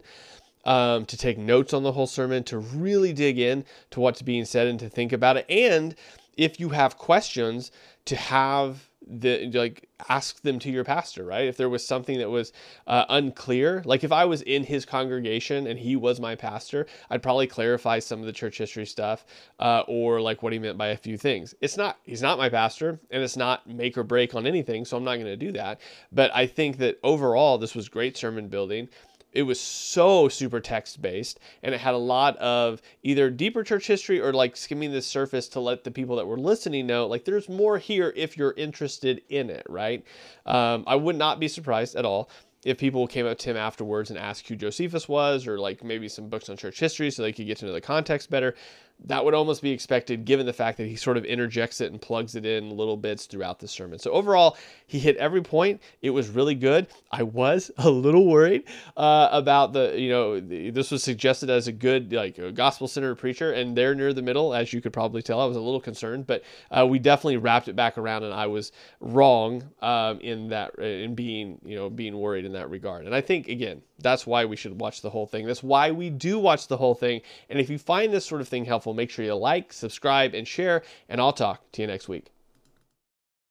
um, 0.66 1.06
to 1.06 1.18
take 1.18 1.38
notes 1.38 1.74
on 1.74 1.84
the 1.84 1.92
whole 1.92 2.08
sermon, 2.08 2.44
to 2.46 2.58
really 2.58 3.14
dig 3.14 3.40
in 3.40 3.66
to 3.92 4.00
what's 4.00 4.22
being 4.22 4.46
said 4.46 4.68
and 4.68 4.80
to 4.80 4.90
think 4.90 5.14
about 5.14 5.38
it. 5.38 5.46
And 5.50 5.96
if 6.38 6.60
you 6.60 6.70
have 6.70 6.98
questions, 6.98 7.72
to 8.06 8.16
have 8.16 8.90
the 9.08 9.52
like 9.54 9.88
ask 10.10 10.42
them 10.42 10.58
to 10.58 10.72
your 10.72 10.84
pastor 10.84 11.24
right? 11.24 11.48
If 11.48 11.58
there 11.58 11.70
was 11.70 11.86
something 11.86 12.18
that 12.18 12.30
was 12.30 12.54
uh, 12.88 13.06
unclear 13.10 13.84
like 13.86 14.04
if 14.04 14.12
i 14.12 14.26
was 14.26 14.42
in 14.42 14.64
his 14.64 14.86
congregation 14.86 15.68
and 15.68 15.78
he 15.78 15.96
was 15.96 16.20
my 16.20 16.36
pastor 16.36 16.88
i'd 17.12 17.22
probably 17.22 17.46
clarify 17.46 18.00
some 18.00 18.20
of 18.20 18.26
the 18.26 18.32
church 18.32 18.58
history 18.58 18.86
stuff 18.86 19.26
uh, 19.60 19.84
or 19.88 20.22
like 20.22 20.42
what 20.42 20.54
he 20.54 20.60
meant 20.60 20.78
by 20.78 20.88
a 20.88 20.98
few 20.98 21.18
things. 21.18 21.54
It's 21.62 21.78
not 21.78 22.00
he's 22.04 22.22
not 22.22 22.38
my 22.38 22.50
pastor 22.50 23.00
and 23.12 23.22
it's 23.22 23.38
not 23.38 23.68
make 23.68 23.98
or 23.98 24.04
break 24.04 24.34
on 24.34 24.48
anything 24.48 24.86
so 24.86 24.98
i'm 24.98 25.04
not 25.04 25.16
going 25.16 25.26
to 25.26 25.38
do 25.38 25.52
that. 25.52 25.82
But 26.12 26.32
i 26.34 26.48
think 26.48 26.78
that 26.78 27.00
overall 27.04 27.58
this 27.58 27.76
was 27.76 27.90
great 27.90 28.18
sermon 28.18 28.48
building 28.48 28.90
it 29.36 29.44
was 29.44 29.60
so 29.60 30.28
super 30.30 30.60
text 30.60 31.02
based 31.02 31.40
and 31.62 31.76
it 31.76 31.82
had 31.82 31.94
a 31.94 31.98
lot 31.98 32.36
of 32.38 32.82
either 33.04 33.30
deeper 33.30 33.64
church 33.64 33.86
history 33.86 34.20
or 34.20 34.34
like 34.34 34.56
skimming 34.56 34.92
the 34.92 35.02
surface 35.02 35.50
to 35.50 35.60
let 35.60 35.84
the 35.84 35.92
people 35.92 36.16
that 36.16 36.26
were 36.26 36.38
listening 36.40 36.88
know 36.88 37.06
like 37.06 37.26
there's 37.26 37.50
more 37.50 37.78
here 37.78 38.14
if 38.16 38.38
you're 38.38 38.54
interested 38.54 39.22
in 39.30 39.50
it 39.50 39.66
right? 39.70 40.04
Um, 40.46 40.84
i 40.88 40.96
would 40.96 41.18
not 41.18 41.40
be 41.40 41.48
surprised 41.48 41.96
at 41.96 42.06
all 42.06 42.30
if 42.64 42.80
people 42.80 43.06
came 43.06 43.28
up 43.28 43.38
to 43.40 43.52
him 43.52 43.58
afterwards 43.58 44.10
and 44.10 44.18
asked 44.18 44.48
who 44.48 44.56
josephus 44.56 45.08
was 45.08 45.48
or 45.48 45.60
like 45.60 45.84
maybe 45.84 46.08
some 46.08 46.30
books 46.30 46.50
on 46.50 46.58
church 46.58 46.80
history 46.80 47.12
so 47.12 47.22
they 47.22 47.34
could 47.34 47.46
get 47.46 47.58
to 47.58 47.66
know 47.66 47.74
the 47.74 47.82
context 47.82 48.30
better 48.30 48.56
that 49.04 49.24
would 49.24 49.34
almost 49.34 49.62
be 49.62 49.72
expected 49.72 50.26
given 50.26 50.46
the 50.46 50.54
fact 50.54 50.78
that 50.78 50.88
he 50.88 50.96
sort 50.96 51.18
of 51.18 51.26
interjects 51.26 51.82
it 51.82 51.92
and 51.92 52.02
plugs 52.02 52.36
it 52.36 52.46
in 52.46 52.76
little 52.76 52.98
bits 52.98 53.26
throughout 53.26 53.60
the 53.60 53.68
sermon. 53.68 54.00
So 54.00 54.12
overall, 54.12 54.58
he 54.88 55.00
hit 55.00 55.18
every 55.18 55.42
point. 55.42 55.82
It 56.02 56.12
was 56.12 56.30
really 56.30 56.56
good. 56.56 56.88
I 57.12 57.24
was 57.24 57.72
a 57.78 57.90
little 57.90 58.26
worried 58.28 58.64
uh, 58.98 59.30
about 59.32 59.74
the, 59.74 60.00
you 60.00 60.10
know, 60.10 60.40
the, 60.40 60.70
this 60.72 60.92
was 60.92 61.04
suggested 61.04 61.50
as 61.50 61.68
a 61.68 61.72
good, 61.72 62.12
like, 62.14 62.40
gospel 62.56 62.88
centered 62.88 63.16
preacher, 63.16 63.52
and 63.52 63.78
there 63.78 63.94
near 63.94 64.14
the 64.14 64.22
middle, 64.22 64.54
as 64.54 64.74
you 64.74 64.82
could 64.82 64.94
probably 64.94 65.22
tell, 65.22 65.40
I 65.40 65.46
was 65.46 65.58
a 65.58 65.62
little 65.62 65.82
concerned, 65.82 66.26
but 66.26 66.44
uh, 66.72 66.86
we 66.88 67.00
definitely 67.00 67.38
wrapped 67.38 67.68
it 67.68 67.76
back 67.76 67.98
around, 67.98 68.24
and 68.24 68.34
I 68.34 68.48
was 68.48 68.72
wrong 69.00 69.64
um, 69.82 70.20
in 70.22 70.50
that, 70.50 70.76
in 70.80 71.16
being, 71.16 71.60
you 71.66 71.76
know, 71.76 71.90
being 71.90 72.18
worried 72.18 72.46
in 72.46 72.54
that 72.54 72.70
regard. 72.70 73.06
And 73.06 73.14
I 73.14 73.22
think, 73.22 73.50
again, 73.50 73.82
that's 74.00 74.28
why 74.28 74.46
we 74.46 74.56
should 74.56 74.80
watch 74.80 75.02
the 75.02 75.10
whole 75.10 75.26
thing. 75.26 75.46
That's 75.46 75.64
why 75.64 75.92
we 75.92 76.10
do 76.10 76.38
watch 76.38 76.68
the 76.68 76.78
whole 76.78 76.96
thing. 76.96 77.22
And 77.50 77.60
if 77.60 77.70
you 77.70 77.78
find 77.78 78.14
this 78.14 78.26
sort 78.26 78.42
of 78.42 78.48
thing 78.48 78.66
helpful, 78.66 78.94
make 78.94 79.10
sure 79.10 79.24
you 79.24 79.36
like, 79.36 79.72
subscribe, 79.72 80.34
and 80.34 80.48
share. 80.48 80.84
And 81.08 81.22
I'll 81.22 81.34
talk 81.34 81.72
to 81.74 81.82
you 81.82 81.88
next 81.88 82.10
week. 82.10 82.35